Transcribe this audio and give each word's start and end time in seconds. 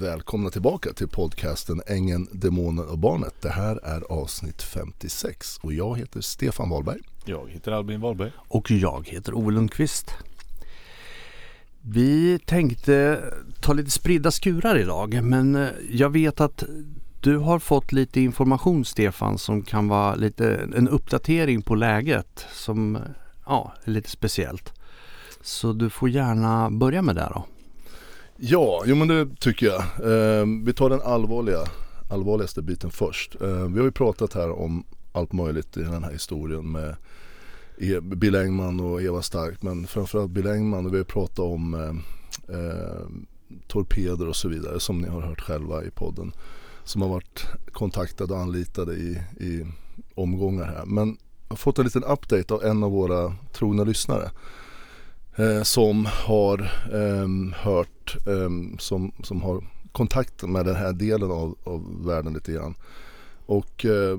Välkomna 0.00 0.50
tillbaka 0.50 0.92
till 0.92 1.08
podcasten 1.08 1.82
Ängen, 1.86 2.28
Demonen 2.32 2.88
och 2.88 2.98
Barnet. 2.98 3.34
Det 3.42 3.50
här 3.50 3.80
är 3.84 4.12
avsnitt 4.12 4.62
56 4.62 5.58
och 5.62 5.72
jag 5.72 5.98
heter 5.98 6.20
Stefan 6.20 6.70
Wahlberg. 6.70 6.98
Jag 7.24 7.50
heter 7.50 7.72
Albin 7.72 8.00
Wahlberg. 8.00 8.32
Och 8.48 8.70
jag 8.70 9.08
heter 9.08 9.34
Ove 9.34 9.52
Lundqvist. 9.52 10.10
Vi 11.80 12.38
tänkte 12.38 13.20
ta 13.60 13.72
lite 13.72 13.90
spridda 13.90 14.30
skurar 14.30 14.78
idag 14.78 15.22
men 15.22 15.54
eh, 15.54 15.68
jag 15.90 16.10
vet 16.10 16.40
att 16.40 16.64
du 17.20 17.36
har 17.36 17.58
fått 17.58 17.92
lite 17.92 18.20
information 18.20 18.84
Stefan 18.84 19.38
som 19.38 19.62
kan 19.62 19.88
vara 19.88 20.14
lite 20.14 20.68
en 20.76 20.88
uppdatering 20.88 21.62
på 21.62 21.74
läget 21.74 22.46
som 22.52 22.98
ja, 23.46 23.72
är 23.84 23.90
lite 23.90 24.10
speciellt. 24.10 24.72
Så 25.40 25.72
du 25.72 25.90
får 25.90 26.08
gärna 26.08 26.70
börja 26.70 27.02
med 27.02 27.14
det 27.14 27.30
då. 27.34 27.44
Ja, 28.38 28.82
jo 28.86 28.96
men 28.96 29.08
det 29.08 29.40
tycker 29.40 29.66
jag. 29.66 29.80
Eh, 29.80 30.46
vi 30.64 30.72
tar 30.72 30.90
den 30.90 31.00
allvarliga, 31.00 31.60
allvarligaste 32.10 32.62
biten 32.62 32.90
först. 32.90 33.36
Eh, 33.40 33.66
vi 33.66 33.78
har 33.78 33.84
ju 33.84 33.92
pratat 33.92 34.34
här 34.34 34.50
om 34.50 34.84
allt 35.12 35.32
möjligt 35.32 35.76
i 35.76 35.82
den 35.82 36.04
här 36.04 36.12
historien 36.12 36.72
med 36.72 36.96
e- 37.78 38.00
Bill 38.00 38.34
Engman 38.34 38.80
och 38.80 39.02
Eva 39.02 39.22
Stark. 39.22 39.62
Men 39.62 39.86
framförallt 39.86 40.30
Bill 40.30 40.46
Engman 40.46 40.86
och 40.86 40.94
vi 40.94 40.96
har 40.98 41.04
pratat 41.04 41.38
om 41.38 41.74
eh, 41.74 42.56
eh, 42.58 43.06
torpeder 43.66 44.28
och 44.28 44.36
så 44.36 44.48
vidare 44.48 44.80
som 44.80 44.98
ni 44.98 45.08
har 45.08 45.20
hört 45.20 45.40
själva 45.40 45.84
i 45.84 45.90
podden. 45.90 46.32
Som 46.84 47.02
har 47.02 47.08
varit 47.08 47.46
kontaktade 47.72 48.34
och 48.34 48.40
anlitade 48.40 48.94
i, 48.94 49.20
i 49.40 49.66
omgångar 50.14 50.64
här. 50.64 50.84
Men 50.86 51.08
jag 51.48 51.52
har 51.52 51.56
fått 51.56 51.78
en 51.78 51.84
liten 51.84 52.04
update 52.04 52.54
av 52.54 52.64
en 52.64 52.82
av 52.82 52.90
våra 52.90 53.34
trogna 53.52 53.84
lyssnare 53.84 54.30
eh, 55.36 55.62
som 55.62 56.06
har 56.06 56.58
eh, 56.92 57.58
hört, 57.62 58.16
eh, 58.26 58.78
som, 58.78 59.12
som 59.22 59.42
har 59.42 59.64
kontakt 59.92 60.42
med 60.42 60.66
den 60.66 60.76
här 60.76 60.92
delen 60.92 61.30
av, 61.30 61.58
av 61.64 62.06
världen 62.06 62.32
lite 62.32 62.52
grann. 62.52 62.74
Och 63.46 63.84
eh, 63.84 64.18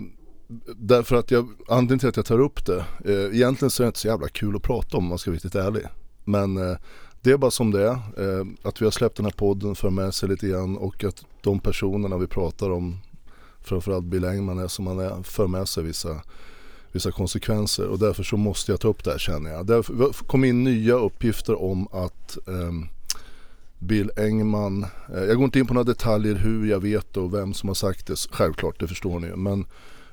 därför 0.76 1.16
att 1.16 1.32
jag, 1.32 1.50
anledningen 1.68 2.00
till 2.00 2.10
att 2.10 2.18
jag 2.18 2.26
tar 2.26 2.40
upp 2.40 2.66
det, 2.66 2.86
eh, 3.06 3.36
egentligen 3.36 3.70
så 3.70 3.84
är 3.84 3.86
det 3.86 3.88
inte 3.88 4.00
så 4.00 4.08
jävla 4.08 4.28
kul 4.28 4.56
att 4.56 4.62
prata 4.62 4.98
om 4.98 5.04
om 5.04 5.10
man 5.10 5.18
ska 5.18 5.32
vara 5.32 5.36
riktigt 5.36 5.56
ärlig. 5.56 5.84
Men 6.24 6.58
eh, 6.58 6.78
det 7.22 7.32
är 7.32 7.38
bara 7.38 7.52
som 7.52 7.72
det 7.72 7.84
är. 7.84 7.92
Eh, 7.92 8.46
att 8.62 8.82
vi 8.82 8.86
har 8.86 8.92
släppt 8.92 9.16
den 9.16 9.26
här 9.26 9.34
podden 9.34 9.76
för 9.76 9.90
med 9.90 10.14
sig 10.14 10.30
lite 10.30 10.48
grann 10.48 10.78
och 10.78 11.04
att 11.04 11.26
de 11.42 11.60
personerna 11.60 12.18
vi 12.18 12.28
pratar 12.28 12.70
om, 12.70 12.98
framförallt 13.62 14.06
Bill 14.06 14.26
Engman 14.26 14.60
är 14.60 14.68
som 14.68 14.88
Han 14.88 15.00
är, 15.00 15.24
för 15.24 15.48
med 15.48 15.68
sig 15.68 15.84
vissa 15.84 16.22
vissa 16.98 17.12
konsekvenser 17.12 17.88
och 17.88 18.00
därför 18.00 18.24
så 18.24 18.38
måste 18.38 18.72
jag 18.72 18.80
ta 18.80 18.88
upp 18.88 19.04
det 19.04 19.12
här 19.12 19.18
känner 19.18 19.52
jag. 19.52 19.68
Det 19.68 19.84
kom 20.28 20.44
in 20.44 20.64
nya 20.64 20.94
uppgifter 20.94 21.62
om 21.62 21.88
att 21.92 22.38
eh, 22.48 22.72
Bill 23.80 24.12
Engman, 24.18 24.86
eh, 25.16 25.24
jag 25.24 25.36
går 25.36 25.46
inte 25.46 25.60
in 25.60 25.68
på 25.68 25.74
några 25.74 25.84
detaljer 25.84 26.36
hur 26.36 26.70
jag 26.70 26.80
vet 26.80 27.18
och 27.18 27.34
vem 27.34 27.54
som 27.54 27.70
har 27.70 27.74
sagt 27.74 28.08
det, 28.08 28.16
självklart 28.32 28.80
det 28.80 28.88
förstår 28.88 29.20
ni 29.20 29.36
men 29.36 29.66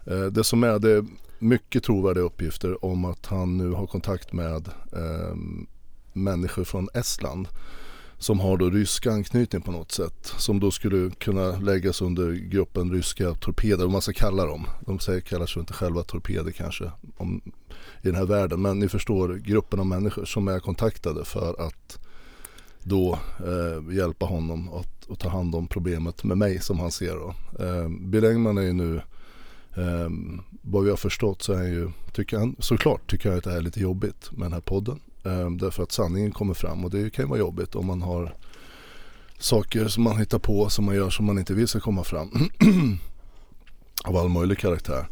eh, 0.07 0.25
det 0.25 0.45
som 0.45 0.65
är 0.65 0.79
det 0.79 0.91
är 0.91 1.05
mycket 1.39 1.85
trovärdiga 1.85 2.25
uppgifter 2.25 2.85
om 2.85 3.05
att 3.05 3.27
han 3.27 3.59
nu 3.59 3.71
har 3.71 3.87
kontakt 3.87 4.33
med 4.33 4.69
eh, 4.93 5.37
människor 6.13 6.65
från 6.65 6.89
Estland 6.95 7.49
som 8.19 8.41
har 8.41 8.57
då 8.57 8.71
rysk 8.71 9.07
anknytning 9.07 9.63
på 9.63 9.73
något 9.73 9.93
sätt. 9.93 10.35
Som 10.39 10.61
då 10.61 10.71
skulle 10.71 11.11
kunna 11.11 11.59
läggas 11.59 12.03
under 12.03 12.33
gruppen 12.33 12.93
ryska 12.93 13.35
torpeder, 13.35 13.85
vad 13.85 13.93
man 13.93 14.03
ska 14.03 14.13
kalla 14.13 14.47
dem. 14.47 14.67
De 14.81 14.99
säger, 14.99 15.21
kallar 15.21 15.47
sig 15.47 15.61
inte 15.61 15.73
själva 15.73 16.03
torpeder 16.03 16.51
kanske 16.51 16.91
om, 17.17 17.41
i 18.03 18.07
den 18.07 18.15
här 18.15 18.27
världen. 18.27 18.63
Men 18.63 18.79
ni 18.79 18.89
förstår 18.89 19.35
gruppen 19.35 19.81
av 19.81 19.87
människor 19.87 20.25
som 20.25 20.49
är 20.49 20.61
kontaktade 20.61 21.25
för 21.25 21.67
att 21.67 21.99
då 22.85 23.19
eh, 23.39 23.95
hjälpa 23.97 24.27
honom 24.27 24.75
att, 24.75 25.11
att, 25.11 25.19
ta 25.19 25.29
hand 25.29 25.55
om 25.55 25.67
problemet 25.67 26.25
med 26.25 26.39
mig 26.39 26.61
som 26.61 26.79
han 26.79 26.91
ser 26.91 27.15
då. 27.15 27.35
Eh, 27.65 27.89
Bill 27.89 28.25
Engman 28.25 28.59
är 28.59 28.63
ju 28.63 28.73
nu 28.73 28.97
eh, 29.77 30.11
vad 30.63 30.85
vi 30.85 30.91
har 30.91 30.97
förstått 30.97 31.43
så 31.43 31.53
är 31.53 31.57
han 31.57 31.73
ju, 31.73 31.91
tycker 32.13 32.39
han, 32.39 32.57
såklart 32.59 33.11
tycker 33.11 33.29
han 33.29 33.39
att 33.39 33.45
det 33.45 33.51
här 33.51 33.57
är 33.57 33.63
lite 33.63 33.81
jobbigt 33.81 34.33
med 34.33 34.47
den 34.47 34.53
här 34.53 34.61
podden. 34.61 35.01
Ehm, 35.25 35.59
därför 35.59 35.83
att 35.83 35.93
sanningen 35.93 36.33
kommer 36.33 36.55
fram 36.55 36.85
och 36.85 36.91
det 36.91 37.11
kan 37.11 37.25
ju 37.25 37.29
vara 37.29 37.39
jobbigt 37.39 37.75
om 37.75 37.87
man 37.87 38.03
har 38.03 38.37
saker 39.39 39.89
som 39.89 40.03
man 40.03 40.19
hittar 40.19 40.39
på 40.39 40.69
som 40.69 40.85
man 40.85 40.95
gör 40.95 41.11
som 41.11 41.27
man 41.27 41.39
inte 41.39 41.55
vill 41.55 41.69
ska 41.69 41.81
komma 41.81 42.05
fram. 42.05 42.31
Av 44.05 44.17
all 44.17 44.29
möjlig 44.29 44.59
karaktär. 44.59 45.09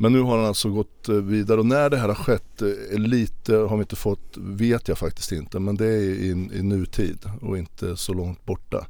Men 0.00 0.12
nu 0.12 0.20
har 0.20 0.36
han 0.36 0.46
alltså 0.46 0.70
gått 0.70 1.08
eh, 1.08 1.14
vidare 1.14 1.60
och 1.60 1.66
när 1.66 1.90
det 1.90 1.96
här 1.96 2.08
har 2.08 2.14
skett 2.14 2.62
eh, 2.62 2.98
lite 2.98 3.54
har 3.54 3.76
vi 3.76 3.80
inte 3.80 3.96
fått, 3.96 4.36
vet 4.36 4.88
jag 4.88 4.98
faktiskt 4.98 5.32
inte. 5.32 5.58
Men 5.58 5.76
det 5.76 5.86
är 5.86 6.00
i, 6.00 6.28
i 6.52 6.62
nutid 6.62 7.30
och 7.40 7.58
inte 7.58 7.96
så 7.96 8.12
långt 8.14 8.44
borta. 8.44 8.86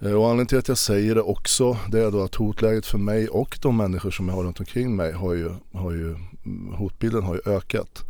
Eh, 0.00 0.12
och 0.12 0.24
anledningen 0.24 0.46
till 0.46 0.58
att 0.58 0.68
jag 0.68 0.78
säger 0.78 1.14
det 1.14 1.20
också 1.20 1.76
det 1.90 2.00
är 2.00 2.10
då 2.10 2.22
att 2.22 2.34
hotläget 2.34 2.86
för 2.86 2.98
mig 2.98 3.28
och 3.28 3.58
de 3.62 3.76
människor 3.76 4.10
som 4.10 4.28
jag 4.28 4.34
har 4.34 4.44
runt 4.44 4.60
omkring 4.60 4.96
mig 4.96 5.12
har 5.12 5.34
ju, 5.34 5.50
har 5.72 5.92
ju 5.92 6.14
mm, 6.44 6.74
hotbilden 6.74 7.22
har 7.22 7.34
ju 7.34 7.52
ökat. 7.52 8.04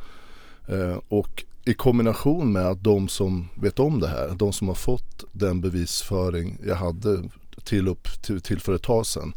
Och 1.08 1.44
i 1.68 1.74
kombination 1.74 2.52
med 2.52 2.66
att 2.66 2.84
de 2.84 3.08
som 3.08 3.48
vet 3.54 3.78
om 3.78 4.00
det 4.00 4.08
här, 4.08 4.34
de 4.36 4.52
som 4.52 4.68
har 4.68 4.74
fått 4.74 5.24
den 5.32 5.60
bevisföring 5.60 6.58
jag 6.66 6.74
hade 6.74 7.22
till, 7.64 7.88
upp, 7.88 8.08
till, 8.22 8.40
till 8.40 8.60
för 8.60 8.74
ett 8.74 8.82
tag 8.82 9.06
sedan, 9.06 9.32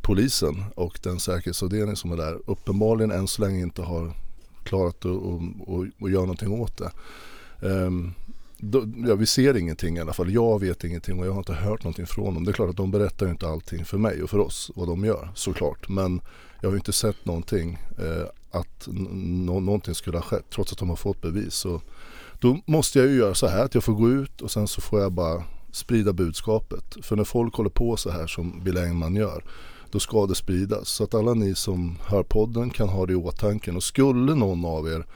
polisen 0.00 0.64
och 0.74 0.98
den 1.02 1.20
säkerhetsavdelning 1.20 1.96
som 1.96 2.12
är 2.12 2.16
där, 2.16 2.38
uppenbarligen 2.46 3.10
än 3.10 3.28
så 3.28 3.42
länge 3.42 3.62
inte 3.62 3.82
har 3.82 4.12
klarat 4.64 5.04
att 5.04 6.10
göra 6.10 6.20
någonting 6.20 6.60
åt 6.60 6.78
det. 6.78 6.90
Um, 7.66 8.14
då, 8.58 8.84
ja, 9.06 9.14
vi 9.14 9.26
ser 9.26 9.56
ingenting 9.56 9.96
i 9.96 10.00
alla 10.00 10.12
fall. 10.12 10.32
Jag 10.32 10.60
vet 10.60 10.84
ingenting 10.84 11.20
och 11.20 11.26
jag 11.26 11.32
har 11.32 11.38
inte 11.38 11.52
hört 11.52 11.84
någonting 11.84 12.06
från 12.06 12.34
dem. 12.34 12.44
Det 12.44 12.50
är 12.50 12.52
klart 12.52 12.70
att 12.70 12.76
de 12.76 12.90
berättar 12.90 13.26
ju 13.26 13.32
inte 13.32 13.48
allting 13.48 13.84
för 13.84 13.98
mig 13.98 14.22
och 14.22 14.30
för 14.30 14.38
oss 14.38 14.70
vad 14.74 14.88
de 14.88 15.04
gör 15.04 15.28
såklart. 15.34 15.88
Men 15.88 16.20
jag 16.60 16.68
har 16.68 16.72
ju 16.72 16.78
inte 16.78 16.92
sett 16.92 17.24
någonting 17.24 17.78
eh, 17.98 18.26
att 18.50 18.88
någonting 19.60 19.94
skulle 19.94 20.16
ha 20.16 20.22
skett 20.22 20.44
trots 20.50 20.72
att 20.72 20.78
de 20.78 20.88
har 20.88 20.96
fått 20.96 21.20
bevis. 21.20 21.54
Så 21.54 21.80
då 22.40 22.58
måste 22.66 22.98
jag 22.98 23.08
ju 23.08 23.16
göra 23.16 23.34
så 23.34 23.46
här 23.46 23.64
att 23.64 23.74
jag 23.74 23.84
får 23.84 23.92
gå 23.92 24.10
ut 24.10 24.40
och 24.40 24.50
sen 24.50 24.68
så 24.68 24.80
får 24.80 25.00
jag 25.00 25.12
bara 25.12 25.42
sprida 25.72 26.12
budskapet. 26.12 26.96
För 27.02 27.16
när 27.16 27.24
folk 27.24 27.54
håller 27.54 27.70
på 27.70 27.96
så 27.96 28.10
här 28.10 28.26
som 28.26 28.64
Bill 28.64 28.78
Engman 28.78 29.16
gör 29.16 29.44
då 29.90 30.00
ska 30.00 30.26
det 30.26 30.34
spridas. 30.34 30.88
Så 30.88 31.04
att 31.04 31.14
alla 31.14 31.34
ni 31.34 31.54
som 31.54 31.98
hör 32.06 32.22
podden 32.22 32.70
kan 32.70 32.88
ha 32.88 33.06
det 33.06 33.12
i 33.12 33.16
åtanke. 33.16 33.72
Och 33.72 33.82
skulle 33.82 34.34
någon 34.34 34.64
av 34.64 34.88
er 34.88 35.06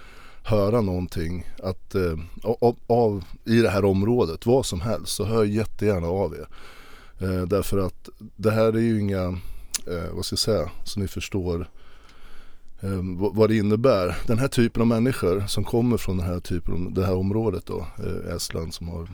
höra 0.43 0.81
någonting 0.81 1.47
att, 1.63 1.95
eh, 1.95 2.19
av, 2.43 2.77
av, 2.87 3.25
i 3.45 3.61
det 3.61 3.71
här 3.71 3.85
området, 3.85 4.47
vad 4.47 4.67
som 4.67 4.81
helst, 4.81 5.13
så 5.13 5.25
hör 5.25 5.45
jättegärna 5.45 6.07
av 6.07 6.35
er. 6.35 6.47
Eh, 7.19 7.43
därför 7.43 7.79
att 7.79 8.09
det 8.37 8.51
här 8.51 8.73
är 8.73 8.81
ju 8.81 9.01
inga, 9.01 9.25
eh, 9.87 10.13
vad 10.13 10.25
ska 10.25 10.33
jag 10.33 10.39
säga, 10.39 10.71
så 10.85 11.01
ni 11.01 11.09
förstår 11.09 11.61
eh, 11.61 11.67
Ehm, 12.85 13.19
vad 13.19 13.51
det 13.51 13.57
innebär. 13.57 14.17
Den 14.27 14.39
här 14.39 14.49
typen 14.49 14.81
av 14.81 14.87
människor 14.87 15.45
som 15.47 15.65
kommer 15.65 15.97
från 15.97 16.17
den 16.17 16.27
här 16.27 16.41
typen, 16.41 16.95
det 16.95 17.07
här 17.07 17.15
området 17.15 17.67
då, 17.67 17.87
eh, 17.99 18.35
Estland 18.35 18.75
som 18.75 18.89
har 18.89 19.09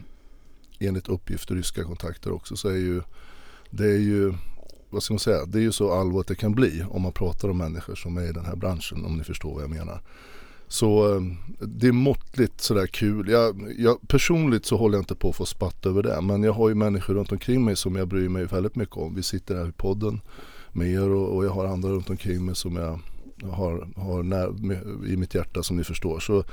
enligt 0.78 1.08
uppgift 1.08 1.50
ryska 1.50 1.84
kontakter 1.84 2.32
också, 2.32 2.56
så 2.56 2.69
är 2.69 2.76
ju 2.76 3.03
det 3.70 3.84
är 3.84 3.98
ju 3.98 4.34
vad 4.91 5.03
ska 5.03 5.14
man 5.14 5.19
säga, 5.19 5.44
det 5.47 5.59
är 5.59 5.62
ju 5.62 5.72
så 5.72 5.92
allvarligt 5.92 6.28
det 6.28 6.34
kan 6.34 6.54
bli 6.54 6.84
om 6.91 7.03
man 7.03 7.12
pratar 7.12 7.48
om 7.48 7.59
människor 7.59 7.94
som 7.94 8.16
är 8.16 8.28
i 8.28 8.32
den 8.32 8.44
här 8.44 8.56
branschen 8.56 9.04
om 9.04 9.16
ni 9.16 9.25
förstår 9.25 9.54
vad 9.54 9.62
jag 9.62 9.70
menar. 9.70 10.00
Så 10.69 11.16
ehm, 11.16 11.36
det 11.60 11.86
är 11.86 11.92
måttligt 11.92 12.60
sådär 12.60 12.86
kul. 12.86 13.28
Jag, 13.28 13.75
jag, 13.78 14.09
personligt 14.09 14.66
så 14.66 14.76
håller 14.76 14.97
jag 14.97 15.03
inte 15.03 15.14
på 15.14 15.28
att 15.28 15.36
få 15.36 15.47
spatt 15.47 15.86
över 15.86 16.03
det. 16.03 16.20
Men 16.20 16.42
jag 16.42 16.53
har 16.53 16.69
ju 16.69 16.75
människor 16.75 17.14
runt 17.14 17.32
omkring 17.32 17.64
mig 17.64 17.76
som 17.76 17.97
jag 17.97 18.09
bryr 18.09 18.28
mig 18.28 18.44
väldigt 18.44 18.76
mycket 18.76 18.97
om. 18.97 19.14
Vi 19.14 19.22
sitter 19.22 19.56
här 19.56 19.69
i 19.69 19.72
podden 19.72 20.20
med 20.72 20.91
er 20.91 21.09
och, 21.10 21.36
och 21.36 21.44
jag 21.44 21.50
har 21.50 21.66
andra 21.66 21.88
runt 21.88 22.10
omkring 22.10 22.47
mig 22.47 22.54
som 22.54 22.76
jag 22.76 23.00
har, 23.43 23.89
har 23.97 24.23
när, 24.23 24.73
i 25.06 25.17
mitt 25.17 25.34
hjärta 25.34 25.62
som 25.62 25.77
ni 25.77 25.84
förstår. 25.84 26.21
Så 26.21 26.45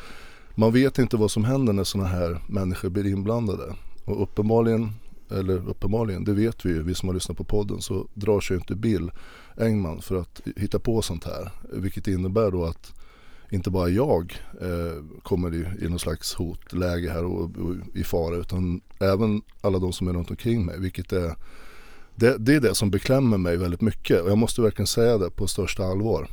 man 0.55 0.73
vet 0.73 0.99
inte 0.99 1.17
vad 1.17 1.31
som 1.31 1.43
händer 1.43 1.73
när 1.73 1.83
sådana 1.83 2.09
här 2.09 2.39
människor 2.47 2.89
blir 2.89 3.07
inblandade. 3.07 3.75
Och 4.05 4.21
uppenbarligen, 4.23 4.91
eller 5.31 5.69
uppenbarligen, 5.69 6.23
det 6.23 6.33
vet 6.33 6.65
vi 6.65 6.69
ju, 6.69 6.83
vi 6.83 6.95
som 6.95 7.09
har 7.09 7.13
lyssnat 7.13 7.37
på 7.37 7.43
podden, 7.43 7.81
så 7.81 8.07
drar 8.13 8.39
sig 8.39 8.57
inte 8.57 8.75
Bill 8.75 9.11
Engman 9.57 10.01
för 10.01 10.15
att 10.15 10.41
hitta 10.55 10.79
på 10.79 11.01
sånt 11.01 11.23
här. 11.23 11.51
Vilket 11.73 12.07
innebär 12.07 12.51
då 12.51 12.65
att 12.65 12.93
inte 13.49 13.69
bara 13.69 13.89
jag 13.89 14.41
eh, 14.61 15.21
kommer 15.23 15.53
i, 15.53 15.85
i 15.85 15.89
någon 15.89 15.99
slags 15.99 16.33
hotläge 16.33 17.09
här 17.09 17.25
och, 17.25 17.41
och, 17.43 17.75
i 17.93 18.03
fara 18.03 18.35
utan 18.35 18.81
även 18.99 19.41
alla 19.61 19.79
de 19.79 19.93
som 19.93 20.07
är 20.07 20.13
runt 20.13 20.29
omkring 20.29 20.65
mig. 20.65 20.79
Vilket 20.79 21.13
är, 21.13 21.35
det, 22.15 22.37
det 22.37 22.55
är 22.55 22.61
det 22.61 22.75
som 22.75 22.91
beklämmer 22.91 23.37
mig 23.37 23.57
väldigt 23.57 23.81
mycket 23.81 24.21
och 24.21 24.29
jag 24.29 24.37
måste 24.37 24.61
verkligen 24.61 24.87
säga 24.87 25.17
det 25.17 25.29
på 25.29 25.47
största 25.47 25.83
allvar. 25.83 26.27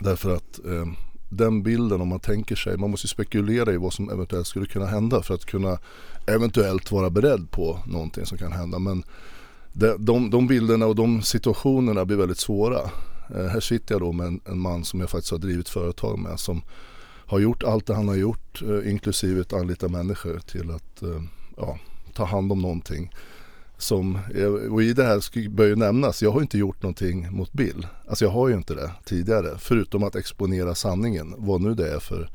Därför 0.00 0.34
att 0.34 0.60
eh, 0.64 0.86
den 1.28 1.62
bilden 1.62 2.00
om 2.00 2.08
man 2.08 2.20
tänker 2.20 2.56
sig, 2.56 2.76
man 2.76 2.90
måste 2.90 3.08
spekulera 3.08 3.72
i 3.72 3.76
vad 3.76 3.92
som 3.92 4.10
eventuellt 4.10 4.46
skulle 4.46 4.66
kunna 4.66 4.86
hända 4.86 5.22
för 5.22 5.34
att 5.34 5.44
kunna 5.44 5.78
eventuellt 6.26 6.92
vara 6.92 7.10
beredd 7.10 7.50
på 7.50 7.78
någonting 7.86 8.26
som 8.26 8.38
kan 8.38 8.52
hända. 8.52 8.78
Men 8.78 9.02
de, 9.72 10.04
de, 10.04 10.30
de 10.30 10.46
bilderna 10.46 10.86
och 10.86 10.94
de 10.94 11.22
situationerna 11.22 12.04
blir 12.04 12.16
väldigt 12.16 12.38
svåra. 12.38 12.80
Eh, 13.34 13.46
här 13.46 13.60
sitter 13.60 13.94
jag 13.94 14.02
då 14.02 14.12
med 14.12 14.26
en, 14.26 14.40
en, 14.44 14.58
man 14.58 14.84
som 14.84 15.00
jag 15.00 15.10
faktiskt 15.10 15.32
har 15.32 15.38
drivit 15.38 15.68
företag 15.68 16.18
med 16.18 16.40
som 16.40 16.62
har 17.26 17.38
gjort 17.38 17.62
allt 17.62 17.86
det 17.86 17.94
han 17.94 18.08
har 18.08 18.16
gjort 18.16 18.62
eh, 18.62 18.90
inklusive 18.90 19.40
att 19.40 19.52
anlita 19.52 19.88
människor 19.88 20.38
till 20.38 20.70
att 20.70 21.02
eh, 21.02 21.22
ja, 21.56 21.78
ta 22.14 22.24
hand 22.24 22.52
om 22.52 22.62
någonting 22.62 23.10
som, 23.80 24.18
eh, 24.34 24.46
och 24.46 24.82
i 24.82 24.92
det 24.92 25.04
här 25.04 25.48
bör 25.48 25.66
ju 25.66 25.76
nämnas, 25.76 26.22
jag 26.22 26.30
har 26.30 26.40
inte 26.40 26.58
gjort 26.58 26.82
någonting 26.82 27.32
mot 27.32 27.52
Bill. 27.52 27.86
Alltså 28.08 28.24
jag 28.24 28.32
har 28.32 28.48
ju 28.48 28.54
inte 28.54 28.74
det 28.74 28.90
tidigare. 29.04 29.58
Förutom 29.58 30.02
att 30.02 30.16
exponera 30.16 30.74
sanningen, 30.74 31.34
vad 31.38 31.60
nu 31.60 31.74
det 31.74 31.94
är 31.94 31.98
för 31.98 32.30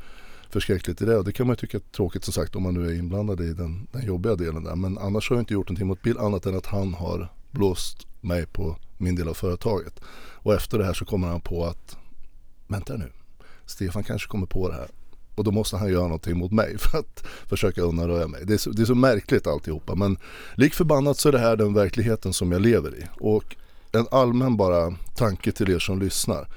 förskräckligt 0.50 1.01
i 1.01 1.06
det. 1.06 1.18
Och 1.18 1.24
det 1.24 1.31
kan 1.31 1.47
man 1.47 1.53
ju 1.53 1.57
tycka 1.57 1.77
är 1.77 1.81
tråkigt 1.81 2.24
som 2.24 2.33
sagt 2.33 2.56
om 2.56 2.63
man 2.63 2.74
nu 2.74 2.89
är 2.89 2.94
inblandad 2.94 3.42
i 3.42 3.53
den, 3.53 3.88
den 3.92 4.06
jobbiga 4.06 4.36
delen 4.36 4.63
där. 4.63 4.75
Men 4.75 4.97
annars 4.97 5.30
har 5.30 5.36
jag 5.36 5.42
inte 5.42 5.53
gjort 5.53 5.69
någonting 5.69 5.88
mot 5.88 6.01
Bill 6.01 6.18
annat 6.18 6.45
än 6.45 6.57
att 6.57 6.65
han 6.65 6.94
har 6.94 7.31
blåst 7.51 8.07
mig 8.21 8.45
på 8.45 8.77
min 8.97 9.15
del 9.15 9.27
av 9.27 9.33
företaget. 9.33 10.00
Och 10.45 10.53
efter 10.53 10.77
det 10.77 10.86
här 10.86 10.94
så 10.94 11.06
kommer 11.06 11.27
han 11.27 11.42
på 11.42 11.65
att, 11.65 11.97
vänta 12.68 12.97
nu, 12.97 13.12
Stefan 13.65 14.03
kanske 14.03 14.27
kommer 14.27 14.45
på 14.45 14.69
det 14.69 14.75
här. 14.75 14.88
Och 15.36 15.44
då 15.44 15.52
måste 15.52 15.78
han 15.78 15.90
göra 15.90 16.04
någonting 16.04 16.38
mot 16.38 16.52
mig 16.52 16.78
för 16.80 16.98
att 16.98 17.26
försöka 17.48 17.82
undanröja 17.82 18.28
mig. 18.28 18.46
Det 18.46 18.54
är, 18.54 18.58
så, 18.58 18.70
det 18.70 18.82
är 18.82 18.86
så 18.86 18.96
märkligt 18.96 19.48
alltihopa. 19.48 19.96
Men 19.96 20.18
lik 20.56 20.74
förbannat 20.74 21.18
så 21.18 21.28
är 21.28 21.32
det 21.32 21.40
här 21.40 21.56
den 21.56 21.74
verkligheten 21.74 22.34
som 22.34 22.52
jag 22.52 22.62
lever 22.62 22.96
i. 22.96 23.06
Och 23.20 23.56
en 23.92 24.08
allmän 24.12 24.58
bara 24.58 24.96
tanke 25.16 25.52
till 25.52 25.72
er 25.72 25.80
som 25.80 26.00
lyssnar. 26.00 26.48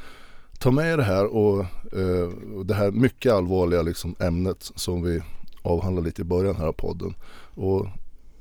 Ta 0.59 0.71
med 0.71 0.93
er 0.93 0.97
det 0.97 1.03
här 1.03 1.25
och 1.25 1.61
eh, 1.93 2.29
det 2.65 2.75
här 2.75 2.91
mycket 2.91 3.33
allvarliga 3.33 3.83
liksom, 3.83 4.15
ämnet 4.21 4.71
som 4.75 5.03
vi 5.03 5.23
avhandlade 5.63 6.07
lite 6.07 6.23
i 6.23 6.25
början 6.25 6.57
här 6.57 6.67
av 6.67 6.73
podden. 6.73 7.15
Och 7.55 7.87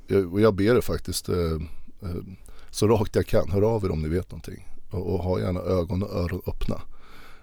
jag, 0.06 0.32
och 0.32 0.40
jag 0.40 0.54
ber 0.54 0.76
er 0.76 0.80
faktiskt 0.80 1.28
eh, 1.28 1.36
eh, 2.02 2.22
så 2.70 2.88
rakt 2.88 3.16
jag 3.16 3.26
kan, 3.26 3.50
hör 3.50 3.62
av 3.62 3.84
er 3.84 3.90
om 3.90 4.02
ni 4.02 4.08
vet 4.08 4.30
någonting. 4.30 4.68
Och, 4.90 5.14
och 5.14 5.22
ha 5.22 5.40
gärna 5.40 5.60
ögon 5.60 6.02
och 6.02 6.16
öron 6.16 6.42
öppna 6.46 6.80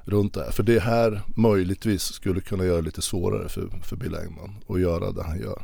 runt 0.05 0.33
det 0.33 0.43
här. 0.43 0.51
För 0.51 0.63
det 0.63 0.79
här 0.79 1.21
möjligtvis 1.35 2.01
skulle 2.01 2.41
kunna 2.41 2.65
göra 2.65 2.77
det 2.77 2.81
lite 2.81 3.01
svårare 3.01 3.49
för, 3.49 3.69
för 3.83 3.95
Bill 3.95 4.15
Engman 4.15 4.55
att 4.67 4.79
göra 4.79 5.11
det 5.11 5.23
han 5.23 5.39
gör. 5.39 5.61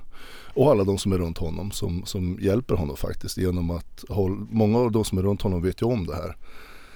Och 0.54 0.72
alla 0.72 0.84
de 0.84 0.98
som 0.98 1.12
är 1.12 1.18
runt 1.18 1.38
honom 1.38 1.72
som, 1.72 2.06
som 2.06 2.38
hjälper 2.42 2.76
honom 2.76 2.98
faktiskt 2.98 3.38
genom 3.38 3.72
att 3.72 4.04
håll, 4.10 4.48
många 4.50 4.80
av 4.80 4.92
de 4.92 5.06
som 5.06 5.18
är 5.18 5.22
runt 5.22 5.42
honom 5.42 5.62
vet 5.62 5.82
ju 5.82 5.86
om 5.86 6.06
det 6.06 6.16
här. 6.16 6.36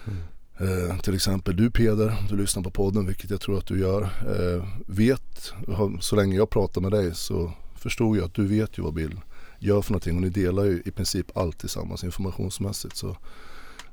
Mm. 0.07 0.19
Eh, 0.59 0.99
till 0.99 1.15
exempel 1.15 1.55
du 1.55 1.71
Peder, 1.71 2.15
du 2.29 2.37
lyssnar 2.37 2.63
på 2.63 2.71
podden 2.71 3.07
vilket 3.07 3.29
jag 3.29 3.41
tror 3.41 3.57
att 3.57 3.67
du 3.67 3.79
gör. 3.79 4.01
Eh, 4.03 4.65
vet, 4.87 5.53
så 5.99 6.15
länge 6.15 6.35
jag 6.35 6.49
pratar 6.49 6.81
med 6.81 6.91
dig 6.91 7.15
så 7.15 7.51
förstod 7.75 8.17
jag 8.17 8.25
att 8.25 8.33
du 8.33 8.47
vet 8.47 8.77
ju 8.77 8.83
vad 8.83 8.93
Bill 8.93 9.21
gör 9.59 9.81
för 9.81 9.91
någonting 9.91 10.15
och 10.15 10.21
ni 10.21 10.29
delar 10.29 10.63
ju 10.63 10.81
i 10.85 10.91
princip 10.91 11.37
allt 11.37 11.59
tillsammans 11.59 12.03
informationsmässigt. 12.03 12.95
Så 12.95 13.17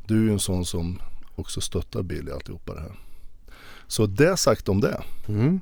du 0.06 0.18
är 0.18 0.22
ju 0.22 0.32
en 0.32 0.40
sån 0.40 0.64
som 0.64 0.98
också 1.34 1.60
stöttar 1.60 2.02
Bill 2.02 2.28
i 2.28 2.32
alltihopa 2.32 2.74
det 2.74 2.80
här. 2.80 2.92
Så 3.92 4.06
det 4.06 4.36
sagt 4.36 4.68
om 4.68 4.80
det. 4.80 5.02
Mm. 5.28 5.60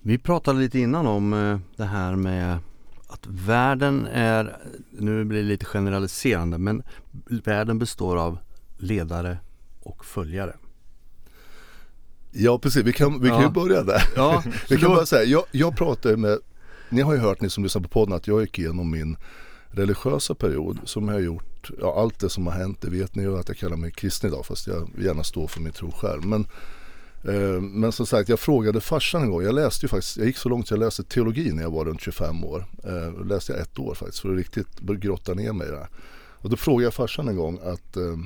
Vi 0.00 0.18
pratade 0.18 0.60
lite 0.60 0.78
innan 0.78 1.06
om 1.06 1.32
eh, 1.32 1.58
det 1.76 1.84
här 1.84 2.16
med 2.16 2.58
att 3.06 3.26
världen 3.26 4.06
är, 4.12 4.56
nu 4.90 5.24
blir 5.24 5.42
det 5.42 5.48
lite 5.48 5.64
generaliserande, 5.64 6.58
men 6.58 6.82
världen 7.44 7.78
består 7.78 8.16
av 8.16 8.38
ledare 8.78 9.38
och 9.80 10.04
följare. 10.04 10.56
Ja 12.30 12.58
precis, 12.58 12.84
vi 12.84 12.92
kan, 12.92 13.22
vi 13.22 13.28
kan 13.28 13.42
ju 13.42 13.50
börja 13.50 13.82
där. 13.82 14.02
Ja, 14.16 14.42
vi 14.68 14.76
kan 14.76 14.90
då... 14.90 14.96
bara 14.96 15.06
säga, 15.06 15.24
jag, 15.24 15.44
jag 15.50 15.76
pratar 15.76 16.16
med, 16.16 16.38
ni 16.88 17.02
har 17.02 17.14
ju 17.14 17.20
hört 17.20 17.40
ni 17.40 17.50
som 17.50 17.62
lyssnar 17.62 17.82
på 17.82 17.88
podden 17.88 18.16
att 18.16 18.26
jag 18.26 18.40
gick 18.40 18.58
igenom 18.58 18.90
min 18.90 19.16
religiösa 19.70 20.34
period 20.34 20.78
som 20.84 21.08
jag 21.08 21.14
har 21.14 21.20
gjort, 21.20 21.70
ja 21.80 22.00
allt 22.00 22.20
det 22.20 22.30
som 22.30 22.46
har 22.46 22.54
hänt 22.54 22.80
det 22.80 22.90
vet 22.90 23.14
ni 23.14 23.22
ju 23.22 23.38
att 23.38 23.48
jag 23.48 23.56
kallar 23.56 23.76
mig 23.76 23.90
kristen 23.90 24.30
idag 24.30 24.46
fast 24.46 24.66
jag 24.66 24.90
gärna 24.98 25.24
står 25.24 25.46
för 25.46 25.60
min 25.60 25.72
tro 25.72 25.92
själv. 25.92 26.24
Men, 26.24 26.46
Eh, 27.24 27.60
men 27.60 27.92
som 27.92 28.06
sagt 28.06 28.28
jag 28.28 28.40
frågade 28.40 28.80
farsan 28.80 29.22
en 29.22 29.30
gång, 29.30 29.42
jag 29.42 29.54
läste 29.54 29.86
ju 29.86 29.88
faktiskt, 29.88 30.16
jag 30.16 30.26
gick 30.26 30.36
så 30.36 30.48
långt 30.48 30.64
att 30.64 30.70
jag 30.70 30.80
läste 30.80 31.04
teologi 31.04 31.52
när 31.52 31.62
jag 31.62 31.70
var 31.70 31.84
runt 31.84 32.00
25 32.00 32.44
år. 32.44 32.64
Eh, 32.84 33.12
då 33.18 33.24
läste 33.24 33.52
jag 33.52 33.60
ett 33.60 33.78
år 33.78 33.94
faktiskt 33.94 34.20
för 34.20 34.30
att 34.30 34.36
riktigt 34.36 34.78
grotta 34.80 35.34
ner 35.34 35.52
mig 35.52 35.68
i 35.68 35.70
det. 35.70 35.88
Och 36.40 36.50
då 36.50 36.56
frågade 36.56 36.84
jag 36.84 36.94
farsan 36.94 37.28
en 37.28 37.36
gång 37.36 37.58
att 37.62 37.96
eh, 37.96 38.16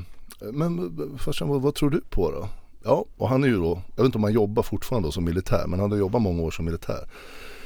men 0.52 0.98
farsan 1.18 1.48
vad, 1.48 1.62
vad 1.62 1.74
tror 1.74 1.90
du 1.90 2.00
på 2.00 2.30
då? 2.30 2.48
Ja, 2.84 3.04
och 3.16 3.28
han 3.28 3.44
är 3.44 3.48
ju 3.48 3.56
då, 3.56 3.82
jag 3.96 4.02
vet 4.02 4.06
inte 4.06 4.18
om 4.18 4.24
han 4.24 4.32
jobbar 4.32 4.62
fortfarande 4.62 5.08
då 5.08 5.12
som 5.12 5.24
militär, 5.24 5.66
men 5.66 5.80
han 5.80 5.90
har 5.90 5.98
jobbat 5.98 6.22
många 6.22 6.42
år 6.42 6.50
som 6.50 6.64
militär. 6.64 7.08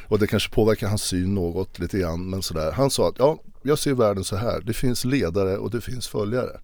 Och 0.09 0.19
det 0.19 0.27
kanske 0.27 0.55
påverkar 0.55 0.89
hans 0.89 1.03
syn 1.03 1.35
något 1.35 1.79
lite 1.79 1.99
grann, 1.99 2.31
men 2.31 2.43
sådär. 2.43 2.73
Han 2.73 2.91
sa 2.91 3.09
att 3.09 3.19
ja, 3.19 3.39
jag 3.63 3.79
ser 3.79 3.95
världen 3.95 4.25
så 4.25 4.37
här, 4.37 4.61
det 4.61 4.73
finns 4.73 5.05
ledare 5.05 5.59
och 5.59 5.71
det 5.71 5.81
finns 5.81 6.09
följare. 6.09 6.61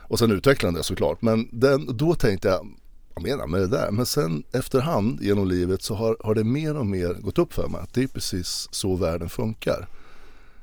Och 0.00 0.18
sen 0.18 0.32
utvecklade 0.32 0.70
han 0.70 0.74
det 0.74 0.82
såklart, 0.82 1.22
men 1.22 1.48
den, 1.52 1.96
då 1.96 2.14
tänkte 2.14 2.48
jag, 2.48 2.66
vad 3.14 3.24
menar 3.24 3.46
med 3.46 3.60
det 3.60 3.68
där? 3.68 3.90
Men 3.90 4.06
sen 4.06 4.42
efterhand 4.52 5.22
genom 5.22 5.48
livet 5.48 5.82
så 5.82 5.94
har, 5.94 6.16
har 6.20 6.34
det 6.34 6.44
mer 6.44 6.76
och 6.76 6.86
mer 6.86 7.14
gått 7.14 7.38
upp 7.38 7.52
för 7.52 7.68
mig 7.68 7.80
att 7.80 7.94
det 7.94 8.02
är 8.02 8.06
precis 8.06 8.68
så 8.70 8.96
världen 8.96 9.28
funkar. 9.28 9.88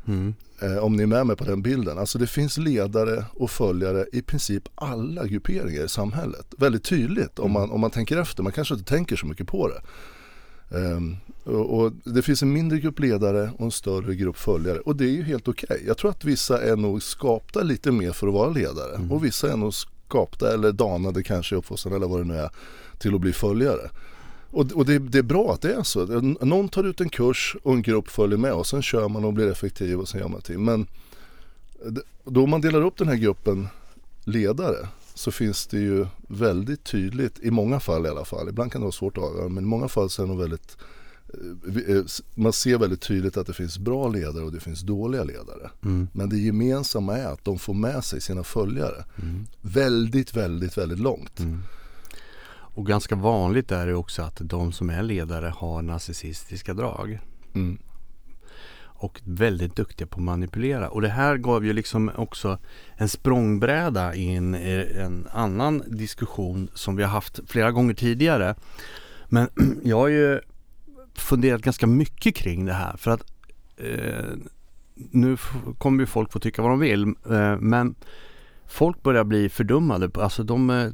Mm. 0.07 0.33
Eh, 0.61 0.77
om 0.77 0.95
ni 0.95 1.03
är 1.03 1.07
med 1.07 1.27
mig 1.27 1.35
på 1.35 1.43
den 1.43 1.61
bilden. 1.61 1.97
Alltså 1.97 2.17
det 2.17 2.27
finns 2.27 2.57
ledare 2.57 3.25
och 3.33 3.51
följare 3.51 4.05
i 4.11 4.21
princip 4.21 4.69
alla 4.75 5.25
grupperingar 5.25 5.85
i 5.85 5.89
samhället. 5.89 6.53
Väldigt 6.57 6.83
tydligt 6.83 7.39
om 7.39 7.51
man, 7.51 7.71
om 7.71 7.81
man 7.81 7.91
tänker 7.91 8.17
efter. 8.17 8.43
Man 8.43 8.51
kanske 8.51 8.73
inte 8.73 8.89
tänker 8.89 9.15
så 9.15 9.25
mycket 9.25 9.47
på 9.47 9.67
det. 9.67 9.81
Um, 10.77 11.17
och, 11.43 11.79
och, 11.79 11.91
det 12.03 12.21
finns 12.21 12.43
en 12.43 12.53
mindre 12.53 12.79
grupp 12.79 12.99
ledare 12.99 13.51
och 13.57 13.65
en 13.65 13.71
större 13.71 14.15
grupp 14.15 14.37
följare 14.37 14.79
och 14.79 14.95
det 14.95 15.05
är 15.05 15.09
ju 15.09 15.23
helt 15.23 15.47
okej. 15.47 15.67
Okay. 15.69 15.87
Jag 15.87 15.97
tror 15.97 16.11
att 16.11 16.23
vissa 16.23 16.61
är 16.61 16.75
nog 16.75 17.03
skapta 17.03 17.61
lite 17.61 17.91
mer 17.91 18.11
för 18.11 18.27
att 18.27 18.33
vara 18.33 18.49
ledare 18.49 18.95
mm. 18.95 19.11
och 19.11 19.25
vissa 19.25 19.51
är 19.51 19.57
nog 19.57 19.73
skapta 20.11 20.53
eller 20.53 20.71
danade 20.71 21.23
kanske 21.23 21.55
i 21.55 21.57
uppfostran 21.57 21.93
eller 21.93 22.07
vad 22.07 22.19
det 22.19 22.25
nu 22.25 22.37
är 22.37 22.49
till 22.97 23.15
att 23.15 23.21
bli 23.21 23.33
följare. 23.33 23.89
Och, 24.51 24.71
och 24.71 24.85
det, 24.85 24.99
det, 24.99 25.17
är 25.17 25.23
bra 25.23 25.53
att 25.53 25.61
det 25.61 25.73
är 25.73 25.83
så. 25.83 26.05
Någon 26.41 26.69
tar 26.69 26.83
ut 26.83 27.01
en 27.01 27.09
kurs 27.09 27.55
och 27.63 27.73
en 27.73 27.81
grupp 27.81 28.07
följer 28.09 28.37
med 28.37 28.53
och 28.53 28.67
sen 28.67 28.81
kör 28.81 29.09
man 29.09 29.25
och 29.25 29.33
blir 29.33 29.51
effektiv 29.51 29.99
och 29.99 30.09
sen 30.09 30.19
gör 30.19 30.27
man 30.27 30.41
till. 30.41 30.59
Men 30.59 30.87
då 32.23 32.45
man 32.45 32.61
delar 32.61 32.81
upp 32.81 32.97
den 32.97 33.07
här 33.07 33.15
gruppen 33.15 33.67
ledare 34.23 34.87
så 35.13 35.31
finns 35.31 35.67
det 35.67 35.79
ju 35.79 36.05
väldigt 36.27 36.83
tydligt, 36.83 37.39
i 37.39 37.51
många 37.51 37.79
fall 37.79 38.05
i 38.05 38.09
alla 38.09 38.25
fall, 38.25 38.49
ibland 38.49 38.71
kan 38.71 38.81
det 38.81 38.85
vara 38.85 38.91
svårt 38.91 39.17
att 39.17 39.23
avgöra, 39.23 39.49
men 39.49 39.63
i 39.63 39.67
många 39.67 39.87
fall 39.87 40.09
så 40.09 40.21
är 40.21 40.25
det 40.25 40.31
nog 40.31 40.41
väldigt 40.41 40.77
man 42.35 42.53
ser 42.53 42.77
väldigt 42.77 43.01
tydligt 43.01 43.37
att 43.37 43.47
det 43.47 43.53
finns 43.53 43.79
bra 43.79 44.07
ledare 44.07 44.43
och 44.43 44.51
det 44.51 44.59
finns 44.59 44.81
dåliga 44.81 45.23
ledare. 45.23 45.69
Mm. 45.83 46.07
Men 46.13 46.29
det 46.29 46.37
gemensamma 46.37 47.17
är 47.17 47.33
att 47.33 47.45
de 47.45 47.59
får 47.59 47.73
med 47.73 48.03
sig 48.03 48.21
sina 48.21 48.43
följare 48.43 49.05
mm. 49.21 49.47
väldigt, 49.61 50.35
väldigt, 50.35 50.77
väldigt 50.77 50.99
långt. 50.99 51.39
Mm. 51.39 51.63
Och 52.73 52.87
ganska 52.87 53.15
vanligt 53.15 53.71
är 53.71 53.87
det 53.87 53.93
också 53.93 54.21
att 54.21 54.37
de 54.39 54.71
som 54.71 54.89
är 54.89 55.03
ledare 55.03 55.53
har 55.57 55.81
narcissistiska 55.81 56.73
drag. 56.73 57.19
Mm. 57.53 57.77
Och 59.01 59.21
väldigt 59.23 59.75
duktiga 59.75 60.07
på 60.07 60.15
att 60.15 60.23
manipulera. 60.23 60.89
Och 60.89 61.01
det 61.01 61.09
här 61.09 61.37
gav 61.37 61.65
ju 61.65 61.73
liksom 61.73 62.11
också 62.15 62.57
en 62.95 63.09
språngbräda 63.09 64.15
in 64.15 64.55
i 64.55 64.93
en 64.95 65.27
annan 65.31 65.83
diskussion 65.87 66.69
som 66.73 66.95
vi 66.95 67.03
har 67.03 67.09
haft 67.09 67.39
flera 67.47 67.71
gånger 67.71 67.93
tidigare. 67.93 68.55
Men 69.29 69.49
jag 69.83 69.97
har 69.97 70.07
ju 70.07 70.39
funderat 71.15 71.61
ganska 71.61 71.87
mycket 71.87 72.35
kring 72.35 72.65
det 72.65 72.73
här 72.73 72.97
för 72.97 73.11
att 73.11 73.23
eh, 73.77 74.35
nu 74.95 75.37
kommer 75.77 75.99
ju 75.99 76.05
folk 76.05 76.31
få 76.31 76.39
tycka 76.39 76.61
vad 76.61 76.71
de 76.71 76.79
vill 76.79 77.03
eh, 77.03 77.57
men 77.59 77.95
folk 78.71 79.03
börjar 79.03 79.23
bli 79.23 79.49
fördummade. 79.49 80.09
Alltså 80.13 80.43
de 80.43 80.69
eh, 80.69 80.89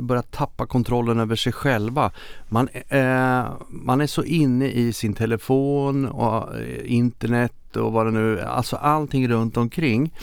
börjar 0.00 0.22
tappa 0.22 0.66
kontrollen 0.66 1.20
över 1.20 1.36
sig 1.36 1.52
själva. 1.52 2.12
Man, 2.48 2.68
eh, 2.88 3.44
man 3.68 4.00
är 4.00 4.06
så 4.06 4.24
inne 4.24 4.66
i 4.66 4.92
sin 4.92 5.14
telefon 5.14 6.06
och 6.06 6.56
eh, 6.56 6.92
internet 6.92 7.76
och 7.76 7.92
vad 7.92 8.06
det 8.06 8.12
nu 8.12 8.38
är. 8.38 8.44
Alltså 8.44 8.76
allting 8.76 9.28
runt 9.28 9.56
omkring. 9.56 10.14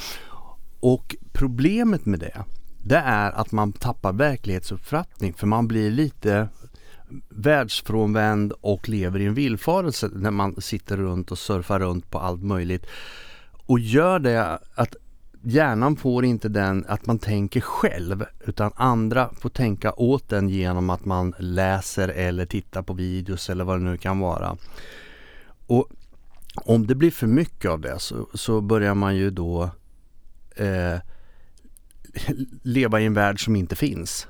Och 0.79 1.15
problemet 1.33 2.05
med 2.05 2.19
det, 2.19 2.43
det 2.83 2.97
är 2.97 3.31
att 3.31 3.51
man 3.51 3.71
tappar 3.71 4.13
verklighetsuppfattning 4.13 5.33
för 5.33 5.47
man 5.47 5.67
blir 5.67 5.91
lite 5.91 6.47
världsfrånvänd 7.29 8.53
och 8.61 8.89
lever 8.89 9.19
i 9.19 9.25
en 9.25 9.33
villfarelse 9.33 10.09
när 10.13 10.31
man 10.31 10.61
sitter 10.61 10.97
runt 10.97 11.31
och 11.31 11.37
surfar 11.37 11.79
runt 11.79 12.11
på 12.11 12.19
allt 12.19 12.43
möjligt. 12.43 12.85
Och 13.65 13.79
gör 13.79 14.19
det 14.19 14.59
att 14.75 14.95
hjärnan 15.43 15.95
får 15.95 16.25
inte 16.25 16.49
den 16.49 16.85
att 16.87 17.05
man 17.05 17.19
tänker 17.19 17.61
själv 17.61 18.25
utan 18.45 18.71
andra 18.75 19.29
får 19.39 19.49
tänka 19.49 19.93
åt 19.93 20.29
den 20.29 20.49
genom 20.49 20.89
att 20.89 21.05
man 21.05 21.33
läser 21.39 22.07
eller 22.07 22.45
tittar 22.45 22.81
på 22.81 22.93
videos 22.93 23.49
eller 23.49 23.63
vad 23.63 23.79
det 23.79 23.83
nu 23.83 23.97
kan 23.97 24.19
vara. 24.19 24.57
Och 25.67 25.89
om 26.55 26.87
det 26.87 26.95
blir 26.95 27.11
för 27.11 27.27
mycket 27.27 27.71
av 27.71 27.81
det 27.81 27.99
så, 27.99 28.27
så 28.33 28.61
börjar 28.61 28.95
man 28.95 29.15
ju 29.15 29.29
då 29.29 29.69
eh, 30.55 30.97
leva 32.63 33.01
i 33.01 33.05
en 33.05 33.13
värld 33.13 33.45
som 33.45 33.55
inte 33.55 33.75
finns 33.75 34.27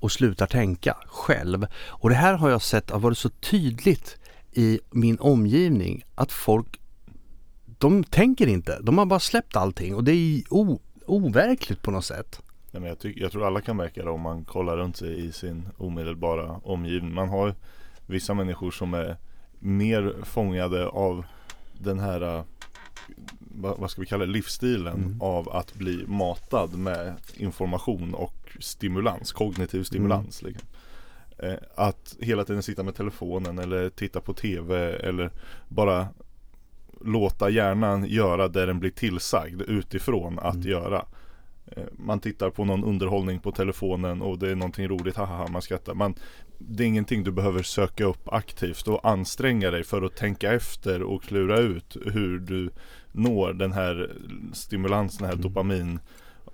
och 0.00 0.12
slutar 0.12 0.46
tänka 0.46 0.96
själv. 1.06 1.66
Och 1.86 2.08
det 2.08 2.14
här 2.14 2.34
har 2.34 2.50
jag 2.50 2.62
sett 2.62 2.90
har 2.90 2.98
varit 2.98 3.18
så 3.18 3.28
tydligt 3.28 4.16
i 4.52 4.80
min 4.90 5.18
omgivning 5.18 6.04
att 6.14 6.32
folk 6.32 6.80
de 7.78 8.04
tänker 8.04 8.46
inte. 8.46 8.78
De 8.82 8.98
har 8.98 9.06
bara 9.06 9.20
släppt 9.20 9.56
allting 9.56 9.94
och 9.94 10.04
det 10.04 10.12
är 10.12 10.42
o, 10.50 10.80
overkligt 11.06 11.82
på 11.82 11.90
något 11.90 12.04
sätt. 12.04 12.42
Nej, 12.70 12.80
men 12.80 12.88
jag, 12.88 12.98
tycker, 12.98 13.20
jag 13.20 13.32
tror 13.32 13.46
alla 13.46 13.60
kan 13.60 13.76
märka 13.76 14.04
det 14.04 14.10
om 14.10 14.20
man 14.20 14.44
kollar 14.44 14.76
runt 14.76 14.96
sig 14.96 15.26
i 15.26 15.32
sin 15.32 15.68
omedelbara 15.76 16.60
omgivning. 16.62 17.14
Man 17.14 17.28
har 17.28 17.54
vissa 18.06 18.34
människor 18.34 18.70
som 18.70 18.94
är 18.94 19.16
mer 19.58 20.14
fångade 20.22 20.88
av 20.88 21.24
den 21.78 21.98
här 21.98 22.44
vad, 23.38 23.78
vad 23.78 23.90
ska 23.90 24.00
vi 24.00 24.06
kalla 24.06 24.26
det, 24.26 24.32
livsstilen 24.32 24.94
Mm. 24.94 25.22
av 25.22 25.48
att 25.48 25.74
bli 25.74 26.04
matad 26.06 26.74
med 26.74 27.14
information 27.36 28.14
och 28.14 28.37
stimulans, 28.58 29.32
kognitiv 29.32 29.82
stimulans. 29.82 30.42
Liksom. 30.42 30.68
Eh, 31.38 31.54
att 31.74 32.16
hela 32.20 32.44
tiden 32.44 32.62
sitta 32.62 32.82
med 32.82 32.94
telefonen 32.94 33.58
eller 33.58 33.90
titta 33.90 34.20
på 34.20 34.32
tv 34.34 34.76
eller 34.96 35.30
bara 35.68 36.08
låta 37.04 37.50
hjärnan 37.50 38.04
göra 38.08 38.48
det 38.48 38.66
den 38.66 38.80
blir 38.80 38.90
tillsagd 38.90 39.62
utifrån 39.62 40.38
att 40.38 40.54
Mm. 40.54 40.68
göra. 40.68 41.04
Eh, 41.66 41.82
Man 41.92 42.20
tittar 42.20 42.50
på 42.50 42.64
någon 42.64 42.84
underhållning 42.84 43.40
på 43.40 43.52
telefonen 43.52 44.22
och 44.22 44.38
det 44.38 44.50
är 44.50 44.54
någonting 44.54 44.88
roligt, 44.88 45.16
haha, 45.16 45.46
man 45.48 45.62
skrattar. 45.62 45.94
Man, 45.94 46.14
det 46.58 46.82
är 46.82 46.86
ingenting 46.86 47.24
du 47.24 47.30
behöver 47.30 47.62
söka 47.62 48.04
upp 48.04 48.28
aktivt 48.32 48.88
och 48.88 49.08
anstränga 49.08 49.70
dig 49.70 49.84
för 49.84 50.02
att 50.02 50.16
tänka 50.16 50.52
efter 50.52 51.02
och 51.02 51.22
klura 51.22 51.58
ut 51.58 51.96
hur 52.04 52.38
du 52.38 52.70
når 53.12 53.52
den 53.52 53.72
här 53.72 54.10
stimulansen, 54.52 55.18
den 55.18 55.26
här 55.26 55.32
Mm. 55.34 55.42
dopamin 55.42 56.00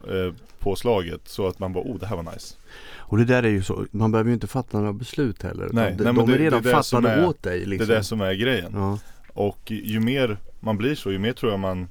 eh, 0.09 0.35
påslaget 0.59 1.21
så 1.25 1.47
att 1.47 1.59
man 1.59 1.73
bara, 1.73 1.85
oh 1.85 1.99
det 1.99 2.07
här 2.07 2.17
var 2.17 2.33
nice. 2.33 2.55
Och 2.97 3.17
det 3.19 3.25
där 3.25 3.43
är 3.43 3.49
ju 3.49 3.63
så, 3.63 3.87
man 3.91 4.13
behöver 4.13 4.29
ju 4.29 4.35
inte 4.35 4.47
fatta 4.47 4.79
några 4.79 4.93
beslut 4.93 5.43
heller. 5.43 5.69
Nej, 5.73 5.95
de, 5.99 6.05
nej, 6.05 6.13
men 6.13 6.27
de 6.27 6.33
är 6.33 6.39
det- 6.39 6.45
redan 6.45 6.63
det 6.63 6.69
är 6.71 6.77
det 6.77 6.83
fattade 6.83 7.09
är- 7.11 7.27
åt 7.29 7.43
dig 7.43 7.65
liksom. 7.67 7.89
Det 7.89 7.95
är 7.95 7.99
det 7.99 8.05
som 8.05 8.21
är 8.21 8.35
grejen. 8.35 8.73
ja. 8.75 8.99
Och 9.29 9.71
ju 9.71 10.01
mer 10.01 10.37
man 10.61 10.77
blir 10.79 10.95
så, 10.95 11.13
ju 11.13 11.19
mer 11.19 11.33
tror 11.33 11.53
jag 11.53 11.61
man 11.61 11.89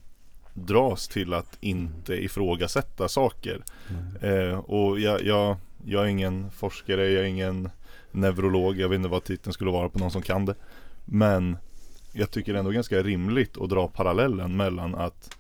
dras 0.53 1.07
till 1.07 1.33
att 1.33 1.57
inte 1.59 2.13
ifrågasätta 2.23 3.07
saker. 3.07 3.63
Eh, 4.21 4.57
och 4.59 4.99
jag, 4.99 5.23
jag, 5.25 5.55
jag 5.85 6.03
är 6.03 6.07
ingen 6.07 6.51
forskare, 6.51 7.09
jag 7.11 7.23
är 7.23 7.27
ingen 7.27 7.69
neurolog, 8.11 8.79
jag 8.79 8.89
vet 8.89 8.95
inte 8.97 9.09
vad 9.09 9.23
titeln 9.23 9.53
skulle 9.53 9.71
vara 9.71 9.89
på 9.89 9.99
någon 9.99 10.11
som 10.11 10.21
kan 10.21 10.45
det. 10.45 10.55
Men 11.05 11.57
jag 12.11 12.31
tycker 12.31 12.53
ändå 12.53 12.71
ganska 12.71 13.03
rimligt 13.03 13.57
att 13.57 13.69
dra 13.69 13.87
parallellen 13.87 14.57
mellan 14.57 14.95
att 14.95 15.37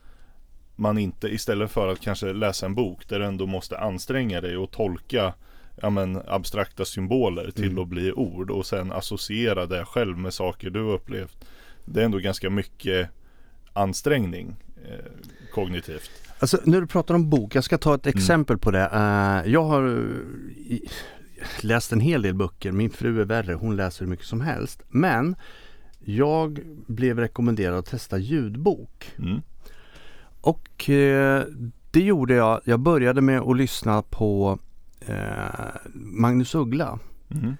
man 0.75 0.97
inte 0.97 1.27
istället 1.27 1.71
för 1.71 1.87
att 1.87 1.99
kanske 1.99 2.33
läsa 2.33 2.65
en 2.65 2.75
bok 2.75 3.07
där 3.09 3.19
du 3.19 3.25
ändå 3.25 3.45
måste 3.45 3.79
anstränga 3.79 4.41
dig 4.41 4.57
och 4.57 4.71
tolka 4.71 5.33
ja, 5.81 5.89
men, 5.89 6.21
abstrakta 6.27 6.85
symboler 6.85 7.51
till 7.51 7.63
Mm. 7.71 7.83
att 7.83 7.87
bli 7.89 8.11
ord 8.11 8.51
och 8.51 8.65
sen 8.65 8.91
associera 8.91 9.65
det 9.65 9.85
själv 9.85 10.17
med 10.17 10.33
saker 10.33 10.69
du 10.69 10.79
upplevt. 10.79 11.45
Det 11.85 12.01
är 12.01 12.05
ändå 12.05 12.17
ganska 12.17 12.49
mycket 12.49 13.09
ansträngning 13.73 14.55
eh, 14.89 15.05
kognitivt. 15.53 16.11
Alltså 16.39 16.57
när 16.63 16.81
du 16.81 16.87
pratar 16.87 17.15
om 17.15 17.29
bok, 17.29 17.55
jag 17.55 17.63
ska 17.63 17.77
ta 17.77 17.95
ett 17.95 18.07
exempel 18.07 18.57
på 18.57 18.71
det. 18.71 18.89
Eh, 18.93 19.51
jag 19.51 19.63
har 19.63 19.87
i- 20.57 20.89
läst 21.61 21.91
en 21.91 21.99
hel 21.99 22.21
del 22.21 22.33
böcker, 22.33 22.71
min 22.71 22.89
fru 22.89 23.21
är 23.21 23.25
värre, 23.25 23.53
hon 23.53 23.75
läser 23.75 23.99
hur 24.05 24.09
mycket 24.09 24.25
som 24.25 24.41
helst. 24.41 24.83
Men 24.89 25.35
jag 26.05 26.59
blev 26.87 27.19
rekommenderad 27.19 27.77
att 27.77 27.85
testa 27.85 28.17
ljudbok. 28.17 29.11
Mm. 29.19 29.41
Och 30.43 30.89
eh, 30.89 31.43
det 31.91 32.01
gjorde 32.03 32.33
jag. 32.33 32.61
Jag 32.65 32.79
började 32.79 33.21
med 33.21 33.39
att 33.41 33.57
lyssna 33.57 34.01
på 34.01 34.59
eh, 34.99 35.15
Magnus 35.93 36.55
Uggla. 36.55 36.99
Mm. 37.31 37.55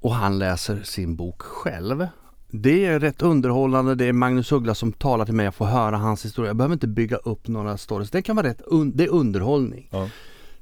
och 0.00 0.14
han 0.14 0.38
läser 0.38 0.82
sin 0.82 1.16
bok 1.16 1.42
själv. 1.42 2.06
Det 2.50 2.84
är 2.86 3.00
rätt 3.00 3.22
underhållande. 3.22 3.94
Det 3.94 4.04
är 4.04 4.12
Magnus 4.12 4.52
Uggla 4.52 4.74
som 4.74 4.92
talar 4.92 5.24
till 5.24 5.34
mig. 5.34 5.44
Jag 5.44 5.54
får 5.54 5.64
höra 5.66 5.96
hans 5.96 6.24
historia. 6.24 6.48
Jag 6.48 6.56
behöver 6.56 6.72
inte 6.72 6.86
bygga 6.88 7.16
upp 7.16 7.48
några 7.48 7.76
stories. 7.76 8.10
Det 8.10 8.22
kan 8.22 8.36
vara 8.36 8.46
rätt 8.46 8.62
un- 8.66 8.92
det 8.94 9.04
är 9.04 9.08
underhållning. 9.12 9.88
Ja. 9.90 10.08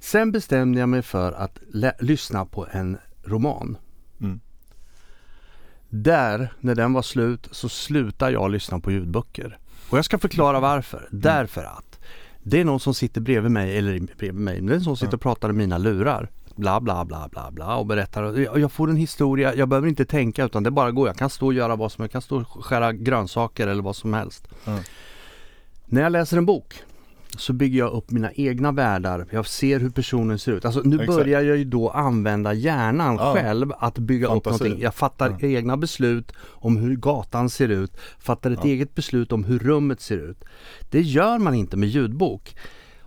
Sen 0.00 0.33
bestämde 0.33 0.81
jag 0.81 0.88
mig 0.88 1.02
för 1.02 1.33
att 1.33 1.59
lyssna 2.00 2.45
på 2.47 2.67
en 2.73 2.99
roman. 3.25 3.76
Mm. 4.21 4.40
Där, 5.88 6.52
när 6.61 6.75
den 6.75 6.93
var 6.93 7.02
slut, 7.02 7.49
så 7.50 7.69
slutade 7.69 8.33
jag 8.33 8.50
lyssna 8.50 8.81
på 8.81 8.90
ljudböcker. 8.90 9.59
Och 9.90 9.99
jag 9.99 10.04
ska 10.04 10.18
förklara 10.18 10.61
varför. 10.61 11.09
Därför 11.11 11.64
att 11.64 12.00
det 12.42 12.61
är 12.61 12.64
någon 12.64 12.80
som 12.80 12.94
sitter 12.94 13.20
bredvid 13.20 13.50
mig, 13.50 13.78
eller 13.78 14.00
bredvid 14.18 14.42
mig, 14.42 14.61
det 14.61 14.73
är 14.73 14.75
någon 14.75 14.85
som 14.85 14.97
sitter 14.97 15.14
och 15.14 15.20
pratar 15.20 15.50
i 15.50 15.52
mina 15.52 15.78
lurar. 15.78 16.30
Bla 16.56 16.80
bla 16.80 17.04
bla 17.04 17.28
bla 17.32 17.50
bla 17.50 17.76
och 17.76 17.87
berättar. 17.87 18.59
Jag 18.59 18.73
får 18.73 18.90
en 18.90 18.97
historia, 18.97 19.54
jag 19.54 19.68
behöver 19.68 19.88
inte 19.88 20.04
tänka 20.04 20.44
utan 20.44 20.62
det 20.62 20.70
bara 20.70 20.90
går. 20.90 21.06
Jag 21.06 21.16
kan 21.16 21.30
stå 21.30 21.47
och 21.47 21.54
göra 21.54 21.76
vad 21.76 21.92
som 21.92 22.02
helst. 22.02 22.14
Jag 22.14 22.23
kan 22.23 22.23
stå 22.23 22.59
och 22.59 22.64
skära 22.64 22.92
grönsaker 22.92 23.66
eller 23.68 23.82
vad 23.82 23.97
som 23.97 24.14
helst. 24.14 24.49
Ja. 24.64 24.78
När 25.87 26.02
jag 26.02 26.12
läser 26.12 26.37
en 26.37 26.47
bok 26.47 26.75
så 27.38 27.52
bygger 27.52 27.78
jag 27.78 27.92
upp 27.92 28.10
mina 28.10 28.32
egna 28.32 28.72
världar. 28.72 29.26
Jag 29.30 29.46
ser 29.46 29.80
hur 29.80 29.90
personen 29.90 30.38
ser 30.38 30.52
ut. 30.52 30.64
Alltså 30.64 30.80
nu 30.84 30.96
Exakt. 30.96 31.16
börjar 31.18 31.40
jag 31.42 31.56
ju 31.56 31.64
då 31.64 31.88
använda 31.90 32.52
hjärnan 32.54 33.16
Ja. 33.16 33.34
själv 33.34 33.72
att 33.78 33.99
bygga 33.99 34.28
Fantasi. 34.28 34.54
upp 34.54 34.60
någonting. 34.60 34.82
Jag 34.84 34.94
fattar 34.94 35.37
Ja. 35.40 35.46
egna 35.49 35.76
beslut 35.76 36.32
om 36.49 36.76
hur 36.76 36.96
gatan 36.96 37.50
ser 37.50 37.68
ut. 37.68 37.96
Fattar 38.18 38.50
ett 38.50 38.58
Ja. 38.62 38.70
eget 38.70 38.94
beslut 38.94 39.32
om 39.32 39.44
hur 39.44 39.58
rummet 39.58 40.00
ser 40.00 40.16
ut. 40.30 40.44
Det 40.90 41.00
gör 41.00 41.38
man 41.38 41.54
inte 41.54 41.76
med 41.76 41.88
ljudbok. 41.88 42.56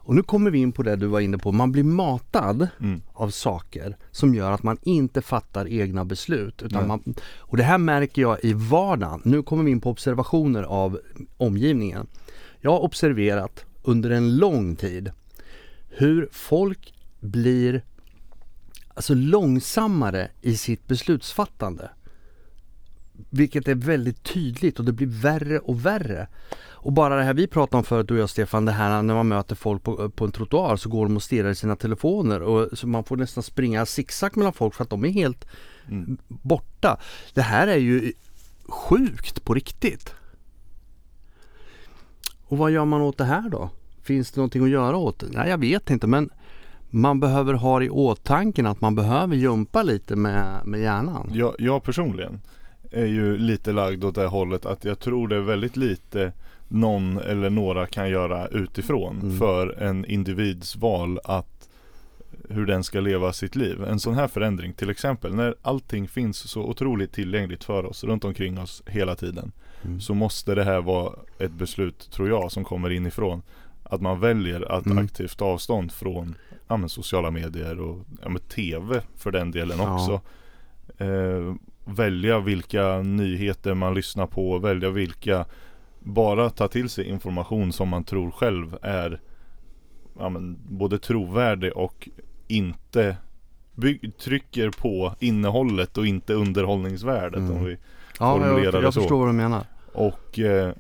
Och 0.05 0.15
nu 0.15 0.23
kommer 0.23 0.51
vi 0.51 0.59
in 0.59 0.71
på 0.71 0.83
det 0.83 0.95
du 0.95 1.07
var 1.07 1.19
inne 1.19 1.37
på. 1.37 1.51
Man 1.51 1.71
blir 1.71 1.83
matad 1.83 2.67
Mm. 2.79 3.01
av 3.13 3.29
saker 3.29 3.97
som 4.11 4.35
gör 4.35 4.51
att 4.51 4.63
man 4.63 4.77
inte 4.81 5.21
fattar 5.21 5.67
egna 5.67 6.05
beslut. 6.05 6.61
Utan 6.61 6.87
man, 6.87 7.13
och 7.39 7.57
det 7.57 7.63
här 7.63 7.77
märker 7.77 8.21
jag 8.21 8.37
i 8.43 8.53
vardagen. 8.53 9.21
Nu 9.25 9.43
kommer 9.43 9.63
vi 9.63 9.71
in 9.71 9.81
på 9.81 9.89
observationer 9.89 10.63
av 10.63 10.99
omgivningen. 11.37 12.07
Jag 12.61 12.71
har 12.71 12.79
observerat 12.83 13.65
under 13.83 14.09
en 14.09 14.37
lång 14.37 14.75
tid 14.75 15.11
hur 15.89 16.29
folk 16.31 16.93
blir 17.19 17.81
alltså 18.93 19.13
långsammare 19.13 20.31
i 20.41 20.57
sitt 20.57 20.87
beslutsfattande. 20.87 21.89
Vilket 23.29 23.67
är 23.67 23.75
väldigt 23.75 24.23
tydligt 24.23 24.79
och 24.79 24.85
det 24.85 24.91
blir 24.93 25.07
värre 25.07 25.59
och 25.59 25.85
värre. 25.85 26.27
Och 26.55 26.93
bara 26.93 27.15
det 27.15 27.23
här 27.23 27.33
vi 27.33 27.47
pratade 27.47 27.77
om 27.77 27.83
förut 27.83 28.07
du 28.07 28.13
och 28.13 28.19
jag 28.19 28.29
Stefan, 28.29 28.65
det 28.65 28.71
här 28.71 29.01
när 29.01 29.13
man 29.13 29.27
möter 29.27 29.55
folk 29.55 29.83
på, 29.83 30.09
på 30.09 30.25
en 30.25 30.31
trottoar 30.31 30.75
så 30.75 30.89
går 30.89 31.05
de 31.05 31.15
och 31.15 31.23
stirrar 31.23 31.49
i 31.49 31.55
sina 31.55 31.75
telefoner 31.75 32.41
och 32.41 32.77
så 32.77 32.87
man 32.87 33.03
får 33.03 33.17
nästan 33.17 33.43
springa 33.43 33.85
zigzag 33.85 34.37
mellan 34.37 34.53
folk 34.53 34.73
för 34.73 34.83
att 34.83 34.89
de 34.89 35.05
är 35.05 35.09
helt 35.09 35.45
Mm. 35.87 36.17
borta. 36.27 36.99
Det 37.33 37.41
här 37.41 37.67
är 37.67 37.77
ju 37.77 38.13
sjukt 38.67 39.45
på 39.45 39.53
riktigt. 39.53 40.13
Och 42.53 42.59
vad 42.59 42.71
gör 42.71 42.85
man 42.85 43.01
åt 43.01 43.17
det 43.17 43.23
här 43.23 43.49
då? 43.49 43.69
Finns 44.03 44.31
det 44.31 44.37
någonting 44.37 44.63
att 44.63 44.69
göra 44.69 44.97
åt 44.97 45.19
det? 45.19 45.25
Nej, 45.31 45.49
jag 45.49 45.57
vet 45.57 45.89
inte 45.89 46.07
men 46.07 46.29
man 46.89 47.19
behöver 47.19 47.53
ha 47.53 47.83
i 47.83 47.89
åtanke 47.89 48.67
att 48.67 48.81
man 48.81 48.95
behöver 48.95 49.35
jumpa 49.35 49.83
lite 49.83 50.15
med, 50.15 50.65
med 50.65 50.79
hjärnan. 50.79 51.29
Jag, 51.33 51.55
jag 51.59 51.83
personligen 51.83 52.41
är 52.91 53.05
ju 53.05 53.37
lite 53.37 53.71
lagd 53.71 54.03
åt 54.03 54.15
det 54.15 54.25
hållet 54.25 54.65
att 54.65 54.85
jag 54.85 54.99
tror 54.99 55.27
det 55.27 55.35
är 55.35 55.39
väldigt 55.41 55.77
lite 55.77 56.31
någon 56.67 57.17
eller 57.17 57.49
några 57.49 57.87
kan 57.87 58.09
göra 58.09 58.47
utifrån 58.47 59.19
Mm. 59.21 59.37
för 59.37 59.81
en 59.83 60.05
individs 60.05 60.75
val 60.75 61.19
att 61.23 61.69
hur 62.49 62.65
den 62.65 62.83
ska 62.83 62.99
leva 62.99 63.33
sitt 63.33 63.55
liv. 63.55 63.83
En 63.83 63.99
sån 63.99 64.15
här 64.15 64.27
förändring 64.27 64.73
till 64.73 64.89
exempel 64.89 65.35
när 65.35 65.55
allting 65.61 66.07
finns 66.07 66.37
så 66.37 66.61
otroligt 66.61 67.11
tillgängligt 67.11 67.63
för 67.63 67.85
oss 67.85 68.03
runt 68.03 68.25
omkring 68.25 68.59
oss 68.59 68.83
hela 68.85 69.15
tiden 69.15 69.51
Mm. 69.85 70.01
så 70.01 70.13
måste 70.13 70.55
det 70.55 70.63
här 70.63 70.81
vara 70.81 71.13
ett 71.39 71.51
beslut 71.51 72.11
tror 72.11 72.29
jag 72.29 72.51
som 72.51 72.63
kommer 72.63 72.89
inifrån. 72.89 73.41
Att 73.83 74.01
man 74.01 74.19
väljer 74.19 74.71
att 74.71 74.85
Mm. 74.85 75.05
aktivt 75.05 75.37
ta 75.37 75.45
avstånd 75.45 75.91
från 75.91 76.35
ja, 76.67 76.77
men 76.77 76.89
sociala 76.89 77.31
medier 77.31 77.79
och 77.79 78.05
ja, 78.21 78.29
men 78.29 78.39
tv 78.41 79.01
för 79.15 79.31
den 79.31 79.51
delen 79.51 79.77
Ja. 79.79 79.93
också. 79.95 80.21
Eh, 81.03 81.53
välja 81.85 82.39
vilka 82.39 83.01
nyheter 83.01 83.73
man 83.73 83.93
lyssnar 83.93 84.27
på, 84.27 84.57
välja 84.59 84.89
vilka 84.89 85.45
bara 85.99 86.49
ta 86.49 86.67
till 86.67 86.89
sig 86.89 87.05
information 87.09 87.73
som 87.73 87.89
man 87.89 88.03
tror 88.03 88.31
själv 88.31 88.77
är 88.81 89.21
ja, 90.19 90.29
men, 90.29 90.57
både 90.69 90.99
trovärdig 90.99 91.73
och 91.77 92.09
inte 92.47 93.17
bygg, 93.75 94.17
trycker 94.17 94.69
på 94.69 95.15
innehållet 95.19 95.97
och 95.97 96.05
inte 96.07 96.33
underhållningsvärdet 96.33 97.39
Mm. 97.39 97.51
om 97.57 97.65
vi 97.65 97.77
Ja, 98.19 98.33
formulera 98.33 98.63
jag, 98.63 98.73
det 98.73 98.81
jag 98.81 98.93
så. 98.93 98.99
förstår 98.99 99.19
vad 99.19 99.27
du 99.29 99.33
menar. 99.33 99.65
Och 99.93 100.39
eh, 100.39 100.73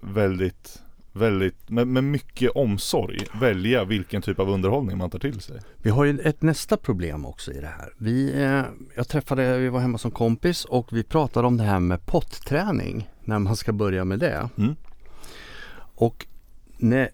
väldigt, 0.00 0.82
väldigt, 1.12 1.70
med, 1.70 1.86
med 1.86 2.04
mycket 2.04 2.50
omsorg 2.50 3.18
välja 3.40 3.84
vilken 3.84 4.22
typ 4.22 4.38
av 4.38 4.50
underhållning 4.50 4.98
man 4.98 5.10
tar 5.10 5.18
till 5.18 5.40
sig. 5.40 5.60
Vi 5.76 5.90
har 5.90 6.04
ju 6.04 6.18
ett 6.18 6.42
nästa 6.42 6.76
problem 6.76 7.26
också 7.26 7.52
i 7.52 7.60
det 7.60 7.66
här. 7.78 7.92
Vi, 7.98 8.42
eh, 8.42 8.62
jag 8.96 9.08
träffade, 9.08 9.58
vi 9.58 9.68
var 9.68 9.80
hemma 9.80 9.98
som 9.98 10.10
kompis 10.10 10.64
och 10.64 10.88
vi 10.92 11.02
pratade 11.02 11.46
om 11.46 11.56
det 11.56 11.64
här 11.64 11.80
med 11.80 12.06
potträning. 12.06 13.08
När 13.24 13.38
man 13.38 13.56
ska 13.56 13.72
börja 13.72 14.04
med 14.04 14.18
det. 14.18 14.48
Mm. 14.58 14.76
Och 15.94 16.26
när, 16.76 17.10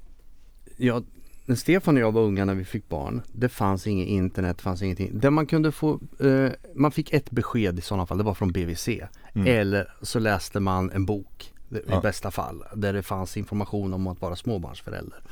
jag, 0.76 1.04
när 1.48 1.56
Stefan 1.56 1.96
och 1.96 2.00
jag 2.02 2.12
var 2.12 2.22
unga 2.22 2.44
när 2.44 2.54
vi 2.54 2.64
fick 2.64 2.88
barn. 2.88 3.22
Det 3.32 3.48
fanns 3.48 3.86
inget 3.86 4.08
internet, 4.08 4.56
det 4.56 4.62
fanns 4.62 4.82
ingenting. 4.82 5.18
Där 5.18 5.30
man 5.30 5.46
kunde 5.46 5.72
få, 5.72 6.00
eh, 6.20 6.50
man 6.74 6.92
fick 6.92 7.12
ett 7.12 7.30
besked 7.30 7.78
i 7.78 7.82
sådana 7.82 8.06
fall, 8.06 8.18
det 8.18 8.24
var 8.24 8.34
från 8.34 8.52
BVC. 8.52 8.88
Mm. 9.32 9.46
Eller 9.46 9.92
så 10.02 10.18
läste 10.18 10.60
man 10.60 10.90
en 10.90 11.06
bok 11.06 11.54
i 11.70 11.76
Ja. 11.88 12.00
bästa 12.00 12.30
fall. 12.30 12.64
Där 12.74 12.92
det 12.92 13.02
fanns 13.02 13.36
information 13.36 13.94
om 13.94 14.06
att 14.06 14.20
vara 14.20 14.36
småbarnsförälder. 14.36 15.22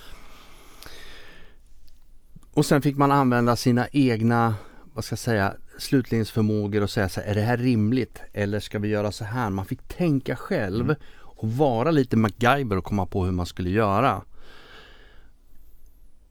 Och 2.53 2.67
sen 2.67 2.83
fick 2.83 2.97
man 2.97 3.13
använda 3.13 3.57
sina 3.57 3.87
egna, 3.93 4.55
vad 4.95 5.05
ska 5.05 5.13
jag 5.13 5.19
säga, 5.19 5.55
slutledningsförmågor 5.79 6.83
och 6.83 6.91
säga 6.91 7.09
så 7.09 7.21
här, 7.21 7.29
är 7.29 7.35
det 7.35 7.41
här 7.41 7.57
rimligt? 7.57 8.23
Eller 8.33 8.61
ska 8.61 8.79
vi 8.79 8.89
göra 8.89 9.13
så 9.13 9.25
här? 9.25 9.51
Man 9.51 9.65
fick 9.67 9.89
tänka 9.89 10.37
själv. 10.37 10.85
Mm. 10.85 10.97
och 11.39 11.49
vara 11.53 11.91
lite 11.91 12.17
MacGyver 12.17 12.77
och 12.77 12.85
komma 12.85 13.07
på 13.07 13.25
hur 13.25 13.33
man 13.33 13.47
skulle 13.47 13.71
göra. 13.71 14.23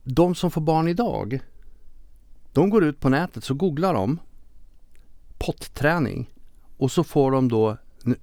De 0.08 0.36
som 0.36 0.52
får 0.52 0.62
barn 0.62 0.88
idag, 0.88 1.40
de 2.54 2.70
går 2.70 2.84
ut 2.84 3.00
på 3.00 3.10
nätet 3.10 3.44
så 3.44 3.54
googlar 3.54 3.94
de 3.94 4.20
potträning 5.38 6.30
och 6.78 6.92
så 6.92 7.04
får 7.04 7.32
de 7.32 7.48
då, 7.48 7.78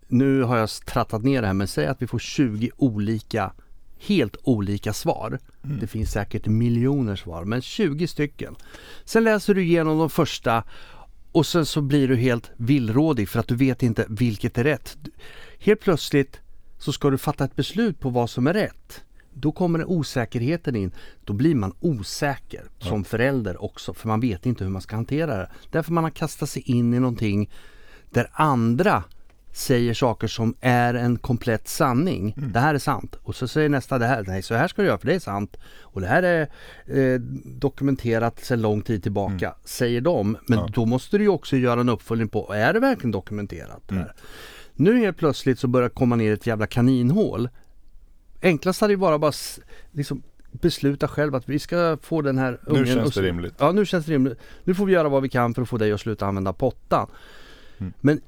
nu, 0.08 0.42
har 0.42 0.56
jag 0.56 0.70
trattat 0.70 1.22
ner 1.22 1.40
det 1.40 1.46
här 1.46 1.54
men 1.54 1.68
säg 1.68 1.86
att 1.86 2.02
vi 2.02 2.06
får 2.06 2.18
20 2.18 2.70
olika 2.76 3.52
helt 3.98 4.36
olika 4.42 4.92
svar. 4.92 5.38
Mm. 5.64 5.78
Det 5.80 5.86
finns 5.86 6.12
säkert 6.12 6.46
miljoner 6.46 7.16
svar, 7.16 7.44
men 7.44 7.62
20 7.62 8.06
stycken. 8.06 8.56
Sen 9.04 9.24
läser 9.24 9.54
du 9.54 9.62
igenom 9.62 9.98
de 9.98 10.10
första 10.10 10.64
och 11.32 11.46
sen 11.46 11.66
så 11.66 11.80
blir 11.80 12.08
du 12.08 12.16
helt 12.16 12.50
villrådig 12.56 13.28
för 13.28 13.40
att 13.40 13.48
du 13.48 13.56
vet 13.56 13.82
inte 13.82 14.06
vilket 14.08 14.58
är 14.58 14.64
rätt. 14.64 14.96
Helt 15.58 15.80
plötsligt 15.80 16.40
så 16.78 16.92
ska 16.92 17.10
du 17.10 17.18
fatta 17.18 17.44
ett 17.44 17.56
beslut 17.56 18.00
på 18.00 18.10
vad 18.10 18.30
som 18.30 18.46
är 18.46 18.52
rätt. 18.52 19.04
Då 19.34 19.52
kommer 19.52 19.84
osäkerheten 19.84 20.76
in. 20.76 20.92
Då 21.24 21.32
blir 21.32 21.54
man 21.54 21.74
osäker 21.80 22.64
ja. 22.78 22.86
som 22.86 23.04
förälder 23.04 23.62
också 23.62 23.94
för 23.94 24.08
man 24.08 24.20
vet 24.20 24.46
inte 24.46 24.64
hur 24.64 24.70
man 24.70 24.82
ska 24.82 24.96
hantera 24.96 25.36
det. 25.36 25.48
Därför 25.70 25.92
man 25.92 26.04
har 26.04 26.10
kastat 26.10 26.48
sig 26.48 26.62
in 26.62 26.94
i 26.94 27.00
någonting 27.00 27.50
där 28.10 28.30
andra 28.32 29.04
säger 29.52 29.94
saker 29.94 30.26
som 30.26 30.54
är 30.60 30.94
en 30.94 31.18
komplett 31.18 31.68
sanning. 31.68 32.34
Mm. 32.36 32.52
Det 32.52 32.60
här 32.60 32.74
är 32.74 32.78
sant. 32.78 33.16
Och 33.22 33.36
så 33.36 33.48
säger 33.48 33.68
nästa 33.68 33.98
det 33.98 34.06
här. 34.06 34.24
Nej, 34.26 34.42
så 34.42 34.54
här 34.54 34.68
ska 34.68 34.82
du 34.82 34.88
göra 34.88 34.98
för 34.98 35.06
det 35.06 35.14
är 35.14 35.18
sant. 35.18 35.56
Och 35.80 36.00
det 36.00 36.06
här 36.06 36.22
är 36.22 36.48
eh, 36.86 37.20
dokumenterat 37.44 38.44
sedan 38.44 38.62
lång 38.62 38.82
tid 38.82 39.02
tillbaka. 39.02 39.46
Mm. 39.46 39.58
Säger 39.64 40.00
de. 40.00 40.36
Men 40.46 40.58
ja. 40.58 40.68
då 40.74 40.86
måste 40.86 41.18
du 41.18 41.24
ju 41.24 41.30
också 41.30 41.56
göra 41.56 41.80
en 41.80 41.88
uppföljning 41.88 42.28
på. 42.28 42.52
Är 42.54 42.72
det 42.72 42.80
verkligen 42.80 43.10
dokumenterat? 43.10 43.90
Mm. 43.90 44.04
Nu 44.74 44.98
helt 44.98 45.16
plötsligt 45.16 45.58
så 45.58 45.68
börjar 45.68 45.88
det 45.88 45.94
komma 45.94 46.16
ner 46.16 46.32
ett 46.32 46.46
jävla 46.46 46.66
kaninhål. 46.66 47.48
Enklast 48.42 48.80
hade 48.80 48.92
ju 48.92 48.96
bara 48.96 49.18
bara 49.18 49.32
liksom 49.92 50.22
besluta 50.52 51.08
själv 51.08 51.34
att 51.34 51.48
vi 51.48 51.58
ska 51.58 51.98
få 52.02 52.22
den 52.22 52.38
här 52.38 52.60
ungen. 52.66 52.82
Nu 52.82 52.94
känns 52.94 53.14
det 53.14 53.22
rimligt. 53.22 53.54
Ja, 53.58 53.72
nu 53.72 53.86
känns 53.86 54.06
det 54.06 54.12
rimligt. 54.12 54.38
Nu 54.64 54.74
får 54.74 54.86
vi 54.86 54.92
göra 54.92 55.08
vad 55.08 55.22
vi 55.22 55.28
kan 55.28 55.54
för 55.54 55.62
att 55.62 55.68
få 55.68 55.78
dig 55.78 55.92
att 55.92 56.00
sluta 56.00 56.26
använda 56.26 56.52
pottan. 56.52 57.10
Mm. 57.78 57.92
Men 58.00 58.20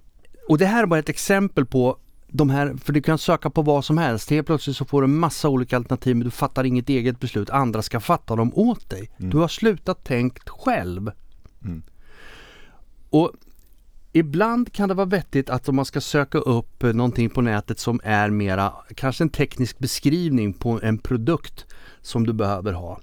och 0.49 0.59
det 0.59 0.67
här 0.67 0.83
är 0.83 0.87
bara 0.87 0.99
ett 0.99 1.09
exempel 1.09 1.67
på 1.67 1.99
de 2.29 2.51
här, 2.51 2.75
för 2.85 2.93
du 2.93 3.03
kan 3.03 3.19
söka 3.19 3.51
på 3.51 3.63
vad 3.63 3.85
som 3.85 3.99
helst. 3.99 4.31
Helt 4.31 4.47
plötsligt 4.47 4.77
så 4.77 4.85
får 4.85 5.03
du 5.03 5.09
massa 5.09 5.49
olika 5.49 5.77
alternativ 5.77 6.17
men 6.17 6.25
du 6.25 6.31
fattar 6.31 6.65
inget 6.65 6.89
eget 6.89 7.21
beslut. 7.21 7.51
Andra 7.51 7.83
ska 7.83 8.01
fatta 8.01 8.37
dem 8.37 8.53
åt 8.55 8.91
dig. 8.91 9.11
Mm. 9.17 9.31
Du 9.31 9.37
har 9.37 9.49
slutat 9.49 10.05
tänkt 10.05 10.49
själv. 10.49 11.11
Mm. 11.65 11.83
Och 13.11 13.33
Ibland 14.17 14.73
kan 14.73 14.89
det 14.89 14.95
vara 14.95 15.07
vettigt 15.07 15.51
att 15.51 15.69
om 15.69 15.77
man 15.77 15.85
ska 15.85 16.01
söka 16.01 16.39
upp 16.39 16.83
eh, 16.83 16.93
någonting 16.93 17.31
på 17.31 17.41
nätet 17.41 17.79
som 17.79 18.01
är 18.05 18.31
mera, 18.31 18.73
kanske 18.95 19.25
en 19.25 19.31
teknisk 19.31 19.79
beskrivning 19.79 20.53
på 20.53 20.81
en 20.83 20.99
produkt 20.99 21.67
som 22.01 22.27
du 22.27 22.33
behöver 22.33 22.73
ha. 22.73 23.01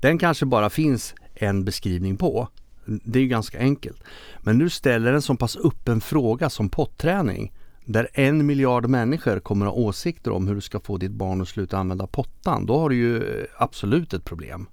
Den 0.00 0.18
kanske 0.18 0.46
bara 0.46 0.70
finns 0.70 1.14
en 1.34 1.64
beskrivning 1.64 2.16
på. 2.16 2.48
Det 2.84 3.20
är 3.20 3.26
ganska 3.26 3.58
enkelt. 3.58 4.02
Men 4.40 4.58
nu 4.58 4.70
ställer 4.70 5.12
en 5.12 5.22
så 5.22 5.36
pass 5.36 5.56
öppen 5.56 6.00
fråga 6.00 6.50
som 6.50 6.68
potträning 6.68 7.52
där 7.84 8.08
en 8.12 8.46
miljard 8.46 8.86
människor 8.86 9.40
kommer 9.40 9.66
att 9.66 9.72
ha 9.72 9.80
åsikter 9.80 10.30
om 10.30 10.48
hur 10.48 10.54
du 10.54 10.60
ska 10.60 10.80
få 10.80 10.96
ditt 10.96 11.12
barn 11.12 11.42
att 11.42 11.48
sluta 11.48 11.78
använda 11.78 12.06
pottan. 12.06 12.66
Då 12.66 12.78
har 12.78 12.88
du 12.88 12.96
ju 12.96 13.16
eh, 13.16 13.46
absolut 13.58 14.14
ett 14.14 14.24
problem. 14.24 14.66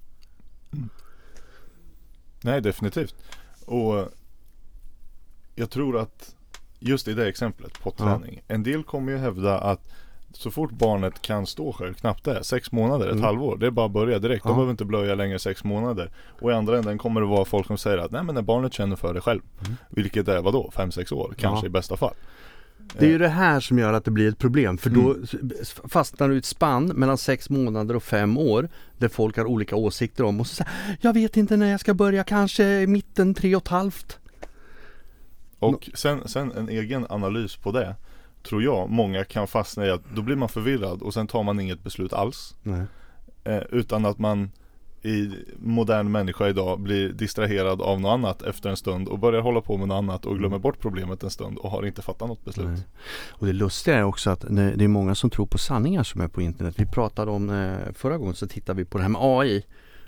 Mm. 0.72 0.88
Nej, 2.42 2.60
definitivt. 2.60 3.14
Och 3.66 4.08
jag 5.54 5.70
tror 5.70 5.98
att 5.98 6.34
just 6.78 7.08
i 7.08 7.14
det 7.14 7.28
exemplet, 7.28 7.80
potträning. 7.82 8.42
Ja. 8.46 8.54
En 8.54 8.62
del 8.62 8.82
kommer 8.82 9.12
ju 9.12 9.18
hävda 9.18 9.58
att 9.58 9.80
så 10.32 10.50
fort 10.50 10.70
barnet 10.70 11.22
kan 11.22 11.46
stå 11.46 11.72
själv, 11.72 11.94
knappt 11.94 12.24
det, 12.24 12.44
sex 12.44 12.72
månader, 12.72 13.06
ett 13.06 13.12
mm. 13.12 13.24
halvår. 13.24 13.56
Det 13.56 13.66
är 13.66 13.70
bara 13.70 13.86
att 13.86 13.92
börja 13.92 14.18
direkt. 14.18 14.44
Ja. 14.44 14.48
De 14.48 14.54
behöver 14.54 14.70
inte 14.70 14.84
blöja 14.84 15.14
längre 15.14 15.38
sex 15.38 15.64
månader. 15.64 16.10
Och 16.40 16.50
i 16.50 16.54
andra 16.54 16.78
änden 16.78 16.98
kommer 16.98 17.20
det 17.20 17.26
vara 17.26 17.44
folk 17.44 17.66
som 17.66 17.78
säger 17.78 17.98
att 17.98 18.10
nej 18.10 18.22
men 18.22 18.34
när 18.34 18.42
barnet 18.42 18.72
känner 18.72 18.96
för 18.96 19.14
det 19.14 19.20
själv. 19.20 19.40
Mm. 19.64 19.76
Vilket 19.90 20.28
är 20.28 20.42
vadå, 20.42 20.70
fem 20.76 20.92
sex 20.92 21.12
år 21.12 21.34
kanske 21.38 21.66
ja. 21.66 21.68
i 21.68 21.70
bästa 21.70 21.96
fall. 21.96 22.14
Det 22.98 23.06
är 23.06 23.10
ju 23.10 23.18
det 23.18 23.28
här 23.28 23.60
som 23.60 23.78
gör 23.78 23.92
att 23.92 24.04
det 24.04 24.10
blir 24.10 24.28
ett 24.28 24.38
problem 24.38 24.78
för 24.78 24.90
då 24.90 25.14
mm. 25.14 25.50
fastnar 25.88 26.28
du 26.28 26.34
i 26.34 26.38
ett 26.38 26.44
spann 26.44 26.86
mellan 26.86 27.18
sex 27.18 27.50
månader 27.50 27.96
och 27.96 28.02
fem 28.02 28.38
år 28.38 28.68
där 28.98 29.08
folk 29.08 29.36
har 29.36 29.44
olika 29.44 29.76
åsikter 29.76 30.24
om 30.24 30.40
och 30.40 30.46
så 30.46 30.54
säger 30.54 30.72
jag 31.00 31.12
vet 31.12 31.36
inte 31.36 31.56
när 31.56 31.70
jag 31.70 31.80
ska 31.80 31.94
börja, 31.94 32.24
kanske 32.24 32.64
i 32.64 32.86
mitten 32.86 33.34
tre 33.34 33.56
och 33.56 33.62
ett 33.62 33.68
halvt. 33.68 34.18
Och 35.64 35.90
sen, 35.94 36.28
sen 36.28 36.52
en 36.52 36.68
egen 36.68 37.06
analys 37.08 37.56
på 37.56 37.72
det 37.72 37.96
tror 38.42 38.62
jag, 38.62 38.90
många 38.90 39.24
kan 39.24 39.46
fastna 39.46 39.86
i 39.86 39.90
att 39.90 40.02
då 40.14 40.22
blir 40.22 40.36
man 40.36 40.48
förvirrad 40.48 41.02
och 41.02 41.14
sen 41.14 41.26
tar 41.26 41.42
man 41.42 41.60
inget 41.60 41.82
beslut 41.82 42.12
alls. 42.12 42.54
Eh, 43.44 43.62
utan 43.70 44.06
att 44.06 44.18
man 44.18 44.50
i 45.02 45.30
modern 45.58 46.12
människa 46.12 46.48
idag 46.48 46.80
blir 46.80 47.08
distraherad 47.08 47.82
av 47.82 48.00
något 48.00 48.10
annat 48.10 48.42
efter 48.42 48.70
en 48.70 48.76
stund 48.76 49.08
och 49.08 49.18
börjar 49.18 49.40
hålla 49.40 49.60
på 49.60 49.76
med 49.76 49.88
något 49.88 49.96
annat 49.96 50.26
och 50.26 50.38
glömmer 50.38 50.58
bort 50.58 50.80
problemet 50.80 51.22
en 51.22 51.30
stund 51.30 51.58
och 51.58 51.70
har 51.70 51.86
inte 51.86 52.02
fattat 52.02 52.28
något 52.28 52.44
beslut. 52.44 52.66
Nej. 52.66 52.86
Och 53.28 53.46
det 53.46 53.52
lustiga 53.52 53.96
är 53.96 54.02
också 54.02 54.30
att 54.30 54.40
det 54.48 54.84
är 54.84 54.88
många 54.88 55.14
som 55.14 55.30
tror 55.30 55.46
på 55.46 55.58
sanningar 55.58 56.02
som 56.02 56.20
är 56.20 56.28
på 56.28 56.42
internet. 56.42 56.74
Vi 56.78 56.86
pratade 56.86 57.30
om 57.30 57.50
eh, 57.50 57.92
förra 57.94 58.18
gången 58.18 58.34
så 58.34 58.46
tittade 58.46 58.76
vi 58.76 58.84
på 58.84 58.98
det 58.98 59.04
här 59.04 59.10
med 59.10 59.20
AI. 59.22 59.64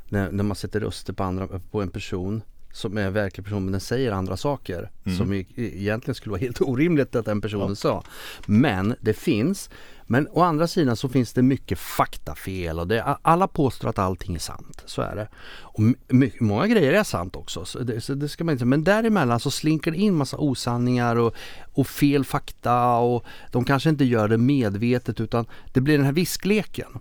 När, 0.09 0.31
när 0.33 0.45
man 0.45 0.57
sätter 0.57 0.81
röster 0.81 1.13
på, 1.13 1.25
andra, 1.25 1.61
på 1.71 1.83
en 1.83 1.91
person 1.91 2.43
som 2.77 2.99
är 2.99 3.03
en 3.03 3.13
verklig 3.13 3.45
person 3.45 3.65
men 3.65 3.73
den 3.73 3.81
säger 3.81 4.13
andra 4.13 4.37
saker 4.37 4.91
mm. 5.05 5.19
som 5.19 5.45
egentligen 5.57 6.15
skulle 6.15 6.31
vara 6.31 6.41
helt 6.41 6.61
orimligt 6.61 7.17
att 7.17 7.25
den 7.25 7.41
personen 7.41 7.69
ja. 7.69 7.75
sa. 7.75 8.05
Men 8.47 8.95
det 9.01 9.15
finns. 9.15 9.71
Men 10.07 10.29
å 10.29 10.41
andra 10.41 10.67
sidan 10.67 10.97
så 10.97 11.09
finns 11.09 11.33
det 11.33 11.43
mycket 11.43 11.79
faktafel 11.79 12.79
och 12.79 12.89
det, 12.89 13.03
alla 13.23 13.49
påstår 13.49 13.89
att 13.89 13.99
allting 13.99 14.35
är 14.35 14.39
sant. 14.39 14.83
Så 14.87 15.03
är 15.03 15.17
det. 15.17 15.29
Och 15.47 15.83
mycket, 16.09 16.41
många 16.41 16.67
grejer 16.67 16.93
är 16.93 17.03
sant 17.03 17.37
också. 17.37 17.65
Så 17.65 17.79
det, 17.79 18.01
så 18.01 18.15
det 18.15 18.29
ska 18.29 18.45
man 18.45 18.53
inte, 18.53 18.65
men 18.65 18.85
däremellan 18.85 19.41
så 19.41 19.51
slinker 19.51 19.91
det 19.91 19.99
in 19.99 20.15
massa 20.15 20.37
osanningar 20.39 21.17
och, 21.17 21.35
och 21.73 21.87
fel 21.87 22.25
fakta 22.25 22.97
och 22.97 23.25
de 23.53 23.65
kanske 23.65 23.91
inte 23.91 24.05
gör 24.05 24.29
det 24.29 24.39
medvetet 24.39 25.21
utan 25.21 25.47
det 25.73 25.81
blir 25.81 25.97
den 25.97 26.07
här 26.07 26.13
viskleken. 26.13 26.99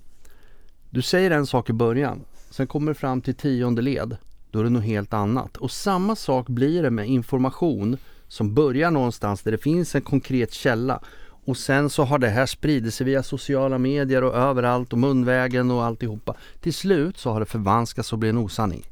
Du 0.90 1.02
säger 1.02 1.32
en 1.32 1.48
sak 1.48 1.70
i 1.70 1.74
början, 1.74 2.26
sen 2.50 2.68
kommer 2.68 2.92
det 2.92 3.00
fram 3.00 3.22
till 3.22 3.36
tionde 3.36 3.82
led 3.82 4.18
då 4.56 4.60
är 4.60 4.64
det 4.64 4.70
något 4.70 4.84
helt 4.84 5.14
annat. 5.14 5.58
Och 5.58 5.72
samma 5.72 6.16
sak 6.16 6.48
blir 6.48 6.84
det 6.84 6.90
med 6.90 7.08
information 7.08 7.98
som 8.28 8.54
börjar 8.54 8.92
någonstans 8.92 9.42
där 9.42 9.52
det 9.52 9.58
finns 9.58 9.96
en 9.96 10.02
konkret 10.02 10.54
källa 10.54 11.00
och 11.46 11.58
sen 11.58 11.90
så 11.90 12.04
har 12.04 12.20
det 12.20 12.30
här 12.30 12.46
spridit 12.46 12.94
sig 12.94 13.06
via 13.06 13.24
sociala 13.24 13.78
medier 13.78 14.24
och 14.24 14.36
överallt 14.36 14.94
och 14.94 15.00
munvägen 15.00 15.72
och 15.72 15.84
alltihopa. 15.84 16.36
Till 16.60 16.74
slut 16.74 17.18
så 17.18 17.32
har 17.32 17.40
det 17.40 17.46
förvanskats 17.46 18.14
och 18.14 18.20
blivit 18.20 18.34
en 18.34 18.44
osanning. 18.46 18.84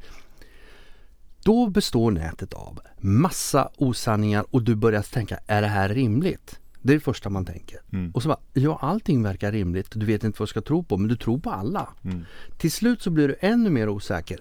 Då 1.44 1.68
består 1.68 2.12
nätet 2.12 2.54
av 2.54 2.80
massa 2.98 3.70
osanningar 3.78 4.46
och 4.50 4.62
du 4.62 4.76
börjar 4.76 5.02
tänka, 5.02 5.40
är 5.48 5.62
det 5.62 5.68
här 5.68 5.90
rimligt? 5.90 6.60
Det 6.82 6.94
är 6.94 6.98
det 6.98 7.04
första 7.04 7.30
man 7.30 7.46
tänker. 7.46 7.80
Mm. 7.94 8.12
Och 8.12 8.24
så 8.24 8.30
bara, 8.30 8.40
ja 8.54 8.78
allting 8.82 9.24
verkar 9.24 9.52
rimligt, 9.52 9.88
du 9.94 10.06
vet 10.06 10.24
inte 10.24 10.40
vad 10.40 10.48
du 10.48 10.50
ska 10.50 10.62
tro 10.62 10.84
på 10.84 10.98
men 10.98 11.08
du 11.08 11.16
tror 11.16 11.40
på 11.40 11.52
alla. 11.52 11.90
Mm. 12.04 12.26
Till 12.58 12.72
slut 12.72 13.02
så 13.02 13.10
blir 13.10 13.28
du 13.28 13.36
ännu 13.40 13.70
mer 13.70 13.90
osäker. 13.90 14.40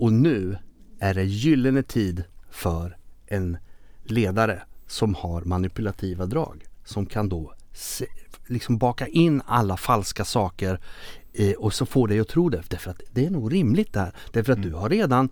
Och 0.00 0.12
nu 0.12 0.56
är 0.98 1.14
det 1.14 1.24
gyllene 1.24 1.82
tid 1.82 2.24
för 2.50 2.96
en 3.26 3.56
ledare 4.04 4.62
som 4.86 5.14
har 5.14 5.42
manipulativa 5.42 6.26
drag. 6.26 6.64
Som 6.84 7.06
kan 7.06 7.28
då 7.28 7.54
se, 7.72 8.06
liksom 8.46 8.78
baka 8.78 9.06
in 9.06 9.42
alla 9.46 9.76
falska 9.76 10.24
saker 10.24 10.80
eh, 11.32 11.52
och 11.52 11.74
så 11.74 11.86
får 11.86 12.08
dig 12.08 12.20
att 12.20 12.28
tro 12.28 12.48
det. 12.48 12.62
Därför 12.68 12.90
att 12.90 13.00
det 13.12 13.26
är 13.26 13.30
nog 13.30 13.52
rimligt 13.52 13.92
där. 13.92 14.14
Därför 14.32 14.52
att 14.52 14.58
mm. 14.58 14.70
du 14.70 14.76
har 14.76 14.88
redan 14.88 15.28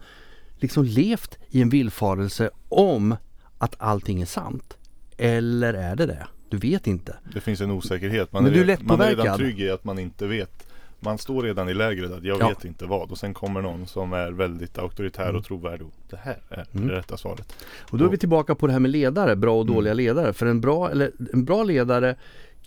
liksom 0.56 0.84
levt 0.84 1.38
i 1.48 1.62
en 1.62 1.68
villfarelse 1.68 2.50
om 2.68 3.16
att 3.58 3.74
allting 3.78 4.20
är 4.22 4.26
sant. 4.26 4.76
Eller 5.16 5.74
är 5.74 5.96
det 5.96 6.06
det? 6.06 6.26
Du 6.48 6.56
vet 6.56 6.86
inte. 6.86 7.16
Det 7.34 7.40
finns 7.40 7.60
en 7.60 7.70
osäkerhet. 7.70 8.32
Man, 8.32 8.42
Men 8.42 8.52
är, 8.52 8.64
du 8.64 8.72
är, 8.72 8.78
man 8.80 9.00
är 9.00 9.08
redan 9.08 9.38
trygg 9.38 9.60
i 9.60 9.70
att 9.70 9.84
man 9.84 9.98
inte 9.98 10.26
vet 10.26 10.67
man 11.00 11.18
står 11.18 11.42
redan 11.42 11.68
i 11.68 11.74
lägret 11.74 12.12
att 12.12 12.24
jag 12.24 12.40
ja. 12.40 12.48
vet 12.48 12.64
inte 12.64 12.86
vad 12.86 13.10
och 13.10 13.18
sen 13.18 13.34
kommer 13.34 13.62
någon 13.62 13.86
som 13.86 14.12
är 14.12 14.30
väldigt 14.30 14.78
auktoritär 14.78 15.24
mm. 15.24 15.36
och 15.36 15.44
trovärdig. 15.44 15.86
Det 16.10 16.16
här 16.16 16.42
är 16.48 16.66
mm. 16.72 16.88
det 16.88 16.94
rätta 16.94 17.16
svaret. 17.16 17.54
Och 17.90 17.98
då 17.98 18.04
är 18.04 18.08
vi 18.08 18.18
tillbaka 18.18 18.54
på 18.54 18.66
det 18.66 18.72
här 18.72 18.80
med 18.80 18.90
ledare, 18.90 19.36
bra 19.36 19.54
och 19.54 19.62
mm. 19.62 19.74
dåliga 19.74 19.92
mm. 19.92 20.04
ledare. 20.04 20.32
För 20.32 20.46
en 20.46 20.60
bra, 20.60 20.90
eller, 20.90 21.12
en 21.32 21.44
bra 21.44 21.62
ledare 21.62 22.16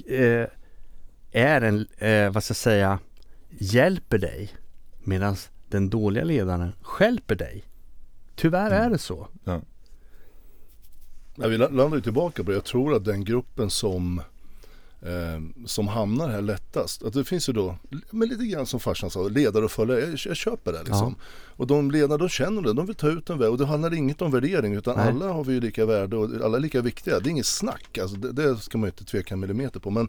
eh, 0.06 0.46
är 1.32 1.62
en, 1.62 1.88
eh, 1.98 2.32
vad 2.32 2.44
ska 2.44 2.52
jag 2.52 2.58
säga, 2.58 3.00
hjälper 3.50 4.18
dig 4.18 4.50
medan 5.04 5.36
den 5.70 5.90
dåliga 5.90 6.24
ledaren 6.24 6.72
skälper 6.82 7.36
dig. 7.36 7.64
Tyvärr 8.36 8.72
är 8.72 8.80
mm. 8.80 8.92
det 8.92 8.98
så. 8.98 9.28
Ja. 9.44 9.62
Ja, 11.36 11.48
vi 11.48 11.58
landar 11.58 11.96
ju 11.96 12.02
tillbaka 12.02 12.44
på 12.44 12.50
det. 12.52 12.56
Jag 12.56 12.66
tror 12.66 12.96
att 12.96 13.06
den 13.06 13.24
gruppen 13.24 13.70
som 13.70 14.22
eh, 15.02 15.66
som 15.66 15.88
hamnar 15.88 16.30
här 16.30 16.42
lättast. 16.42 17.04
Att 17.04 17.14
det 17.14 17.24
finns 17.24 17.50
ju 17.50 17.54
då, 17.54 17.78
men 18.10 18.30
lite 18.30 18.46
grann 18.46 18.66
som 18.66 18.80
farsan 18.80 19.10
sa, 19.10 19.28
ledare 19.28 19.66
och 19.66 19.72
följare. 19.72 20.00
Jag, 20.00 20.20
jag 20.26 20.36
köper 20.36 20.74
det 20.74 20.84
liksom. 20.84 21.16
Och 21.56 21.68
de 21.68 21.92
ledare, 21.92 22.18
de 22.18 22.30
känner 22.30 22.62
det, 22.62 22.74
de 22.74 22.86
vill 22.86 22.96
ta 22.96 23.08
ut 23.08 23.30
en 23.30 23.40
väg. 23.40 23.50
Och 23.50 23.58
det 23.58 23.66
handlar 23.66 23.94
inget 23.94 24.22
om 24.22 24.32
värdering 24.32 24.74
utan 24.74 24.98
Nej. 24.98 25.08
alla 25.08 25.28
har 25.28 25.44
vi 25.44 25.54
ju 25.54 25.62
lika 25.62 25.86
värde 25.86 26.18
och 26.18 26.46
alla 26.46 26.58
är 26.58 26.62
lika 26.62 26.82
viktiga. 26.82 27.20
Det 27.20 27.30
är 27.30 27.32
inget 27.32 27.46
snack, 27.46 27.98
alltså, 27.98 28.18
det, 28.18 28.32
det 28.32 28.58
ska 28.58 28.78
man 28.78 28.88
ju 28.88 28.92
inte 28.92 29.06
tveka 29.06 29.34
en 29.34 29.40
millimeter 29.40 29.80
på. 29.80 29.90
Men 29.90 30.08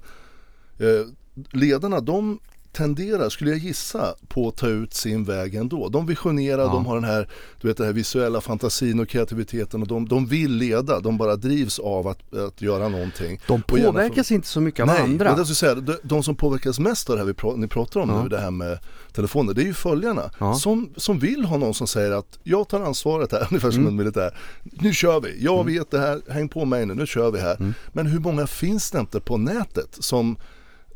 eh, 0.79 1.07
ledarna, 1.51 2.01
de 2.01 2.39
tenderar, 2.73 3.29
skulle 3.29 3.51
jag 3.51 3.59
gissa, 3.59 4.15
på 4.29 4.49
att 4.49 4.57
ta 4.57 4.67
ut 4.69 4.95
sin 4.95 5.25
väg 5.25 5.55
ändå. 5.55 5.89
De 5.89 6.07
visionerar, 6.07 6.63
Ja. 6.63 6.69
de 6.73 6.87
har 6.87 6.95
den 6.95 7.05
här, 7.05 7.29
du 7.61 7.69
vet, 7.69 7.77
den 7.77 7.87
här 7.87 7.93
visuella 7.93 8.41
fantasin 8.41 9.01
och 9.01 9.09
kreativiteten 9.09 9.83
och 9.83 9.89
de, 9.89 10.09
de 10.09 10.27
vill 10.27 10.53
leda, 10.55 11.01
de 11.01 11.19
bara 11.19 11.37
drivs 11.37 11.79
av 11.79 12.09
att, 12.09 12.35
att 12.35 12.63
göra 12.63 12.89
någonting. 12.89 13.41
De 13.47 13.63
påverkas 13.63 14.33
inte 14.33 14.49
så 14.49 14.61
mycket 14.61 14.81
av 14.81 14.87
Nej, 14.87 15.03
andra. 15.03 15.25
men 15.25 15.35
det 15.35 15.41
jag 15.41 15.57
säga, 15.57 15.75
de, 15.75 15.97
de 16.03 16.23
som 16.23 16.37
påverkas 16.37 16.79
mest 16.79 17.11
av 17.11 17.17
det 17.17 17.21
här 17.23 17.27
vi 17.27 17.35
pra, 17.35 17.53
ni 17.57 17.69
pratar 17.69 18.01
om 18.01 18.09
Ja. 18.11 18.23
nu, 18.23 18.29
det 18.29 18.39
här 18.41 18.51
med 18.51 18.79
telefoner, 19.13 19.55
det 19.55 19.63
är 19.63 19.67
ju 19.67 19.75
följarna 19.75 20.31
Ja. 20.41 20.55
som, 20.55 20.91
som 20.97 21.19
vill 21.19 21.45
ha 21.45 21.57
någon 21.57 21.75
som 21.75 21.87
säger 21.87 22.11
att 22.13 22.39
jag 22.43 22.69
tar 22.69 22.81
ansvaret 22.81 23.33
här, 23.33 23.47
ungefär 23.51 23.71
som 23.71 23.81
Mm. 23.83 23.89
en 23.93 23.97
militär. 23.97 24.39
Nu 24.63 24.93
kör 24.95 25.21
vi, 25.21 25.45
jag 25.45 25.65
vet 25.67 25.91
det 25.91 25.99
här, 25.99 26.21
häng 26.33 26.49
på 26.49 26.65
mig 26.65 26.87
nu, 26.87 26.95
nu 26.95 27.07
kör 27.07 27.31
vi 27.31 27.41
här. 27.41 27.57
Mm. 27.57 27.75
Men 27.93 28.07
hur 28.07 28.21
många 28.21 28.47
finns 28.47 28.91
det 28.91 28.99
inte 29.01 29.21
på 29.21 29.37
nätet 29.37 29.97
som 30.01 30.37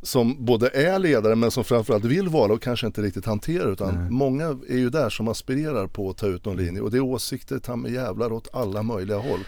som 0.07 0.45
både 0.45 0.69
är 0.69 0.99
ledare 0.99 1.35
men 1.35 1.51
som 1.51 1.65
framförallt 1.65 2.05
vill 2.05 2.29
vara 2.29 2.53
och 2.53 2.63
kanske 2.63 2.87
inte 2.87 3.03
riktigt 3.03 3.27
hanterar 3.27 3.73
utan 3.73 4.13
många 4.13 4.45
är 4.69 4.79
ju 4.79 4.91
där 4.91 5.11
som 5.11 5.29
aspirerar 5.29 5.87
på 5.87 6.11
att 6.11 6.17
ta 6.17 6.27
ut 6.27 6.45
någon 6.45 6.57
linje 6.57 6.81
och 6.81 6.91
det 6.91 6.97
är 6.97 7.01
åsikter 7.01 7.59
ta 7.59 7.77
med 7.77 7.93
jävlar 7.93 8.33
åt 8.33 8.49
alla 8.53 8.83
möjliga 8.83 9.19
håll. 9.19 9.41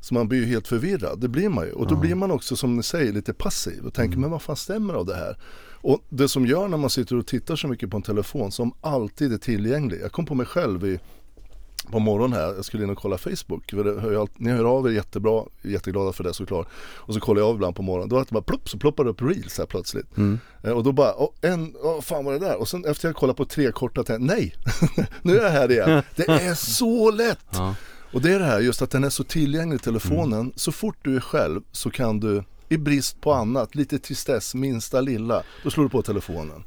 Så 0.00 0.14
man 0.14 0.28
blir 0.28 0.38
ju 0.38 0.46
helt 0.46 0.68
förvirrad, 0.68 1.20
det 1.20 1.28
blir 1.28 1.48
man 1.48 1.66
ju. 1.66 1.72
Och 1.72 1.86
då 1.86 1.96
blir 1.96 2.14
man 2.14 2.30
också 2.30 2.56
som 2.56 2.76
ni 2.76 2.82
säger 2.82 3.12
lite 3.12 3.34
passiv 3.34 3.86
och 3.86 3.94
tänker 3.94 4.18
men 4.18 4.30
vad 4.30 4.42
fan 4.42 4.56
stämmer 4.56 4.94
av 4.94 5.06
det 5.06 5.14
här? 5.14 5.36
Och 5.82 6.04
det 6.08 6.28
som 6.28 6.46
gör 6.46 6.68
när 6.68 6.76
man 6.76 6.90
sitter 6.90 7.16
och 7.16 7.26
tittar 7.26 7.56
så 7.56 7.68
mycket 7.68 7.90
på 7.90 7.96
en 7.96 8.02
telefon 8.02 8.52
som 8.52 8.72
alltid 8.80 9.32
är 9.32 9.38
tillgänglig. 9.38 10.00
Jag 10.02 10.12
kom 10.12 10.26
på 10.26 10.34
mig 10.34 10.46
själv 10.46 10.86
i 10.86 11.00
på 11.90 11.98
morgonen 11.98 12.38
här, 12.40 12.54
jag 12.54 12.64
skulle 12.64 12.84
in 12.84 12.90
och 12.90 12.98
kolla 12.98 13.18
Facebook. 13.18 13.72
Hör 13.72 14.28
ni 14.36 14.50
hör 14.50 14.64
av 14.64 14.86
er 14.86 14.90
jättebra, 14.90 15.44
jätteglada 15.62 16.12
för 16.12 16.24
det 16.24 16.34
såklart. 16.34 16.68
Och 16.96 17.14
så 17.14 17.20
kollar 17.20 17.40
jag 17.40 17.48
av 17.48 17.54
ibland 17.54 17.76
på 17.76 17.82
morgonen, 17.82 18.08
då 18.08 18.16
är 18.16 18.20
det 18.20 18.30
bara 18.30 18.42
plopp 18.42 18.68
så 18.68 18.78
ploppar 18.78 19.04
det 19.04 19.10
upp 19.10 19.22
reels 19.22 19.58
här 19.58 19.66
plötsligt. 19.66 20.06
Eh, 20.62 20.70
Och 20.70 20.84
då 20.84 20.92
bara, 20.92 21.12
oh, 21.12 21.30
en, 21.40 21.76
oh, 21.76 22.00
fan 22.00 22.24
vad 22.24 22.34
är 22.34 22.38
det 22.40 22.46
där? 22.46 22.56
Och 22.60 22.68
sen 22.68 22.84
efter 22.84 23.08
jag 23.08 23.16
kollat 23.16 23.36
på 23.36 23.44
tre 23.44 23.72
korta 23.72 24.04
tänkte 24.04 24.34
nej, 24.34 24.54
nu 25.22 25.38
är 25.38 25.42
jag 25.44 25.50
här 25.50 25.70
igen. 25.70 26.02
Det 26.16 26.28
är 26.28 26.54
så 26.54 27.10
lätt! 27.10 27.38
Ja. 27.50 27.74
Och 28.12 28.20
det 28.22 28.32
är 28.34 28.38
det 28.38 28.44
här 28.44 28.60
just 28.60 28.82
att 28.82 28.90
den 28.90 29.04
är 29.04 29.10
så 29.10 29.24
tillgänglig 29.24 29.82
telefonen. 29.82 30.52
Så 30.56 30.72
fort 30.72 30.96
du 31.02 31.16
är 31.16 31.20
själv 31.20 31.60
så 31.72 31.90
kan 31.90 32.20
du 32.20 32.44
i 32.68 32.76
brist 32.78 33.20
på 33.20 33.32
annat, 33.32 33.74
lite 33.74 33.98
tristess, 33.98 34.54
minsta 34.54 35.00
lilla, 35.00 35.42
då 35.64 35.70
slår 35.70 35.84
du 35.84 35.90
på 35.90 36.02
telefonen. 36.02 36.64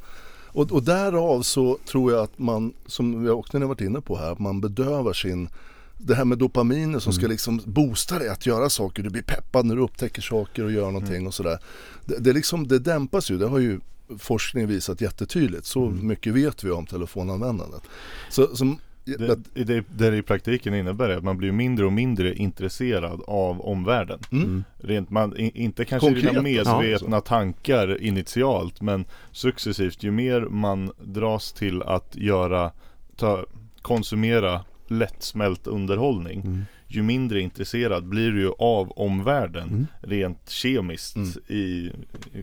Och, 0.53 0.71
och 0.71 0.83
därav 0.83 1.41
så 1.41 1.77
tror 1.85 2.11
jag 2.11 2.23
att 2.23 2.39
man, 2.39 2.73
som 2.85 3.23
vi 3.23 3.29
också 3.29 3.59
har 3.59 3.65
varit 3.65 3.81
inne 3.81 4.01
på 4.01 4.17
här, 4.17 4.31
att 4.31 4.39
man 4.39 4.61
bedövar 4.61 5.13
sin 5.13 5.49
det 5.97 6.15
här 6.15 6.25
med 6.25 6.37
dopaminer 6.37 6.99
som 6.99 7.13
ska 7.13 7.27
liksom 7.27 7.61
boosta 7.65 8.19
dig 8.19 8.29
att 8.29 8.45
göra 8.45 8.69
saker. 8.69 9.03
Du 9.03 9.09
blir 9.09 9.21
peppad 9.21 9.65
när 9.65 9.75
du 9.75 9.81
upptäcker 9.81 10.21
saker 10.21 10.63
och 10.63 10.71
gör 10.71 10.85
någonting 10.85 11.27
och 11.27 11.33
sådär. 11.33 11.59
Det, 12.05 12.19
det, 12.19 12.33
liksom, 12.33 12.67
det 12.67 12.79
dämpas 12.79 13.31
ju, 13.31 13.37
det 13.37 13.47
har 13.47 13.59
ju 13.59 13.79
forskning 14.19 14.67
visat 14.67 15.01
jättetydligt. 15.01 15.65
Så 15.65 15.89
mycket 15.89 16.33
vet 16.33 16.63
vi 16.63 16.71
om 16.71 16.85
telefonanvändandet. 16.85 17.81
Så, 18.29 18.55
som, 18.55 18.79
Det, 19.05 19.17
det, 19.53 19.63
det 19.63 19.83
det 19.97 20.17
i 20.17 20.21
praktiken 20.21 20.73
innebär 20.75 21.09
är 21.09 21.17
att 21.17 21.23
man 21.23 21.37
blir 21.37 21.51
mindre 21.51 21.85
och 21.85 21.93
mindre 21.93 22.33
intresserad 22.35 23.21
av 23.27 23.61
omvärlden. 23.61 24.19
Mm. 24.31 24.63
Rent 24.77 25.09
man, 25.09 25.37
inte 25.37 25.85
kanske 25.85 26.07
Konkret, 26.07 26.33
dina 26.33 26.49
ja. 26.55 26.79
medvetna 26.81 27.21
tankar 27.21 28.01
initialt 28.01 28.81
men 28.81 29.05
successivt 29.31 30.03
ju 30.03 30.11
mer 30.11 30.41
man 30.41 30.91
dras 31.01 31.53
till 31.53 31.81
att 31.81 32.15
göra, 32.15 32.71
ta, 33.15 33.45
konsumera 33.81 34.61
lättsmält 34.87 35.67
underhållning 35.67 36.41
Mm. 36.41 36.61
ju 36.87 37.03
mindre 37.03 37.39
intresserad 37.41 38.05
blir 38.05 38.31
du 38.31 38.41
ju 38.41 38.51
av 38.59 38.91
omvärlden 38.91 39.69
Mm. 39.69 39.87
rent 40.01 40.49
kemiskt 40.49 41.17
i, 41.47 41.57
i 41.57 41.91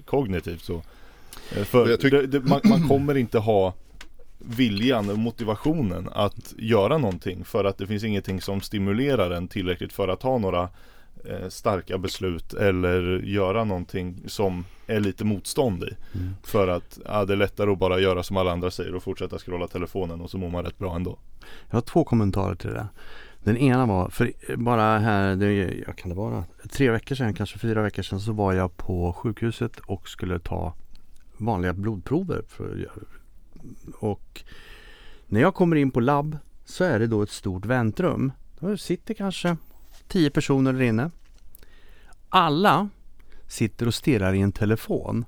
kognitivt 0.04 0.62
så. 0.62 0.82
Eh, 1.56 1.64
För 1.64 2.26
det, 2.26 2.40
man, 2.44 2.60
man 2.64 2.88
kommer 2.88 3.16
inte 3.16 3.38
ha 3.38 3.74
viljan 4.40 5.10
och 5.10 5.18
motivationen 5.18 6.08
att 6.12 6.54
göra 6.58 6.98
någonting 6.98 7.44
för 7.44 7.64
att 7.64 7.78
det 7.78 7.86
finns 7.86 8.04
ingenting 8.04 8.40
som 8.40 8.60
stimulerar 8.60 9.30
en 9.30 9.48
tillräckligt 9.48 9.92
för 9.92 10.08
att 10.08 10.20
ta 10.20 10.38
några 10.38 10.68
eh, 11.24 11.48
starka 11.48 11.98
beslut 11.98 12.54
eller 12.54 13.18
göra 13.18 13.64
någonting 13.64 14.22
som 14.26 14.64
är 14.86 15.00
lite 15.00 15.24
motstånd 15.24 15.84
i. 15.84 15.96
För 16.42 16.68
att 16.68 16.98
ja, 17.04 17.24
det 17.24 17.32
är 17.32 17.36
lättare 17.36 17.70
att 17.70 17.78
bara 17.78 18.00
göra 18.00 18.22
som 18.22 18.36
alla 18.36 18.52
andra 18.52 18.70
säger 18.70 18.94
och 18.94 19.02
fortsätta 19.02 19.38
scrolla 19.38 19.68
telefonen 19.68 20.20
och 20.20 20.30
så 20.30 20.38
mår 20.38 20.50
man 20.50 20.64
rätt 20.64 20.78
bra 20.78 20.96
ändå. 20.96 21.18
Jag 21.70 21.76
har 21.76 21.82
två 21.82 22.04
kommentarer 22.04 22.54
till 22.54 22.68
det 22.68 22.74
där. 22.74 22.88
Den 23.44 23.56
ena 23.56 23.86
var, 23.86 24.08
för 24.08 24.32
bara 24.56 24.98
här, 24.98 25.36
det, 25.36 25.52
jag 25.86 25.96
kan 25.96 26.08
det 26.08 26.14
vara, 26.14 26.44
tre 26.70 26.90
veckor 26.90 27.14
sedan, 27.14 27.34
kanske 27.34 27.58
fyra 27.58 27.82
veckor 27.82 28.02
sedan 28.02 28.20
så 28.20 28.32
var 28.32 28.52
jag 28.52 28.76
på 28.76 29.12
sjukhuset 29.12 29.78
och 29.78 30.08
skulle 30.08 30.38
ta 30.38 30.74
vanliga 31.36 31.72
blodprover. 31.72 32.42
För, 32.48 32.88
och 33.94 34.42
när 35.26 35.40
jag 35.40 35.54
kommer 35.54 35.76
in 35.76 35.90
på 35.90 36.00
labb 36.00 36.38
så 36.64 36.84
är 36.84 36.98
det 36.98 37.06
då 37.06 37.22
ett 37.22 37.30
stort 37.30 37.66
väntrum. 37.66 38.32
Då 38.58 38.76
sitter 38.76 39.14
kanske 39.14 39.56
tio 40.08 40.30
personer 40.30 40.72
där 40.72 40.80
inne. 40.80 41.10
Alla 42.28 42.88
sitter 43.48 43.86
och 43.86 43.94
stirrar 43.94 44.32
i 44.32 44.40
en 44.40 44.52
telefon. 44.52 45.24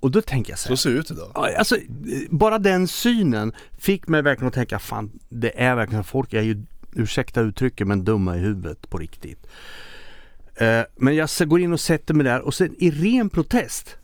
Och 0.00 0.10
då 0.10 0.22
tänker 0.22 0.52
jag 0.52 0.58
så 0.58 0.68
här, 0.68 0.76
så 0.76 0.82
ser 0.82 0.90
det 0.90 0.98
ut 0.98 1.10
idag. 1.10 1.30
Alltså, 1.34 1.76
bara 2.30 2.58
den 2.58 2.88
synen 2.88 3.52
fick 3.78 4.08
mig 4.08 4.22
verkligen 4.22 4.48
att 4.48 4.54
tänka, 4.54 4.78
fan 4.78 5.10
det 5.28 5.62
är 5.62 5.76
verkligen, 5.76 6.04
folk 6.04 6.32
är 6.32 6.42
ju, 6.42 6.62
ursäkta 6.92 7.40
uttrycket, 7.40 7.86
men 7.86 8.04
dumma 8.04 8.36
i 8.36 8.38
huvudet 8.38 8.90
på 8.90 8.98
riktigt. 8.98 9.46
Eh, 10.54 10.82
men 10.96 11.14
jag 11.16 11.28
går 11.46 11.60
in 11.60 11.72
och 11.72 11.80
sätter 11.80 12.14
mig 12.14 12.24
där 12.24 12.40
och 12.40 12.54
sen 12.54 12.74
i 12.78 12.90
ren 12.90 13.30
protest 13.30 13.96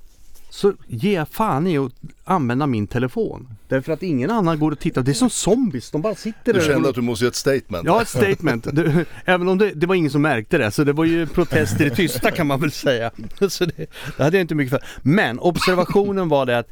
så 0.54 0.72
ger 0.86 1.14
jag 1.14 1.28
fan 1.28 1.66
i 1.66 1.78
att 1.78 1.92
använda 2.24 2.66
min 2.66 2.86
telefon. 2.86 3.48
Därför 3.68 3.92
att 3.92 4.02
ingen 4.02 4.30
annan 4.30 4.58
går 4.58 4.72
och 4.72 4.78
tittar. 4.78 5.02
Det 5.02 5.12
är 5.12 5.14
som 5.14 5.30
zombies, 5.30 5.90
de 5.90 6.02
bara 6.02 6.14
sitter 6.14 6.52
där. 6.52 6.60
Du 6.60 6.66
kände 6.66 6.88
att 6.88 6.94
du 6.94 7.00
måste 7.00 7.24
göra 7.24 7.30
ett 7.30 7.36
statement? 7.36 7.84
Ja, 7.86 8.02
ett 8.02 8.08
statement. 8.08 8.66
Du, 8.72 9.04
även 9.24 9.48
om 9.48 9.58
det, 9.58 9.70
det 9.70 9.86
var 9.86 9.94
ingen 9.94 10.10
som 10.10 10.22
märkte 10.22 10.58
det. 10.58 10.70
Så 10.70 10.84
det 10.84 10.92
var 10.92 11.04
ju 11.04 11.26
protester 11.26 11.86
i 11.86 11.90
tysta 11.90 12.30
kan 12.30 12.46
man 12.46 12.60
väl 12.60 12.72
säga. 12.72 13.10
Så 13.48 13.64
det, 13.64 13.86
det 14.16 14.22
hade 14.22 14.36
jag 14.36 14.40
inte 14.40 14.54
mycket 14.54 14.70
för. 14.70 14.88
Men 15.02 15.38
observationen 15.38 16.28
var 16.28 16.46
det 16.46 16.58
att 16.58 16.70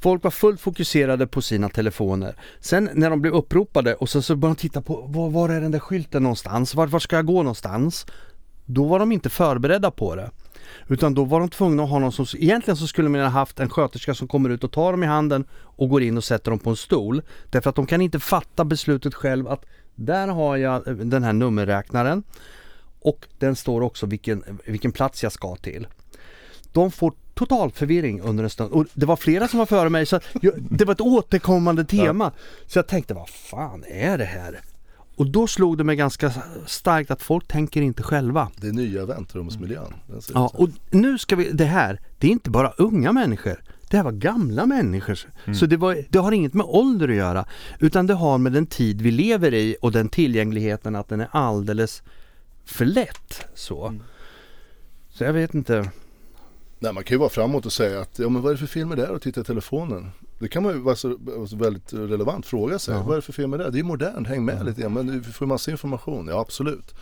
folk 0.00 0.22
var 0.24 0.30
fullt 0.30 0.60
fokuserade 0.60 1.26
på 1.26 1.42
sina 1.42 1.68
telefoner. 1.68 2.34
Sen 2.60 2.90
när 2.94 3.10
de 3.10 3.20
blev 3.20 3.34
uppropade 3.34 3.94
och 3.94 4.08
så, 4.08 4.22
så 4.22 4.36
började 4.36 4.56
de 4.56 4.60
titta 4.60 4.82
på 4.82 5.06
var, 5.08 5.30
var 5.30 5.48
är 5.48 5.60
den 5.60 5.70
där 5.70 5.78
skylten 5.78 6.22
någonstans? 6.22 6.74
Var, 6.74 6.86
var 6.86 7.00
ska 7.00 7.16
jag 7.16 7.26
gå 7.26 7.42
någonstans? 7.42 8.06
Då 8.64 8.84
var 8.84 8.98
de 8.98 9.12
inte 9.12 9.30
förberedda 9.30 9.90
på 9.90 10.16
det. 10.16 10.30
Utan 10.88 11.14
då 11.14 11.24
var 11.24 11.40
de 11.40 11.48
tvungna 11.48 11.82
att 11.82 11.90
ha 11.90 11.98
någon 11.98 12.12
som, 12.12 12.26
egentligen 12.38 12.76
så 12.76 12.86
skulle 12.86 13.08
man 13.08 13.20
ha 13.20 13.28
haft 13.28 13.60
en 13.60 13.70
sköterska 13.70 14.14
som 14.14 14.28
kommer 14.28 14.50
ut 14.50 14.64
och 14.64 14.72
tar 14.72 14.92
dem 14.92 15.02
i 15.02 15.06
handen 15.06 15.44
och 15.54 15.88
går 15.88 16.02
in 16.02 16.16
och 16.16 16.24
sätter 16.24 16.50
dem 16.50 16.58
på 16.58 16.70
en 16.70 16.76
stol. 16.76 17.22
Därför 17.50 17.70
att 17.70 17.76
de 17.76 17.86
kan 17.86 18.00
inte 18.00 18.20
fatta 18.20 18.64
beslutet 18.64 19.14
själv 19.14 19.48
att 19.48 19.64
där 19.94 20.28
har 20.28 20.56
jag 20.56 20.88
eh, 20.88 20.94
den 20.94 21.22
här 21.22 21.32
nummerräknaren 21.32 22.22
och 23.00 23.26
den 23.38 23.56
står 23.56 23.80
också 23.80 24.06
vilken, 24.06 24.60
vilken 24.64 24.92
plats 24.92 25.22
jag 25.22 25.32
ska 25.32 25.56
till. 25.56 25.86
De 26.72 26.90
får 26.90 27.12
total 27.34 27.70
förvirring 27.70 28.20
under 28.20 28.44
en 28.44 28.50
stund 28.50 28.72
och 28.72 28.86
det 28.94 29.06
var 29.06 29.16
flera 29.16 29.48
som 29.48 29.58
var 29.58 29.66
före 29.66 29.88
mig 29.88 30.06
så 30.06 30.20
jag, 30.40 30.54
det 30.70 30.84
var 30.84 30.92
ett 30.92 31.00
återkommande 31.00 31.84
tema. 31.84 32.32
Så 32.66 32.78
jag 32.78 32.86
tänkte 32.86 33.14
vad 33.14 33.28
fan 33.28 33.84
är 33.88 34.18
det 34.18 34.24
här? 34.24 34.60
Och 35.16 35.26
då 35.26 35.46
slog 35.46 35.78
det 35.78 35.84
mig 35.84 35.96
ganska 35.96 36.32
starkt 36.66 37.10
att 37.10 37.22
folk 37.22 37.48
tänker 37.48 37.82
inte 37.82 38.02
själva. 38.02 38.50
Det 38.56 38.68
är 38.68 38.72
nya 38.72 39.06
väntrumsmiljön. 39.06 39.94
Ser 40.20 40.34
Ja, 40.34 40.50
och 40.54 40.68
nu 40.90 41.18
ska 41.18 41.36
vi, 41.36 41.52
det 41.52 41.64
här, 41.64 42.00
det 42.18 42.26
är 42.26 42.30
inte 42.30 42.50
bara 42.50 42.70
unga 42.70 43.12
människor. 43.12 43.62
Det 43.90 43.96
här 43.96 44.04
var 44.04 44.12
gamla 44.12 44.66
människor. 44.66 45.18
Så 45.54 45.66
det, 45.66 45.76
var, 45.76 46.04
det 46.08 46.18
har 46.18 46.32
inget 46.32 46.54
med 46.54 46.66
ålder 46.68 47.08
att 47.08 47.14
göra. 47.14 47.46
Utan 47.78 48.06
det 48.06 48.14
har 48.14 48.38
med 48.38 48.52
den 48.52 48.66
tid 48.66 49.02
vi 49.02 49.10
lever 49.10 49.54
i 49.54 49.76
och 49.80 49.92
den 49.92 50.08
tillgängligheten 50.08 50.96
att 50.96 51.08
den 51.08 51.20
är 51.20 51.28
alldeles 51.30 52.02
för 52.64 52.84
lätt. 52.84 53.46
Så, 53.54 53.94
så 55.10 55.24
jag 55.24 55.32
vet 55.32 55.54
inte. 55.54 55.90
Nej, 56.78 56.92
man 56.92 57.04
kan 57.04 57.14
ju 57.14 57.18
vara 57.18 57.28
framåt 57.30 57.66
och 57.66 57.72
säga 57.72 58.00
att 58.00 58.18
ja, 58.18 58.28
men 58.28 58.42
vad 58.42 58.50
är 58.50 58.54
det 58.54 58.60
för 58.60 58.66
film 58.66 58.92
är 58.92 58.96
det 58.96 59.08
och 59.08 59.22
titta 59.22 59.40
i 59.40 59.44
telefonen. 59.44 60.10
Det 60.38 60.48
kan 60.48 60.62
man 60.62 60.72
ju 60.72 60.78
vara 60.78 60.96
så, 60.96 61.18
alltså 61.38 61.56
väldigt 61.56 61.92
relevant 61.92 62.46
fråga 62.46 62.78
sig. 62.78 62.94
Ja. 62.94 63.02
Vad 63.02 63.12
är 63.12 63.16
det 63.16 63.22
för 63.22 63.32
film 63.32 63.54
är 63.54 63.58
det? 63.58 63.70
Det 63.70 63.78
är 63.78 63.84
modernt, 63.84 64.28
häng 64.28 64.44
med 64.44 64.66
lite 64.66 64.80
grann. 64.80 64.92
Men 64.92 65.06
du 65.06 65.22
får 65.22 65.46
massa 65.46 65.70
information, 65.70 66.26
ja 66.28 66.40
absolut. 66.40 66.94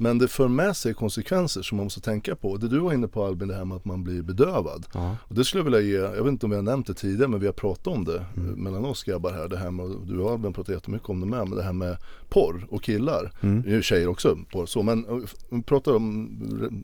Men 0.00 0.18
det 0.18 0.28
för 0.28 0.48
med 0.48 0.76
sig 0.76 0.94
konsekvenser 0.94 1.62
som 1.62 1.76
man 1.76 1.84
måste 1.86 2.00
tänka 2.00 2.36
på. 2.36 2.56
Det 2.56 2.68
du 2.68 2.78
var 2.78 2.92
inne 2.92 3.08
på 3.08 3.24
Albin, 3.26 3.48
det 3.48 3.54
här 3.54 3.64
med 3.64 3.76
att 3.76 3.84
man 3.84 4.04
blir 4.04 4.22
bedövad. 4.22 4.86
Ja. 4.94 5.16
Och 5.20 5.34
det 5.34 5.44
skulle 5.44 5.60
jag 5.60 5.64
vilja 5.64 5.80
ge, 5.80 5.96
jag 6.16 6.24
vet 6.24 6.32
inte 6.32 6.46
om 6.46 6.50
vi 6.50 6.56
har 6.56 6.62
nämnt 6.62 6.86
det 6.86 6.94
tidigare 6.94 7.28
men 7.28 7.40
vi 7.40 7.46
har 7.46 7.52
pratat 7.52 7.86
om 7.86 8.04
det 8.04 8.24
mm. 8.36 8.62
mellan 8.62 8.84
oss 8.84 9.04
grabbar 9.04 9.32
här. 9.32 9.48
Det 9.48 9.56
här 9.56 9.70
med, 9.70 9.90
du 10.06 10.18
och 10.18 10.30
Albin 10.30 10.52
pratat 10.52 10.74
jättemycket 10.74 11.08
om 11.08 11.20
det 11.20 11.26
med, 11.26 11.48
men 11.48 11.58
det 11.58 11.62
här 11.62 11.72
med 11.72 11.96
porr 12.28 12.66
och 12.70 12.82
killar. 12.82 13.32
Mm. 13.40 13.70
Ju 13.70 13.82
tjejer 13.82 14.08
också 14.08 14.38
porr 14.52 14.66
så 14.66 14.82
men 14.82 15.04
eh, 15.08 15.28
vi 15.50 15.62
pratar 15.62 15.92
om 15.94 16.28
r- 16.62 16.82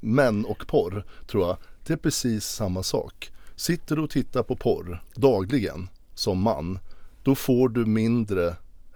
män 0.00 0.44
och 0.44 0.66
porr 0.66 1.04
tror 1.26 1.46
jag. 1.46 1.56
Det 1.86 1.92
är 1.92 1.96
precis 1.96 2.44
samma 2.44 2.82
sak. 2.82 3.30
Sitter 3.58 3.96
du 3.96 4.02
och 4.02 4.10
tittar 4.10 4.42
på 4.42 4.56
porr 4.56 5.02
dagligen 5.14 5.88
som 6.14 6.38
man, 6.42 6.78
då 7.22 7.34
får 7.34 7.68
du 7.68 7.86
mindre 7.86 8.46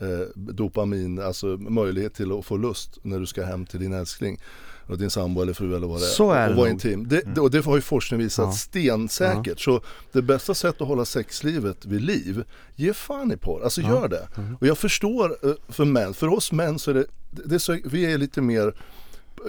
eh, 0.01 0.27
dopamin, 0.35 1.19
alltså 1.21 1.47
möjlighet 1.47 2.15
till 2.15 2.33
att 2.33 2.45
få 2.45 2.57
lust 2.57 2.99
när 3.03 3.19
du 3.21 3.27
ska 3.27 3.45
hem 3.45 3.67
till 3.67 3.81
din 3.81 3.93
älskling 3.93 4.41
och 4.87 4.99
din 4.99 5.11
sambo 5.11 5.43
eller 5.43 5.53
fru 5.53 5.77
eller 5.77 5.87
vad 5.87 6.01
det 6.01 6.07
är. 6.07 6.11
Så 6.11 6.31
är 6.33 6.47
det 6.49 6.53
och 6.55 6.59
vara 6.61 6.71
intim. 6.71 7.09
Det, 7.09 7.23
Mm. 7.27 7.43
och 7.43 7.51
det 7.51 7.65
har 7.65 7.77
ju 7.77 7.83
forskning 7.83 8.21
visat 8.21 8.47
Ja. 8.47 8.53
stensäkert. 8.53 9.61
Så 9.61 9.81
det 10.13 10.23
bästa 10.23 10.55
sättet 10.55 10.81
att 10.83 10.89
hålla 10.89 11.05
sexlivet 11.05 11.85
vid 11.87 12.01
liv, 12.01 12.45
ge 12.77 12.93
fan 12.95 13.33
i 13.33 13.37
porr. 13.37 13.65
Alltså 13.65 13.81
Ja. 13.81 13.89
gör 13.89 14.09
det. 14.09 14.29
Och 14.61 14.67
jag 14.67 14.79
förstår 14.79 15.37
eh, 15.49 15.53
för 15.69 15.85
män, 15.85 16.15
för 16.15 16.29
oss 16.29 16.53
män 16.53 16.79
så 16.79 16.91
är 16.91 16.95
det, 16.95 17.07
det 17.31 17.55
är 17.55 17.59
så, 17.59 17.79
vi 17.85 18.13
är 18.13 18.19
lite 18.19 18.41
mer 18.41 18.75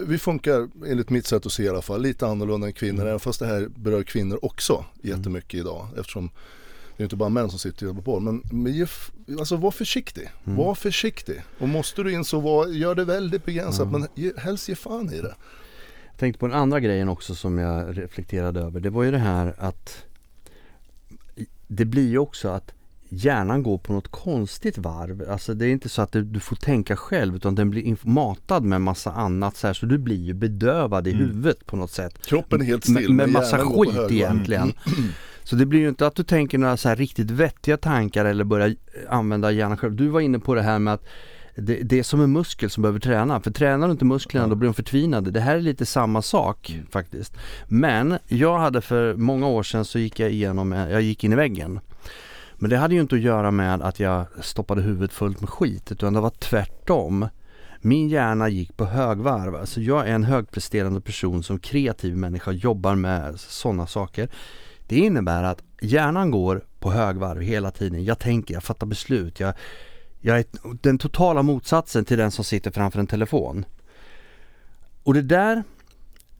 vi 0.06 0.18
funkar 0.18 0.68
enligt 0.86 1.10
mitt 1.10 1.26
sätt 1.26 1.46
att 1.46 1.52
se 1.52 1.62
i 1.62 1.68
alla 1.68 1.82
fall 1.82 2.02
lite 2.02 2.26
annorlunda 2.26 2.66
än 2.66 2.72
kvinnor 2.72 3.06
även 3.06 3.20
fast 3.20 3.40
det 3.40 3.46
här 3.46 3.68
berör 3.76 4.02
kvinnor 4.02 4.38
också 4.42 4.84
jättemycket 5.02 5.60
idag 5.60 5.88
eftersom 5.98 6.30
det 6.96 7.02
är 7.02 7.04
inte 7.04 7.16
bara 7.16 7.28
män 7.28 7.50
som 7.50 7.58
sitter 7.58 7.86
och 7.86 7.88
jobbar 7.88 8.02
på. 8.02 8.20
Men, 8.20 8.42
men 8.52 8.86
alltså 9.38 9.56
var 9.56 9.70
försiktig, 9.70 10.30
var 10.44 10.74
försiktig. 10.74 11.42
Och 11.58 11.68
måste 11.68 12.02
du 12.02 12.12
in 12.12 12.24
så 12.24 12.40
var, 12.40 12.66
gör 12.66 12.94
det 12.94 13.04
väldigt 13.04 13.44
begränsat 13.44 13.92
men 13.92 14.06
ge, 14.14 14.32
helst 14.36 14.68
ge 14.68 14.74
fan 14.74 15.12
i 15.12 15.20
det. 15.20 15.34
Jag 16.10 16.18
tänkte 16.18 16.38
på 16.38 16.46
den 16.46 16.56
andra 16.56 16.80
grejen 16.80 17.08
också 17.08 17.34
som 17.34 17.58
jag 17.58 17.98
reflekterade 17.98 18.60
över. 18.60 18.80
Det 18.80 18.90
var 18.90 19.02
ju 19.02 19.10
det 19.10 19.18
här 19.18 19.54
att 19.58 20.04
det 21.66 21.84
blir 21.84 22.08
ju 22.08 22.18
också 22.18 22.48
att 22.48 22.72
hjärnan 23.16 23.62
går 23.62 23.78
på 23.78 23.92
något 23.92 24.08
konstigt 24.10 24.78
varv. 24.78 25.24
Alltså 25.30 25.54
det 25.54 25.66
är 25.66 25.70
inte 25.70 25.88
så 25.88 26.02
att 26.02 26.12
du, 26.12 26.40
får 26.40 26.56
tänka 26.56 26.96
själv 26.96 27.36
utan 27.36 27.54
den 27.54 27.70
blir 27.70 27.96
matad 28.08 28.64
med 28.64 28.80
massa 28.80 29.12
annat 29.12 29.56
så 29.56 29.66
här 29.66 29.74
så 29.74 29.86
du 29.86 29.98
blir 29.98 30.22
ju 30.24 30.34
bedövad 30.34 31.06
i 31.06 31.12
Mm. 31.12 31.26
huvudet 31.26 31.66
på 31.66 31.76
något 31.76 31.90
sätt. 31.90 32.26
Kroppen 32.26 32.60
är 32.60 32.64
helt 32.64 32.88
Med, 32.88 33.02
still 33.02 33.14
med 33.14 33.26
men 33.26 33.32
massa 33.32 33.58
skit 33.58 34.10
egentligen. 34.10 34.72
Så 35.42 35.56
det 35.56 35.66
blir 35.66 35.80
ju 35.80 35.88
inte 35.88 36.06
att 36.06 36.14
du 36.14 36.22
tänker 36.22 36.58
några 36.58 36.76
så 36.76 36.88
här 36.88 36.96
riktigt 36.96 37.30
vettiga 37.30 37.76
tankar 37.76 38.24
eller 38.24 38.44
börjar 38.44 38.74
använda 39.08 39.50
hjärnan 39.52 39.76
själv. 39.76 39.96
Du 39.96 40.08
var 40.08 40.20
inne 40.20 40.38
på 40.38 40.54
det 40.54 40.62
här 40.62 40.78
med 40.78 40.94
att 40.94 41.04
det, 41.56 41.74
det 41.82 41.98
är 41.98 42.02
som 42.02 42.20
en 42.20 42.32
muskel 42.32 42.70
som 42.70 42.82
behöver 42.82 43.00
träna. 43.00 43.40
För 43.40 43.50
tränar 43.50 43.86
du 43.86 43.92
inte 43.92 44.04
musklerna 44.04 44.46
då 44.48 44.54
blir 44.54 44.68
de 44.68 44.74
förtvinade. 44.74 45.30
Det 45.30 45.40
här 45.40 45.56
är 45.56 45.60
lite 45.60 45.86
samma 45.86 46.22
sak 46.22 46.70
Mm. 46.74 46.86
faktiskt. 46.90 47.36
Men 47.68 48.18
jag 48.28 48.58
hade 48.58 48.80
för 48.80 49.14
många 49.14 49.46
år 49.46 49.62
sedan 49.62 49.84
så 49.84 49.98
gick 49.98 50.20
jag 50.20 50.30
igenom, 50.30 50.72
jag 50.72 51.02
gick 51.02 51.24
in 51.24 51.32
i 51.32 51.36
väggen. 51.36 51.80
Men 52.58 52.70
det 52.70 52.76
hade 52.76 52.94
ju 52.94 53.00
inte 53.00 53.14
att 53.14 53.20
göra 53.20 53.50
med 53.50 53.82
att 53.82 54.00
jag 54.00 54.26
stoppade 54.40 54.82
huvudet 54.82 55.12
fullt 55.12 55.40
med 55.40 55.50
skit 55.50 55.92
utan 55.92 56.12
det 56.12 56.20
var 56.20 56.30
tvärtom. 56.30 57.28
Min 57.80 58.08
hjärna 58.08 58.48
gick 58.48 58.76
på 58.76 58.84
högvarv. 58.84 59.56
Alltså 59.56 59.80
jag 59.80 60.08
är 60.08 60.14
en 60.14 60.24
högpresterande 60.24 61.00
person 61.00 61.42
som 61.42 61.58
kreativ 61.58 62.16
människa 62.16 62.52
jobbar 62.52 62.94
med 62.94 63.40
sådana 63.40 63.86
saker. 63.86 64.28
Det 64.86 64.96
innebär 64.96 65.42
att 65.42 65.62
hjärnan 65.80 66.30
går 66.30 66.64
på 66.78 66.92
högvarv 66.92 67.40
hela 67.40 67.70
tiden. 67.70 68.04
Jag 68.04 68.18
tänker, 68.18 68.54
jag 68.54 68.62
fattar 68.62 68.86
beslut. 68.86 69.40
Jag, 69.40 69.54
jag 70.20 70.38
är 70.38 70.44
den 70.82 70.98
totala 70.98 71.42
motsatsen 71.42 72.04
till 72.04 72.18
den 72.18 72.30
som 72.30 72.44
sitter 72.44 72.70
framför 72.70 72.98
en 72.98 73.06
telefon. 73.06 73.64
Och 75.02 75.14
det 75.14 75.22
där 75.22 75.62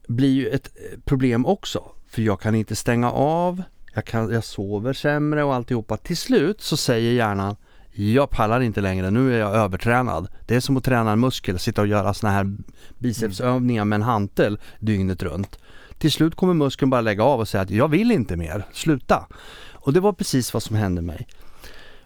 blir 0.07 0.33
ju 0.33 0.47
ett 0.47 0.69
problem 1.05 1.45
också. 1.45 1.83
För 2.07 2.21
jag 2.21 2.39
kan 2.39 2.55
inte 2.55 2.75
stänga 2.75 3.11
av, 3.11 3.63
jag, 3.95 4.05
kan, 4.05 4.31
jag 4.31 4.43
sover 4.43 4.93
sämre 4.93 5.43
och 5.43 5.55
alltihopa. 5.55 5.97
Till 5.97 6.17
slut 6.17 6.61
så 6.61 6.77
säger 6.77 7.11
hjärnan 7.11 7.55
jag 7.97 8.29
pallar 8.29 8.61
inte 8.61 8.81
längre, 8.81 9.11
nu 9.11 9.35
är 9.35 9.39
jag 9.39 9.55
övertränad. 9.55 10.27
Det 10.45 10.55
är 10.55 10.59
som 10.59 10.77
att 10.77 10.83
träna 10.83 11.11
en 11.11 11.19
muskel, 11.19 11.59
sitta 11.59 11.81
och 11.81 11.87
göra 11.87 12.13
såna 12.13 12.33
här 12.33 12.57
bicepsövningar 12.97 13.85
med 13.85 13.95
en 13.95 14.01
hantel 14.01 14.59
dygnet 14.79 15.23
runt. 15.23 15.59
Till 15.97 16.11
slut 16.11 16.35
kommer 16.35 16.53
muskeln 16.53 16.89
bara 16.89 17.01
lägga 17.01 17.23
av 17.23 17.39
och 17.39 17.47
säga 17.47 17.61
att 17.61 17.69
jag 17.69 17.87
vill 17.87 18.11
inte 18.11 18.37
mer, 18.37 18.65
sluta. 18.73 19.27
Och 19.73 19.93
det 19.93 19.99
var 19.99 20.13
precis 20.13 20.53
vad 20.53 20.63
som 20.63 20.75
hände 20.75 21.01
mig. 21.01 21.27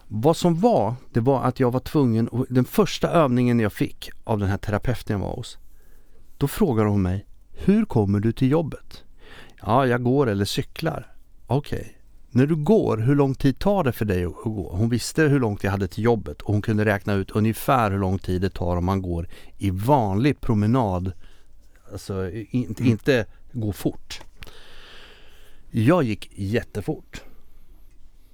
Vad 0.08 0.36
som 0.36 0.60
var, 0.60 0.94
det 1.12 1.20
var 1.20 1.42
att 1.42 1.60
jag 1.60 1.70
var 1.70 1.80
tvungen, 1.80 2.28
och 2.28 2.46
den 2.48 2.64
första 2.64 3.10
övningen 3.10 3.60
jag 3.60 3.72
fick 3.72 4.10
av 4.24 4.38
den 4.38 4.48
här 4.48 4.58
terapeuten 4.58 5.20
jag 5.20 5.26
var 5.26 5.36
hos, 5.36 5.58
då 6.38 6.48
frågar 6.48 6.84
hon 6.84 7.02
mig, 7.02 7.26
hur 7.52 7.84
kommer 7.84 8.20
du 8.20 8.32
till 8.32 8.50
jobbet? 8.50 9.04
Ja, 9.62 9.86
jag 9.86 10.02
går 10.02 10.28
eller 10.28 10.44
cyklar. 10.44 11.06
Okej. 11.52 11.96
När 12.30 12.46
du 12.46 12.56
går, 12.56 12.96
hur 12.96 13.14
lång 13.14 13.34
tid 13.34 13.58
tar 13.58 13.84
det 13.84 13.92
för 13.92 14.04
dig 14.04 14.24
att 14.24 14.34
gå? 14.34 14.70
Hon 14.72 14.88
visste 14.88 15.22
hur 15.22 15.40
långt 15.40 15.64
jag 15.64 15.70
hade 15.70 15.88
till 15.88 16.04
jobbet 16.04 16.42
och 16.42 16.52
hon 16.52 16.62
kunde 16.62 16.84
räkna 16.84 17.14
ut 17.14 17.30
ungefär 17.30 17.90
hur 17.90 17.98
lång 17.98 18.18
tid 18.18 18.40
det 18.40 18.50
tar 18.50 18.76
om 18.76 18.84
man 18.84 19.02
går 19.02 19.28
i 19.58 19.70
vanlig 19.70 20.40
promenad. 20.40 21.12
Alltså 21.92 22.30
in, 22.30 22.74
inte 22.78 23.26
gå 23.52 23.72
fort. 23.72 24.20
Jag 25.70 26.02
gick 26.02 26.30
jättefort. 26.34 27.22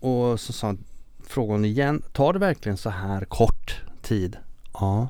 Och 0.01 0.41
så 0.41 0.53
sa 0.53 0.67
hon, 0.67 0.85
frågade 1.27 1.55
hon 1.55 1.65
igen, 1.65 2.03
tar 2.13 2.33
det 2.33 2.39
verkligen 2.39 2.77
så 2.77 2.91
här 2.91 3.25
kort 3.25 3.83
tid? 4.03 4.37
Ja. 4.73 5.09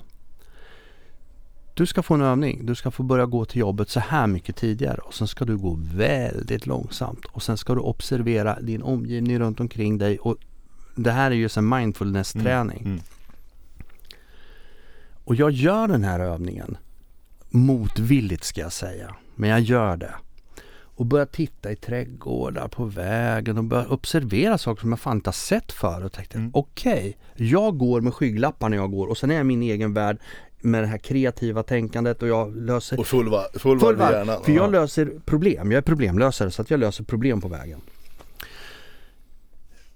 Du 1.76 1.86
ska 1.86 2.02
få 2.02 2.14
en 2.14 2.20
övning. 2.20 2.66
Du 2.66 2.74
ska 2.74 2.90
få 2.90 3.02
börja 3.02 3.26
gå 3.26 3.44
till 3.44 3.60
jobbet 3.60 3.90
så 3.90 4.00
här 4.00 4.26
mycket 4.26 4.56
tidigare 4.56 4.98
och 4.98 5.14
sen 5.14 5.28
ska 5.28 5.44
du 5.44 5.56
gå 5.56 5.78
väldigt 5.94 6.66
långsamt 6.66 7.24
och 7.24 7.42
sen 7.42 7.56
ska 7.56 7.74
du 7.74 7.80
observera 7.80 8.60
din 8.60 8.82
omgivning 8.82 9.38
runt 9.38 9.60
omkring 9.60 9.98
dig 9.98 10.18
och 10.18 10.36
det 10.94 11.10
här 11.10 11.30
är 11.30 11.34
ju 11.34 11.48
en 11.56 11.68
mindfulness-träning. 11.68 12.82
Mm. 12.84 13.00
Och 15.24 15.34
jag 15.34 15.50
gör 15.50 15.88
den 15.88 16.04
här 16.04 16.20
övningen 16.20 16.76
motvilligt 17.50 18.44
ska 18.44 18.60
jag 18.60 18.72
säga. 18.72 19.16
Men 19.34 19.50
jag 19.50 19.60
gör 19.60 19.96
det. 19.96 20.14
Och 20.78 21.06
börjar 21.06 21.26
titta 21.26 21.72
i 21.72 21.76
trädgårdar 21.76 22.68
på 22.68 22.84
vägen 22.84 23.58
och 23.58 23.64
börjar 23.64 23.92
observera 23.92 24.58
saker 24.58 24.80
som 24.80 24.90
jag 24.90 25.00
fan 25.00 25.16
inte 25.16 25.28
har 25.28 25.32
sett 25.32 25.72
förut. 25.72 26.12
Tänkte 26.12 26.38
Mm. 26.38 26.50
okej, 26.54 27.16
jag 27.34 27.78
går 27.78 28.00
med 28.00 28.14
skygglappar 28.14 28.68
när 28.68 28.76
jag 28.76 28.90
går 28.90 29.06
och 29.06 29.18
sen 29.18 29.30
är 29.30 29.34
jag 29.34 29.40
i 29.40 29.44
min 29.44 29.62
egen 29.62 29.94
värld 29.94 30.18
med 30.66 30.82
det 30.82 30.86
här 30.86 30.98
kreativa 30.98 31.62
tänkandet 31.62 32.22
och 32.22 32.28
jag 32.28 32.56
löser 32.56 33.00
Och 33.00 33.06
full, 33.06 33.28
va- 33.28 33.46
full, 33.54 33.80
full 33.80 33.96
varv 33.96 34.10
i 34.12 34.14
hjärnan. 34.16 34.44
För 34.44 34.52
jag 34.52 34.66
Ja. 34.66 34.70
löser 34.80 35.12
problem. 35.24 35.70
Jag 35.72 35.78
är 35.78 35.82
problemlösare 35.82 36.50
så 36.50 36.62
att 36.62 36.70
jag 36.70 36.80
löser 36.80 37.04
problem 37.04 37.40
på 37.40 37.48
vägen. 37.48 37.80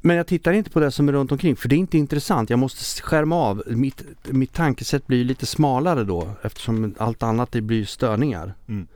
Men 0.02 0.16
jag 0.16 0.26
tittar 0.26 0.52
inte 0.52 0.70
på 0.70 0.80
det 0.80 0.90
som 0.90 1.08
är 1.08 1.12
runt 1.12 1.32
omkring 1.32 1.56
för 1.56 1.68
det 1.68 1.74
är 1.74 1.78
inte 1.78 1.98
intressant. 1.98 2.50
Jag 2.50 2.58
måste 2.58 3.02
skärma 3.02 3.36
av. 3.36 3.62
Mitt, 3.66 4.02
mitt 4.24 4.52
tankesätt 4.52 5.06
blir 5.06 5.24
lite 5.24 5.46
smalare 5.46 6.04
då 6.04 6.30
eftersom 6.42 6.94
allt 6.98 7.22
annat 7.22 7.52
det 7.52 7.60
blir 7.60 7.84
störningar. 7.84 8.54
Mm. 8.68 8.86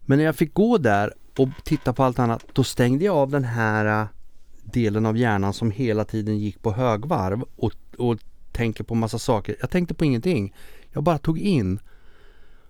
Men 0.00 0.18
när 0.18 0.24
jag 0.24 0.36
fick 0.36 0.54
gå 0.54 0.78
där 0.78 1.12
och 1.38 1.48
titta 1.64 1.92
på 1.92 2.02
allt 2.04 2.18
annat 2.18 2.44
då 2.52 2.64
stängde 2.64 3.04
jag 3.04 3.16
av 3.16 3.30
den 3.30 3.44
här 3.44 4.00
äh, 4.00 4.06
delen 4.62 5.06
av 5.06 5.16
hjärnan 5.16 5.52
som 5.52 5.70
hela 5.70 6.04
tiden 6.04 6.38
gick 6.38 6.62
på 6.62 6.72
högvarv 6.72 7.44
och, 7.56 7.72
och 7.98 8.18
tänker 8.52 8.84
på 8.84 8.94
massa 8.94 9.18
saker. 9.18 9.56
Jag 9.60 9.70
tänkte 9.70 9.94
på 9.94 10.04
ingenting. 10.04 10.54
Jag 10.94 11.02
bara 11.02 11.18
tog 11.18 11.38
in. 11.38 11.78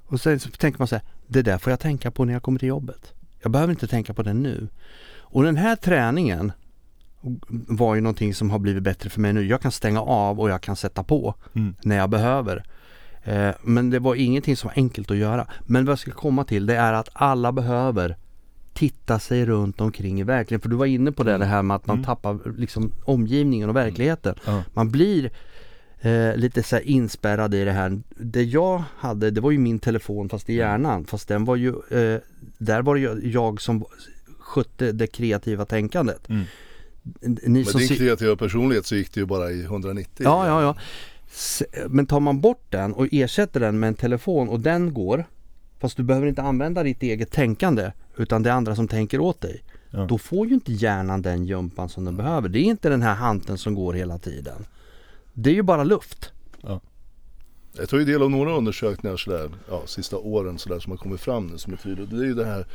Och 0.06 0.20
sen 0.20 0.40
så 0.40 0.50
tänker 0.50 0.78
man 0.78 0.88
så 0.88 0.94
här, 0.94 1.04
det 1.26 1.42
där 1.42 1.58
får 1.58 1.70
jag 1.70 1.80
tänka 1.80 2.10
på 2.10 2.24
när 2.24 2.32
jag 2.32 2.42
kommer 2.42 2.58
till 2.58 2.68
jobbet. 2.68 3.12
Jag 3.42 3.52
behöver 3.52 3.70
inte 3.72 3.86
tänka 3.86 4.14
på 4.14 4.22
det 4.22 4.32
nu. 4.32 4.68
Och 5.18 5.42
den 5.42 5.56
här 5.56 5.76
träningen 5.76 6.52
var 7.68 7.94
ju 7.94 8.00
någonting 8.00 8.34
som 8.34 8.50
har 8.50 8.58
blivit 8.58 8.82
bättre 8.82 9.10
för 9.10 9.20
mig 9.20 9.32
nu. 9.32 9.46
Jag 9.46 9.60
kan 9.60 9.72
stänga 9.72 10.00
av 10.00 10.40
och 10.40 10.50
jag 10.50 10.60
kan 10.60 10.76
sätta 10.76 11.02
på 11.02 11.34
Mm. 11.54 11.74
när 11.82 11.96
jag 11.96 12.10
behöver. 12.10 12.64
Eh, 13.22 13.50
men 13.62 13.90
det 13.90 13.98
var 13.98 14.14
ingenting 14.14 14.56
som 14.56 14.68
var 14.68 14.74
enkelt 14.76 15.10
att 15.10 15.16
göra. 15.16 15.46
Men 15.66 15.84
vad 15.84 15.92
jag 15.92 15.98
ska 15.98 16.10
komma 16.10 16.44
till 16.44 16.66
det 16.66 16.76
är 16.76 16.92
att 16.92 17.08
alla 17.12 17.52
behöver 17.52 18.16
titta 18.72 19.18
sig 19.18 19.46
runt 19.46 19.80
omkring 19.80 20.20
i 20.20 20.22
verkligheten. 20.22 20.60
För 20.62 20.68
du 20.68 20.76
var 20.76 20.86
inne 20.86 21.12
på 21.12 21.22
det, 21.22 21.38
det 21.38 21.44
här 21.44 21.62
med 21.62 21.74
att 21.74 21.86
man 21.86 21.96
Mm. 21.96 22.04
tappar 22.06 22.38
liksom 22.58 22.92
omgivningen 23.04 23.68
och 23.68 23.76
verkligheten. 23.76 24.34
Ja. 24.46 24.62
Man 24.74 24.90
blir 24.90 25.30
eh, 26.04 26.36
lite 26.36 26.62
så 26.62 26.76
här 26.76 26.82
inspärrad 26.82 27.54
i 27.54 27.64
det 27.64 27.72
här. 27.72 28.00
Det 28.08 28.42
jag 28.42 28.82
hade, 28.96 29.30
det 29.30 29.40
var 29.40 29.50
ju 29.50 29.58
min 29.58 29.78
telefon 29.78 30.28
fast 30.28 30.50
i 30.50 30.54
hjärnan. 30.54 31.04
Fast 31.04 31.28
den 31.28 31.44
var 31.44 31.56
ju, 31.56 31.68
eh, 31.68 32.20
där 32.58 32.82
var 32.82 32.94
det 32.94 33.28
jag 33.28 33.60
som 33.60 33.84
skötte 34.38 34.92
det 34.92 35.06
kreativa 35.06 35.64
tänkandet. 35.64 36.28
Mm. 36.28 36.44
Ni 37.22 37.48
Med 37.48 37.66
som 37.66 37.80
din 37.80 37.88
kreativa 37.88 38.36
personlighet 38.36 38.86
så 38.86 38.96
gick 38.96 39.14
det 39.14 39.20
ju 39.20 39.26
bara 39.26 39.50
i 39.50 39.62
190. 39.62 40.24
Ja, 40.24 40.46
ja, 40.46 40.62
ja. 40.62 40.76
Men 41.88 42.06
tar 42.06 42.20
man 42.20 42.40
bort 42.40 42.66
den 42.68 42.92
och 42.92 43.08
ersätter 43.12 43.60
den 43.60 43.78
med 43.78 43.88
en 43.88 43.94
telefon 43.94 44.48
och 44.48 44.60
den 44.60 44.94
går 44.94 45.24
Fast 45.84 45.96
du 45.96 46.02
behöver 46.02 46.26
inte 46.26 46.42
använda 46.42 46.82
ditt 46.82 47.02
eget 47.02 47.30
tänkande 47.30 47.92
utan 48.16 48.42
det 48.42 48.50
är 48.50 48.54
andra 48.54 48.76
som 48.76 48.88
tänker 48.88 49.20
åt 49.20 49.40
dig. 49.40 49.62
Ja. 49.90 50.06
Då 50.06 50.18
får 50.18 50.46
ju 50.46 50.54
inte 50.54 50.72
hjärnan 50.72 51.22
den 51.22 51.44
jumpan 51.44 51.88
som 51.88 52.04
den 52.04 52.16
behöver. 52.16 52.48
Det 52.48 52.58
är 52.58 52.64
inte 52.64 52.88
den 52.88 53.02
här 53.02 53.14
hanteln 53.14 53.58
som 53.58 53.74
går 53.74 53.92
hela 53.92 54.18
tiden. 54.18 54.66
Det 55.34 55.50
är 55.50 55.54
ju 55.54 55.62
bara 55.62 55.84
luft. 55.84 56.32
Jag 57.76 57.88
tar 57.88 57.98
ju 57.98 58.04
del 58.04 58.22
av 58.22 58.30
några 58.30 58.56
undersökningar 58.56 59.16
sådär, 59.16 59.50
ja, 59.68 59.82
sista 59.86 60.16
åren 60.16 60.58
sådär 60.58 60.78
som 60.78 60.90
har 60.90 60.98
kommit 60.98 61.20
fram 61.20 61.46
nu 61.46 61.58
som 61.58 61.72
är 61.72 61.76
tydligt. 61.76 62.10
Det 62.10 62.16
är 62.16 62.24
ju 62.24 62.34
det 62.34 62.44
här 62.44 62.66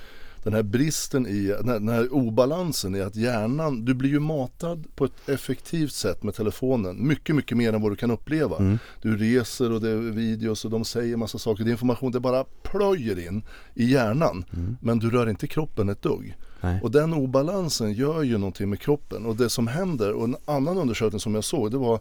den 0.44 0.54
här 0.54 0.64
bristen 0.64 1.28
i, 1.28 1.44
den 1.44 1.68
här, 1.68 1.74
den 1.74 1.90
här 1.90 2.14
obalansen 2.14 2.96
i 2.96 3.02
att 3.02 3.16
hjärnan, 3.16 3.86
du 3.86 3.94
blir 3.94 4.10
ju 4.10 4.20
matad 4.20 4.88
på 4.96 5.06
ett 5.06 5.30
effektivt 5.30 5.94
sätt 5.94 6.24
med 6.24 6.36
telefonen. 6.36 7.08
Mycket, 7.08 7.36
mycket 7.36 7.58
mer 7.58 7.74
än 7.74 7.82
vad 7.82 7.92
du 7.92 7.96
kan 7.96 8.12
uppleva. 8.12 8.58
Mm. 8.58 8.80
Du 9.02 9.18
reser 9.18 9.72
och 9.72 9.82
det 9.82 9.90
är 9.90 9.96
videos 9.96 10.66
och 10.66 10.72
de 10.72 10.86
säger 10.86 11.18
massa 11.18 11.38
saker. 11.38 11.64
Det 11.64 11.70
är 11.70 11.72
information, 11.72 12.12
det 12.12 12.20
bara 12.20 12.44
plöjer 12.44 13.28
in 13.28 13.44
i 13.74 13.86
hjärnan. 13.92 14.46
Men 14.82 15.00
du 15.00 15.10
rör 15.10 15.30
inte 15.30 15.48
kroppen 15.48 15.90
ett 15.90 16.02
dugg. 16.02 16.38
Nej. 16.62 16.80
Och 16.84 16.92
den 16.92 17.14
obalansen 17.14 17.94
gör 17.94 18.24
ju 18.24 18.38
någonting 18.38 18.70
med 18.70 18.80
kroppen. 18.80 19.26
Och 19.26 19.36
det 19.36 19.50
som 19.50 19.68
händer, 19.68 20.14
och 20.14 20.24
en 20.24 20.36
annan 20.46 20.78
undersökning 20.78 21.20
som 21.20 21.36
jag 21.36 21.44
såg, 21.44 21.72
det 21.72 21.78
var 21.78 22.00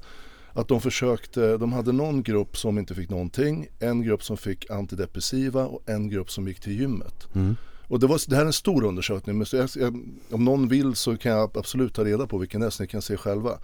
att 0.59 0.69
de 0.69 0.81
försökte, 0.81 1.57
de 1.57 1.73
hade 1.73 1.93
någon 1.93 2.23
grupp 2.23 2.57
som 2.57 2.79
inte 2.79 2.95
fick 2.95 3.11
någonting, 3.11 3.69
en 3.79 4.03
grupp 4.03 4.25
som 4.25 4.37
fick 4.37 4.71
antidepressiva 4.71 5.67
och 5.67 5.89
en 5.89 6.09
grupp 6.09 6.31
som 6.31 6.49
gick 6.49 6.61
till 6.61 6.81
gymmet. 6.81 7.29
Mm. 7.35 7.57
Och 7.89 8.01
det, 8.01 8.07
var, 8.07 8.21
det 8.29 8.37
här 8.37 8.43
är 8.43 8.47
en 8.47 8.53
stor 8.53 8.85
undersökning, 8.85 9.39
men 9.39 9.47
jag, 9.53 9.69
jag, 9.75 10.03
om 10.31 10.45
någon 10.45 10.69
vill 10.69 10.95
så 10.95 11.17
kan 11.17 11.33
jag 11.33 11.57
absolut 11.57 11.95
ta 11.95 12.05
reda 12.05 12.27
på 12.27 12.39
vilken 12.39 12.61
det 12.61 12.67
är 12.67 12.71
så 12.71 12.83
ni 12.83 12.87
kan 12.87 13.03
se 13.03 13.17
själva. 13.17 13.59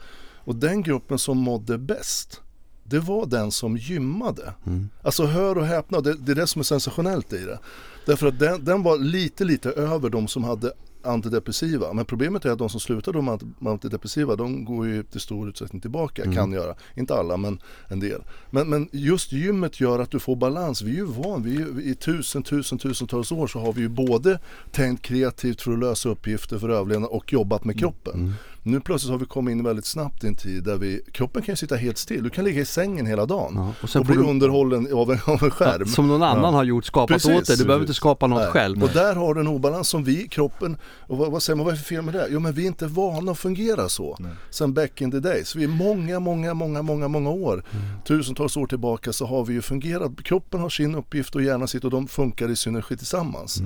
Och 0.44 0.57
den 0.57 0.83
gruppen 0.83 1.18
som 1.18 1.38
mådde 1.38 1.78
bäst, 1.78 2.40
det 2.85 2.98
var 2.98 3.26
den 3.26 3.50
som 3.50 3.76
gymmade. 3.76 4.54
Mm. 4.66 4.88
Alltså 5.02 5.24
hör 5.24 5.59
och 5.59 5.66
häpna, 5.66 6.00
det, 6.00 6.14
det 6.14 6.33
är 6.33 6.37
det 6.37 6.46
som 6.46 6.61
är 6.61 6.64
sensationellt 6.64 7.33
i 7.33 7.44
det. 7.44 7.59
Därför 8.07 8.26
att 8.26 8.38
den, 8.38 8.64
den 8.64 8.83
var 8.83 8.98
lite, 8.98 9.44
lite 9.44 9.70
över 9.70 10.11
de 10.11 10.28
som 10.28 10.44
hade 10.44 10.72
antidepressiva. 11.06 11.92
Men 11.92 12.04
problemet 12.04 12.44
är 12.44 12.50
att 12.50 12.58
de 12.58 12.68
som 12.68 12.80
slutade 12.80 13.22
med 13.22 13.34
anti- 13.34 13.52
med 13.58 13.72
antidepressiva 13.72 14.36
de 14.36 14.64
går 14.64 14.86
ju 14.86 15.02
till 15.02 15.20
stor 15.20 15.48
utsträckning 15.48 15.80
tillbaka, 15.80 16.22
Mm. 16.22 16.34
kan 16.34 16.52
göra. 16.52 16.74
Inte 16.96 17.14
alla 17.14 17.36
men 17.36 17.58
en 17.88 18.00
del. 18.00 18.22
Men, 18.50 18.68
men 18.70 18.88
just 18.92 19.32
gymmet 19.32 19.80
gör 19.80 19.98
att 19.98 20.10
du 20.10 20.18
får 20.18 20.36
balans. 20.36 20.82
Vi 20.82 20.90
är 20.90 20.94
ju 20.94 21.04
van, 21.04 21.42
vi 21.42 21.50
ju, 21.50 21.82
i 21.90 21.94
tusen, 21.94 22.42
tusen, 22.42 22.78
tusentals 22.78 23.32
år 23.32 23.46
så 23.46 23.58
har 23.58 23.72
vi 23.72 23.80
ju 23.80 23.88
både 23.88 24.38
tänkt 24.72 25.02
kreativt 25.02 25.62
för 25.62 25.72
att 25.72 25.78
lösa 25.78 26.08
uppgifter 26.08 26.58
för 26.58 26.68
överlevnad 26.68 27.10
och 27.10 27.32
jobbat 27.32 27.64
med 27.64 27.78
kroppen. 27.78 28.14
Mm. 28.14 28.32
Nu 28.66 28.81
plötsligt 28.81 29.11
har 29.11 29.18
vi 29.18 29.27
kommit 29.27 29.53
in 29.53 29.64
väldigt 29.64 29.87
snabbt 29.87 30.24
i 30.24 30.27
en 30.27 30.35
tid 30.37 30.64
där 30.64 30.77
vi, 30.77 31.00
kroppen 31.12 31.42
kan 31.42 31.53
ju 31.53 31.57
sitta 31.57 31.77
helt 31.77 31.98
still. 31.98 32.22
Du 32.22 32.31
kan 32.31 32.44
ligga 32.44 32.61
i 32.61 32.64
sängen 32.64 33.07
hela 33.07 33.27
dagen 33.27 33.53
Ja, 33.57 33.72
och 33.83 33.96
och, 33.96 34.07
bli 34.07 34.16
du- 34.16 34.22
underhållen 34.22 34.88
av 34.94 35.12
en, 35.12 35.18
av 35.27 35.44
en 35.44 35.50
skärm. 35.50 35.87
Som 35.87 36.09
någon 36.09 36.22
annan 36.22 36.55
har 36.55 36.64
gjort, 36.64 36.85
skapat 36.85 37.14
Precis, 37.14 37.31
åt 37.40 37.46
dig. 37.46 37.57
Du 37.57 37.64
behöver 37.64 37.83
inte 37.83 37.94
skapa 37.94 38.27
något 38.27 38.38
Nej. 38.38 38.50
själv. 38.50 38.83
Och 38.85 38.88
där 38.90 39.14
har 39.14 39.35
du 39.35 39.40
en 39.40 39.48
obalans 39.48 39.88
som 39.88 40.05
vi, 40.05 40.29
kroppen, 40.29 40.77
och 41.07 41.18
vad, 41.18 41.33
vad 41.33 41.42
säger 41.42 41.57
man, 41.57 41.64
vad 41.64 41.74
är 41.74 41.77
det 41.79 41.83
för 41.83 41.94
fel 41.94 42.03
med 42.05 42.14
det? 42.14 42.27
Jo 42.31 42.40
men 42.40 42.53
vi 42.53 42.62
är 42.62 42.66
inte 42.66 42.87
vana 42.87 43.33
att 43.33 43.38
fungera 43.38 43.88
så. 43.88 44.18
Sen 44.50 44.74
back 44.74 45.00
in 45.00 45.11
the 45.11 45.20
days. 45.20 45.57
Vi 45.57 45.64
är 45.64 45.68
många, 45.68 46.20
många, 46.20 46.55
många, 46.55 46.83
många, 46.83 47.09
många 47.09 47.31
år, 47.31 47.64
tusentals 48.07 48.57
år 48.57 48.66
tillbaka 48.66 49.12
så 49.12 49.27
har 49.27 49.44
vi 49.44 49.55
ju 49.55 49.62
fungerat. 49.62 50.12
Kroppen 50.24 50.61
har 50.61 50.68
sin 50.68 50.94
uppgift 50.94 51.35
och 51.35 51.42
hjärnan 51.42 51.68
sitt 51.68 51.85
och 51.85 51.90
de 51.90 52.09
funkar 52.09 52.48
i 52.50 52.57
synergi 52.57 52.96
tillsammans. 52.96 53.62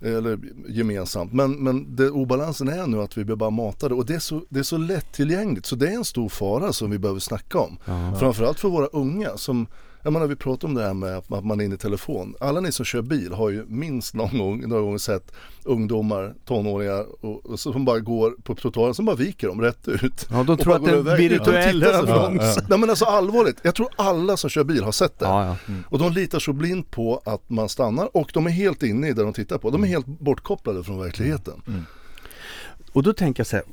Eller 0.00 0.38
gemensamt. 0.68 1.32
Men, 1.32 1.52
men 1.52 1.96
det, 1.96 2.10
obalansen 2.10 2.68
är 2.68 2.86
nu 2.86 3.02
att 3.02 3.18
vi 3.18 3.24
blir 3.24 3.36
bara 3.36 3.50
matade 3.50 3.94
och 3.94 4.06
det 4.06 4.14
är, 4.14 4.18
så, 4.18 4.42
det 4.48 4.58
är 4.58 4.62
så 4.62 4.76
lättillgängligt 4.76 5.66
så 5.66 5.76
det 5.76 5.88
är 5.88 5.94
en 5.94 6.04
stor 6.04 6.28
fara 6.28 6.72
som 6.72 6.90
vi 6.90 6.98
behöver 6.98 7.20
snacka 7.20 7.58
om. 7.58 7.78
Ja. 7.84 8.16
Framförallt 8.20 8.60
för 8.60 8.68
våra 8.68 8.86
unga 8.86 9.36
som 9.36 9.66
jag 10.06 10.12
menar 10.12 10.26
vi 10.26 10.36
pratar 10.36 10.68
om 10.68 10.74
det 10.74 10.82
här 10.82 10.94
med 10.94 11.16
att 11.16 11.44
man 11.44 11.60
är 11.60 11.64
inne 11.64 11.74
i 11.74 11.78
telefon. 11.78 12.34
Alla 12.40 12.60
ni 12.60 12.72
som 12.72 12.84
kör 12.84 13.02
bil 13.02 13.32
har 13.32 13.50
ju 13.50 13.64
minst 13.68 14.14
någon 14.14 14.38
gång, 14.38 14.68
någon 14.68 14.82
gång 14.82 14.98
sett 14.98 15.32
ungdomar, 15.64 16.34
tonåringar 16.44 17.24
och, 17.24 17.46
och 17.46 17.60
som 17.60 17.84
bara 17.84 18.00
går 18.00 18.30
på 18.42 18.54
trottoaren 18.54 18.94
som 18.94 19.04
bara 19.04 19.16
viker 19.16 19.48
dem 19.48 19.60
rätt 19.60 19.88
ut. 19.88 20.26
Ja, 20.30 20.42
de 20.42 20.56
tror 20.56 20.76
att 20.76 20.84
det 20.84 20.90
är 20.90 20.94
en 20.94 21.00
iväg. 21.00 21.30
virtuell 21.30 21.82
Ja, 21.82 22.06
så. 22.54 22.60
Nej 22.68 22.78
men 22.78 22.90
alltså 22.90 23.04
allvarligt, 23.04 23.56
jag 23.62 23.74
tror 23.74 23.88
alla 23.96 24.36
som 24.36 24.50
kör 24.50 24.64
bil 24.64 24.84
har 24.84 24.92
sett 24.92 25.18
det. 25.18 25.26
Ja, 25.26 25.46
ja. 25.46 25.74
Och 25.88 25.98
de 25.98 26.12
litar 26.12 26.38
så 26.38 26.52
blint 26.52 26.90
på 26.90 27.22
att 27.24 27.50
man 27.50 27.68
stannar 27.68 28.16
och 28.16 28.30
de 28.34 28.46
är 28.46 28.50
helt 28.50 28.82
inne 28.82 29.08
i 29.08 29.12
det 29.12 29.22
de 29.22 29.32
tittar 29.32 29.58
på. 29.58 29.70
De 29.70 29.84
är 29.84 29.88
helt 29.88 30.06
bortkopplade 30.06 30.84
från 30.84 30.98
verkligheten. 31.00 31.86
Och 32.92 33.02
då 33.02 33.12
tänker 33.12 33.40
jag 33.40 33.46
så 33.46 33.56
här, 33.56 33.64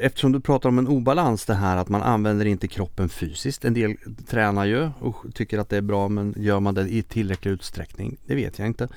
eftersom 0.00 0.32
du 0.32 0.40
pratar 0.40 0.68
om 0.68 0.78
en 0.78 0.88
obalans 0.88 1.44
det 1.44 1.54
här 1.54 1.76
att 1.76 1.88
man 1.88 2.02
använder 2.02 2.46
inte 2.46 2.68
kroppen 2.68 3.08
fysiskt. 3.08 3.64
En 3.64 3.74
del 3.74 3.96
tränar 4.28 4.64
ju 4.64 4.90
och 5.00 5.16
tycker 5.34 5.58
att 5.58 5.68
det 5.68 5.76
är 5.76 5.82
bra 5.82 6.08
men 6.08 6.34
gör 6.36 6.60
man 6.60 6.74
det 6.74 6.88
i 6.88 7.02
tillräcklig 7.02 7.52
utsträckning? 7.52 8.16
Det 8.26 8.34
vet 8.34 8.58
jag 8.58 8.68
inte. 8.68 8.88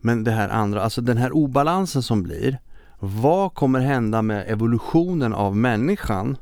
Men 0.00 0.24
det 0.24 0.30
här 0.30 0.48
andra, 0.48 0.82
alltså 0.82 1.00
den 1.00 1.16
här 1.16 1.32
obalansen 1.32 2.02
som 2.02 2.22
blir. 2.22 2.58
Vad 2.98 3.54
kommer 3.54 3.80
hända 3.80 4.22
med 4.22 4.44
evolutionen 4.48 5.34
av 5.34 5.56
människan? 5.56 6.36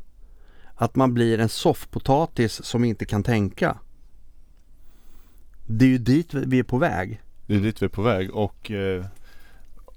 Att 0.74 0.96
man 0.96 1.14
blir 1.14 1.40
en 1.40 1.48
soffpotatis 1.48 2.64
som 2.64 2.84
inte 2.84 3.04
kan 3.04 3.22
tänka. 3.22 3.78
Det 5.66 5.84
är 5.84 5.88
ju 5.88 5.98
dit 5.98 6.34
vi 6.34 6.58
är 6.58 6.62
på 6.62 6.78
väg. 6.78 7.22
Det 7.46 7.54
är 7.54 7.60
dit 7.60 7.82
vi 7.82 7.84
är 7.84 7.90
på 7.90 8.02
väg 8.02 8.30
och 8.30 8.70
eh, 8.70 9.04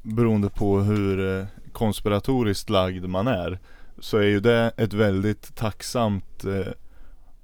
beroende 0.01 0.49
på 0.49 0.79
hur 0.79 1.39
eh, 1.39 1.45
konspiratoriskt 1.73 2.69
lagd 2.69 3.05
man 3.05 3.27
är 3.27 3.59
så 3.99 4.17
är 4.17 4.23
ju 4.27 4.39
det 4.39 4.71
ett 4.77 4.93
väldigt 4.93 5.55
tacksamt 5.55 6.43
eh, 6.45 6.73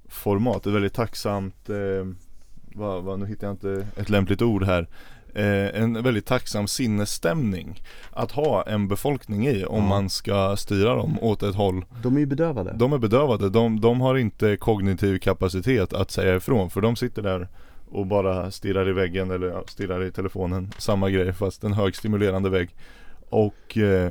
format, 0.08 0.66
ett 0.66 0.72
väldigt 0.72 0.94
tacksamt, 0.94 1.68
eh, 1.70 2.06
vad, 2.74 3.02
vad, 3.04 3.18
nu 3.18 3.26
hittar 3.26 3.46
jag 3.46 3.54
inte 3.54 3.86
ett 3.96 4.08
lämpligt 4.10 4.42
ord 4.42 4.64
här. 4.64 4.88
Eh, 5.34 5.82
En 5.82 6.02
väldigt 6.02 6.26
tacksam 6.26 6.66
sinnesstämning 6.68 7.82
att 8.10 8.32
ha 8.32 8.62
en 8.62 8.88
befolkning 8.88 9.46
i 9.46 9.64
om 9.64 9.76
Ja. 9.82 9.88
man 9.88 10.10
ska 10.10 10.56
styra 10.56 10.94
dem 10.94 11.18
åt 11.20 11.42
ett 11.42 11.54
håll. 11.54 11.84
De 12.02 12.16
är 12.16 12.20
ju 12.20 12.26
bedövade. 12.26 12.72
de 12.76 12.92
är 12.92 12.98
bedövade, 12.98 13.50
de, 13.50 13.80
de 13.80 14.00
har 14.00 14.16
inte 14.16 14.56
kognitiv 14.56 15.18
kapacitet 15.18 15.92
att 15.92 16.10
säga 16.10 16.36
ifrån 16.36 16.70
för 16.70 16.80
de 16.80 16.96
sitter 16.96 17.22
där 17.22 17.48
och 17.90 18.06
bara 18.06 18.50
stirrar 18.50 18.88
i 18.88 18.92
väggen 18.92 19.30
eller 19.30 19.62
stirrar 19.66 20.04
i 20.04 20.12
telefonen. 20.12 20.72
Samma 20.78 21.10
grej 21.10 21.32
fast 21.32 21.64
en 21.64 21.72
högstimulerande 21.72 22.50
vägg 22.50 22.74
Och 23.28 23.78
eh, 23.78 24.10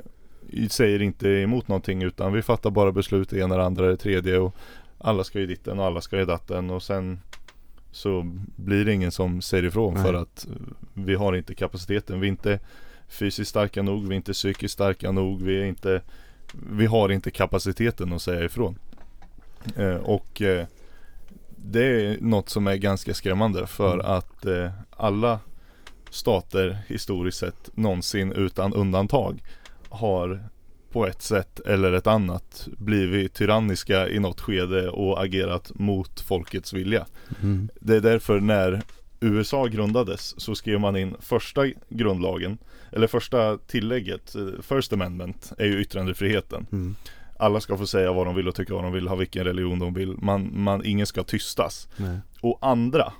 säger 0.69 1.01
inte 1.01 1.29
emot 1.29 1.67
någonting 1.67 2.01
utan 2.01 2.33
vi 2.33 2.41
fattar 2.41 2.69
bara 2.69 2.91
beslut 2.91 3.29
det 3.29 3.39
ena, 3.39 3.57
det 3.57 3.63
andra, 3.63 3.87
det 3.87 3.97
tredje 3.97 4.37
och 4.37 4.55
Alla 4.97 5.23
ska 5.23 5.39
ju 5.39 5.45
ditten 5.45 5.79
och 5.79 5.85
alla 5.85 6.01
ska 6.01 6.17
ju 6.17 6.25
datten. 6.25 6.69
Och 6.69 6.83
sen 6.83 7.19
Så 7.91 8.23
blir 8.55 8.85
det 8.85 8.93
ingen 8.93 9.11
som 9.11 9.41
säger 9.41 9.63
ifrån 9.63 9.93
Nej. 9.93 10.03
för 10.03 10.13
att 10.13 10.45
eh, 10.45 10.51
vi 10.93 11.15
har 11.15 11.35
inte 11.35 11.55
kapaciteten, 11.55 12.19
vi 12.19 12.27
är 12.27 12.31
inte 12.31 12.59
fysiskt 13.07 13.49
starka 13.49 13.81
nog, 13.81 14.07
vi 14.07 14.13
är 14.13 14.17
inte 14.17 14.33
psykiskt 14.33 14.73
starka 14.73 15.11
nog, 15.11 15.41
vi 15.41 15.61
är 15.61 15.65
inte 15.65 16.01
Vi 16.53 16.85
har 16.85 17.09
inte 17.11 17.31
kapaciteten 17.31 18.13
att 18.13 18.21
säga 18.21 18.45
ifrån. 18.45 18.79
Eh, 19.75 19.95
och 19.95 20.41
eh, 20.41 20.65
det 21.55 21.83
är 21.83 22.17
något 22.21 22.49
som 22.49 22.67
är 22.67 22.75
ganska 22.75 23.13
skrämmande 23.13 23.67
för 23.67 23.99
att 23.99 24.45
eh, 24.45 24.71
alla 24.89 25.39
stater 26.09 26.77
historiskt 26.87 27.37
sett 27.37 27.69
någonsin 27.73 28.31
utan 28.31 28.73
undantag 28.73 29.43
har 29.89 30.49
på 30.91 31.07
ett 31.07 31.21
sätt 31.21 31.59
eller 31.59 31.93
ett 31.93 32.07
annat 32.07 32.67
blivit 32.77 33.33
tyranniska 33.33 34.09
i 34.09 34.19
något 34.19 34.41
skede 34.41 34.89
och 34.89 35.23
agerat 35.23 35.71
mot 35.75 36.21
folkets 36.21 36.73
vilja. 36.73 37.05
Mm. 37.41 37.69
Det 37.79 37.95
är 37.95 38.01
därför 38.01 38.39
när 38.39 38.81
USA 39.19 39.65
grundades 39.65 40.41
så 40.41 40.55
skrev 40.55 40.79
man 40.79 40.97
in 40.97 41.15
första 41.19 41.67
grundlagen 41.89 42.57
eller 42.91 43.07
första 43.07 43.57
tillägget, 43.57 44.35
eh, 44.35 44.61
First 44.61 44.93
Amendment, 44.93 45.51
är 45.57 45.65
ju 45.65 45.81
yttrandefriheten. 45.81 46.67
Mm. 46.71 46.95
Alla 47.39 47.59
ska 47.59 47.77
få 47.77 47.87
säga 47.87 48.13
vad 48.13 48.25
de 48.27 48.35
vill 48.35 48.47
och 48.47 48.55
tycka 48.55 48.73
vad 48.73 48.83
de 48.83 48.93
vill, 48.93 49.07
ha 49.07 49.15
vilken 49.15 49.43
religion 49.43 49.79
de 49.79 49.93
vill. 49.93 50.15
Man, 50.17 50.51
man, 50.53 50.85
ingen 50.85 51.05
ska 51.05 51.23
tystas. 51.23 51.87
Nej. 51.97 52.19
Och 52.41 52.57
andra 52.61 53.13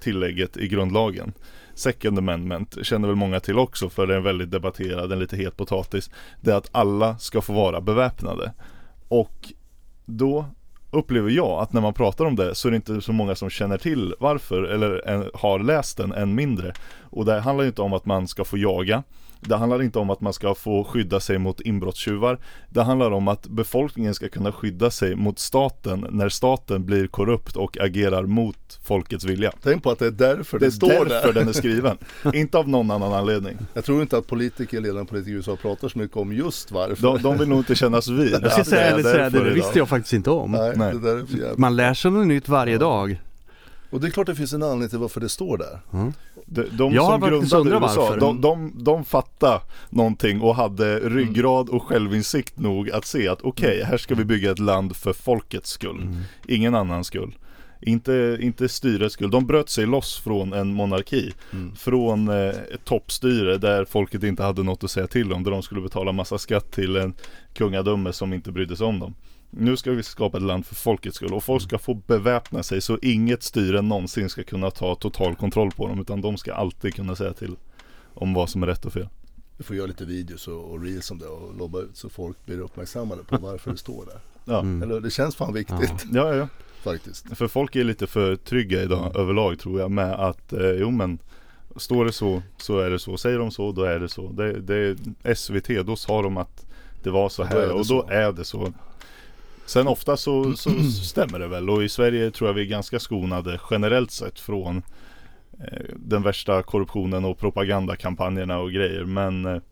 tillägget 0.00 0.56
i 0.56 0.68
grundlagen 0.68 1.32
Second 1.80 2.18
Amendment 2.18 2.78
känner 2.82 3.08
väl 3.08 3.16
många 3.16 3.40
till 3.40 3.58
också 3.58 3.88
för 3.88 4.06
det 4.06 4.14
är 4.14 4.18
en 4.18 4.24
väldigt 4.24 4.50
debatterad, 4.50 5.12
en 5.12 5.18
lite 5.18 5.36
het 5.36 5.56
potatis. 5.56 6.10
Det 6.40 6.50
är 6.50 6.56
att 6.56 6.68
alla 6.72 7.18
ska 7.18 7.40
få 7.40 7.52
vara 7.52 7.80
beväpnade. 7.80 8.52
Och 9.08 9.52
då 10.06 10.46
upplever 10.90 11.30
jag 11.30 11.60
att 11.62 11.72
när 11.72 11.80
man 11.80 11.94
pratar 11.94 12.24
om 12.24 12.36
det 12.36 12.54
så 12.54 12.68
är 12.68 12.70
det 12.70 12.76
inte 12.76 13.00
så 13.00 13.12
många 13.12 13.34
som 13.34 13.50
känner 13.50 13.78
till 13.78 14.14
varför 14.20 14.62
eller 14.62 15.30
har 15.34 15.58
läst 15.58 15.96
den 15.96 16.12
än 16.12 16.34
mindre. 16.34 16.72
Och 17.00 17.24
det 17.24 17.40
handlar 17.40 17.64
ju 17.64 17.68
inte 17.68 17.82
om 17.82 17.92
att 17.92 18.06
man 18.06 18.28
ska 18.28 18.44
få 18.44 18.58
jaga. 18.58 19.02
Det 19.40 19.56
handlar 19.56 19.82
inte 19.82 19.98
om 19.98 20.10
att 20.10 20.20
man 20.20 20.32
ska 20.32 20.54
få 20.54 20.84
skydda 20.84 21.20
sig 21.20 21.38
mot 21.38 21.60
inbrottstjuvar 21.60 22.38
Det 22.68 22.82
handlar 22.82 23.10
om 23.10 23.28
att 23.28 23.46
befolkningen 23.46 24.14
ska 24.14 24.28
kunna 24.28 24.52
skydda 24.52 24.90
sig 24.90 25.16
mot 25.16 25.38
staten 25.38 26.06
när 26.10 26.28
staten 26.28 26.86
blir 26.86 27.06
korrupt 27.06 27.56
och 27.56 27.78
agerar 27.80 28.22
mot 28.26 28.56
folkets 28.84 29.24
vilja 29.24 29.52
Tänk 29.62 29.82
på 29.82 29.90
att 29.90 29.98
det 29.98 30.06
är 30.06 30.10
därför 30.10 30.58
det, 30.58 30.64
Det 30.64 30.68
är 30.68 30.70
står 30.70 30.88
därför 31.04 31.26
där. 31.32 31.40
den 31.40 31.48
är 31.48 31.52
skriven, 31.52 31.98
inte 32.34 32.58
av 32.58 32.68
någon 32.68 32.90
annan 32.90 33.12
anledning 33.12 33.56
Jag 33.74 33.84
tror 33.84 34.02
inte 34.02 34.18
att 34.18 34.26
politiker, 34.26 34.80
ledande 34.80 35.04
politiker 35.04 35.32
i 35.32 35.34
USA 35.36 35.56
pratar 35.56 35.88
så 35.88 35.98
mycket 35.98 36.16
om 36.16 36.32
just 36.32 36.70
varför. 36.72 37.02
De, 37.02 37.22
de 37.22 37.38
vill 37.38 37.48
nog 37.48 37.58
inte 37.58 37.74
kännas 37.74 38.08
vid 38.08 38.32
Jag 38.42 38.52
ska 38.52 38.64
säga 38.64 38.96
därför 38.96 39.30
det 39.30 39.38
idag. 39.40 39.54
visste 39.54 39.78
jag 39.78 39.88
faktiskt 39.88 40.12
inte 40.12 40.30
om. 40.30 40.52
Nej, 40.52 40.72
Nej. 40.76 40.92
det 40.92 40.98
där 41.00 41.16
är 41.22 41.26
för 41.26 41.36
jävligt. 41.38 41.58
Man 41.58 41.76
lär 41.76 41.94
sig 41.94 42.10
något 42.10 42.26
nytt 42.26 42.48
varje 42.48 42.78
dag. 42.78 43.20
Och 43.90 44.00
det 44.00 44.06
är 44.06 44.10
klart 44.10 44.26
det 44.26 44.34
finns 44.34 44.52
en 44.52 44.62
anledning 44.62 44.88
till 44.88 44.98
varför 44.98 45.20
det 45.20 45.28
står 45.28 45.58
där. 45.58 45.78
De, 46.46 46.64
de 46.72 46.92
Jag 46.92 47.20
som 47.20 47.20
grundade 47.20 47.86
USA, 47.86 48.16
de, 48.16 48.40
de, 48.40 48.72
de 48.84 49.04
fattade 49.04 49.60
någonting 49.90 50.40
och 50.40 50.54
hade 50.54 50.98
ryggrad 50.98 51.68
och 51.68 51.82
självinsikt 51.82 52.58
nog 52.58 52.90
att 52.90 53.04
se 53.04 53.28
att 53.28 53.42
okej, 53.42 53.82
här 53.84 53.96
ska 53.96 54.14
vi 54.14 54.24
bygga 54.24 54.50
ett 54.50 54.58
land 54.58 54.96
för 54.96 55.12
folkets 55.12 55.70
skull. 55.70 56.08
Ingen 56.46 56.74
annans 56.74 57.06
skull. 57.06 57.34
Inte, 57.82 58.38
inte 58.40 58.68
styrets 58.68 59.14
skull. 59.14 59.30
De 59.30 59.46
bröt 59.46 59.68
sig 59.68 59.86
loss 59.86 60.18
från 60.18 60.52
en 60.52 60.74
monarki. 60.74 61.32
Mm. 61.52 61.76
Från 61.76 62.28
eh, 62.28 62.48
ett 62.48 62.84
toppstyre 62.84 63.58
där 63.58 63.84
folket 63.84 64.22
inte 64.22 64.42
hade 64.42 64.62
något 64.62 64.84
att 64.84 64.90
säga 64.90 65.06
till 65.06 65.32
om. 65.32 65.44
Där 65.44 65.50
de 65.50 65.62
skulle 65.62 65.80
betala 65.80 66.12
massa 66.12 66.38
skatt 66.38 66.72
till 66.72 66.96
en 66.96 67.14
kungadöme 67.54 68.12
som 68.12 68.32
inte 68.32 68.52
brydde 68.52 68.76
sig 68.76 68.86
om 68.86 68.98
dem. 68.98 69.14
Nu 69.50 69.76
ska 69.76 69.90
vi 69.90 70.02
skapa 70.02 70.36
ett 70.36 70.42
land 70.42 70.66
för 70.66 70.74
folkets 70.74 71.16
skull 71.16 71.32
och 71.32 71.44
folk 71.44 71.62
ska 71.62 71.78
få 71.78 71.94
beväpna 71.94 72.62
sig 72.62 72.80
så 72.80 72.98
inget 73.02 73.42
styre 73.42 73.82
någonsin 73.82 74.28
ska 74.28 74.42
kunna 74.42 74.70
ta 74.70 74.94
total 74.94 75.34
kontroll 75.34 75.70
på 75.70 75.88
dem 75.88 76.00
utan 76.00 76.20
de 76.20 76.36
ska 76.36 76.54
alltid 76.54 76.94
kunna 76.94 77.16
säga 77.16 77.32
till 77.32 77.56
om 78.14 78.34
vad 78.34 78.48
som 78.48 78.62
är 78.62 78.66
rätt 78.66 78.84
och 78.84 78.92
fel. 78.92 79.08
Vi 79.56 79.64
får 79.64 79.76
göra 79.76 79.86
lite 79.86 80.04
videos 80.04 80.48
och, 80.48 80.70
och 80.70 80.82
reels 80.82 81.10
om 81.10 81.18
det 81.18 81.26
och 81.26 81.56
lobba 81.58 81.80
ut 81.80 81.96
så 81.96 82.08
folk 82.08 82.46
blir 82.46 82.60
uppmärksammade 82.60 83.22
på 83.24 83.36
varför 83.40 83.70
det 83.70 83.76
står 83.76 84.04
där. 84.06 84.20
Ja, 84.44 84.60
Mm. 84.60 84.82
Eller 84.82 85.00
det 85.00 85.10
känns 85.10 85.36
fan 85.36 85.54
viktigt 85.54 86.04
ja, 86.12 86.34
ja. 86.34 86.48
faktiskt. 86.82 87.36
För 87.36 87.48
folk 87.48 87.76
är 87.76 87.84
lite 87.84 88.06
för 88.06 88.36
trygga 88.36 88.82
idag 88.82 89.16
överlag 89.16 89.58
tror 89.58 89.80
jag 89.80 89.90
med 89.90 90.12
att 90.12 90.52
eh, 90.52 90.70
jo 90.70 90.90
men 90.90 91.18
Står 91.76 92.04
det 92.04 92.12
så 92.12 92.42
så 92.56 92.78
är 92.78 92.90
det 92.90 92.98
så, 92.98 93.16
säger 93.16 93.38
de 93.38 93.50
så 93.50 93.72
då 93.72 93.82
är 93.82 93.98
det 93.98 94.08
så. 94.08 94.32
Det, 94.32 94.60
det 94.60 94.96
är 95.22 95.34
SVT, 95.34 95.86
då 95.86 95.96
sa 95.96 96.22
de 96.22 96.36
att 96.36 96.66
det 97.02 97.10
var 97.10 97.28
så 97.28 97.44
här 97.44 97.60
det 97.60 97.72
och 97.72 97.78
då 97.78 97.84
så. 97.84 98.08
är 98.08 98.32
det 98.32 98.44
så. 98.44 98.72
Sen 99.70 99.88
ofta 99.88 100.16
så, 100.16 100.56
så 100.56 100.70
stämmer 101.02 101.38
det 101.38 101.48
väl 101.48 101.70
och 101.70 101.84
i 101.84 101.88
Sverige 101.88 102.30
tror 102.30 102.48
jag 102.48 102.54
vi 102.54 102.60
är 102.60 102.66
ganska 102.66 103.00
skonade 103.00 103.60
generellt 103.70 104.10
sett 104.10 104.40
från 104.40 104.82
eh, 105.60 105.94
den 105.96 106.22
värsta 106.22 106.62
korruptionen 106.62 107.24
och 107.24 107.38
propagandakampanjerna 107.38 108.58
och 108.58 108.72
grejer 108.72 109.04
men 109.04 109.46
eh, 109.46 109.62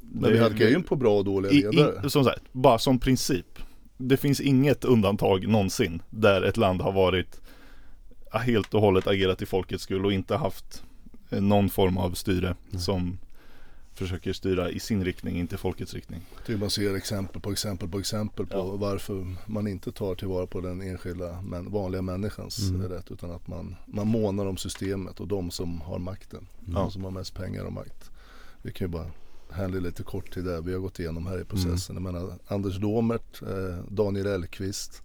Men 0.00 0.32
vi 0.32 0.38
halkar 0.38 0.68
ju 0.68 0.74
in 0.74 0.82
på 0.82 0.96
bra 0.96 1.18
och 1.18 1.24
dåliga 1.24 1.52
i, 1.52 1.62
ledare. 1.62 2.06
i, 2.06 2.10
som 2.10 2.24
sagt, 2.24 2.42
bara 2.52 2.78
som 2.78 2.98
princip. 2.98 3.58
Det 3.96 4.16
finns 4.16 4.40
inget 4.40 4.84
undantag 4.84 5.48
någonsin 5.48 6.02
där 6.10 6.42
ett 6.42 6.56
land 6.56 6.80
har 6.80 6.92
varit 6.92 7.40
helt 8.30 8.74
och 8.74 8.80
hållet 8.80 9.06
agerat 9.06 9.42
i 9.42 9.46
folkets 9.46 9.82
skull 9.82 10.04
och 10.04 10.12
inte 10.12 10.36
haft 10.36 10.82
eh, 11.30 11.40
någon 11.40 11.68
form 11.70 11.98
av 11.98 12.10
styre 12.10 12.56
som 12.78 13.18
försöker 13.98 14.32
styra 14.32 14.70
i 14.70 14.80
sin 14.80 15.04
riktning, 15.04 15.36
inte 15.38 15.56
folkets 15.56 15.94
riktning. 15.94 16.20
Typ 16.46 16.60
man 16.60 16.70
ser 16.70 16.94
exempel 16.94 17.40
på 17.40 17.52
exempel 17.52 17.88
på 17.88 17.98
exempel 17.98 18.46
på 18.46 18.56
Ja. 18.58 18.76
varför 18.76 19.34
man 19.46 19.66
inte 19.66 19.92
tar 19.92 20.14
tillvara 20.14 20.46
på 20.46 20.60
den 20.60 20.82
enskilda 20.82 21.42
men, 21.42 21.70
vanliga 21.70 22.02
människans 22.02 22.58
Mm. 22.70 22.88
rätt 22.88 23.10
utan 23.10 23.30
att 23.30 23.48
man, 23.48 23.76
man 23.86 24.06
månar 24.08 24.46
om 24.46 24.56
systemet 24.56 25.20
och 25.20 25.28
de 25.28 25.50
som 25.50 25.80
har 25.80 25.98
makten. 25.98 26.46
Mm. 26.62 26.74
De 26.74 26.90
som 26.90 27.04
har 27.04 27.10
mest 27.10 27.34
pengar 27.34 27.64
och 27.64 27.72
makt. 27.72 28.10
Vi 28.62 28.72
kan 28.72 28.86
ju 28.86 28.92
bara 28.92 29.10
hända 29.50 29.78
lite 29.80 30.02
kort 30.02 30.32
till 30.32 30.44
det 30.44 30.60
vi 30.60 30.72
har 30.72 30.80
gått 30.80 30.98
igenom 30.98 31.26
här 31.26 31.40
i 31.40 31.44
processen. 31.44 31.96
Mm. 31.96 32.14
Jag 32.14 32.22
menar 32.22 32.38
Anders 32.48 32.76
Domert, 32.78 33.42
eh, 33.42 33.84
Daniel 33.88 34.26
Elkvist, 34.26 35.02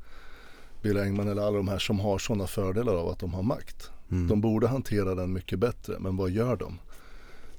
Bill 0.82 0.98
Engman 0.98 1.28
eller 1.28 1.42
alla 1.42 1.58
de 1.58 1.68
här 1.68 1.80
som 1.80 2.00
har 2.00 2.18
sådana 2.18 2.48
fördelar 2.48 2.96
av 2.96 3.08
att 3.10 3.20
de 3.20 3.34
har 3.34 3.44
makt. 3.44 3.90
Mm. 4.12 4.28
De 4.28 4.42
borde 4.42 4.68
hantera 4.68 5.16
den 5.16 5.34
mycket 5.34 5.60
bättre 5.60 6.00
men 6.00 6.18
vad 6.18 6.30
gör 6.32 6.56
de? 6.56 6.80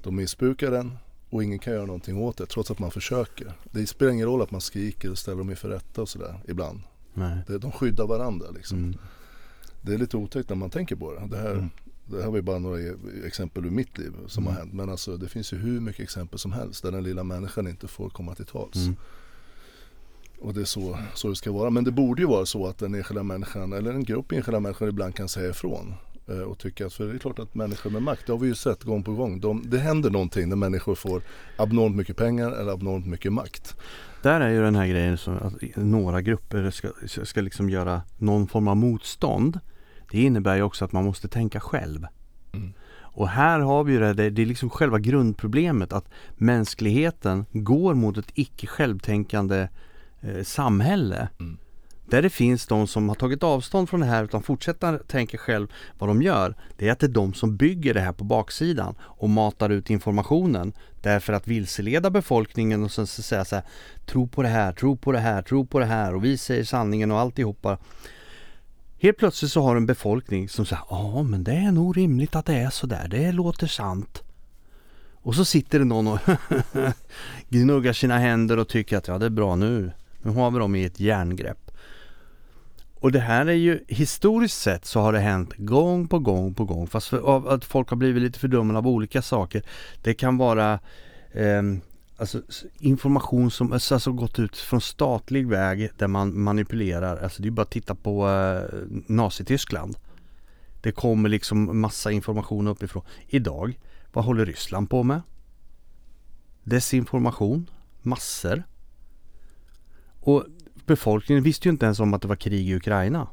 De 0.03 0.15
missbrukar 0.15 0.71
den 0.71 0.97
och 1.29 1.43
ingen 1.43 1.59
kan 1.59 1.73
göra 1.73 1.85
någonting 1.85 2.17
åt 2.17 2.37
det 2.37 2.45
trots 2.45 2.71
att 2.71 2.79
man 2.79 2.91
försöker. 2.91 3.53
Det 3.71 3.87
spelar 3.87 4.11
ingen 4.11 4.25
roll 4.27 4.41
att 4.41 4.51
man 4.51 4.61
skriker 4.61 5.11
och 5.11 5.17
ställer 5.17 5.37
dem 5.37 5.49
inför 5.49 5.69
rätta 5.69 6.01
och 6.01 6.09
sådär 6.09 6.39
ibland. 6.47 6.79
Nej. 7.13 7.37
Det, 7.47 7.57
de 7.57 7.71
skyddar 7.71 8.07
varandra 8.07 8.45
liksom. 8.55 8.77
Mm. 8.77 8.97
Det 9.81 9.93
är 9.93 9.97
lite 9.97 10.17
otäckt 10.17 10.49
när 10.49 10.55
man 10.55 10.69
tänker 10.69 10.95
på 10.95 11.13
det. 11.13 11.27
Det 11.29 11.37
här, 11.37 11.51
Mm. 11.53 11.69
det 12.05 12.21
här 12.21 12.29
var 12.29 12.35
ju 12.35 12.41
bara 12.41 12.59
några 12.59 12.79
e- 12.81 12.95
exempel 13.25 13.65
ur 13.65 13.69
mitt 13.69 13.97
liv 13.97 14.13
som 14.27 14.43
Mm. 14.43 14.53
har 14.53 14.59
hänt. 14.61 14.73
Men 14.73 14.89
alltså 14.89 15.17
det 15.17 15.27
finns 15.27 15.53
ju 15.53 15.57
hur 15.57 15.79
mycket 15.79 16.01
exempel 16.03 16.39
som 16.39 16.51
helst 16.51 16.83
där 16.83 16.91
den 16.91 17.03
lilla 17.03 17.23
människan 17.23 17.67
inte 17.67 17.87
får 17.87 18.09
komma 18.09 18.35
till 18.35 18.45
tals. 18.45 18.75
Mm. 18.75 18.95
Och 20.39 20.53
det 20.53 20.61
är 20.61 20.65
så, 20.65 20.97
så 21.13 21.29
det 21.29 21.35
ska 21.35 21.51
vara. 21.51 21.69
Men 21.69 21.83
det 21.83 21.91
borde 21.91 22.21
ju 22.21 22.27
vara 22.27 22.45
så 22.45 22.67
att 22.67 22.77
den 22.77 22.95
enskilda 22.95 23.23
människan 23.23 23.73
eller 23.73 23.93
en 23.93 24.03
grupp 24.03 24.31
enskilda 24.31 24.59
människor 24.59 24.89
ibland 24.89 25.15
kan 25.15 25.29
säga 25.29 25.49
ifrån. 25.49 25.93
Eh, 26.27 26.39
Och 26.39 26.57
tycka 26.57 26.85
att, 26.85 26.93
för 26.93 27.05
det 27.05 27.13
är 27.13 27.17
klart 27.17 27.39
att 27.39 27.55
människor 27.55 27.89
med 27.89 28.01
makt, 28.01 28.25
det 28.25 28.31
har 28.31 28.39
vi 28.39 28.47
ju 28.47 28.55
sett 28.55 28.83
gång 28.83 29.03
på 29.03 29.13
gång. 29.13 29.39
De, 29.39 29.63
det 29.69 29.77
händer 29.77 30.09
någonting 30.09 30.49
när 30.49 30.55
människor 30.55 30.95
får 30.95 31.21
abnormt 31.57 31.95
mycket 31.95 32.17
pengar 32.17 32.51
eller 32.51 32.71
abnormt 32.71 33.07
mycket 33.07 33.33
makt. 33.33 33.75
Där 34.21 34.41
är 34.41 34.49
ju 34.49 34.61
den 34.61 34.75
här 34.75 34.87
grejen 34.87 35.17
som 35.17 35.37
att 35.37 35.53
några 35.75 36.21
grupper 36.21 36.71
ska, 36.71 36.89
ska 37.25 37.41
liksom 37.41 37.69
göra 37.69 38.01
någon 38.17 38.47
form 38.47 38.67
av 38.67 38.77
motstånd. 38.77 39.59
Det 40.11 40.21
innebär 40.21 40.55
ju 40.55 40.61
också 40.61 40.85
att 40.85 40.91
man 40.91 41.05
måste 41.05 41.27
tänka 41.27 41.59
själv. 41.59 42.07
Mm. 42.53 42.73
Och 43.15 43.29
här 43.29 43.59
har 43.59 43.83
vi 43.83 43.93
ju 43.93 43.99
det, 43.99 44.13
det 44.13 44.29
det 44.29 44.41
är 44.41 44.45
liksom 44.45 44.69
själva 44.69 44.99
grundproblemet 44.99 45.93
att 45.93 46.09
mänskligheten 46.35 47.45
går 47.51 47.93
mot 47.93 48.17
ett 48.17 48.31
icke 48.33 48.67
självtänkande 48.67 49.67
eh, 50.21 50.43
samhälle. 50.43 51.29
Mm. 51.39 51.57
Där 52.05 52.21
det 52.21 52.29
finns 52.29 52.65
de 52.65 52.87
som 52.87 53.09
har 53.09 53.15
tagit 53.15 53.43
avstånd 53.43 53.89
från 53.89 53.99
det 53.99 54.05
här 54.05 54.23
utan 54.23 54.43
fortsätter 54.43 54.97
tänka 54.97 55.37
själv 55.37 55.67
vad 55.97 56.09
de 56.09 56.21
gör. 56.21 56.55
Det 56.77 56.87
är 56.87 56.91
att 56.91 56.99
det 56.99 57.05
är 57.05 57.09
de 57.09 57.33
som 57.33 57.57
bygger 57.57 57.93
det 57.93 57.99
här 57.99 58.13
på 58.13 58.23
baksidan 58.23 58.95
och 59.01 59.29
matar 59.29 59.69
ut 59.69 59.89
informationen. 59.89 60.73
Därför 61.01 61.33
att 61.33 61.47
vilseleda 61.47 62.09
befolkningen 62.09 62.83
och 62.83 62.91
sen 62.91 63.07
säga 63.07 63.45
så 63.45 63.55
här 63.55 63.65
Tro 64.05 64.27
på 64.27 64.41
det 64.41 64.47
här, 64.47 64.73
tro 64.73 64.97
på 64.97 65.11
det 65.11 65.19
här, 65.19 65.41
tro 65.41 65.65
på 65.65 65.79
det 65.79 65.85
här 65.85 66.15
och 66.15 66.23
vi 66.23 66.37
säger 66.37 66.63
sanningen 66.63 67.11
och 67.11 67.19
alltihopa. 67.19 67.77
Helt 68.99 69.17
plötsligt 69.17 69.51
så 69.51 69.61
har 69.61 69.75
du 69.75 69.77
en 69.77 69.85
befolkning 69.85 70.49
som 70.49 70.65
säger 70.65 70.83
ja 70.89 71.23
men 71.23 71.43
det 71.43 71.53
är 71.53 71.71
nog 71.71 71.97
rimligt 71.97 72.35
att 72.35 72.45
det 72.45 72.55
är 72.55 72.69
så 72.69 72.87
där, 72.87 73.07
det 73.07 73.31
låter 73.31 73.67
sant. 73.67 74.23
Och 75.13 75.35
så 75.35 75.45
sitter 75.45 75.79
det 75.79 75.85
någon 75.85 76.07
och 76.07 76.19
gnuggar 77.49 77.93
sina 77.93 78.17
händer 78.17 78.57
och 78.57 78.67
tycker 78.67 78.97
att 78.97 79.07
ja 79.07 79.17
det 79.17 79.25
är 79.25 79.29
bra 79.29 79.55
nu, 79.55 79.91
nu 80.21 80.31
har 80.31 80.51
vi 80.51 80.59
dem 80.59 80.75
i 80.75 80.85
ett 80.85 80.99
järngrepp. 80.99 81.64
Och 83.05 83.11
det 83.11 83.19
här 83.19 83.45
är 83.45 83.53
ju 83.53 83.83
historiskt 83.87 84.61
sett 84.61 84.85
så 84.85 84.99
har 84.99 85.13
det 85.13 85.19
hänt 85.19 85.53
gång 85.57 86.07
på 86.07 86.19
gång 86.19 86.53
på 86.53 86.65
gång 86.65 86.87
fast 86.87 87.07
för, 87.07 87.17
av 87.19 87.47
att 87.47 87.65
folk 87.65 87.89
har 87.89 87.97
blivit 87.97 88.23
lite 88.23 88.39
fördömda 88.39 88.77
av 88.77 88.87
olika 88.87 89.21
saker. 89.21 89.63
Det 90.01 90.13
kan 90.13 90.37
vara 90.37 90.79
eh, 91.31 91.61
alltså, 92.17 92.41
information 92.79 93.51
som 93.51 93.73
alltså, 93.73 93.93
alltså 93.93 94.11
gått 94.11 94.39
ut 94.39 94.57
från 94.57 94.81
statlig 94.81 95.47
väg 95.47 95.89
där 95.97 96.07
man 96.07 96.41
manipulerar. 96.41 97.17
Alltså 97.17 97.41
det 97.41 97.47
är 97.47 97.51
bara 97.51 97.61
att 97.61 97.71
titta 97.71 97.95
på 97.95 98.29
eh, 98.29 98.77
Nazityskland. 99.07 99.97
Det 100.81 100.91
kommer 100.91 101.29
liksom 101.29 101.81
massa 101.81 102.11
information 102.11 102.67
uppifrån. 102.67 103.03
Idag, 103.27 103.79
vad 104.13 104.25
håller 104.25 104.45
Ryssland 104.45 104.89
på 104.89 105.03
med? 105.03 105.21
Desinformation, 106.63 107.69
massor. 108.01 108.63
Och 110.21 110.45
befolkningen 110.85 111.43
visste 111.43 111.67
ju 111.67 111.71
inte 111.71 111.85
ens 111.85 111.99
om 111.99 112.13
att 112.13 112.21
det 112.21 112.27
var 112.27 112.35
krig 112.35 112.69
i 112.69 112.75
Ukraina. 112.75 113.27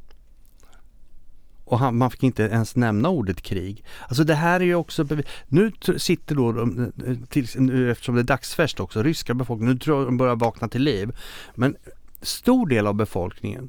Och 1.64 1.78
han, 1.78 1.96
man 1.96 2.10
fick 2.10 2.22
inte 2.22 2.42
ens 2.42 2.76
nämna 2.76 3.08
ordet 3.08 3.42
krig. 3.42 3.84
Alltså 4.08 4.24
det 4.24 4.34
här 4.34 4.60
är 4.60 4.64
ju 4.64 4.74
också 4.74 5.06
Nu 5.48 5.72
sitter 5.96 6.34
då, 6.34 6.52
de, 6.52 6.92
nu, 7.56 7.90
eftersom 7.90 8.14
det 8.14 8.20
är 8.20 8.24
dagsfärskt 8.24 8.80
också, 8.80 9.02
ryska 9.02 9.34
befolkningen, 9.34 9.74
nu 9.74 9.78
tror 9.78 9.98
jag 9.98 10.06
de 10.06 10.16
börjar 10.16 10.36
vakna 10.36 10.68
till 10.68 10.82
liv. 10.82 11.16
Men 11.54 11.76
stor 12.20 12.66
del 12.66 12.86
av 12.86 12.94
befolkningen 12.94 13.68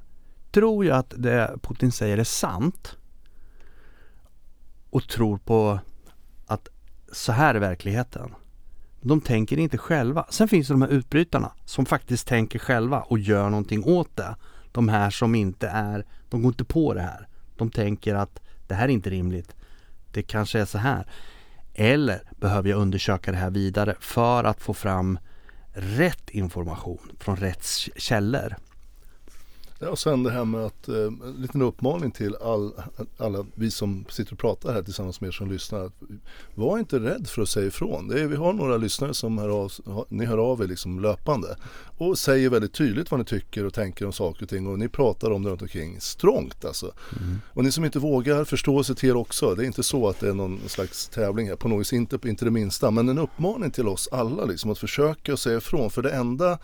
tror 0.51 0.85
ju 0.85 0.91
att 0.91 1.13
det 1.17 1.57
Putin 1.61 1.91
säger 1.91 2.17
är 2.17 2.23
sant. 2.23 2.97
Och 4.89 5.07
tror 5.07 5.37
på 5.37 5.79
att 6.45 6.67
så 7.11 7.31
här 7.31 7.55
är 7.55 7.59
verkligheten. 7.59 8.33
De 9.05 9.21
tänker 9.21 9.59
inte 9.59 9.77
själva. 9.77 10.25
Sen 10.29 10.47
finns 10.47 10.67
det 10.67 10.73
de 10.73 10.81
här 10.81 10.89
utbrytarna 10.89 11.51
som 11.65 11.85
faktiskt 11.85 12.27
tänker 12.27 12.59
själva 12.59 13.01
och 13.01 13.19
gör 13.19 13.49
någonting 13.49 13.83
åt 13.83 14.17
det. 14.17 14.35
De 14.71 14.89
här 14.89 15.09
som 15.09 15.35
inte 15.35 15.67
är, 15.67 16.05
de 16.29 16.41
går 16.41 16.49
inte 16.49 16.63
på 16.65 16.93
det 16.93 17.01
här. 17.01 17.27
De 17.57 17.71
tänker 17.71 18.15
att 18.15 18.39
det 18.67 18.75
här 18.75 18.83
är 18.83 18.91
inte 18.91 19.09
rimligt. 19.09 19.55
Det 20.11 20.23
kanske 20.23 20.59
är 20.59 20.65
så 20.65 20.77
här. 20.77 21.07
Eller 21.73 22.21
behöver 22.31 22.69
jag 22.69 22.79
undersöka 22.79 23.31
det 23.31 23.37
här 23.37 23.49
vidare 23.49 23.95
för 23.99 24.43
att 24.43 24.61
få 24.61 24.73
fram 24.73 25.19
rätt 25.73 26.29
information 26.29 27.11
från 27.19 27.35
rätt 27.35 27.65
källor. 27.95 28.55
Ja, 29.83 29.89
och 29.89 29.99
sen 29.99 30.23
det 30.23 30.31
här 30.31 30.45
med 30.45 30.65
att, 30.65 30.87
eh, 30.87 30.95
en 30.95 31.35
liten 31.37 31.61
uppmaning 31.61 32.11
till 32.11 32.35
all, 32.35 32.73
alla 33.17 33.45
vi 33.55 33.71
som 33.71 34.05
sitter 34.09 34.33
och 34.33 34.39
pratar 34.39 34.73
här 34.73 34.81
tillsammans 34.81 35.21
med 35.21 35.27
er 35.27 35.31
som 35.31 35.51
lyssnar. 35.51 35.91
Var 36.55 36.79
inte 36.79 36.99
rädd 36.99 37.27
för 37.27 37.41
att 37.41 37.49
säga 37.49 37.67
ifrån. 37.67 38.07
Det 38.07 38.21
är, 38.21 38.27
vi 38.27 38.35
har 38.35 38.53
några 38.53 38.77
lyssnare 38.77 39.13
som 39.13 39.37
hör 39.37 39.49
av, 39.49 39.71
ni 40.09 40.25
hör 40.25 40.37
av 40.37 40.61
er 40.61 40.67
liksom 40.67 40.99
löpande. 40.99 41.57
Och 41.97 42.17
säger 42.17 42.49
väldigt 42.49 42.73
tydligt 42.73 43.11
vad 43.11 43.19
ni 43.19 43.25
tycker 43.25 43.65
och 43.65 43.73
tänker 43.73 44.05
om 44.05 44.13
saker 44.13 44.43
och 44.43 44.49
ting. 44.49 44.67
Och 44.67 44.79
ni 44.79 44.89
pratar 44.89 45.31
om 45.31 45.43
det 45.43 45.49
runt 45.49 45.61
omkring 45.61 46.01
strångt 46.01 46.65
alltså. 46.65 46.91
Och 47.53 47.63
ni 47.63 47.71
som 47.71 47.85
inte 47.85 47.99
vågar, 47.99 48.43
förståelse 48.43 48.95
till 48.95 49.09
er 49.09 49.15
också. 49.15 49.55
Det 49.55 49.63
är 49.63 49.67
inte 49.67 49.83
så 49.83 50.09
att 50.09 50.19
det 50.19 50.29
är 50.29 50.33
någon 50.33 50.59
slags 50.67 51.07
tävling 51.07 51.47
här 51.47 51.55
på 51.55 51.67
något 51.67 51.79
vis, 51.79 51.93
inte, 51.93 52.19
inte 52.25 52.45
det 52.45 52.51
minsta. 52.51 52.91
Men 52.91 53.09
en 53.09 53.17
uppmaning 53.17 53.71
till 53.71 53.87
oss 53.87 54.09
alla 54.11 54.45
liksom 54.45 54.71
att 54.71 54.79
försöka 54.79 55.37
säga 55.37 55.57
ifrån. 55.57 55.89
För 55.89 56.01
det 56.01 56.11
enda 56.11 56.59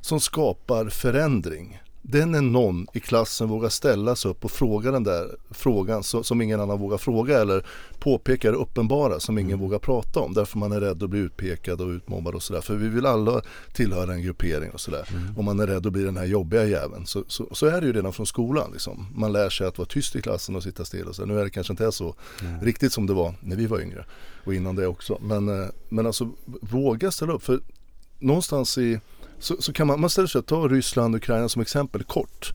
som 0.00 0.20
skapar 0.20 0.88
förändring 0.88 1.80
Det 2.06 2.26
när 2.26 2.40
någon 2.40 2.86
i 2.92 3.00
klassen 3.00 3.48
vågar 3.48 3.68
ställa 3.68 4.16
sig 4.16 4.30
upp 4.30 4.44
och 4.44 4.50
fråga 4.50 4.90
den 4.90 5.04
där 5.04 5.36
frågan 5.50 6.02
som 6.02 6.42
ingen 6.42 6.60
annan 6.60 6.78
vågar 6.78 6.98
fråga 6.98 7.40
eller 7.40 7.66
påpeka 7.98 8.50
det 8.50 8.56
uppenbara 8.56 9.20
som 9.20 9.38
ingen 9.38 9.58
vågar 9.58 9.78
prata 9.78 10.20
om 10.20 10.34
därför 10.34 10.58
man 10.58 10.72
är 10.72 10.80
rädd 10.80 11.02
att 11.02 11.10
bli 11.10 11.20
utpekad 11.20 11.80
och 11.80 11.88
utmobbad 11.88 12.34
och 12.34 12.42
sådär. 12.42 12.60
För 12.60 12.74
vi 12.74 12.88
vill 12.88 13.06
alla 13.06 13.42
tillhöra 13.72 14.14
en 14.14 14.22
gruppering 14.22 14.70
och 14.70 14.80
sådär. 14.80 15.08
Mm. 15.10 15.36
Och 15.36 15.44
man 15.44 15.60
är 15.60 15.66
rädd 15.66 15.86
att 15.86 15.92
bli 15.92 16.02
den 16.02 16.16
här 16.16 16.24
jobbiga 16.24 16.64
jäveln. 16.64 17.06
Så, 17.06 17.24
så, 17.28 17.48
så, 17.52 17.66
är 17.66 17.80
det 17.80 17.86
ju 17.86 17.92
redan 17.92 18.12
från 18.12 18.26
skolan. 18.26 18.70
Liksom. 18.72 19.06
Man 19.14 19.32
lär 19.32 19.50
sig 19.50 19.66
att 19.66 19.78
vara 19.78 19.88
tyst 19.88 20.16
i 20.16 20.22
klassen 20.22 20.56
och 20.56 20.62
sitta 20.62 20.84
still. 20.84 21.06
Och 21.06 21.16
så. 21.16 21.26
Nu 21.26 21.38
är 21.38 21.44
det 21.44 21.50
kanske 21.50 21.72
inte 21.72 21.92
så 21.92 22.14
mm. 22.40 22.60
riktigt 22.60 22.92
som 22.92 23.06
det 23.06 23.14
var 23.14 23.34
när 23.40 23.56
vi 23.56 23.66
var 23.66 23.80
yngre 23.80 24.04
och 24.44 24.54
innan 24.54 24.76
det 24.76 24.86
också. 24.86 25.18
Men, 25.22 25.62
eh, 25.62 25.68
men 25.88 26.06
alltså 26.06 26.30
våga 26.60 27.10
ställa 27.10 27.32
upp. 27.32 27.42
För 27.42 27.60
någonstans 28.18 28.78
i 28.78 29.00
så, 29.44 29.62
så 29.62 29.72
kan 29.72 29.86
man, 29.86 30.00
man 30.00 30.10
ställer 30.10 30.28
sig 30.28 30.42
ta 30.42 30.68
Ryssland 30.68 31.14
och 31.14 31.18
Ukraina 31.18 31.48
som 31.48 31.62
exempel 31.62 32.04
kort. 32.04 32.52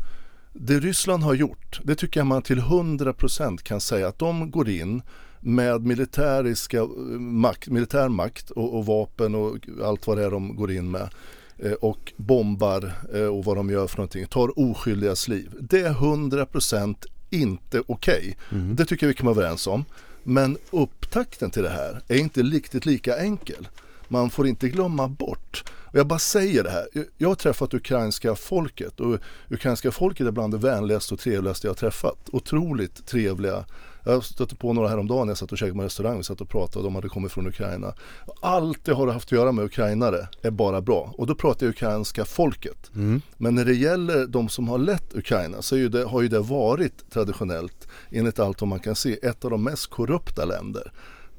Det 0.53 0.79
Ryssland 0.79 1.23
har 1.23 1.33
gjort, 1.33 1.79
det 1.83 1.95
tycker 1.95 2.19
jag 2.19 2.27
man 2.27 2.41
till 2.41 2.59
100% 2.59 3.57
kan 3.57 3.81
säga 3.81 4.07
att 4.07 4.19
de 4.19 4.51
går 4.51 4.69
in 4.69 5.01
med 5.39 5.85
militäriska 5.85 6.77
eh, 6.77 6.87
makt, 7.19 7.67
militär 7.67 8.09
makt 8.09 8.51
och, 8.51 8.77
och, 8.77 8.85
vapen 8.85 9.35
och 9.35 9.57
allt 9.83 10.07
vad 10.07 10.17
det 10.17 10.25
är 10.25 10.31
de 10.31 10.55
går 10.55 10.71
in 10.71 10.91
med 10.91 11.09
eh, 11.57 11.71
och 11.71 12.13
bombar 12.17 12.93
eh, 13.13 13.25
och 13.25 13.45
vad 13.45 13.57
de 13.57 13.69
gör 13.69 13.87
för 13.87 13.97
någonting, 13.97 14.25
tar 14.25 14.59
oskyldigas 14.59 15.27
liv. 15.27 15.49
Det 15.59 15.81
är 15.81 15.93
100% 15.93 16.95
inte 17.29 17.83
okej. 17.87 18.37
Okay. 18.47 18.59
Mm. 18.59 18.75
Det 18.75 18.85
tycker 18.85 19.05
jag 19.05 19.07
vi 19.07 19.13
kan 19.13 19.25
vara 19.25 19.35
överens 19.35 19.67
om. 19.67 19.85
Men 20.23 20.57
upptakten 20.71 21.51
till 21.51 21.63
det 21.63 21.69
här 21.69 22.01
är 22.07 22.17
inte 22.17 22.41
riktigt 22.41 22.85
lika 22.85 23.17
enkel. 23.17 23.67
Man 24.09 24.29
får 24.29 24.47
inte 24.47 24.69
glömma 24.69 25.07
bort 25.07 25.63
och 25.91 25.99
jag 25.99 26.07
bara 26.07 26.19
säger 26.19 26.63
det 26.63 26.69
här. 26.69 26.87
Jag 27.17 27.27
har 27.27 27.35
träffat 27.35 27.73
ukrainska 27.73 28.35
folket 28.35 28.99
och 28.99 29.19
ukrainska 29.49 29.91
folket 29.91 30.27
är 30.27 30.31
bland 30.31 30.53
det 30.53 30.57
vänligaste 30.57 31.13
och 31.13 31.19
trevligaste 31.19 31.67
jag 31.67 31.71
har 31.71 31.75
träffat. 31.75 32.29
Otroligt 32.31 33.05
trevliga. 33.05 33.65
Jag 34.03 34.23
stötte 34.23 34.55
på 34.55 34.73
några 34.73 34.89
häromdagen 34.89 35.27
när 35.27 35.31
jag 35.31 35.37
satt 35.37 35.51
och 35.51 35.57
käkade 35.57 35.77
på 35.77 35.83
restaurang. 35.83 36.17
Vi 36.17 36.23
satt 36.23 36.41
och 36.41 36.49
pratade 36.49 36.85
de 36.85 36.95
hade 36.95 37.09
kommit 37.09 37.31
från 37.31 37.47
Ukraina. 37.47 37.93
Allt 38.41 38.85
det 38.85 38.93
har 38.93 39.07
haft 39.07 39.27
att 39.27 39.31
göra 39.31 39.51
med 39.51 39.65
ukrainare 39.65 40.27
är 40.41 40.51
bara 40.51 40.81
bra. 40.81 41.13
Och 41.17 41.27
då 41.27 41.35
pratar 41.35 41.65
jag 41.65 41.71
ukrainska 41.71 42.25
folket. 42.25 42.91
Mm. 42.95 43.21
Men 43.37 43.55
när 43.55 43.65
det 43.65 43.73
gäller 43.73 44.27
de 44.27 44.49
som 44.49 44.67
har 44.67 44.77
lett 44.77 45.15
Ukraina 45.15 45.61
så 45.61 45.75
det, 45.75 46.03
har 46.03 46.21
ju 46.21 46.27
det 46.27 46.39
varit 46.39 47.11
traditionellt, 47.11 47.87
enligt 48.11 48.39
allt 48.39 48.61
vad 48.61 48.67
man 48.67 48.79
kan 48.79 48.95
se, 48.95 49.19
ett 49.21 49.45
av 49.45 49.51
de 49.51 49.63
mest 49.63 49.89
korrupta 49.89 50.45
länder 50.45 50.91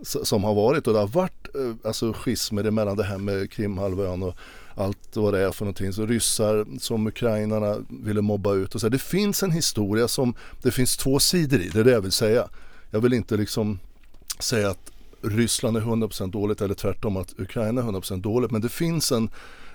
som 0.03 0.45
har 0.45 0.55
varit 0.55 0.87
och 0.87 0.93
det 0.93 0.99
har 0.99 1.09
varit 1.09 1.49
eh, 1.55 1.89
alltså 1.89 2.13
schismer 2.13 2.71
mellan 2.71 2.97
det 2.97 3.05
här 3.05 3.19
med 3.19 3.51
Krimhalvön 3.51 4.23
och 4.23 4.37
allt 4.75 5.17
vad 5.17 5.35
det 5.35 5.41
är 5.41 5.53
för 5.53 5.65
någonting. 5.65 5.93
Så 5.93 6.07
ryssar 6.07 6.67
som 6.79 7.07
ukrainarna 7.07 7.77
ville 7.89 8.23
mobba 8.23 8.55
ut 8.55 8.75
och 8.75 8.81
så. 8.81 8.89
Det 8.89 8.99
finns 8.99 9.43
en 9.43 9.51
historia 9.51 10.09
som 10.09 10.35
det 10.63 10.71
finns 10.71 10.97
två 10.97 11.19
sidor 11.19 11.61
i, 11.61 11.69
det 11.69 11.81
är 11.81 11.85
det 11.85 11.91
jag 11.91 12.01
vill 12.01 12.13
säga. 12.13 12.49
Jag 12.91 13.01
vill 13.01 13.13
inte 13.13 13.37
liksom 13.37 13.79
säga 14.39 14.71
att 14.71 14.91
Ryssland 15.23 15.77
är 15.77 15.81
100% 15.81 16.31
dåligt 16.31 16.61
eller 16.61 16.75
tvärtom 16.75 17.17
att 17.17 17.41
Ukraina 17.41 17.81
är 17.81 17.85
100% 17.85 18.21
dåligt 18.21 18.51
men 18.51 18.61
det 18.61 18.69
finns 18.69 19.13
en 19.13 19.31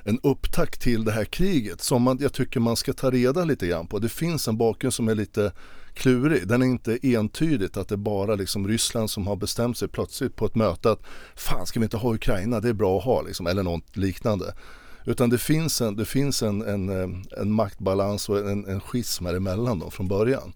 en 0.07 0.19
upptakt 0.23 0.82
till 0.82 1.05
det 1.05 1.11
här 1.11 1.26
kriget 1.26 1.82
som 1.82 2.01
man, 2.01 2.17
jag 2.21 2.34
tycker 2.34 2.59
man 2.59 2.76
ska 2.76 2.93
ta 2.93 3.11
reda 3.11 3.43
lite 3.43 3.67
grann 3.67 3.88
på. 3.88 3.99
Det 3.99 4.09
finns 4.09 4.47
en 4.47 4.57
bakgrund 4.57 4.93
som 4.93 5.07
är 5.07 5.15
lite 5.15 5.51
klurig. 5.95 6.47
Den 6.47 6.61
är 6.61 6.65
inte 6.65 6.99
entydigt 7.01 7.77
att 7.77 7.87
det 7.87 7.95
är 7.95 7.97
bara 7.97 8.35
liksom 8.35 8.67
Ryssland 8.67 9.09
som 9.09 9.27
har 9.27 9.35
bestämt 9.35 9.77
sig 9.77 9.87
plötsligt 9.87 10.35
på 10.35 10.45
ett 10.45 10.55
möte 10.55 10.91
att 10.91 11.01
fan 11.35 11.65
ska 11.65 11.79
vi 11.79 11.83
inte 11.83 11.97
ha 11.97 12.13
Ukraina, 12.13 12.59
det 12.59 12.69
är 12.69 12.73
bra 12.73 12.97
att 12.97 13.03
ha 13.03 13.21
liksom, 13.21 13.47
eller 13.47 13.63
något 13.63 13.97
liknande. 13.97 14.53
Utan 15.05 15.29
det 15.29 15.37
finns 15.37 15.81
en, 15.81 15.95
det 15.95 16.05
finns 16.05 16.43
en, 16.43 16.61
en, 16.61 16.89
eh, 16.89 17.41
en 17.41 17.51
maktbalans 17.51 18.29
och 18.29 18.49
en, 18.49 18.65
en 18.65 18.81
schism 18.81 19.27
emellan 19.27 19.79
dem 19.79 19.91
från 19.91 20.07
början. 20.07 20.53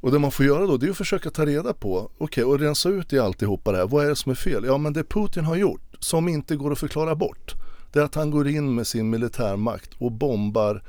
Och 0.00 0.12
det 0.12 0.18
man 0.18 0.32
får 0.32 0.46
göra 0.46 0.66
då 0.66 0.76
det 0.76 0.86
är 0.86 0.90
att 0.90 0.96
försöka 0.96 1.30
ta 1.30 1.46
reda 1.46 1.74
på, 1.74 1.98
okej 1.98 2.24
okay, 2.24 2.44
och 2.44 2.60
rensa 2.60 2.88
ut 2.88 3.12
i 3.12 3.18
alltihopa 3.18 3.72
det 3.72 3.78
här, 3.78 3.86
vad 3.86 4.04
är 4.04 4.08
det 4.08 4.16
som 4.16 4.30
är 4.30 4.36
fel? 4.36 4.64
Ja 4.66 4.78
men 4.78 4.92
det 4.92 5.04
Putin 5.04 5.44
har 5.44 5.56
gjort 5.56 5.96
som 5.98 6.28
inte 6.28 6.56
går 6.56 6.72
att 6.72 6.78
förklara 6.78 7.14
bort 7.14 7.54
det 7.92 8.00
är 8.00 8.04
att 8.04 8.14
han 8.14 8.30
går 8.30 8.48
in 8.48 8.74
med 8.74 8.86
sin 8.86 9.10
militärmakt 9.10 9.90
och 9.98 10.12
bombar 10.12 10.82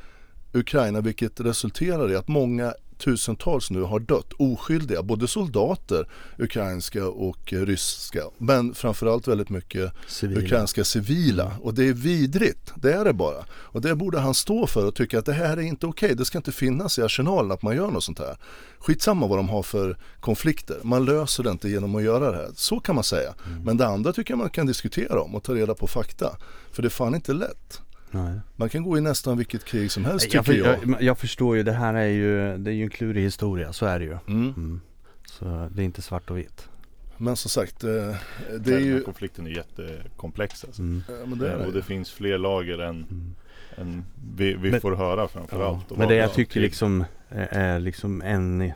Ukraina 0.54 1.02
vilket 1.02 1.40
resulterar 1.40 2.12
i 2.12 2.16
att 2.16 2.28
många 2.28 2.74
tusentals 3.00 3.70
nu 3.70 3.82
har 3.82 4.00
dött 4.00 4.34
oskyldiga, 4.38 5.04
både 5.04 5.28
soldater, 5.28 6.08
ukrainska 6.38 7.08
och 7.08 7.54
ryska, 7.54 8.24
men 8.38 8.74
framförallt 8.74 9.28
väldigt 9.28 9.50
mycket 9.50 9.94
civila. 10.08 10.42
ukrainska 10.42 10.84
civila. 10.84 11.52
Och 11.62 11.74
det 11.74 11.88
är 11.88 11.94
vidrigt, 11.94 12.74
det 12.76 12.94
är 12.94 13.06
det 13.06 13.14
bara. 13.14 13.46
Och 13.52 13.82
det 13.82 13.96
borde 13.96 14.20
han 14.20 14.34
stå 14.34 14.68
för 14.68 14.86
och 14.86 14.96
tycka 14.96 15.20
att 15.20 15.26
det 15.26 15.34
här 15.34 15.58
är 15.58 15.62
inte 15.62 15.86
okej, 15.88 16.08
okay. 16.08 16.16
det 16.16 16.26
ska 16.26 16.38
inte 16.38 16.52
finnas 16.52 17.00
i 17.00 17.02
arsenalen 17.02 17.52
att 17.52 17.62
man 17.62 17.76
gör 17.76 17.92
något 17.92 18.04
sånt 18.04 18.20
här. 18.20 18.38
Skitsamma 18.80 19.28
vad 19.28 19.38
de 19.38 19.50
har 19.50 19.64
för 19.64 19.98
konflikter, 20.20 20.78
man 20.84 21.06
löser 21.06 21.44
det 21.44 21.50
inte 21.52 21.70
genom 21.70 21.96
att 21.96 22.04
göra 22.04 22.32
det 22.32 22.38
här. 22.38 22.50
Så 22.56 22.80
kan 22.80 22.96
man 22.96 23.04
säga. 23.04 23.34
Mm. 23.48 23.64
Men 23.64 23.78
det 23.78 23.88
andra 23.88 24.14
tycker 24.14 24.32
jag 24.32 24.38
man 24.38 24.50
kan 24.50 24.68
diskutera 24.68 25.22
om 25.22 25.36
och 25.36 25.44
ta 25.44 25.54
reda 25.54 25.76
på 25.76 25.88
fakta. 25.88 26.38
För 26.72 26.82
det 26.82 26.88
är 26.88 26.90
fan 26.90 27.16
inte 27.16 27.34
lätt. 27.34 27.82
Nej. 28.12 28.40
Man 28.56 28.70
kan 28.70 28.84
gå 28.84 28.98
i 28.98 29.02
nästan 29.02 29.38
vilket 29.38 29.66
krig 29.66 29.92
som 29.92 30.06
helst 30.06 30.34
jag, 30.34 30.46
tycker 30.46 30.66
jag. 30.66 30.78
jag. 30.88 31.02
Jag 31.02 31.18
förstår 31.18 31.58
ju, 31.58 31.64
det 31.64 31.72
här 31.72 31.94
är 31.94 32.08
ju, 32.08 32.58
det 32.58 32.72
är 32.72 32.76
ju 32.76 32.84
en 32.84 32.90
klurig 32.90 33.24
historia, 33.24 33.74
så 33.74 33.86
är 33.86 34.00
det 34.00 34.06
ju. 34.06 34.18
Mm. 34.28 34.54
Mm. 34.58 34.82
Så 35.26 35.70
det 35.72 35.82
är 35.82 35.86
inte 35.86 36.02
svart 36.02 36.30
och 36.30 36.38
vitt. 36.38 36.70
Men 37.18 37.36
som 37.36 37.50
sagt, 37.50 37.84
eh, 37.84 38.16
det, 38.60 38.74
är 38.74 38.80
ju... 38.80 39.02
konflikten 39.02 39.48
är 39.48 39.52
jättekomplex 39.52 40.66
alltså. 40.66 40.82
mm. 40.82 41.04
ja, 41.08 41.36
det 41.36 41.52
är 41.52 41.66
Och 41.66 41.74
det 41.74 41.82
finns 41.82 42.12
fler 42.12 42.38
lager 42.38 42.78
än, 42.78 42.96
mm. 42.96 43.36
än 43.78 44.06
vi, 44.36 44.54
vi 44.54 44.72
men, 44.72 44.82
får 44.82 44.96
höra 44.96 45.28
framförallt. 45.28 45.86
Ja, 45.90 45.96
men 45.98 46.08
det 46.08 46.16
jag 46.16 46.34
tycker 46.34 46.60
liksom 46.60 47.06
är 47.30 47.80
liksom 47.80 48.22
en 48.22 48.72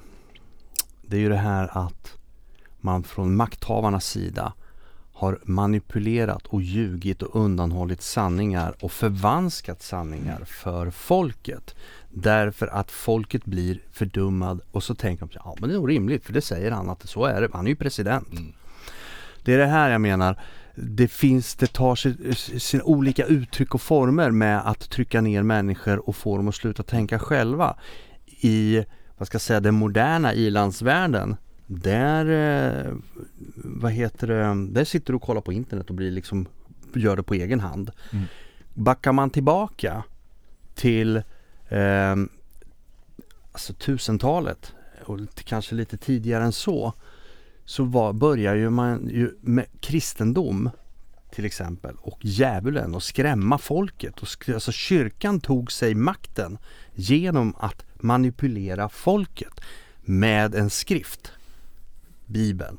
Det 1.01 1.17
är 1.17 1.21
ju 1.21 1.29
det 1.29 1.35
här 1.35 1.77
att 1.77 2.17
man 2.81 3.03
från 3.03 3.35
makthavarnas 3.35 4.05
sida 4.05 4.53
har 5.23 5.39
manipulerat 5.43 6.47
och 6.47 6.61
ljugit 6.61 7.21
och 7.21 7.35
undanhållit 7.35 8.01
sanningar 8.01 8.75
och 8.79 8.91
förvanskat 8.91 9.81
sanningar 9.81 10.43
för 10.45 10.89
folket. 10.91 11.75
Därför 12.09 12.67
att 12.67 12.91
folket 12.91 13.45
blir 13.45 13.79
fördummad 13.91 14.61
och 14.71 14.83
så 14.83 14.95
tänker 14.95 15.25
de 15.25 15.31
ja 15.35 15.55
men 15.59 15.69
det 15.69 15.75
är 15.75 15.79
nog 15.79 15.89
rimligt 15.89 16.25
för 16.25 16.33
det 16.33 16.41
säger 16.41 16.71
han 16.71 16.89
att 16.89 17.09
så 17.09 17.25
är 17.25 17.41
det, 17.41 17.49
han 17.53 17.65
är 17.65 17.69
ju 17.69 17.75
president. 17.75 18.31
Mm. 18.31 18.53
Det 19.43 19.53
är 19.53 19.57
det 19.57 19.65
här 19.65 19.89
jag 19.89 20.01
menar. 20.01 20.39
Det 20.75 21.07
finns, 21.07 21.55
det 21.55 21.73
tar 21.73 21.95
sig 21.95 22.35
sina 22.59 22.83
olika 22.83 23.25
uttryck 23.25 23.75
och 23.75 23.81
former 23.81 24.31
med 24.31 24.69
att 24.69 24.89
trycka 24.89 25.21
ner 25.21 25.43
människor 25.43 26.09
och 26.09 26.15
få 26.15 26.37
dem 26.37 26.47
att 26.47 26.55
sluta 26.55 26.83
tänka 26.83 27.19
själva. 27.19 27.75
I, 28.25 28.85
vad 29.17 29.27
ska 29.27 29.35
jag 29.35 29.41
säga, 29.41 29.59
den 29.59 29.75
moderna 29.75 30.33
ilandsvärlden 30.33 31.35
där, 31.67 32.25
eh, 32.85 32.93
vad 33.55 33.91
heter 33.91 34.27
det, 34.27 34.73
där 34.73 34.85
sitter 34.85 35.13
du 35.13 35.15
och 35.15 35.21
kollar 35.21 35.41
på 35.41 35.53
internet 35.53 35.89
och 35.89 35.95
blir 35.95 36.11
liksom, 36.11 36.47
gör 36.95 37.15
det 37.15 37.23
på 37.23 37.33
egen 37.33 37.59
hand. 37.59 37.91
Mm. 38.11 38.25
Backar 38.73 39.11
man 39.11 39.29
tillbaka 39.29 40.03
till 40.75 41.15
eh, 41.69 42.15
alltså 43.51 43.73
tusentalet 43.73 44.73
och 45.05 45.19
kanske 45.35 45.75
lite 45.75 45.97
tidigare 45.97 46.43
än 46.43 46.51
så 46.51 46.93
så 47.65 47.83
var, 47.83 48.13
börjar 48.13 48.55
ju 48.55 48.69
man 48.69 49.09
ju 49.09 49.37
med 49.41 49.65
kristendom 49.79 50.69
till 51.31 51.45
exempel 51.45 51.95
och 52.01 52.17
djävulen 52.21 52.95
och 52.95 53.03
skrämma 53.03 53.57
folket. 53.57 54.19
Och, 54.19 54.49
alltså 54.49 54.71
kyrkan 54.71 55.39
tog 55.39 55.71
sig 55.71 55.95
makten 55.95 56.57
genom 56.93 57.55
att 57.57 57.85
manipulera 57.95 58.89
folket 58.89 59.61
med 60.01 60.55
en 60.55 60.69
skrift. 60.69 61.31
Bibeln. 62.33 62.77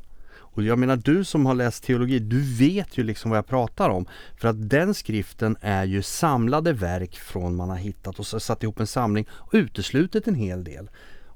Och 0.55 0.63
jag 0.63 0.79
menar 0.79 0.97
du 0.97 1.25
som 1.25 1.47
har 1.47 1.55
läst 1.55 1.85
teologi, 1.85 2.19
du 2.19 2.41
vet 2.41 2.99
ju 2.99 3.03
liksom 3.03 3.31
vad 3.31 3.39
jag 3.39 3.47
pratar 3.47 3.91
om. 3.91 4.07
För 4.37 4.49
att 4.49 4.71
den 4.71 4.95
skriften 4.95 5.57
är 5.61 5.85
ju 5.85 6.03
samlade 6.03 6.73
verk 6.73 7.19
från 7.19 7.57
man 7.57 7.69
har 7.69 7.77
hittat 7.77 8.19
och 8.19 8.27
satt 8.27 8.63
ihop 8.63 8.81
en 8.81 8.87
samling 8.87 9.27
och 9.31 9.55
uteslutit 9.55 10.29
en 10.29 10.35
hel 10.35 10.65
del. 10.65 10.91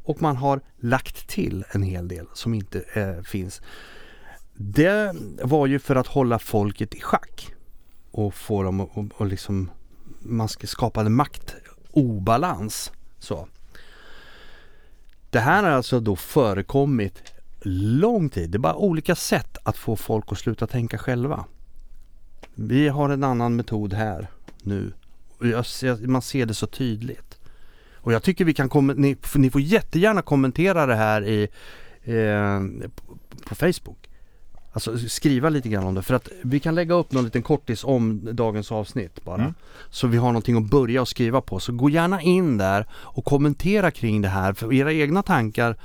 Och 0.05 0.23
man 0.23 0.37
har 0.37 0.61
lagt 0.77 1.29
till 1.29 1.65
en 1.71 1.83
hel 1.83 2.09
del 2.09 2.27
som 2.35 2.55
inte 2.55 2.81
eh, 2.93 3.23
finns. 3.23 3.63
Det 4.55 5.15
var 5.43 5.67
ju 5.67 5.79
för 5.79 5.97
att 5.97 6.07
hålla 6.07 6.39
folket 6.39 6.95
i 6.95 7.01
schack 7.01 7.55
och 8.11 8.35
få 8.35 8.63
dem 8.63 8.81
att 8.81 8.97
och, 8.97 9.05
och 9.21 9.27
liksom 9.27 9.71
man 10.21 10.49
skapade 10.49 11.11
maktobalans. 11.11 12.93
Så. 13.19 13.49
Det 15.31 15.41
här 15.41 15.63
har 15.63 15.71
alltså 15.71 16.01
då 16.01 16.17
förekommit 16.17 17.23
lång 17.63 18.29
tid. 18.29 18.51
Det 18.51 18.57
är 18.57 18.59
bara 18.59 18.77
olika 18.77 19.15
sätt 19.15 19.59
att 19.63 19.77
få 19.77 19.97
folk 19.97 20.33
att 20.33 20.39
sluta 20.39 20.67
tänka 20.67 20.99
själva. 20.99 21.45
Vi 22.55 22.89
har 22.89 23.09
en 23.11 23.25
annan 23.25 23.57
metod 23.57 23.93
här 23.93 24.29
nu. 24.63 24.93
man 26.01 26.23
ser 26.23 26.47
det 26.47 26.55
så 26.55 26.67
tydligt. 26.67 27.39
Och 27.95 28.13
jag 28.13 28.23
tycker 28.23 28.45
vi 28.45 28.55
kan 28.55 28.95
ni, 28.97 29.17
ni 29.35 29.51
får 29.51 29.61
jättegärna 29.61 30.23
kommentera 30.23 30.87
det 30.87 30.95
här 30.95 31.25
i, 31.25 31.49
eh, 32.03 32.61
på 33.49 33.55
Facebook. 33.55 34.09
Alltså 34.73 34.99
skriva 34.99 35.49
lite 35.49 35.69
grann 35.69 35.85
om 35.85 35.95
det 35.95 36.03
för 36.03 36.15
att 36.15 36.29
vi 36.43 36.61
kan 36.61 36.75
lägga 36.75 36.95
upp 36.95 37.13
någon 37.13 37.25
liten 37.25 37.43
kortis 37.43 37.85
om 37.85 38.29
dagens 38.33 38.73
avsnitt 38.73 39.25
bara. 39.25 39.43
Mm. 39.43 39.55
Så 39.91 40.07
vi 40.07 40.17
har 40.17 40.29
någonting 40.29 40.57
att 40.57 40.71
börja 40.71 41.01
och 41.01 41.09
skriva 41.09 41.41
på. 41.41 41.61
Så 41.61 41.73
gå 41.73 41.91
gärna 41.91 42.23
in 42.23 42.59
där 42.59 42.87
och 42.93 43.25
kommentera 43.25 43.91
kring 43.91 44.23
det 44.23 44.29
här 44.29 44.53
för 44.53 44.73
era 44.73 44.93
egna 44.93 45.23
tankar. 45.23 45.77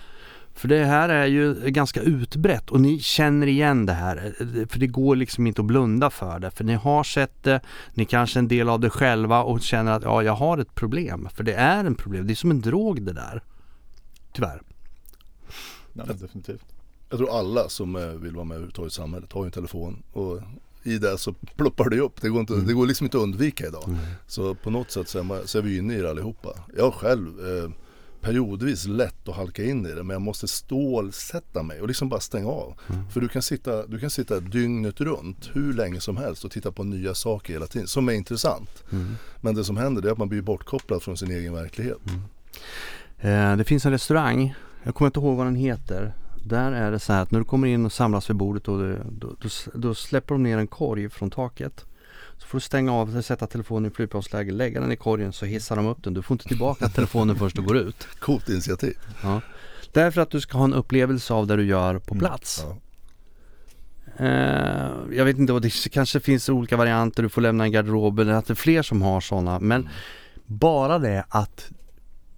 För 0.54 0.68
det 0.68 0.86
här 0.86 1.10
är 1.10 1.26
ju 1.26 1.54
ganska 1.54 2.02
utbrett 2.02 2.70
och 2.70 2.82
ni 2.82 3.00
känner 3.00 3.48
igen 3.48 3.86
det 3.86 3.94
här. 3.94 4.36
För 4.70 4.80
det 4.80 4.88
går 4.88 5.16
liksom 5.16 5.48
inte 5.48 5.62
att 5.62 5.68
blunda 5.68 6.10
för 6.10 6.40
det. 6.40 6.52
För 6.52 6.64
ni 6.64 6.74
har 6.74 7.04
sett 7.04 7.44
det, 7.44 7.62
ni 7.94 8.06
kanske 8.06 8.38
är 8.38 8.42
en 8.42 8.48
del 8.48 8.70
av 8.70 8.80
det 8.80 8.90
själva 8.90 9.44
och 9.44 9.62
känner 9.62 9.92
att 9.92 10.04
ja, 10.04 10.24
jag 10.24 10.34
har 10.34 10.58
ett 10.58 10.76
problem. 10.76 11.30
För 11.34 11.44
det 11.44 11.54
är 11.54 11.86
en 11.86 11.96
problem. 11.96 12.28
Det 12.28 12.34
är 12.34 12.36
som 12.36 12.52
en 12.52 12.62
drog 12.62 13.02
det 13.02 13.14
där. 13.14 13.44
Tyvärr. 14.34 14.62
Ja, 15.94 16.04
definitivt. 16.04 16.66
Jag 17.10 17.20
tror 17.20 17.40
alla 17.40 17.70
som 17.70 18.20
vill 18.22 18.36
vara 18.36 18.46
med 18.46 18.56
överhuvudtaget 18.56 18.92
i 18.92 18.96
samhället 18.96 19.34
har 19.34 19.42
ju 19.42 19.46
en 19.46 19.52
telefon 19.52 20.04
och 20.14 20.40
i 20.84 20.98
det 20.98 21.18
så 21.18 21.34
ploppar 21.34 21.90
det 21.90 22.00
upp. 22.00 22.22
Det 22.22 22.30
går, 22.30 22.40
inte, 22.40 22.56
det 22.56 22.74
går 22.74 22.88
liksom 22.88 23.06
inte 23.06 23.18
att 23.18 23.24
undvika 23.24 23.68
idag. 23.68 23.98
Så 24.28 24.56
på 24.56 24.70
något 24.70 24.92
sätt 24.92 25.10
så 25.10 25.20
är, 25.20 25.24
man, 25.24 25.48
så 25.48 25.58
är 25.58 25.62
vi 25.62 25.78
inne 25.78 25.96
i 25.96 26.02
det 26.02 26.10
allihopa. 26.10 26.50
Jag 26.78 26.94
själv 26.94 27.28
eh, 27.28 27.72
periodvis 28.24 28.86
lätt 28.86 29.30
att 29.30 29.36
halka 29.36 29.64
in 29.64 29.86
i 29.86 29.90
det 29.90 30.04
men 30.04 30.10
jag 30.10 30.22
måste 30.22 30.48
stålsätta 30.48 31.64
mig 31.64 31.82
och 31.82 31.88
liksom 31.88 32.10
bara 32.10 32.20
stänga 32.20 32.48
av. 32.48 32.74
För 33.12 33.22
du 33.22 33.28
kan, 33.28 33.42
sitta, 33.42 33.88
du 33.88 34.00
kan 34.00 34.10
sitta 34.10 34.40
dygnet 34.40 35.02
runt 35.02 35.50
hur 35.54 35.74
länge 35.74 36.00
som 36.00 36.18
helst 36.18 36.46
och 36.46 36.52
titta 36.52 36.72
på 36.72 36.84
nya 36.84 37.14
saker 37.16 37.54
hela 37.54 37.68
tiden 37.68 37.88
som 37.88 38.10
är 38.10 38.14
intressant. 38.14 38.84
Men 39.42 39.56
det 39.56 39.64
som 39.64 39.78
händer 39.78 40.08
är 40.08 40.12
att 40.12 40.18
man 40.18 40.30
blir 40.30 40.42
bortkopplad 40.42 41.04
från 41.04 41.18
sin 41.18 41.32
egen 41.32 41.54
verklighet. 41.54 41.98
Eh, 43.20 43.56
det 43.56 43.64
finns 43.64 43.86
en 43.86 43.92
restaurang, 43.92 44.56
jag 44.84 44.96
kommer 44.96 45.08
inte 45.08 45.20
ihåg 45.20 45.38
vad 45.38 45.48
den 45.48 45.56
heter. 45.56 46.14
Där 46.46 46.72
är 46.72 46.92
det 46.92 47.00
så 47.00 47.14
här 47.14 47.22
att 47.22 47.32
när 47.32 47.40
du 47.40 47.46
kommer 47.46 47.68
in 47.68 47.86
och 47.86 47.94
samlas 47.94 48.30
vid 48.30 48.36
bordet 48.36 48.68
och 48.68 48.80
det, 48.80 49.02
då, 49.12 49.36
då, 49.40 49.50
då 49.74 49.96
släpper 49.96 50.36
de 50.36 50.44
ner 50.44 50.58
en 50.58 50.68
korg 50.68 51.10
från 51.10 51.30
taket. 51.30 51.86
Får 52.54 52.58
du 52.60 52.62
stänga 52.62 52.94
av, 52.94 53.22
sätta 53.22 53.48
telefonen 53.48 53.92
i 53.92 53.96
flygplansläge, 53.96 54.52
lägga 54.52 54.82
den 54.82 54.92
i 54.92 54.96
korgen 54.96 55.34
så 55.34 55.46
hissar 55.46 55.76
de 55.76 55.86
upp 55.86 56.04
den. 56.04 56.14
Du 56.14 56.22
får 56.22 56.36
inte 56.36 56.48
tillbaka 56.48 56.90
telefonen 56.90 57.36
först 57.36 57.56
du 57.56 57.62
går 57.62 57.78
ut. 57.78 58.08
Coolt 58.20 58.50
initiativ. 58.50 58.98
Ja. 59.24 59.42
Därför 59.92 60.22
att 60.22 60.30
du 60.30 60.42
ska 60.42 60.58
ha 60.58 60.66
en 60.66 60.74
upplevelse 60.74 61.34
av 61.34 61.48
det 61.48 61.56
du 61.56 61.66
gör 61.66 62.00
på 62.00 62.16
plats. 62.16 62.66
Ja. 64.18 64.26
Eh, 64.26 64.92
jag 65.12 65.26
vet 65.26 65.38
inte, 65.38 65.60
det 65.60 65.90
kanske 65.92 66.20
finns 66.20 66.50
olika 66.50 66.78
varianter, 66.78 67.24
du 67.24 67.30
får 67.30 67.42
lämna 67.42 67.64
en 67.64 67.72
garderob 67.72 68.20
eller 68.20 68.34
att 68.34 68.46
det 68.46 68.54
är 68.54 68.56
fler 68.56 68.82
som 68.82 69.02
har 69.02 69.22
sådana. 69.22 69.60
Men 69.60 69.90
bara 70.46 71.00
det 71.00 71.26
att 71.30 71.72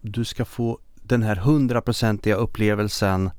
du 0.02 0.26
ska 0.26 0.46
få 0.46 0.80
den 0.96 1.24
här 1.24 1.36
hundraprocentiga 1.36 2.36
upplevelsen 2.36 3.30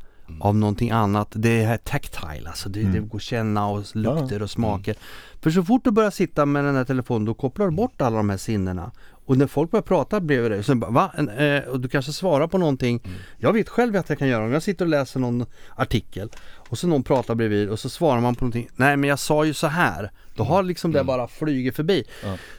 av 0.40 0.56
någonting 0.56 0.90
annat. 0.90 1.28
Det 1.30 1.62
är 1.62 1.76
tactile, 1.76 2.48
alltså 2.48 2.68
det, 2.68 2.82
det 2.82 3.00
går 3.00 3.18
att 3.18 3.22
känna 3.22 3.68
och 3.68 3.84
lukter 3.94 4.42
och 4.42 4.50
smaker. 4.50 4.96
För 5.42 5.50
så 5.50 5.62
fort 5.62 5.84
du 5.84 5.90
börjar 5.90 6.10
sitta 6.10 6.46
med 6.46 6.64
den 6.64 6.76
här 6.76 6.84
telefonen 6.84 7.24
då 7.24 7.34
kopplar 7.34 7.66
du 7.66 7.76
bort 7.76 8.00
alla 8.00 8.16
de 8.16 8.30
här 8.30 8.36
sinnena. 8.36 8.90
Och 9.26 9.38
när 9.38 9.46
folk 9.46 9.70
börjar 9.70 9.82
prata 9.82 10.20
bredvid 10.20 10.50
dig, 10.50 10.62
så 10.62 10.74
bara, 10.74 10.90
va? 10.90 11.12
En, 11.16 11.28
eh, 11.28 11.62
och 11.62 11.80
du 11.80 11.88
kanske 11.88 12.12
svarar 12.12 12.46
på 12.46 12.58
någonting. 12.58 13.00
Jag 13.38 13.52
vet 13.52 13.68
själv 13.68 13.96
att 13.96 14.08
jag 14.08 14.18
kan 14.18 14.28
göra 14.28 14.44
om 14.44 14.52
jag 14.52 14.62
sitter 14.62 14.84
och 14.84 14.88
läser 14.88 15.20
någon 15.20 15.46
artikel 15.76 16.30
och 16.68 16.78
så 16.78 16.86
någon 16.86 17.02
pratar 17.02 17.34
bredvid 17.34 17.68
och 17.68 17.78
så 17.78 17.88
svarar 17.88 18.20
man 18.20 18.34
på 18.34 18.44
någonting. 18.44 18.68
Nej 18.76 18.96
men 18.96 19.10
jag 19.10 19.18
sa 19.18 19.44
ju 19.44 19.54
så 19.54 19.66
här. 19.66 20.10
Då 20.34 20.44
har 20.44 20.62
liksom 20.62 20.92
det 20.92 21.04
bara 21.04 21.28
flugit 21.28 21.76
förbi. 21.76 22.04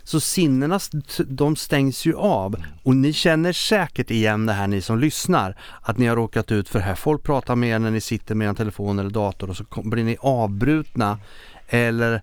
Så 0.04 0.20
sinnena 0.20 0.80
de 1.28 1.56
stängs 1.56 2.06
ju 2.06 2.16
av. 2.16 2.56
Och 2.84 2.96
ni 2.96 3.14
känner 3.14 3.54
säkert 3.54 4.12
igen 4.12 4.46
det 4.46 4.54
här 4.54 4.68
ni 4.68 4.82
som 4.82 5.00
lyssnar. 5.00 5.58
Att 5.82 5.98
ni 5.98 6.06
har 6.06 6.16
råkat 6.16 6.52
ut 6.52 6.70
för 6.70 6.80
det 6.80 6.86
här. 6.86 6.96
Folk 6.96 7.24
pratar 7.24 7.56
med 7.56 7.70
er 7.70 7.80
när 7.80 7.92
ni 7.92 8.02
sitter 8.02 8.36
med 8.36 8.50
en 8.50 8.56
telefon 8.56 9.00
eller 9.00 9.10
dator 9.10 9.50
och 9.50 9.58
så 9.58 9.66
blir 9.84 10.04
ni 10.04 10.18
avbrutna. 10.20 11.20
Eller 11.68 12.22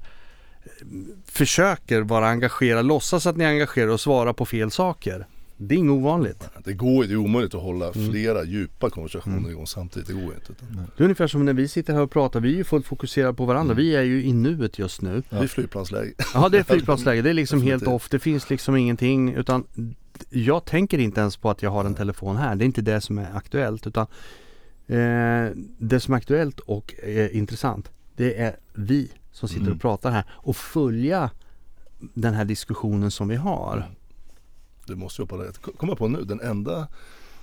försöker 1.26 2.00
vara 2.00 2.28
engagerade, 2.28 2.82
låtsas 2.82 3.26
att 3.26 3.36
ni 3.36 3.44
är 3.44 3.48
engagerade 3.48 3.92
och 3.92 4.00
svara 4.00 4.32
på 4.32 4.46
fel 4.46 4.70
saker. 4.70 5.26
Det 5.56 5.74
är 5.74 5.78
inget 5.78 5.92
ovanligt. 5.92 6.48
Det 6.64 6.72
går 6.72 7.04
det 7.04 7.12
är 7.12 7.16
omöjligt 7.16 7.54
att 7.54 7.62
hålla 7.62 7.92
flera 7.92 8.44
djupa 8.44 8.90
konversationer 8.90 9.50
igång 9.50 9.66
samtidigt. 9.66 10.08
Det 10.08 10.14
går 10.14 10.22
ju 10.22 10.34
inte. 10.34 10.52
Utan 10.52 10.88
Det 10.96 11.02
är 11.02 11.04
ungefär 11.04 11.26
som 11.26 11.44
när 11.44 11.52
vi 11.52 11.68
sitter 11.68 11.92
här 11.92 12.00
och 12.00 12.10
pratar, 12.10 12.40
vi 12.40 12.52
är 12.52 12.56
ju 12.56 12.64
fullt 12.64 12.86
fokuserade 12.86 13.34
på 13.34 13.44
varandra. 13.44 13.74
Vi 13.74 13.96
är 13.96 14.02
ju 14.02 14.24
i 14.24 14.32
nuet 14.32 14.78
just 14.78 15.02
nu. 15.02 15.22
Det 15.30 15.36
är 15.36 15.46
flygplansläge. 15.46 16.12
Ja 16.34 16.48
det 16.48 16.58
är 16.58 16.62
flygplansläge, 16.62 17.22
det 17.22 17.30
är 17.30 17.34
liksom 17.34 17.62
helt 17.62 17.86
off, 17.86 18.08
det 18.08 18.18
finns 18.18 18.50
liksom 18.50 18.76
ingenting 18.76 19.34
utan 19.34 19.64
jag 20.30 20.64
tänker 20.64 20.98
inte 20.98 21.20
ens 21.20 21.36
på 21.36 21.50
att 21.50 21.62
jag 21.62 21.70
har 21.70 21.84
en 21.84 21.94
telefon 21.94 22.36
här, 22.36 22.56
det 22.56 22.64
är 22.64 22.66
inte 22.66 22.82
det 22.82 23.00
som 23.00 23.18
är 23.18 23.36
aktuellt 23.36 23.86
utan 23.86 24.06
eh, 24.86 25.50
det 25.78 26.00
som 26.00 26.14
är 26.14 26.18
aktuellt 26.18 26.60
och 26.60 26.94
är 27.02 27.34
intressant 27.34 27.90
det 28.16 28.40
är 28.40 28.56
vi 28.72 29.10
som 29.32 29.48
sitter 29.48 29.72
och 29.72 29.80
pratar 29.80 30.10
här 30.10 30.24
och 30.30 30.56
följa 30.56 31.30
den 32.14 32.34
här 32.34 32.44
diskussionen 32.44 33.10
som 33.10 33.28
vi 33.28 33.36
har. 33.36 33.90
Du 34.86 34.94
måste 34.94 35.22
jobba 35.22 35.36
rätt. 35.36 35.58
Kommer 35.76 35.90
jag 35.90 35.98
på 35.98 36.08
nu, 36.08 36.24
den 36.24 36.40
enda 36.40 36.88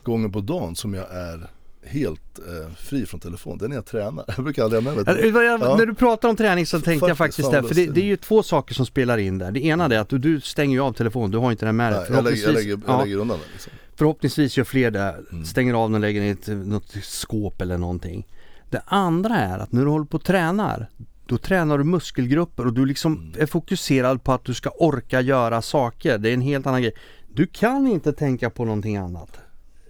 gången 0.04 0.32
på 0.32 0.42
dagen 0.42 0.76
som 0.76 0.94
jag 0.94 1.12
är 1.12 1.48
helt 1.84 2.40
eh, 2.40 2.74
fri 2.78 3.06
från 3.06 3.20
telefon, 3.20 3.58
det 3.58 3.66
är 3.66 3.70
när 3.70 3.76
jag 3.76 3.86
tränar. 3.86 4.26
Jag 4.36 4.44
brukar 4.44 4.64
aldrig 4.64 4.78
använda 4.88 5.12
Ja, 5.12 5.22
det. 5.22 5.28
jag- 5.28 5.62
Ja. 5.62 5.76
När 5.78 5.86
du 5.86 5.94
pratar 5.94 6.30
om 6.30 6.36
träning 6.36 6.66
så 6.66 6.80
tänkte 6.82 7.08
jag 7.08 7.18
Faktiskt, 7.18 7.52
det, 7.52 7.64
för 7.64 7.76
det, 7.76 7.86
det 7.86 8.02
är 8.02 8.06
ju 8.06 8.18
två 8.18 8.44
saker 8.44 8.74
som 8.74 8.86
spelar 8.86 9.18
in 9.18 9.38
där. 9.38 9.52
Det 9.52 9.66
ena 9.66 9.86
är 9.86 10.00
att 10.00 10.10
du, 10.10 10.18
du 10.18 10.42
stänger 10.42 10.74
ju 10.76 10.82
av 10.82 10.94
telefonen, 10.94 11.32
du 11.32 11.38
har 11.38 11.52
inte 11.52 11.66
den 11.66 11.76
med 11.76 11.94
dig. 11.94 12.06
Jag, 12.10 12.24
lägger, 12.24 12.44
jag, 12.44 12.54
lägger, 12.54 12.70
jag 12.72 12.82
ja. 12.88 13.04
lägger 13.04 13.16
undan 13.18 13.38
den. 13.40 13.48
Liksom. 13.52 13.72
Förhoppningsvis 13.96 14.58
gör 14.58 14.64
fler 14.64 14.92
det, 14.92 15.16
Mm. 15.32 15.46
stänger 15.46 15.74
av 15.74 15.90
den 15.90 15.94
och 15.96 16.00
lägger 16.02 16.22
den 16.46 16.64
i 16.64 16.70
något 16.70 16.96
skåp 17.04 17.62
eller 17.62 17.78
någonting. 17.78 18.28
Det 18.70 18.82
andra 18.86 19.36
är 19.36 19.60
att 19.60 19.72
när 19.72 19.82
du 19.86 19.90
håller 19.90 20.06
på 20.06 20.18
och 20.18 20.24
tränar, 20.24 20.88
då 21.26 21.38
tränar 21.38 21.78
du 21.78 21.84
muskelgrupper 21.84 22.66
och 22.66 22.74
du 22.74 22.86
liksom 22.86 23.14
Mm. 23.18 23.34
är 23.42 23.46
fokuserad 23.46 24.24
på 24.24 24.32
att 24.34 24.46
du 24.46 24.54
ska 24.54 24.70
orka 24.70 25.22
göra 25.22 25.62
saker. 25.62 26.18
Det 26.18 26.30
är 26.30 26.34
en 26.34 26.42
helt 26.42 26.68
annan 26.68 26.82
grej. 26.82 26.94
Du 27.34 27.48
kan 27.48 27.88
inte 27.88 28.14
tänka 28.14 28.50
på 28.50 28.66
någonting 28.66 28.98
annat. 28.98 29.40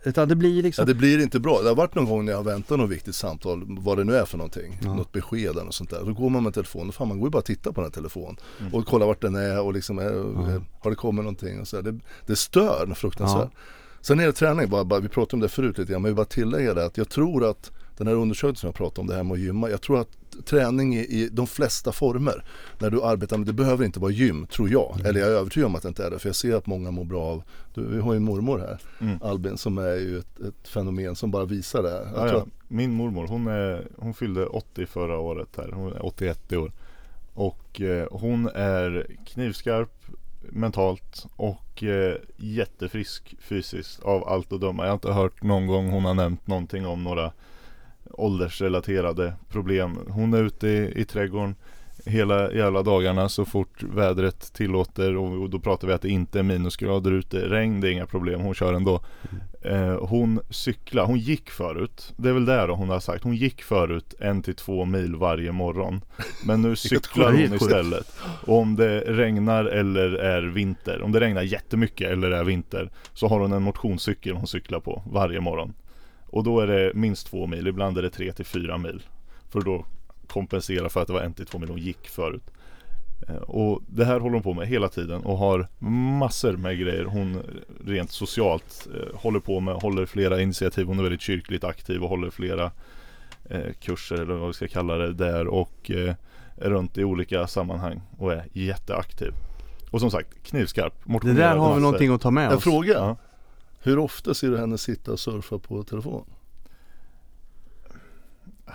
Utan 0.03 0.27
det 0.27 0.35
blir 0.35 0.55
Ja, 0.55 0.61
liksom... 0.61 0.85
det 0.85 0.93
blir 0.93 1.21
inte 1.21 1.39
bra. 1.39 1.61
Det 1.61 1.67
har 1.67 1.75
varit 1.75 1.95
någon 1.95 2.05
gång 2.05 2.25
när 2.25 2.31
jag 2.31 2.39
har 2.39 2.43
väntat 2.43 2.79
något 2.79 2.89
viktigt 2.89 3.15
samtal, 3.15 3.63
vad 3.67 3.97
det 3.97 4.03
nu 4.03 4.15
är 4.15 4.25
för 4.25 4.37
någonting, 4.37 4.79
något 4.81 5.11
besked 5.11 5.49
eller 5.49 5.63
något 5.63 5.75
sånt 5.75 5.89
där. 5.89 6.03
Då 6.05 6.13
går 6.13 6.29
man 6.29 6.43
med 6.43 6.53
telefonen, 6.53 6.91
fan 6.91 7.07
man 7.07 7.19
går 7.19 7.27
ju 7.27 7.31
bara 7.31 7.37
och 7.37 7.45
tittar 7.45 7.71
på 7.71 7.81
den 7.81 7.85
här 7.85 7.91
telefonen 7.91 8.37
och 8.73 8.85
kollar 8.85 9.05
vart 9.05 9.21
den 9.21 9.35
är 9.35 9.61
och 9.61 9.73
liksom, 9.73 9.99
är, 9.99 10.61
har 10.79 10.89
det 10.89 10.95
kommit 10.95 11.23
någonting 11.23 11.59
och 11.59 11.67
så. 11.67 11.81
Det, 11.81 11.99
det 12.25 12.35
stör 12.35 12.93
fruktansvärt. 12.95 13.49
Sen 14.01 14.19
är 14.19 14.25
det 14.25 14.33
träning, 14.33 14.69
bara, 14.69 14.83
bara, 14.83 14.99
vi 14.99 15.07
pratade 15.09 15.35
om 15.35 15.39
det 15.39 15.49
förut 15.49 15.77
lite 15.77 15.91
grann, 15.91 16.01
men 16.01 16.09
jag 16.09 16.13
vill 16.15 16.17
bara 16.25 16.25
tillägga 16.25 16.73
det 16.73 16.85
att 16.85 16.97
jag 16.97 17.09
tror 17.09 17.49
att 17.49 17.71
den 17.97 18.07
här 18.07 18.13
undersökningen 18.13 18.55
som 18.55 18.67
jag 18.67 18.75
pratade 18.75 19.01
om, 19.01 19.07
det 19.07 19.15
här 19.15 19.23
med 19.23 19.33
att 19.33 19.39
gymma, 19.39 19.69
jag 19.69 19.81
tror 19.81 19.99
att 19.99 20.17
träning 20.41 20.95
i, 20.95 20.99
i 20.99 21.29
de 21.31 21.47
flesta 21.47 21.91
former, 21.91 22.43
när 22.79 22.89
du 22.89 23.03
arbetar 23.03 23.37
med, 23.37 23.47
det 23.47 23.53
behöver 23.53 23.85
inte 23.85 23.99
vara 23.99 24.11
gym, 24.11 24.47
tror 24.47 24.69
jag. 24.69 25.01
Eller 25.05 25.19
jag 25.19 25.29
är 25.29 25.33
övertygad 25.33 25.67
om 25.67 25.75
att 25.75 25.81
det 25.81 25.87
inte 25.87 26.05
är 26.05 26.11
det, 26.11 26.19
för 26.19 26.29
jag 26.29 26.35
ser 26.35 26.55
att 26.55 26.67
många 26.67 26.91
mår 26.91 27.05
bra 27.05 27.23
av, 27.23 27.43
du, 27.73 27.85
vi 27.87 28.01
har 28.01 28.13
ju 28.13 28.19
mormor 28.19 28.59
här, 28.59 28.79
Albin, 29.21 29.57
som 29.57 29.77
är 29.77 29.95
ju 29.95 30.19
ett, 30.19 30.39
ett 30.39 30.67
fenomen 30.67 31.15
som 31.15 31.31
bara 31.31 31.45
visar 31.45 31.83
det. 31.83 32.09
Ja, 32.15 32.27
ja. 32.27 32.45
Min 32.67 32.93
mormor, 32.93 33.27
hon, 33.27 33.47
är, 33.47 33.87
hon 33.97 34.13
fyllde 34.13 34.45
80 34.45 34.85
förra 34.85 35.19
året 35.19 35.49
här. 35.57 35.71
Hon 35.71 35.93
är 35.93 36.05
81 36.05 36.51
i 36.51 36.55
år. 36.55 36.71
Och 37.33 37.81
eh, 37.81 38.07
hon 38.11 38.47
är 38.55 39.07
knivskarp 39.25 40.01
mentalt 40.49 41.25
och 41.35 41.83
eh, 41.83 42.15
jättefrisk 42.37 43.35
fysiskt 43.39 44.01
av 44.03 44.27
allt 44.27 44.53
att 44.53 44.61
döma. 44.61 44.83
Jag 44.83 44.89
har 44.89 44.93
inte 44.93 45.11
hört 45.11 45.43
någon 45.43 45.67
gång 45.67 45.89
hon 45.89 46.05
har 46.05 46.13
nämnt 46.13 46.47
någonting 46.47 46.85
om 46.85 47.03
några 47.03 47.31
åldersrelaterade 48.13 49.33
problem. 49.49 49.99
Hon 50.07 50.33
är 50.33 50.43
ute 50.43 50.67
i, 50.67 50.93
i 50.95 51.05
trädgården 51.05 51.55
hela 52.05 52.53
jävla 52.53 52.83
dagarna 52.83 53.29
så 53.29 53.45
fort 53.45 53.83
vädret 53.83 54.53
tillåter 54.53 55.17
och, 55.17 55.41
och 55.41 55.49
då 55.49 55.59
pratar 55.59 55.87
vi 55.87 55.93
att 55.93 56.01
det 56.01 56.09
inte 56.09 56.39
är 56.39 56.43
minusgrader 56.43 57.11
ute. 57.11 57.49
Regn 57.49 57.81
det 57.81 57.89
är 57.89 57.91
inga 57.91 58.05
problem, 58.05 58.41
hon 58.41 58.53
kör 58.53 58.73
ändå. 58.73 59.01
Eh, 59.61 60.05
hon 60.05 60.39
cyklar, 60.49 61.05
hon 61.05 61.19
gick 61.19 61.49
förut. 61.49 62.13
Det 62.17 62.29
är 62.29 62.33
väl 62.33 62.45
det 62.45 62.67
då 62.67 62.73
hon 62.73 62.89
har 62.89 62.99
sagt. 62.99 63.23
Hon 63.23 63.35
gick 63.35 63.61
förut 63.61 64.13
en 64.19 64.41
till 64.41 64.55
två 64.55 64.85
mil 64.85 65.15
varje 65.15 65.51
morgon. 65.51 66.01
Men 66.45 66.61
nu 66.61 66.75
cyklar 66.75 67.31
hon 67.31 67.53
istället. 67.53 68.13
Och 68.45 68.57
om 68.57 68.75
det 68.75 68.99
regnar 68.99 69.65
eller 69.65 70.13
är 70.13 70.41
vinter, 70.41 71.01
om 71.01 71.11
det 71.11 71.19
regnar 71.19 71.41
jättemycket 71.41 72.11
eller 72.11 72.31
är 72.31 72.43
vinter 72.43 72.89
så 73.13 73.27
har 73.27 73.39
hon 73.39 73.53
en 73.53 73.63
motionscykel 73.63 74.35
hon 74.35 74.47
cyklar 74.47 74.79
på 74.79 75.03
varje 75.05 75.39
morgon. 75.39 75.73
Och 76.31 76.43
då 76.43 76.59
är 76.59 76.67
det 76.67 76.91
minst 76.95 77.27
två 77.27 77.47
mil, 77.47 77.67
ibland 77.67 77.97
är 77.97 78.01
det 78.01 78.09
tre 78.09 78.31
till 78.33 78.45
fyra 78.45 78.77
mil. 78.77 79.01
För 79.49 79.59
att 79.59 79.65
då 79.65 79.85
kompensera 80.27 80.89
för 80.89 81.01
att 81.01 81.07
det 81.07 81.13
var 81.13 81.21
en 81.21 81.33
till 81.33 81.45
två 81.45 81.59
mil 81.59 81.69
hon 81.69 81.77
gick 81.79 82.07
förut. 82.07 82.43
Eh, 83.29 83.35
Och 83.35 83.81
det 83.87 84.05
här 84.05 84.19
håller 84.19 84.33
hon 84.33 84.43
på 84.43 84.53
med 84.53 84.67
hela 84.67 84.87
tiden 84.89 85.21
och 85.23 85.37
har 85.37 85.67
massor 86.19 86.57
med 86.57 86.79
grejer 86.79 87.03
hon 87.05 87.37
rent 87.85 88.11
socialt 88.11 88.87
eh, 88.95 89.19
håller 89.19 89.39
på 89.39 89.59
med, 89.59 89.75
håller 89.75 90.05
flera 90.05 90.41
initiativ, 90.41 90.85
hon 90.87 90.99
är 90.99 91.03
väldigt 91.03 91.21
kyrkligt 91.21 91.63
aktiv 91.63 92.03
och 92.03 92.09
håller 92.09 92.29
flera 92.29 92.71
eh, 93.49 93.73
kurser 93.81 94.15
eller 94.15 94.33
vad 94.33 94.47
vi 94.47 94.53
ska 94.53 94.67
kalla 94.67 94.95
det 94.95 95.13
där 95.13 95.47
och 95.47 95.91
eh, 95.91 96.15
är 96.57 96.69
runt 96.69 96.97
i 96.97 97.03
olika 97.03 97.47
sammanhang 97.47 98.01
och 98.17 98.33
är 98.33 98.45
jätteaktiv. 98.53 99.31
Och 99.91 99.99
som 99.99 100.11
sagt, 100.11 100.43
knivskarp. 100.43 100.93
Det 101.21 101.33
där 101.33 101.47
har 101.47 101.53
vi 101.55 101.59
massor. 101.69 101.79
någonting 101.81 102.13
att 102.13 102.21
ta 102.21 102.31
med 102.31 102.51
En 102.51 102.57
oss. 102.57 102.63
fråga, 102.63 102.93
Ja. 102.93 103.17
Hur 103.83 103.99
ofta 103.99 104.33
ser 104.33 104.49
du 104.49 104.57
henne 104.57 104.77
sitta 104.77 105.11
och 105.11 105.19
surfa 105.19 105.59
på 105.59 105.83
telefon? 105.83 106.25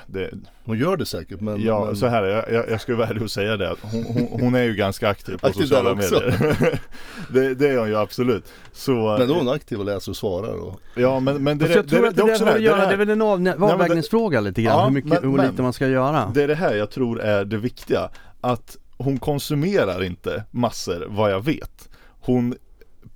det, 0.06 0.30
Hon 0.64 0.78
gör 0.78 0.96
det 0.96 1.06
säkert 1.06 1.40
men... 1.40 1.62
ja, 1.62 1.84
men... 1.84 1.96
så 1.96 2.06
här 2.06 2.22
jag, 2.24 2.52
jag, 2.52 2.70
jag 2.70 2.80
ska 2.80 2.96
vara 2.96 3.08
ärlig 3.08 3.22
och 3.22 3.30
säga 3.30 3.56
det 3.56 3.74
hon, 3.82 4.04
hon, 4.04 4.40
hon 4.40 4.54
är 4.54 4.62
ju 4.62 4.74
ganska 4.74 5.08
aktiv 5.08 5.36
på 5.38 5.46
Aktiv 5.46 5.60
sociala 5.62 5.94
medier. 5.94 6.80
det, 7.32 7.54
det 7.54 7.68
är 7.68 7.78
hon 7.78 7.88
ju 7.88 7.96
absolut. 7.96 8.44
Så, 8.72 9.16
Men 9.18 9.28
då 9.28 9.34
är 9.34 9.38
hon 9.38 9.48
aktiv 9.48 9.78
och 9.78 9.84
läser 9.84 10.12
och 10.12 10.16
svarar 10.16 10.54
och... 10.54 10.80
ja 10.94 11.20
men, 11.20 11.44
men 11.44 11.58
det, 11.58 11.68
jag 11.68 11.84
det, 11.84 11.88
tror 11.90 12.02
det, 12.02 12.08
att 12.08 12.16
det, 12.16 12.22
det, 12.22 12.28
det, 12.28 12.38
det, 12.38 12.58
det, 12.60 12.74
här- 12.74 12.80
det, 12.80 12.86
det 12.86 12.92
är 12.92 12.96
väl 12.96 13.10
en 13.10 13.22
av, 13.22 13.64
avvägningsfråga 13.72 14.40
lite 14.40 14.62
grann. 14.62 14.78
Ja, 14.78 14.84
hur 14.84 14.92
mycket 14.92 15.10
men- 15.10 15.24
och 15.30 15.36
men- 15.36 15.50
lite 15.50 15.62
man 15.62 15.72
ska 15.72 15.88
göra. 15.88 16.30
det 16.34 16.42
är 16.42 16.48
det 16.48 16.54
här 16.54 16.74
jag 16.74 16.90
tror 16.90 17.20
är 17.20 17.44
det 17.44 17.56
viktiga. 17.56 18.10
Att 18.40 18.76
hon 18.98 19.18
konsumerar 19.18 20.02
inte 20.02 20.44
massor 20.50 21.06
vad 21.08 21.32
jag 21.32 21.44
vet. 21.44 21.88
Hon 22.20 22.54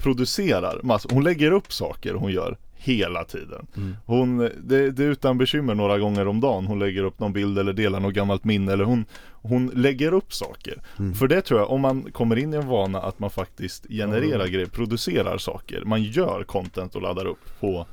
producerar 0.01 0.81
massor, 0.83 1.11
hon 1.13 1.25
lägger 1.25 1.53
upp 1.53 1.73
saker 1.73 2.15
hon 2.15 2.33
gör 2.33 2.57
hela 2.83 3.25
tiden. 3.25 3.67
Mm. 3.77 3.97
Hon, 4.07 4.39
det, 4.39 4.91
det 4.91 5.05
är 5.05 5.09
utan 5.09 5.39
bekymmer 5.39 5.75
några 5.75 5.99
gånger 5.99 6.29
om 6.29 6.41
dagen 6.41 6.67
hon 6.67 6.79
lägger 6.79 7.05
upp 7.05 7.19
någon 7.19 7.33
bild 7.33 7.59
eller 7.59 7.73
delar 7.73 8.01
något 8.01 8.15
gammalt 8.15 8.45
minne 8.45 8.73
eller 8.73 8.85
hon, 8.85 9.05
hon 9.43 9.67
lägger 9.67 10.13
upp 10.13 10.35
saker. 10.35 10.83
Mm. 10.99 11.15
För 11.15 11.29
det 11.29 11.43
tror 11.43 11.61
jag, 11.61 11.71
om 11.71 11.81
man 11.81 12.03
kommer 12.13 12.37
in 12.37 12.55
i 12.55 12.57
en 12.57 12.67
vana 12.67 13.01
att 13.01 13.19
man 13.19 13.31
faktiskt 13.31 13.87
genererar 13.89 14.41
Mm. 14.41 14.53
grejer, 14.53 14.67
producerar 14.67 15.39
saker, 15.39 15.83
man 15.85 16.03
gör 16.03 16.45
content 16.45 16.95
och 16.97 17.03
laddar 17.03 17.27
upp 17.27 17.61
på 17.61 17.87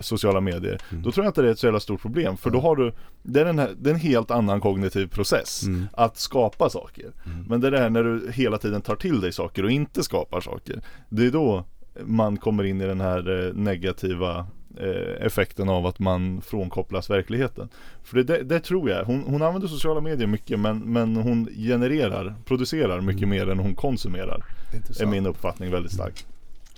sociala 0.00 0.40
medier. 0.40 0.78
Mm. 0.90 1.02
Då 1.02 1.12
tror 1.12 1.24
jag 1.24 1.30
inte 1.30 1.42
det 1.42 1.48
är 1.48 1.52
ett 1.52 1.58
så 1.58 1.66
jävla 1.66 1.80
stort 1.80 2.02
problem 2.02 2.36
för 2.36 2.50
då 2.50 2.60
har 2.60 2.76
du, 2.76 2.92
det 3.22 3.40
är, 3.40 3.44
den 3.44 3.58
här, 3.58 3.70
det 3.80 3.90
är 3.90 3.94
en 3.94 4.00
helt 4.00 4.30
annan 4.30 4.60
kognitiv 4.60 5.06
process 5.06 5.62
Mm. 5.66 5.86
att 5.92 6.16
skapa 6.16 6.70
saker. 6.70 7.06
Men 7.48 7.60
det 7.60 7.66
är 7.66 7.70
det 7.70 7.78
här 7.78 7.90
när 7.90 8.04
du 8.04 8.30
hela 8.32 8.58
tiden 8.58 8.80
tar 8.82 8.96
till 8.96 9.20
dig 9.20 9.32
saker 9.32 9.64
och 9.64 9.70
inte 9.70 10.02
skapar 10.02 10.40
saker. 10.40 10.80
Det 11.08 11.26
är 11.26 11.30
då 11.30 11.64
man 12.04 12.36
kommer 12.36 12.64
in 12.64 12.80
i 12.80 12.86
den 12.86 13.00
här 13.00 13.46
eh, 13.48 13.54
negativa 13.54 14.46
eh, 14.80 15.26
effekten 15.26 15.68
av 15.68 15.86
att 15.86 15.98
man 15.98 16.40
frånkopplas 16.40 17.10
verkligheten. 17.10 17.68
För 18.04 18.16
det, 18.16 18.22
det, 18.22 18.42
det 18.42 18.60
tror 18.60 18.90
jag. 18.90 19.04
Hon, 19.04 19.22
hon 19.26 19.42
använder 19.42 19.68
sociala 19.68 20.00
medier 20.00 20.26
mycket 20.26 20.60
men, 20.60 20.78
men 20.78 21.16
hon 21.16 21.48
genererar, 21.56 22.34
producerar 22.44 23.00
mycket 23.00 23.28
mer 23.28 23.50
än 23.50 23.58
hon 23.58 23.74
konsumerar. 23.74 24.44
Är 24.72 24.76
Intressant. 24.76 25.10
min 25.10 25.26
uppfattning 25.26 25.70
väldigt 25.70 25.92
stark. 25.92 26.26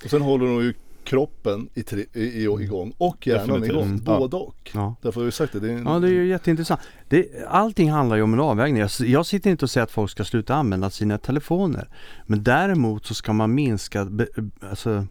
Och 0.05 0.11
sen 0.11 0.23
håller 0.23 0.47
hon 0.47 0.63
ju 0.65 0.75
kroppen 1.05 1.69
i, 1.75 1.83
tre, 1.83 2.05
i, 2.13 2.23
i, 2.23 2.43
igång 2.45 2.93
och 2.99 3.27
hjärnan 3.27 3.47
Definitivt. 3.47 3.71
igång. 3.71 3.85
Mm. 3.85 4.03
Ja. 4.07 4.19
Både 4.19 4.37
och. 4.37 4.71
Ja. 4.75 4.95
Därför 5.03 5.21
har 5.21 5.25
vi 5.25 5.33
sagt 5.33 5.53
det. 5.53 5.61
det 5.61 5.73
är 5.73 5.77
en, 5.77 5.87
Ja 5.87 5.99
det 5.99 6.09
är 6.09 6.13
ju 6.13 6.27
jätteintressant. 6.27 6.81
Det, 7.09 7.27
allting 7.49 7.91
handlar 7.91 8.17
ju 8.17 8.23
om 8.23 8.35
en 8.35 8.41
avvägning. 8.41 8.81
Jag, 8.81 8.91
jag 9.01 9.27
sitter 9.27 9.51
inte 9.51 9.65
och 9.65 9.71
säger 9.71 9.85
att 9.85 9.91
folk 9.91 10.11
ska 10.11 10.25
sluta 10.25 10.55
använda 10.55 10.91
sina 10.91 11.19
telefoner. 11.19 11.89
Men 12.27 12.43
däremot 12.43 13.07
så 13.07 13.15
ska 13.15 13.33
man 13.33 13.55
minska 13.55 14.05
be, 14.05 14.27
alltså, 14.71 15.07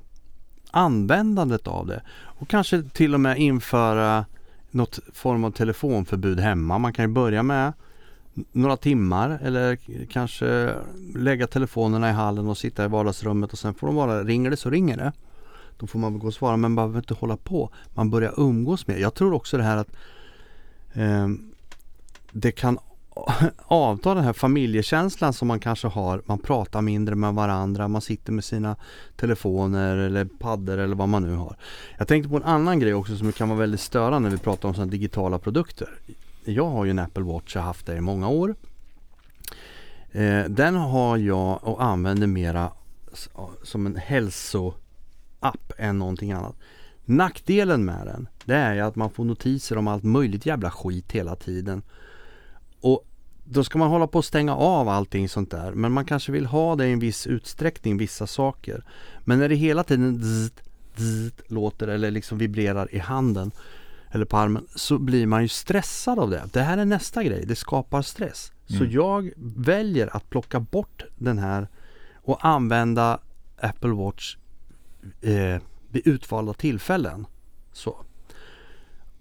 användandet 0.71 1.67
av 1.67 1.87
det. 1.87 2.01
Och 2.11 2.47
kanske 2.47 2.83
till 2.83 3.13
och 3.13 3.19
med 3.19 3.37
införa 3.37 4.25
något 4.71 4.99
form 5.13 5.43
av 5.43 5.51
telefonförbud 5.51 6.39
hemma. 6.39 6.77
Man 6.77 6.93
kan 6.93 7.05
ju 7.05 7.11
börja 7.11 7.43
med 7.43 7.73
några 8.51 8.77
timmar 8.77 9.39
eller 9.43 9.77
kanske 10.05 10.73
lägga 11.15 11.47
telefonerna 11.47 12.09
i 12.09 12.13
hallen 12.13 12.47
och 12.47 12.57
sitta 12.57 12.85
i 12.85 12.87
vardagsrummet 12.87 13.53
och 13.53 13.59
sen 13.59 13.73
får 13.73 13.87
de 13.87 13.95
bara, 13.95 14.23
ringer 14.23 14.49
det 14.49 14.57
så 14.57 14.69
ringer 14.69 14.97
det. 14.97 15.11
Då 15.79 15.87
får 15.87 15.99
man 15.99 16.13
väl 16.13 16.21
gå 16.21 16.27
och 16.27 16.33
svara 16.33 16.57
men 16.57 16.71
man 16.71 16.75
behöver 16.75 16.99
inte 16.99 17.13
hålla 17.13 17.37
på. 17.37 17.69
Man 17.93 18.09
börjar 18.09 18.33
umgås 18.37 18.87
mer. 18.87 18.97
Jag 18.97 19.13
tror 19.13 19.33
också 19.33 19.57
det 19.57 19.63
här 19.63 19.77
att 19.77 19.95
eh, 20.93 21.27
det 22.31 22.51
kan 22.51 22.79
avta 23.57 24.13
den 24.13 24.23
här 24.23 24.33
familjekänslan 24.33 25.33
som 25.33 25.47
man 25.47 25.59
kanske 25.59 25.87
har. 25.87 26.21
Man 26.25 26.39
pratar 26.39 26.81
mindre 26.81 27.15
med 27.15 27.33
varandra, 27.33 27.87
man 27.87 28.01
sitter 28.01 28.31
med 28.31 28.43
sina 28.43 28.75
telefoner 29.15 29.97
eller 29.97 30.25
paddor 30.25 30.77
eller 30.77 30.95
vad 30.95 31.09
man 31.09 31.23
nu 31.23 31.35
har. 31.35 31.55
Jag 31.97 32.07
tänkte 32.07 32.29
på 32.29 32.35
en 32.35 32.43
annan 32.43 32.79
grej 32.79 32.93
också 32.93 33.17
som 33.17 33.31
kan 33.31 33.49
vara 33.49 33.59
väldigt 33.59 33.81
störande 33.81 34.29
när 34.29 34.35
vi 34.35 34.43
pratar 34.43 34.69
om 34.69 34.75
sådana 34.75 34.91
digitala 34.91 35.39
produkter. 35.39 35.89
Jag 36.45 36.69
har 36.69 36.85
ju 36.85 36.91
en 36.91 36.99
Apple 36.99 37.23
Watch, 37.23 37.55
jag 37.55 37.61
har 37.61 37.67
haft 37.67 37.85
det 37.85 37.95
i 37.95 38.01
många 38.01 38.29
år. 38.29 38.55
Eh, 40.11 40.43
den 40.43 40.75
har 40.75 41.17
jag 41.17 41.59
och 41.63 41.83
använder 41.83 42.27
mera 42.27 42.71
som 43.63 43.85
en 43.85 43.95
hälso 43.95 44.73
hälsoapp 45.41 45.71
än 45.77 45.99
någonting 45.99 46.31
annat. 46.31 46.55
Nackdelen 47.05 47.85
med 47.85 48.05
den, 48.05 48.27
det 48.45 48.55
är 48.55 48.73
ju 48.73 48.81
att 48.81 48.95
man 48.95 49.09
får 49.09 49.25
notiser 49.25 49.77
om 49.77 49.87
allt 49.87 50.03
möjligt 50.03 50.45
jävla 50.45 50.71
skit 50.71 51.11
hela 51.11 51.35
tiden. 51.35 51.81
Och 52.81 53.05
då 53.45 53.63
ska 53.63 53.79
man 53.79 53.89
hålla 53.89 54.07
på 54.07 54.19
att 54.19 54.25
stänga 54.25 54.55
av 54.55 54.89
allting 54.89 55.29
sånt 55.29 55.51
där. 55.51 55.71
Men 55.71 55.91
man 55.91 56.05
kanske 56.05 56.31
vill 56.31 56.45
ha 56.45 56.75
det 56.75 56.87
i 56.87 56.91
en 56.93 56.99
viss 56.99 57.27
utsträckning, 57.27 57.97
vissa 57.97 58.27
saker. 58.27 58.83
Men 59.25 59.39
när 59.39 59.49
det 59.49 59.55
hela 59.55 59.83
tiden 59.83 60.21
zzzt, 60.23 60.61
zzzt, 60.95 61.41
låter 61.51 61.87
eller 61.87 62.11
liksom 62.11 62.37
vibrerar 62.37 62.95
i 62.95 62.99
handen 62.99 63.51
eller 64.11 64.25
på 64.25 64.37
armen 64.37 64.67
så 64.75 64.97
blir 64.97 65.27
man 65.27 65.41
ju 65.41 65.47
stressad 65.47 66.19
av 66.19 66.29
det. 66.29 66.43
Det 66.53 66.61
här 66.61 66.77
är 66.77 66.85
nästa 66.85 67.23
grej, 67.23 67.45
det 67.45 67.55
skapar 67.55 68.01
stress. 68.01 68.51
Så 68.67 68.75
Mm. 68.83 68.91
jag 68.91 69.31
väljer 69.37 70.15
att 70.15 70.29
plocka 70.29 70.59
bort 70.59 71.03
den 71.17 71.37
här 71.39 71.67
och 72.15 72.45
använda 72.45 73.19
Apple 73.61 73.89
Watch 73.93 74.37
eh, 75.21 75.61
vid 75.89 76.07
utvalda 76.07 76.53
tillfällen. 76.53 77.25
Så. 77.73 77.97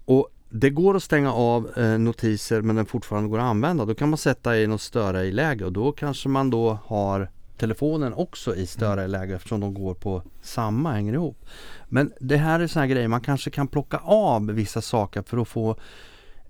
Och 0.05 0.29
det 0.49 0.69
går 0.69 0.95
att 0.95 1.03
stänga 1.03 1.33
av 1.33 1.69
eh, 1.77 1.99
notiser 1.99 2.61
men 2.61 2.75
den 2.75 2.85
fortfarande 2.85 3.29
går 3.29 3.39
att 3.39 3.43
använda. 3.43 3.85
Då 3.85 3.95
kan 3.95 4.09
man 4.09 4.17
sätta 4.17 4.57
i 4.57 4.67
något 4.67 4.81
störa 4.81 5.23
i 5.23 5.31
läge 5.31 5.65
och 5.65 5.73
då 5.73 5.91
kanske 5.91 6.29
man 6.29 6.49
då 6.49 6.79
har 6.85 7.29
telefonen 7.57 8.13
också 8.13 8.55
i 8.55 8.67
störa 8.67 9.05
i 9.05 9.07
läge 9.07 9.35
eftersom 9.35 9.59
de 9.59 9.73
går 9.73 9.93
på 9.93 10.23
samma, 10.41 10.91
hänger 10.91 11.13
ihop. 11.13 11.45
Men 11.89 12.11
det 12.19 12.37
här 12.37 12.59
är 12.59 12.67
sådana 12.67 12.87
grejer 12.87 13.07
man 13.07 13.21
kanske 13.21 13.49
kan 13.49 13.67
plocka 13.67 13.97
av 13.97 14.45
vissa 14.45 14.81
saker 14.81 15.21
för 15.21 15.37
att 15.37 15.47
få 15.47 15.75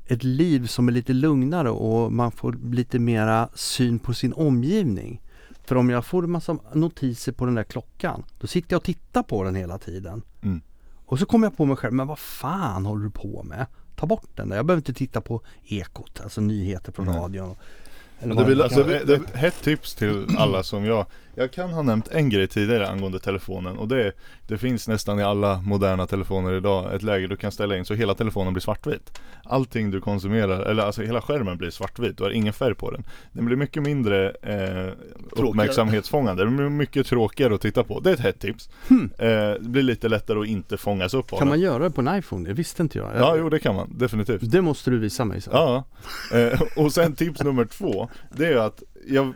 ett 0.05 0.23
liv 0.23 0.67
som 0.67 0.87
är 0.87 0.91
lite 0.91 1.13
lugnare 1.13 1.69
och 1.69 2.13
man 2.13 2.31
får 2.31 2.57
lite 2.71 2.99
mera 2.99 3.49
syn 3.53 3.99
på 3.99 4.13
sin 4.13 4.33
omgivning. 4.33 5.21
För 5.69 5.75
om 5.75 5.89
jag 5.89 6.05
får 6.05 6.23
en 6.23 6.31
massa 6.31 6.57
notiser 6.73 7.31
på 7.31 7.45
den 7.45 7.55
där 7.55 7.63
klockan 7.63 8.23
då 8.39 8.47
sitter 8.47 8.73
jag 8.73 8.77
och 8.77 8.83
tittar 8.83 9.23
på 9.23 9.43
den 9.43 9.55
hela 9.55 9.77
tiden. 9.77 10.21
Mm. 10.41 10.61
Och 11.05 11.19
så 11.19 11.25
kommer 11.25 11.47
jag 11.47 11.57
på 11.57 11.65
mig 11.65 11.77
själv, 11.77 11.93
men 11.93 12.07
vad 12.07 12.19
fan 12.19 12.85
håller 12.85 13.03
du 13.03 13.11
på 13.11 13.43
med? 13.43 13.65
Ta 13.95 14.05
bort 14.05 14.29
den 14.35 14.49
där. 14.49 14.55
Jag 14.55 14.65
behöver 14.65 14.79
inte 14.79 14.93
titta 14.93 15.21
på 15.21 15.41
Ekot, 15.63 16.21
alltså 16.23 16.41
nyheter 16.41 16.91
från 16.91 17.05
Nej. 17.05 17.15
radion. 17.15 17.55
Det 18.23 18.43
vill- 18.43 18.61
Alltså, 18.61 18.83
det- 18.83 19.03
det, 19.05 19.21
hett 19.37 19.61
tips 19.63 19.95
till 19.95 20.25
alla 20.37 20.63
som 20.63 20.85
jag. 20.85 21.05
Jag 21.35 21.51
kan 21.51 21.69
ha 21.69 21.81
nämnt 21.81 22.07
en 22.07 22.29
grej 22.29 22.47
tidigare 22.47 22.87
angående 22.89 23.19
telefonen 23.19 23.77
och 23.77 23.87
det, 23.87 24.11
det 24.47 24.57
finns 24.57 24.87
nästan 24.87 25.19
i 25.19 25.23
alla 25.23 25.61
moderna 25.61 26.07
telefoner 26.07 26.53
idag 26.53 26.95
ett 26.95 27.03
läge 27.03 27.27
du 27.27 27.37
kan 27.37 27.51
ställa 27.51 27.77
in 27.77 27.85
så 27.85 27.93
hela 27.93 28.13
telefonen 28.15 28.53
blir 28.53 28.61
svartvit. 28.61 29.19
Allting 29.43 29.91
du 29.91 30.01
konsumerar, 30.01 30.61
eller 30.61 30.83
alltså 30.83 31.01
hela 31.01 31.21
skärmen 31.21 31.57
blir 31.57 31.69
svartvit, 31.69 32.17
du 32.17 32.23
har 32.23 32.31
ingen 32.31 32.53
färg 32.53 32.75
på 32.75 32.91
den. 32.91 33.03
Den 33.31 33.45
blir 33.45 33.57
mycket 33.57 33.83
mindre 33.83 34.29
eh, 34.29 34.93
uppmärksamhetsfångande, 35.31 36.43
den 36.43 36.57
blir 36.57 36.69
mycket 36.69 37.07
tråkigare 37.07 37.55
att 37.55 37.61
titta 37.61 37.83
på. 37.83 37.99
Det 37.99 38.09
är 38.09 38.13
ett 38.13 38.19
hett 38.19 38.39
tips. 38.39 38.69
Hmm. 38.87 39.09
eh, 39.17 39.27
Det 39.29 39.57
blir 39.61 39.83
lite 39.83 40.07
lättare 40.09 40.39
att 40.39 40.47
inte 40.47 40.77
fångas 40.77 41.13
upp 41.13 41.33
av 41.33 41.37
Kan 41.37 41.39
den 41.39 41.47
man 41.47 41.59
göra 41.59 41.83
det 41.83 41.91
på 41.91 42.01
en 42.01 42.17
iPhone? 42.17 42.49
Det 42.49 42.53
visste 42.53 42.81
inte 42.81 42.97
jag. 42.97 43.09
Ja, 43.17 43.35
jo 43.37 43.49
det 43.49 43.59
kan 43.59 43.75
man, 43.75 43.97
definitivt. 43.97 44.51
Det 44.51 44.61
måste 44.61 44.89
du 44.91 44.97
visa 44.99 45.25
mig 45.25 45.41
sen. 45.41 45.53
Ja, 45.55 45.83
eh, 46.33 46.61
och 46.75 46.93
sen 46.93 47.15
tips 47.15 47.43
nummer 47.43 47.65
två 47.65 48.08
Det 48.29 48.47
är 48.47 48.57
att 48.57 48.83
jag 49.07 49.25
är 49.25 49.33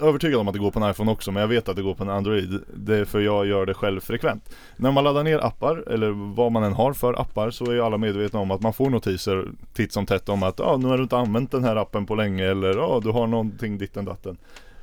övertygad 0.00 0.40
om 0.40 0.48
att 0.48 0.54
det 0.54 0.60
går 0.60 0.70
på 0.70 0.80
en 0.80 0.90
iPhone 0.90 1.12
också 1.12 1.32
men 1.32 1.40
jag 1.40 1.48
vet 1.48 1.68
att 1.68 1.76
det 1.76 1.82
går 1.82 1.94
på 1.94 2.02
en 2.02 2.10
Android. 2.10 2.60
Det 2.74 2.96
är 2.96 3.04
för 3.04 3.20
jag 3.20 3.46
gör 3.46 3.66
det 3.66 3.74
själv 3.74 4.00
frekvent 4.00 4.54
När 4.76 4.92
man 4.92 5.04
laddar 5.04 5.24
ner 5.24 5.38
appar 5.38 5.84
eller 5.92 6.34
vad 6.34 6.52
man 6.52 6.62
än 6.62 6.72
har 6.72 6.92
för 6.92 7.20
appar 7.20 7.50
så 7.50 7.70
är 7.70 7.74
ju 7.74 7.82
alla 7.82 7.98
medvetna 7.98 8.40
om 8.40 8.50
att 8.50 8.62
man 8.62 8.72
får 8.72 8.90
notiser 8.90 9.48
titt 9.72 9.92
som 9.92 10.06
tätt 10.06 10.28
om 10.28 10.42
att 10.42 10.58
ja, 10.58 10.76
nu 10.76 10.88
har 10.88 10.96
du 10.96 11.02
inte 11.02 11.16
använt 11.16 11.50
den 11.50 11.64
här 11.64 11.76
appen 11.76 12.06
på 12.06 12.14
länge 12.14 12.44
eller 12.44 12.74
ja, 12.76 13.00
du 13.02 13.10
har 13.10 13.26
någonting 13.26 13.78
ditten 13.78 14.04
datten 14.04 14.36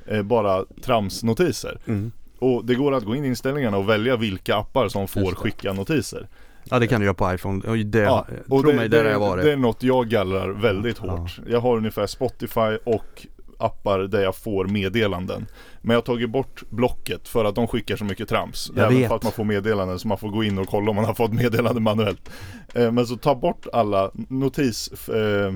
eh, 0.06 0.22
Bara 0.22 0.66
tramsnotiser. 0.82 1.78
Mm. 1.86 2.12
Och 2.40 2.66
det 2.66 2.76
går 2.76 2.94
att 2.94 3.04
gå 3.04 3.16
in 3.16 3.26
i 3.26 3.28
inställningarna 3.28 3.78
och 3.78 3.90
välja 3.90 4.18
vilka 4.18 4.56
appar 4.56 4.88
som 4.88 5.08
får 5.08 5.32
skicka 5.36 5.74
notiser 5.74 6.28
Ja 6.64 6.80
det 6.80 6.88
kan 6.88 7.00
du 7.02 7.06
göra 7.06 7.14
på 7.14 7.34
iPhone. 7.34 7.68
Och 7.68 7.78
det, 7.78 8.00
Ja, 8.00 8.28
och 8.50 8.64
det, 8.66 8.74
mig, 8.74 8.90
där 8.90 9.04
det, 9.04 9.10
jag 9.10 9.20
varit. 9.20 9.44
det 9.46 9.52
är 9.52 9.58
något 9.58 9.84
jag 9.84 10.08
gallrar 10.10 10.50
väldigt 10.50 10.98
Ja. 11.04 11.12
hårt. 11.12 11.40
Jag 11.48 11.60
har 11.60 11.78
ungefär 11.78 12.08
Spotify 12.08 12.78
och 12.84 13.26
appar 13.58 14.00
där 14.00 14.22
jag 14.24 14.36
får 14.36 14.66
meddelanden. 14.66 15.46
Men 15.82 15.90
jag 15.94 15.98
har 15.98 16.02
tagit 16.06 16.30
bort 16.30 16.64
blocket 16.70 17.28
för 17.28 17.46
att 17.46 17.56
de 17.56 17.68
skickar 17.68 17.96
så 17.96 18.06
mycket 18.06 18.30
trams. 18.30 18.72
Jag 18.76 18.86
Även 18.86 18.98
vet. 18.98 19.08
för 19.08 19.16
att 19.16 19.24
man 19.24 19.32
får 19.32 19.44
meddelanden 19.44 20.00
så 20.00 20.08
man 20.08 20.18
får 20.18 20.30
gå 20.30 20.44
in 20.44 20.58
och 20.58 20.68
kolla 20.68 20.90
om 20.90 20.96
man 20.96 21.06
har 21.06 21.14
fått 21.14 21.34
meddelanden 21.34 21.84
manuellt. 21.84 22.30
Eh, 22.74 22.92
men 22.92 23.08
så 23.08 23.18
ta 23.18 23.36
bort 23.36 23.68
alla 23.74 24.12
notis, 24.14 25.10
eh, 25.10 25.54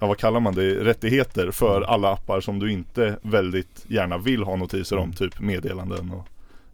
ja 0.00 0.06
vad 0.06 0.18
kallar 0.18 0.40
man 0.40 0.54
det, 0.54 0.74
rättigheter 0.84 1.50
för 1.50 1.82
alla 1.82 2.12
appar 2.12 2.40
som 2.40 2.58
du 2.58 2.72
inte 2.72 3.18
väldigt 3.22 3.84
gärna 3.88 4.18
vill 4.18 4.42
ha 4.42 4.56
notiser 4.56 4.96
om. 4.96 5.02
Mm. 5.02 5.14
Typ 5.16 5.40
meddelanden 5.40 6.10
och 6.12 6.26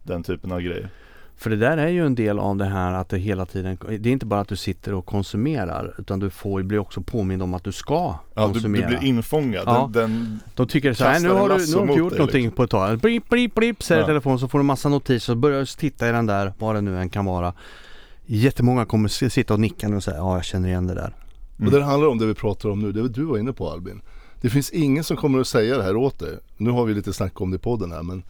den 0.03 0.23
typen 0.23 0.53
av 0.53 0.61
grejer. 0.61 0.89
För 1.37 1.51
det 1.51 1.57
där 1.57 1.77
är 1.77 1.89
ju 1.89 2.07
en 2.07 2.15
del 2.15 2.39
av 2.39 2.57
det 2.57 2.65
här 2.65 2.93
att 2.93 3.09
det 3.09 3.19
hela 3.19 3.47
tiden, 3.47 3.79
det 3.99 4.09
är 4.09 4.13
inte 4.13 4.27
bara 4.27 4.41
att 4.41 4.49
du 4.49 4.57
sitter 4.57 4.95
och 4.95 5.07
konsumerar 5.07 5.95
utan 5.99 6.21
du 6.21 6.31
får, 6.31 6.63
blir 6.63 6.79
också 6.79 7.01
påmind 7.01 7.43
om 7.43 7.55
att 7.55 7.65
du 7.65 7.73
ska 7.73 7.95
Ja, 7.95 8.21
du, 8.35 8.47
du 8.47 8.53
konsumera. 8.53 8.87
blir 8.89 9.05
infångad. 9.05 9.63
Ja. 9.67 9.91
Den, 9.93 10.11
den, 10.11 10.41
De 10.55 10.67
tycker 10.67 10.93
så 10.95 11.05
här, 11.05 11.21
nu 11.21 11.29
har 11.29 11.49
du, 11.49 11.67
nu 11.67 11.77
har 11.77 11.87
du 11.87 11.95
gjort 11.95 12.11
dig, 12.11 12.19
någonting 12.19 12.43
liksom. 12.43 12.57
på 12.57 12.63
ett 12.65 12.71
tag. 12.71 12.99
Blip, 12.99 13.29
blip, 13.29 13.55
blip 13.55 13.83
säger 13.83 14.01
Ja. 14.01 14.07
telefonen 14.07 14.39
så 14.39 14.49
får 14.49 14.59
du 14.59 14.65
massa 14.65 14.89
notiser 14.89 15.33
och 15.33 15.37
börjar 15.37 15.61
du 15.61 15.67
titta 15.67 16.09
i 16.09 16.13
den 16.13 16.27
där, 16.27 16.53
vad 16.59 16.75
det 16.75 16.81
nu 16.81 16.99
än 16.99 17.09
kan 17.09 17.25
vara. 17.25 17.53
Jättemånga 18.27 18.85
kommer 18.85 19.09
sitta 19.29 19.55
och 19.55 19.61
nicka 19.61 19.89
nu 19.89 19.97
och 19.97 20.05
säga, 20.05 20.17
ja 20.17 20.35
jag 20.35 20.45
känner 20.45 20.69
igen 20.69 20.87
det 20.87 20.95
där. 20.95 21.15
Mm. 21.59 21.67
Och 21.75 21.79
det 21.79 21.85
handlar 21.85 22.09
om 22.09 22.19
det 22.19 22.27
vi 22.27 22.35
pratar 22.35 22.69
om 22.69 22.81
nu, 22.81 22.93
det 22.93 23.09
du 23.09 23.25
var 23.25 23.39
inne 23.39 23.53
på 23.53 23.71
Albin. 23.71 24.01
Det 24.41 24.51
finns 24.51 24.71
ingen 24.71 25.05
som 25.05 25.17
kommer 25.17 25.41
att 25.41 25.47
säga 25.47 25.77
det 25.77 25.83
här 25.83 25.97
åt 25.97 26.19
dig. 26.19 26.39
Nu 26.57 26.71
har 26.71 26.85
vi 26.85 26.95
lite 26.95 27.13
snack 27.13 27.41
om 27.41 27.51
det 27.51 27.55
i 27.55 27.59
podden 27.59 27.93
här 27.93 28.03
men 28.03 28.23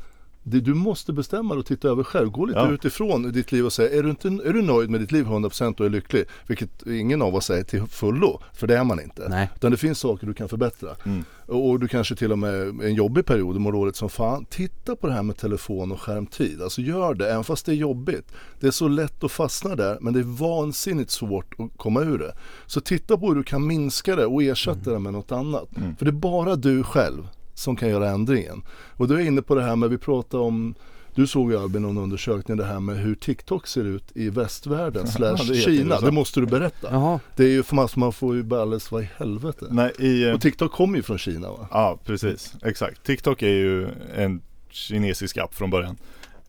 det, 0.47 0.61
du 0.61 0.75
måste 0.75 1.13
bestämma 1.13 1.55
dig 1.55 1.61
och 1.61 1.67
titta 1.67 1.89
över 1.89 2.03
själv. 2.03 2.31
Gå 2.31 2.47
lite 2.47 2.59
Ja. 2.59 2.71
utifrån 2.71 3.33
ditt 3.33 3.53
liv 3.53 3.65
och 3.65 3.73
säga, 3.73 3.99
är 3.99 4.03
du, 4.03 4.11
inte, 4.11 4.29
är 4.29 4.53
du 4.53 4.63
nöjd 4.63 4.91
med 4.91 5.01
ditt 5.01 5.13
liv 5.13 5.25
100% 5.27 5.81
och 5.81 5.87
är 5.87 5.91
lycklig? 5.91 6.25
Vilket 6.47 6.87
ingen 6.87 7.23
av 7.23 7.35
oss 7.35 7.51
är 7.51 7.63
till 7.63 7.87
fullo, 7.87 8.41
för 8.53 8.67
det 8.67 8.77
är 8.77 8.85
man 8.85 9.01
inte. 9.01 9.29
Nej. 9.29 9.51
Utan 9.57 9.71
det 9.71 9.77
finns 9.77 9.99
saker 9.99 10.27
du 10.27 10.35
kan 10.35 10.49
förbättra. 10.49 10.91
Mm. 11.05 11.25
Och 11.47 11.81
du 11.81 11.89
kanske 11.89 12.15
till 12.17 12.33
och 12.33 12.39
med 12.39 12.55
en 12.69 12.95
jobbig 12.95 13.27
period 13.27 13.61
mår 13.61 13.73
dåligt 13.73 13.97
som 13.97 14.09
fan. 14.09 14.45
Titta 14.51 14.97
på 14.97 15.07
det 15.07 15.13
här 15.13 15.23
med 15.23 15.37
telefon 15.37 15.93
och 15.93 16.01
skärmtid. 16.01 16.63
Alltså 16.63 16.81
gör 16.81 17.15
det, 17.15 17.31
även 17.33 17.45
fast 17.45 17.67
det 17.67 17.73
är 17.73 17.77
jobbigt. 17.77 18.33
Det 18.61 18.67
är 18.67 18.71
så 18.71 18.89
lätt 18.89 19.25
att 19.25 19.33
fastna 19.33 19.77
där 19.77 19.99
men 20.01 20.13
det 20.13 20.21
är 20.21 20.39
vansinnigt 20.39 21.11
svårt 21.11 21.55
att 21.59 21.71
komma 21.77 22.01
ur 22.01 22.19
det. 22.19 22.35
Så 22.67 22.81
titta 22.81 23.17
på 23.19 23.29
hur 23.29 23.35
du 23.35 23.43
kan 23.43 23.67
minska 23.67 24.17
det 24.17 24.27
och 24.27 24.43
ersätta 24.43 24.91
det 24.91 24.99
med 24.99 25.13
något 25.13 25.33
annat. 25.33 25.69
För 25.99 26.05
det 26.05 26.11
är 26.11 26.13
bara 26.13 26.57
du 26.57 26.83
själv 26.83 27.29
som 27.55 27.77
kan 27.77 27.89
göra 27.89 28.11
ändringen. 28.11 28.63
Och 28.97 29.09
du 29.09 29.15
är 29.15 29.21
inne 29.21 29.43
på 29.43 29.55
det 29.55 29.63
här 29.63 29.77
med, 29.77 29.91
vi 29.91 29.99
pratar 29.99 30.39
om 30.39 30.75
du 31.15 31.27
såg 31.27 31.51
ju 31.51 31.59
Albin 31.59 31.83
någon 31.83 31.99
undersökning 31.99 32.57
det 32.57 32.65
här 32.65 32.81
med 32.81 32.97
hur 32.97 33.15
TikTok 33.15 33.67
ser 33.67 33.85
ut 33.85 34.05
i 34.15 34.31
västvärlden 34.31 35.07
slash 35.09 35.37
Kina. 35.37 36.01
Det 36.01 36.11
måste 36.11 36.41
du 36.41 36.47
berätta. 36.47 36.89
Jaha. 36.91 37.21
Det 37.37 37.45
är 37.45 37.49
ju 37.49 37.63
för 37.63 37.77
massor, 37.77 38.01
man 38.01 38.13
får 38.13 38.35
ju 38.37 38.43
bara 38.43 38.63
alldeles 38.63 38.93
vad 38.93 39.03
i 39.03 39.09
helvete. 39.17 39.67
Nej, 39.71 39.93
i, 39.99 40.25
eh, 40.25 40.35
Och 40.35 40.41
TikTok 40.41 40.73
kommer 40.73 40.97
ju 40.97 41.03
från 41.03 41.19
Kina 41.19 41.51
va? 41.51 41.69
Ja, 41.71 41.99
precis. 42.05 42.55
Exakt. 42.63 43.05
TikTok 43.07 43.43
är 43.43 43.49
ju 43.49 43.89
en 44.15 44.41
kinesisk 44.71 45.37
app 45.37 45.55
från 45.55 45.71
början. 45.71 45.97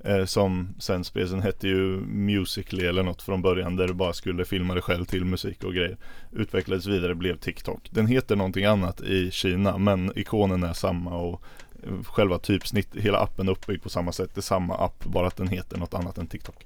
Eh, 0.05 0.25
som 0.25 0.75
sen 0.79 1.03
spreds, 1.03 1.31
den 1.31 1.41
hette 1.41 1.67
ju 1.67 2.01
Musical.ly 2.07 2.85
eller 2.85 3.03
något 3.03 3.21
från 3.21 3.41
början 3.41 3.75
där 3.75 3.87
du 3.87 3.93
bara 3.93 4.13
skulle 4.13 4.45
filma 4.45 4.73
dig 4.73 4.83
själv 4.83 5.05
till 5.05 5.25
musik 5.25 5.63
och 5.63 5.73
grejer. 5.73 5.97
Utvecklades 6.31 6.85
vidare, 6.85 7.15
blev 7.15 7.37
TikTok. 7.37 7.89
Den 7.91 8.07
heter 8.07 8.35
någonting 8.35 8.65
annat 8.65 9.01
i 9.01 9.31
Kina 9.31 9.77
men 9.77 10.11
ikonen 10.15 10.63
är 10.63 10.73
samma 10.73 11.17
och 11.17 11.41
eh, 11.83 12.03
själva 12.03 12.39
typsnitt, 12.39 12.95
hela 12.95 13.19
appen 13.19 13.47
är 13.47 13.51
uppbyggd 13.51 13.83
på 13.83 13.89
samma 13.89 14.11
sätt. 14.11 14.29
Det 14.33 14.39
är 14.39 14.41
samma 14.41 14.77
app, 14.77 15.05
bara 15.05 15.27
att 15.27 15.37
den 15.37 15.47
heter 15.47 15.77
något 15.77 15.93
annat 15.93 16.17
än 16.17 16.27
TikTok. 16.27 16.65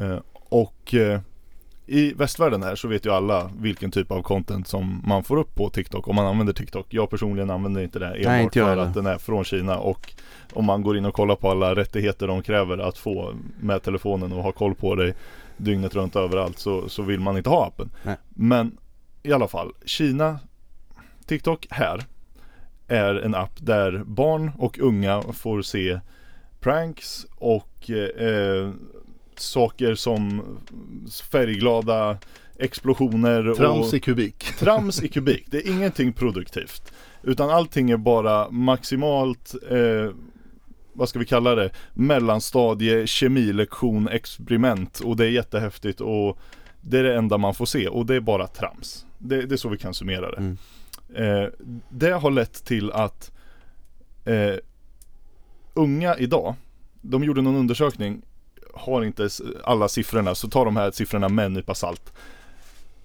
Eh, 0.00 0.18
och 0.32 0.94
eh, 0.94 1.20
i 1.86 2.12
västvärlden 2.12 2.62
här 2.62 2.76
så 2.76 2.88
vet 2.88 3.06
ju 3.06 3.12
alla 3.12 3.50
vilken 3.58 3.90
typ 3.90 4.10
av 4.10 4.22
content 4.22 4.68
som 4.68 5.02
man 5.06 5.24
får 5.24 5.36
upp 5.36 5.54
på 5.54 5.70
TikTok 5.70 6.08
om 6.08 6.16
man 6.16 6.26
använder 6.26 6.52
TikTok. 6.52 6.86
Jag 6.90 7.10
personligen 7.10 7.50
använder 7.50 7.82
inte 7.82 7.98
det 7.98 8.14
enbart 8.14 8.40
inte 8.40 8.58
jag 8.58 8.68
för 8.68 8.76
att 8.76 8.94
den 8.94 9.06
är 9.06 9.18
från 9.18 9.44
Kina 9.44 9.78
och 9.78 10.12
om 10.52 10.64
man 10.64 10.82
går 10.82 10.96
in 10.96 11.04
och 11.04 11.14
kollar 11.14 11.36
på 11.36 11.50
alla 11.50 11.74
rättigheter 11.74 12.26
de 12.26 12.42
kräver 12.42 12.78
att 12.78 12.98
få 12.98 13.34
med 13.60 13.82
telefonen 13.82 14.32
och 14.32 14.42
ha 14.42 14.52
koll 14.52 14.74
på 14.74 14.94
dig 14.94 15.14
dygnet 15.56 15.94
runt 15.94 16.16
överallt 16.16 16.58
så, 16.58 16.88
så 16.88 17.02
vill 17.02 17.20
man 17.20 17.36
inte 17.36 17.50
ha 17.50 17.66
appen. 17.66 17.90
Nej. 18.02 18.16
Men 18.28 18.78
i 19.22 19.32
alla 19.32 19.48
fall, 19.48 19.72
Kina, 19.84 20.38
TikTok 21.26 21.66
här 21.70 22.04
är 22.88 23.14
en 23.14 23.34
app 23.34 23.52
där 23.56 24.02
barn 24.06 24.52
och 24.58 24.78
unga 24.78 25.22
får 25.22 25.62
se 25.62 26.00
pranks 26.60 27.26
och 27.34 27.90
eh, 27.90 28.70
saker 29.40 29.94
som 29.94 30.42
färgglada 31.30 32.18
explosioner 32.58 33.54
Trams 33.54 33.88
och 33.88 33.94
i 33.94 34.00
kubik. 34.00 34.44
trams 34.58 35.02
i 35.02 35.08
kubik. 35.08 35.44
Det 35.50 35.56
är 35.56 35.70
ingenting 35.70 36.12
produktivt. 36.12 36.92
Utan 37.22 37.50
allting 37.50 37.90
är 37.90 37.96
bara 37.96 38.50
maximalt, 38.50 39.54
eh, 39.70 40.10
vad 40.92 41.08
ska 41.08 41.18
vi 41.18 41.24
kalla 41.24 41.54
det, 41.54 41.70
mellanstadie 41.94 43.06
kemilektion 43.06 44.08
experiment 44.08 45.00
och 45.00 45.16
det 45.16 45.24
är 45.24 45.30
jättehäftigt 45.30 46.00
och 46.00 46.38
det 46.80 46.98
är 46.98 47.02
det 47.02 47.16
enda 47.16 47.38
man 47.38 47.54
får 47.54 47.66
se 47.66 47.88
och 47.88 48.06
det 48.06 48.14
är 48.14 48.20
bara 48.20 48.46
trams. 48.46 49.06
Det, 49.18 49.46
det 49.46 49.54
är 49.54 49.56
så 49.56 49.68
vi 49.68 49.78
kan 49.78 49.94
summera 49.94 50.30
det. 50.30 50.36
Mm. 50.36 50.56
Eh, 51.14 51.48
det 51.88 52.10
har 52.10 52.30
lett 52.30 52.64
till 52.64 52.92
att 52.92 53.32
eh, 54.24 54.54
unga 55.74 56.16
idag, 56.16 56.54
de 57.00 57.24
gjorde 57.24 57.42
någon 57.42 57.56
undersökning, 57.56 58.22
har 58.76 59.04
inte 59.04 59.28
alla 59.64 59.88
siffrorna, 59.88 60.34
så 60.34 60.48
ta 60.48 60.64
de 60.64 60.76
här 60.76 60.90
siffrorna 60.90 61.28
med 61.28 61.46
en 61.46 61.52
nypa 61.52 61.74
salt. 61.74 62.12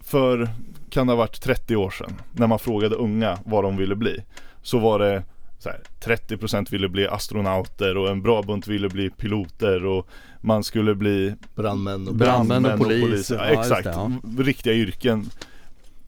För, 0.03 0.49
kan 0.89 1.07
det 1.07 1.13
ha 1.13 1.17
varit 1.17 1.41
30 1.41 1.75
år 1.75 1.89
sedan, 1.89 2.21
när 2.31 2.47
man 2.47 2.59
frågade 2.59 2.95
unga 2.95 3.39
vad 3.45 3.63
de 3.63 3.77
ville 3.77 3.95
bli, 3.95 4.23
så 4.61 4.79
var 4.79 4.99
det 4.99 5.23
så 5.59 5.69
här, 5.69 5.79
30% 6.05 6.71
ville 6.71 6.89
bli 6.89 7.07
astronauter 7.07 7.97
och 7.97 8.09
en 8.09 8.21
bra 8.21 8.41
bunt 8.41 8.67
ville 8.67 8.89
bli 8.89 9.09
piloter 9.09 9.85
och 9.85 10.07
man 10.41 10.63
skulle 10.63 10.95
bli 10.95 11.35
Brandmän 11.55 12.07
och 12.07 12.15
Brandmän 12.15 12.65
och 12.65 12.77
brandmän 12.77 12.99
polis. 12.99 13.29
Ja, 13.29 13.35
Ja, 13.53 13.61
exakt, 13.61 13.83
det, 13.83 13.89
ja. 13.89 14.11
riktiga 14.37 14.73
yrken. 14.73 15.29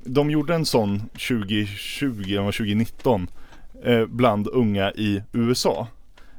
De 0.05 0.29
gjorde 0.29 0.55
en 0.55 0.65
sån 0.65 0.99
2020 0.99 2.23
eller 2.27 2.51
2019 2.51 3.27
eh, 3.83 4.05
bland 4.05 4.47
unga 4.47 4.91
i 4.91 5.23
USA. 5.31 5.87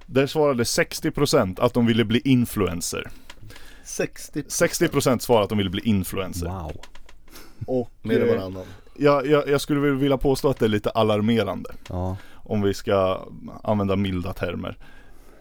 Där 0.07 0.27
svarade 0.27 0.63
60% 0.63 1.61
att 1.61 1.75
de 1.75 1.87
ville 1.87 2.05
bli 2.05 2.21
influencer. 2.25 3.11
60 3.85 4.43
60% 4.43 5.19
svarade 5.19 5.45
att 5.45 5.49
de 5.49 5.59
ville 5.59 5.71
bli 5.71 5.83
influencer. 5.85 6.47
Wow. 6.47 6.73
Och 7.67 7.91
mer 8.03 8.21
än 8.21 8.29
eh, 8.29 8.35
varannan. 8.35 8.65
jag, 8.97 9.27
jag, 9.27 9.49
jag 9.49 9.61
skulle 9.61 9.81
vilja 9.81 10.19
påstå 10.19 10.51
att 10.51 10.59
det 10.59 10.65
är 10.65 10.69
lite 10.69 10.91
alarmerande. 10.91 11.75
Ja. 11.89 12.17
Om 12.33 12.63
vi 12.63 12.75
ska 12.75 13.29
använda 13.63 13.97
milda 13.97 14.33
termer. 14.33 14.77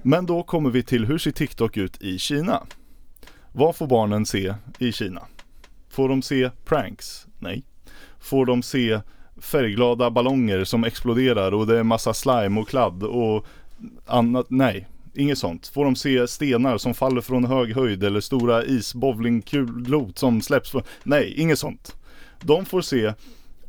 Men 0.01 0.25
då 0.25 0.43
kommer 0.43 0.69
vi 0.69 0.83
till 0.83 1.05
hur 1.05 1.17
ser 1.17 1.31
TikTok 1.31 1.77
ut 1.77 2.01
i 2.01 2.19
Kina? 2.19 2.63
Vad 3.51 3.75
får 3.75 3.87
barnen 3.87 4.25
se 4.25 4.55
i 4.79 4.91
Kina? 4.91 5.21
Får 5.89 6.09
de 6.09 6.21
se 6.21 6.49
pranks? 6.65 7.27
Nej. 7.39 7.63
Får 8.19 8.45
de 8.45 8.63
se 8.63 8.99
färgglada 9.37 10.11
ballonger 10.11 10.63
som 10.63 10.83
exploderar 10.83 11.51
och 11.51 11.67
det 11.67 11.79
är 11.79 11.83
massa 11.83 12.13
slime 12.13 12.61
och 12.61 12.67
kladd 12.67 13.03
och 13.03 13.45
annat? 14.05 14.45
Nej. 14.49 14.87
Inget 15.15 15.37
sånt. 15.37 15.67
Får 15.67 15.85
de 15.85 15.95
se 15.95 16.27
stenar 16.27 16.77
som 16.77 16.93
faller 16.93 17.21
från 17.21 17.45
hög 17.45 17.75
höjd 17.75 18.03
eller 18.03 18.21
stora 18.21 18.65
isbowlingkulot 18.65 20.17
som 20.17 20.41
släpps 20.41 20.71
från... 20.71 20.81
Nej, 21.03 21.33
inget 21.37 21.59
sånt. 21.59 21.95
De 22.41 22.65
får 22.65 22.81
se 22.81 23.13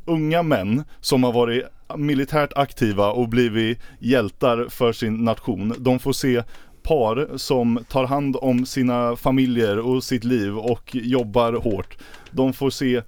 unga 0.05 0.43
män 0.43 0.83
som 1.01 1.23
har 1.23 1.33
varit 1.33 1.63
militärt 1.97 2.53
aktiva 2.55 3.11
och 3.11 3.29
blivit 3.29 3.79
hjältar 3.99 4.67
för 4.69 4.93
sin 4.93 5.23
nation. 5.23 5.73
De 5.77 5.99
får 5.99 6.13
se 6.13 6.43
par 6.83 7.37
som 7.37 7.85
tar 7.89 8.05
hand 8.05 8.37
om 8.41 8.65
sina 8.65 9.15
familjer 9.15 9.79
och 9.79 10.03
sitt 10.03 10.23
liv 10.23 10.57
och 10.57 10.95
jobbar 10.95 11.53
hårt. 11.53 11.97
De 12.31 12.53
får 12.53 12.69
se 12.69 12.95
eh, 12.95 13.03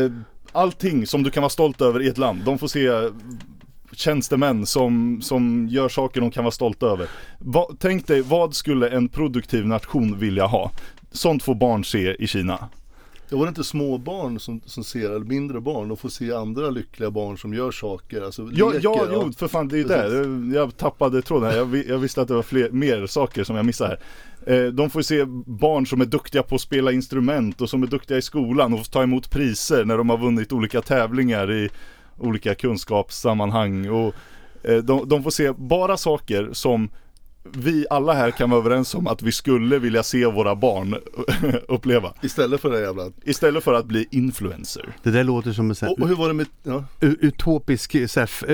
eh, 0.00 0.10
allting 0.52 1.06
som 1.06 1.22
du 1.22 1.30
kan 1.30 1.40
vara 1.40 1.50
stolt 1.50 1.80
över 1.80 2.02
i 2.02 2.08
ett 2.08 2.18
land. 2.18 2.44
De 2.44 2.58
får 2.58 2.68
se 2.68 2.88
tjänstemän 3.92 4.66
som, 4.66 5.22
som 5.22 5.68
gör 5.70 5.88
saker 5.88 6.20
de 6.20 6.30
kan 6.30 6.44
vara 6.44 6.52
stolta 6.52 6.86
över. 6.86 7.08
Va, 7.38 7.66
tänk 7.78 8.06
dig, 8.06 8.22
vad 8.22 8.54
skulle 8.54 8.88
en 8.88 9.08
produktiv 9.08 9.66
nation 9.66 10.18
vilja 10.18 10.46
ha? 10.46 10.70
Sånt 11.12 11.42
får 11.42 11.54
barn 11.54 11.84
se 11.84 12.16
i 12.18 12.26
Kina. 12.26 12.68
Det 13.32 13.36
var 13.36 13.48
inte 13.48 13.64
små 13.64 13.98
barn 13.98 14.40
som, 14.40 14.60
som 14.66 14.84
ser, 14.84 15.10
eller 15.10 15.26
mindre 15.26 15.60
barn, 15.60 15.88
de 15.88 15.96
får 15.96 16.08
se 16.08 16.32
andra 16.32 16.70
lyckliga 16.70 17.10
barn 17.10 17.38
som 17.38 17.54
gör 17.54 17.70
saker, 17.70 18.22
alltså 18.22 18.48
Ja, 18.52 18.68
leker, 18.68 18.84
ja, 18.84 19.06
jo, 19.12 19.32
för 19.36 19.48
fan 19.48 19.68
det 19.68 19.76
är 19.76 19.78
ju 19.78 19.84
det. 19.84 20.56
Jag 20.56 20.76
tappade 20.76 21.22
tråden 21.22 21.50
här. 21.50 21.56
Jag, 21.56 21.76
jag 21.88 21.98
visste 21.98 22.22
att 22.22 22.28
det 22.28 22.34
var 22.34 22.42
fler, 22.42 22.70
mer 22.70 23.06
saker 23.06 23.44
som 23.44 23.56
jag 23.56 23.64
missade 23.64 23.90
här. 23.90 23.98
Eh, 24.46 24.72
de 24.72 24.90
får 24.90 25.02
se 25.02 25.24
barn 25.46 25.86
som 25.86 26.00
är 26.00 26.04
duktiga 26.04 26.42
på 26.42 26.54
att 26.54 26.60
spela 26.60 26.92
instrument 26.92 27.60
och 27.60 27.70
som 27.70 27.82
är 27.82 27.86
duktiga 27.86 28.18
i 28.18 28.22
skolan 28.22 28.72
och 28.72 28.78
får 28.78 28.92
ta 28.92 29.02
emot 29.02 29.30
priser 29.30 29.84
när 29.84 29.98
de 29.98 30.10
har 30.10 30.18
vunnit 30.18 30.52
olika 30.52 30.82
tävlingar 30.82 31.52
i 31.52 31.70
olika 32.18 32.54
kunskapssammanhang. 32.54 33.90
Och 33.90 34.14
eh, 34.62 34.76
de, 34.76 35.08
de 35.08 35.22
får 35.22 35.30
se 35.30 35.52
bara 35.52 35.96
saker 35.96 36.48
som 36.52 36.90
vi 37.44 37.86
alla 37.90 38.12
här 38.12 38.30
kan 38.30 38.50
vara 38.50 38.60
överens 38.60 38.94
om 38.94 39.06
att 39.06 39.22
vi 39.22 39.32
skulle 39.32 39.78
vilja 39.78 40.02
se 40.02 40.26
våra 40.26 40.54
barn 40.56 40.96
uppleva. 41.68 42.12
Istället 42.22 42.60
för 42.60 42.70
det 42.70 42.80
jävla 42.80 43.02
Istället 43.24 43.64
för 43.64 43.72
att 43.74 43.84
bli 43.86 44.06
influencer. 44.10 44.88
Det 45.02 45.10
där 45.10 45.24
låter 45.24 45.52
som 45.52 45.68
en 45.70 45.74
sån 45.74 45.88
och, 45.88 45.96
här 45.98 46.02
och 46.02 46.08
hur 46.08 46.16
var 46.16 46.28
det 46.28 46.34
med, 46.34 46.46
ja, 46.62 46.84
utopisk 47.00 48.10
så 48.10 48.20
här, 48.20 48.24
f- 48.24 48.44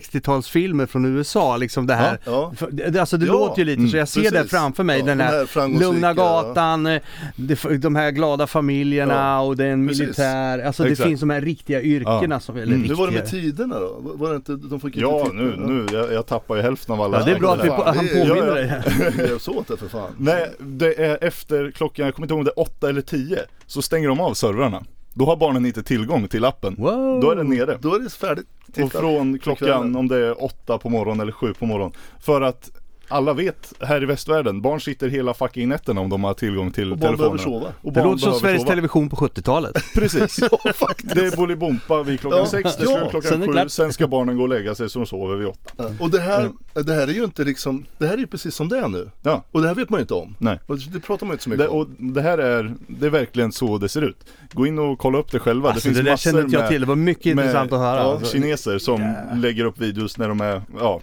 50-60-talsfilmer 0.00 0.86
från 0.86 1.04
USA 1.16 1.56
liksom 1.56 1.86
det 1.86 1.94
här. 1.94 2.18
ja. 2.24 2.52
Det- 2.70 3.00
Alltså 3.00 3.16
det 3.16 3.26
Ja, 3.26 3.32
låter 3.32 3.58
ju 3.58 3.64
lite 3.64 3.78
mm, 3.78 3.90
så 3.90 3.96
jag 3.96 4.08
ser 4.08 4.22
det 4.22 4.30
precis. 4.30 4.50
framför 4.50 4.84
mig 4.84 4.98
Ja, 4.98 5.04
den 5.04 5.18
de 5.18 5.24
här, 5.24 5.32
här 5.32 5.46
framgångsrika, 5.46 5.92
Lugna 5.92 6.14
gatan, 6.14 6.86
eh, 6.86 7.02
det- 7.36 7.78
de 7.82 7.96
här 7.96 8.10
glada 8.10 8.46
familjerna 8.46 9.14
Ja, 9.14 9.40
och 9.40 9.56
det 9.56 9.64
är 9.64 9.70
en 9.72 9.88
precis. 9.88 10.00
militär, 10.00 10.58
alltså 10.58 10.82
det 10.82 10.88
Exakt. 10.90 11.08
finns 11.08 11.20
de 11.20 11.30
här 11.30 11.40
riktiga 11.40 11.82
yrkena 11.82 12.34
Ja. 12.34 12.40
som, 12.40 12.56
eller 12.56 12.74
Mm. 12.76 12.88
Hur 12.88 12.94
var 12.94 13.06
det 13.06 13.12
med 13.12 13.26
tiderna 13.26 13.80
då? 13.80 13.96
Var 14.00 14.30
det 14.30 14.36
inte, 14.36 14.52
de 14.56 14.80
fick 14.80 14.84
inte 14.96 15.00
Ja, 15.00 15.20
titta? 15.24 15.34
nu, 15.36 15.54
nu, 15.56 15.86
jag, 15.92 16.12
jag 16.12 16.26
tappar 16.26 16.56
ju 16.56 16.62
hälften 16.62 16.94
av 16.94 17.00
alla 17.02 17.18
Ja 17.18 17.24
det 17.24 17.32
är 17.32 17.38
bra 17.40 17.54
att 17.54 17.64
vi, 17.64 17.68
han 18.14 18.28
påminner 18.28 18.46
ja, 18.46 18.54
dig. 18.54 19.12
Det 19.16 19.22
hjälps 19.28 19.48
åt 19.48 19.68
det 19.68 19.76
för 19.76 19.88
fan. 19.88 20.10
Nej, 20.18 20.50
det 20.58 21.04
är 21.04 21.24
efter 21.24 21.70
klockan, 21.70 22.04
jag 22.06 22.14
kommer 22.14 22.26
inte 22.26 22.32
ihåg 22.34 22.38
om 22.38 22.44
det 22.44 22.50
är 22.56 22.60
8 22.60 22.88
eller 22.88 23.00
10 23.02 23.38
Så 23.66 23.82
stänger 23.82 24.08
de 24.08 24.20
av 24.20 24.34
servrarna 24.34 24.82
Då 25.14 25.24
har 25.26 25.36
barnen 25.36 25.66
inte 25.66 25.82
tillgång 25.82 26.28
till 26.28 26.44
appen 26.44 26.74
Wow. 26.78 27.20
Då 27.20 27.30
är 27.30 27.36
den 27.36 27.46
nere 27.48 27.78
Då 27.80 27.94
är 27.94 28.00
det 28.00 28.10
färdigt. 28.10 28.46
Och 28.68 28.74
Titta. 28.74 28.98
från 29.00 29.32
för 29.32 29.38
klockan 29.38 29.96
om 29.96 30.08
det 30.08 30.16
är 30.16 30.44
8 30.44 30.78
på 30.78 30.88
morgonen 30.88 31.20
eller 31.20 31.32
7 31.32 31.54
på 31.54 31.66
morgonen 31.66 31.92
För 32.20 32.40
att 32.40 32.70
alla 33.08 33.32
vet 33.32 33.72
här 33.80 34.02
i 34.02 34.06
västvärlden, 34.06 34.62
barn 34.62 34.80
sitter 34.80 35.08
hela 35.08 35.34
fucking 35.34 35.68
nätterna 35.68 36.00
om 36.00 36.08
de 36.10 36.24
har 36.24 36.34
tillgång 36.34 36.70
till 36.72 36.92
Och 36.92 36.98
barn 36.98 37.16
behöver 37.16 37.38
telefonen. 37.38 37.60
sova. 37.62 37.72
Och 37.82 37.92
Det 37.92 38.02
låter 38.04 38.18
som 38.18 38.32
Sveriges 38.32 38.62
sova. 38.62 38.70
Television 38.70 39.08
på 39.08 39.16
70-talet. 39.16 39.76
Precis. 39.94 40.38
Ja, 40.64 40.72
faktiskt. 40.72 41.14
Det 41.14 41.26
är 41.26 41.36
Bolibompa 41.36 42.02
vid 42.02 42.20
klockan 42.20 42.38
Ja, 42.38 42.46
sex, 42.46 42.76
det 42.76 42.84
ja. 42.84 42.90
ska 42.90 43.00
vara 43.00 43.10
klockan 43.10 43.28
Sen 43.30 43.42
är 43.42 43.46
det 43.46 43.52
sju, 43.52 43.58
klart. 43.58 43.70
sen 43.70 43.92
ska 43.92 44.08
barnen 44.08 44.36
gå 44.36 44.42
och 44.42 44.48
lägga 44.48 44.74
sig 44.74 44.90
så 44.90 44.98
de 44.98 45.06
sover 45.06 45.36
vid 45.36 45.46
åtta. 45.48 45.72
Ja. 45.76 45.90
Och 46.00 46.10
det 46.10 46.20
här, 46.20 46.50
det 46.84 46.94
här 46.94 47.08
är 47.08 47.12
ju 47.12 47.24
inte 47.24 47.44
liksom, 47.44 47.84
det 47.98 48.06
här 48.06 48.14
är 48.14 48.18
ju 48.18 48.26
precis 48.26 48.54
som 48.54 48.68
det 48.68 48.78
är 48.78 48.88
nu. 48.88 49.10
Ja. 49.22 49.44
Och 49.52 49.62
det 49.62 49.68
här 49.68 49.74
vet 49.74 49.90
man 49.90 49.98
ju 49.98 50.02
inte 50.02 50.14
om. 50.14 50.34
Nej. 50.38 50.60
Och 50.66 50.78
det 50.78 51.00
pratar 51.00 51.26
man 51.26 51.32
ju 51.32 51.34
inte 51.34 51.44
så 51.44 51.50
mycket 51.50 51.64
Det, 51.64 51.68
om. 51.68 51.80
och 51.80 51.88
det 51.98 52.22
här 52.22 52.38
är, 52.38 52.74
det 52.86 53.06
är 53.06 53.10
verkligen 53.10 53.52
så 53.52 53.78
det 53.78 53.88
ser 53.88 54.02
ut. 54.02 54.26
Gå 54.52 54.66
in 54.66 54.78
och 54.78 54.98
kolla 54.98 55.18
upp 55.18 55.32
det 55.32 55.38
själva. 55.38 55.70
Alltså, 55.70 55.88
det 55.88 55.94
det, 55.94 55.94
finns 55.94 56.04
där 56.04 56.12
massor 56.12 56.30
kände 56.30 56.42
inte 56.42 56.54
jag 56.54 56.60
med, 56.62 56.70
till. 56.70 56.80
Det 56.80 56.86
var 56.86 56.96
mycket 56.96 57.36
med, 57.36 57.44
intressant 57.44 57.72
att 57.72 57.78
höra. 57.78 57.96
Ja, 57.96 58.12
alltså. 58.12 58.32
kineser 58.32 58.78
som 58.78 59.14
lägger 59.34 59.64
upp 59.64 59.80
videos 59.80 60.18
när 60.18 60.28
de 60.28 60.40
är, 60.40 60.62
ja, 60.80 61.00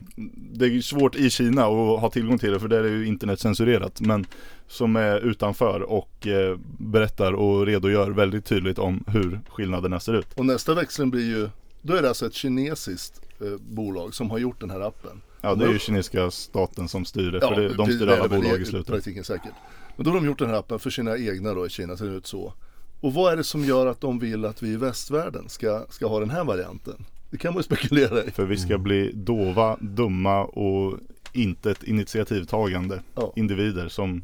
det 0.54 0.66
är 0.66 0.82
svårt 0.82 1.16
i 1.16 1.30
Kina 1.30 1.62
att 1.62 2.02
ha 2.02 2.10
tillgång 2.10 2.38
till 2.38 2.52
det 2.52 2.60
för 2.60 2.68
där 2.68 2.84
är 2.84 2.90
ju 2.90 3.08
internet 3.08 3.40
censurerat. 3.40 4.02
Men 4.02 4.26
som 4.68 4.96
är 4.96 5.20
utanför 5.20 5.82
och 5.82 6.28
eh, 6.28 6.58
berättar 6.78 7.34
och 7.34 7.66
redogör 7.66 8.12
väldigt 8.12 8.46
tydligt 8.46 8.80
om 8.80 9.04
hur 9.08 9.40
skillnaderna 9.50 10.00
ser 10.00 10.14
ut. 10.14 10.28
Och 10.36 10.46
nästa 10.46 10.74
växling 10.74 11.10
blir 11.10 11.26
ju, 11.26 11.50
då 11.82 11.94
är 11.94 12.02
det 12.02 12.08
alltså 12.08 12.26
ett 12.26 12.34
kinesiskt 12.34 13.22
eh, 13.42 13.48
bolag 13.60 14.14
som 14.14 14.32
har 14.32 14.38
gjort 14.38 14.60
den 14.60 14.70
här 14.70 14.80
appen. 14.80 15.22
Ja, 15.46 15.56
det 15.56 15.66
är 15.66 15.70
ju 15.70 15.80
kinesiska 15.80 16.32
staten 16.32 16.88
som 16.88 17.06
styr 17.06 17.32
det, 17.32 17.40
för 17.42 17.56
det, 17.56 17.74
de 17.74 17.86
styr 17.92 18.08
alla 18.08 18.28
bolag 18.28 18.60
i 18.60 18.62
i 18.62 18.66
slutet. 18.66 18.88
praktiken 18.88 19.24
säkert. 19.24 19.52
Men 19.96 20.04
då 20.06 20.12
har 20.12 20.16
de 20.16 20.26
gjort 20.26 20.40
den 20.40 20.50
här 20.50 20.58
appen 20.58 20.80
för 20.80 20.90
sina 20.90 21.18
egna 21.18 21.54
då 21.54 21.66
i 21.66 21.70
Kina, 21.70 21.98
ser 21.98 22.06
det 22.06 22.12
ut 22.16 22.28
så. 22.28 22.54
Och 23.02 23.14
vad 23.14 23.34
är 23.34 23.38
det 23.38 23.44
som 23.44 23.66
gör 23.66 23.88
att 23.88 24.02
de 24.02 24.20
vill 24.20 24.46
att 24.46 24.62
vi 24.64 24.70
i 24.70 24.76
västvärlden 24.78 25.50
ska, 25.50 25.86
ska 25.90 26.08
ha 26.08 26.20
den 26.20 26.30
här 26.30 26.44
varianten? 26.44 27.06
Det 27.32 27.38
kan 27.38 27.54
man 27.54 27.60
ju 27.60 27.64
spekulera 27.64 28.24
i. 28.24 28.32
För 28.32 28.46
vi 28.46 28.58
ska 28.58 28.78
bli 28.78 29.12
dova, 29.14 29.78
dumma 29.82 30.44
och 30.44 31.00
inte 31.34 31.72
ett 31.72 31.84
initiativtagande 31.84 33.00
Ja. 33.16 33.34
individer 33.36 33.88
som 33.88 34.22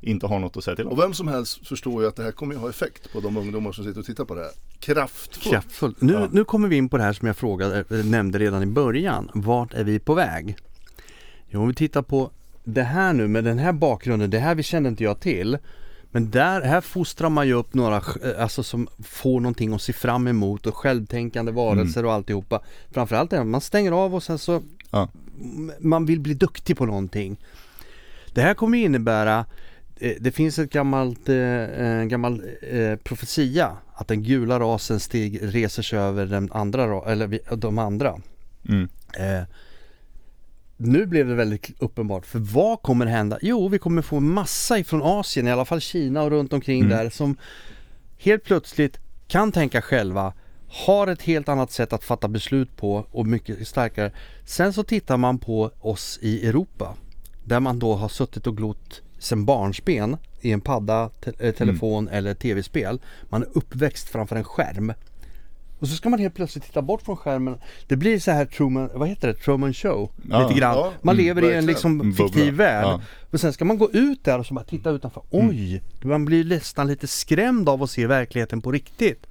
inte 0.00 0.26
har 0.26 0.38
något 0.38 0.56
att 0.56 0.64
säga 0.64 0.76
till 0.76 0.86
Och 0.86 0.92
om. 0.92 0.98
vem 0.98 1.14
som 1.14 1.28
helst 1.28 1.66
förstår 1.68 2.02
ju 2.02 2.08
att 2.08 2.16
det 2.16 2.22
här 2.22 2.32
kommer 2.32 2.54
ju 2.54 2.60
ha 2.60 2.68
effekt 2.70 3.12
på 3.12 3.20
de 3.20 3.36
ungdomar 3.36 3.72
som 3.72 3.84
sitter 3.84 4.00
och 4.00 4.06
tittar 4.06 4.24
på 4.24 4.34
det 4.34 4.40
här. 4.40 4.50
Kraftfullt. 4.80 5.42
Kraftfullt. 5.42 6.00
Nu, 6.00 6.12
Ja. 6.12 6.28
nu 6.32 6.44
kommer 6.44 6.68
vi 6.68 6.76
in 6.76 6.88
på 6.88 6.96
det 6.96 7.02
här 7.02 7.12
som 7.12 7.26
jag 7.26 7.36
frågade, 7.36 7.84
nämnde 8.04 8.38
redan 8.38 8.62
i 8.62 8.66
början. 8.66 9.30
Vart 9.34 9.74
är 9.74 9.84
vi 9.84 9.98
på 9.98 10.14
väg? 10.14 10.56
Jo, 11.48 11.60
om 11.60 11.68
vi 11.68 11.74
tittar 11.74 12.02
på 12.02 12.30
det 12.64 12.82
här 12.82 13.12
nu 13.12 13.28
med 13.28 13.44
den 13.44 13.58
här 13.58 13.72
bakgrunden, 13.72 14.30
det 14.30 14.38
här 14.38 14.54
vi 14.54 14.62
kände 14.62 14.88
inte 14.88 15.04
jag 15.04 15.20
till. 15.20 15.58
Men 16.10 16.30
där, 16.30 16.60
här 16.60 16.80
fostrar 16.80 17.28
man 17.30 17.46
ju 17.46 17.52
upp 17.54 17.74
några, 17.74 17.96
eh, 17.96 18.02
alltså 18.42 18.62
som 18.62 18.88
får 19.04 19.40
någonting 19.40 19.74
att 19.74 19.82
se 19.82 19.92
fram 19.92 20.26
emot 20.26 20.66
och 20.66 20.76
självtänkande 20.76 21.52
varelser 21.52 22.04
och 22.04 22.12
alltihopa. 22.12 22.62
Framförallt 22.90 23.30
det 23.30 23.40
att 23.40 23.46
man 23.46 23.60
stänger 23.60 23.92
av 23.92 24.14
och 24.14 24.22
sen 24.22 24.38
så 24.38 24.62
Ja. 24.90 25.08
man 25.80 26.06
vill 26.06 26.20
bli 26.20 26.34
duktig 26.34 26.76
på 26.76 26.86
någonting. 26.86 27.36
Det 28.34 28.42
här 28.42 28.54
kommer 28.54 28.78
innebära 28.78 29.44
det 30.20 30.32
finns 30.34 30.58
ett 30.58 30.70
gammalt, 30.72 31.28
eh, 31.28 31.36
en 31.80 32.08
gammal 32.08 32.42
eh, 32.62 32.96
profetia 32.96 33.76
att 33.94 34.08
den 34.08 34.22
gula 34.22 34.60
rasen 34.60 35.00
steg, 35.00 35.38
reser 35.42 35.82
sig 35.82 35.98
över 35.98 36.26
den 36.26 36.52
andra, 36.52 36.86
ra- 36.86 37.08
eller 37.08 37.56
de 37.56 37.78
andra. 37.78 38.14
Mm. 38.68 38.88
Eh, 39.18 39.44
nu 40.76 41.06
blev 41.06 41.28
det 41.28 41.34
väldigt 41.34 41.70
uppenbart, 41.78 42.26
för 42.26 42.38
vad 42.38 42.82
kommer 42.82 43.06
hända? 43.06 43.38
Jo, 43.42 43.68
vi 43.68 43.78
kommer 43.78 44.02
få 44.02 44.20
massa 44.20 44.78
ifrån 44.78 45.02
Asien, 45.02 45.46
i 45.48 45.50
alla 45.50 45.64
fall 45.64 45.80
Kina 45.80 46.22
och 46.22 46.30
runt 46.30 46.52
omkring 46.52 46.80
Mm. 46.80 46.90
där 46.90 47.10
som 47.10 47.36
helt 48.18 48.44
plötsligt 48.44 48.98
kan 49.28 49.52
tänka 49.52 49.82
själva, 49.82 50.32
har 50.86 51.06
ett 51.06 51.22
helt 51.22 51.48
annat 51.48 51.72
sätt 51.72 51.92
att 51.92 52.04
fatta 52.04 52.28
beslut 52.28 52.76
på 52.76 53.06
och 53.10 53.26
mycket 53.26 53.68
starkare. 53.68 54.12
Sen 54.44 54.72
så 54.72 54.82
tittar 54.82 55.16
man 55.16 55.38
på 55.38 55.70
oss 55.80 56.18
i 56.22 56.46
Europa, 56.48 56.94
där 57.44 57.60
man 57.60 57.78
då 57.78 57.94
har 57.94 58.08
suttit 58.08 58.46
och 58.46 58.56
glott 58.56 59.02
sen 59.18 59.44
barnsben 59.44 60.16
i 60.40 60.52
en 60.52 60.60
padda, 60.60 61.08
te- 61.08 61.32
eh, 61.38 61.54
telefon 61.54 62.08
eller 62.08 62.34
tv-spel. 62.34 63.00
Man 63.22 63.42
är 63.42 63.48
uppväxt 63.52 64.08
framför 64.08 64.36
en 64.36 64.44
skärm. 64.44 64.92
Och 65.78 65.88
så 65.88 65.94
ska 65.94 66.08
man 66.08 66.18
helt 66.18 66.34
plötsligt 66.34 66.64
titta 66.64 66.82
bort 66.82 67.02
från 67.02 67.16
skärmen. 67.16 67.58
Det 67.86 67.96
blir 67.96 68.18
så 68.18 68.30
här 68.30 68.44
Truman, 68.46 68.90
vad 68.94 69.08
heter 69.08 69.28
det? 69.28 69.34
Truman 69.34 69.74
show. 69.74 70.10
Ja, 70.30 70.48
lite 70.48 70.60
grann. 70.60 70.76
ja, 70.76 70.92
man 71.02 71.14
mm, 71.14 71.26
lever 71.26 71.50
i 71.50 71.54
en 71.54 71.66
liksom 71.66 72.14
fiktiv 72.14 72.54
värld. 72.54 72.84
Ja. 72.84 73.00
Och 73.30 73.40
sen 73.40 73.52
ska 73.52 73.64
man 73.64 73.78
gå 73.78 73.90
ut 73.90 74.24
där 74.24 74.38
och 74.38 74.46
så 74.46 74.54
bara 74.54 74.64
titta 74.64 74.90
utanför. 74.90 75.22
Oj! 75.30 75.82
Man 76.02 76.24
blir 76.24 76.44
nästan 76.44 76.86
lite 76.86 77.06
skrämd 77.06 77.68
av 77.68 77.82
att 77.82 77.90
se 77.90 78.06
verkligheten 78.06 78.62
på 78.62 78.72
riktigt. 78.72 79.26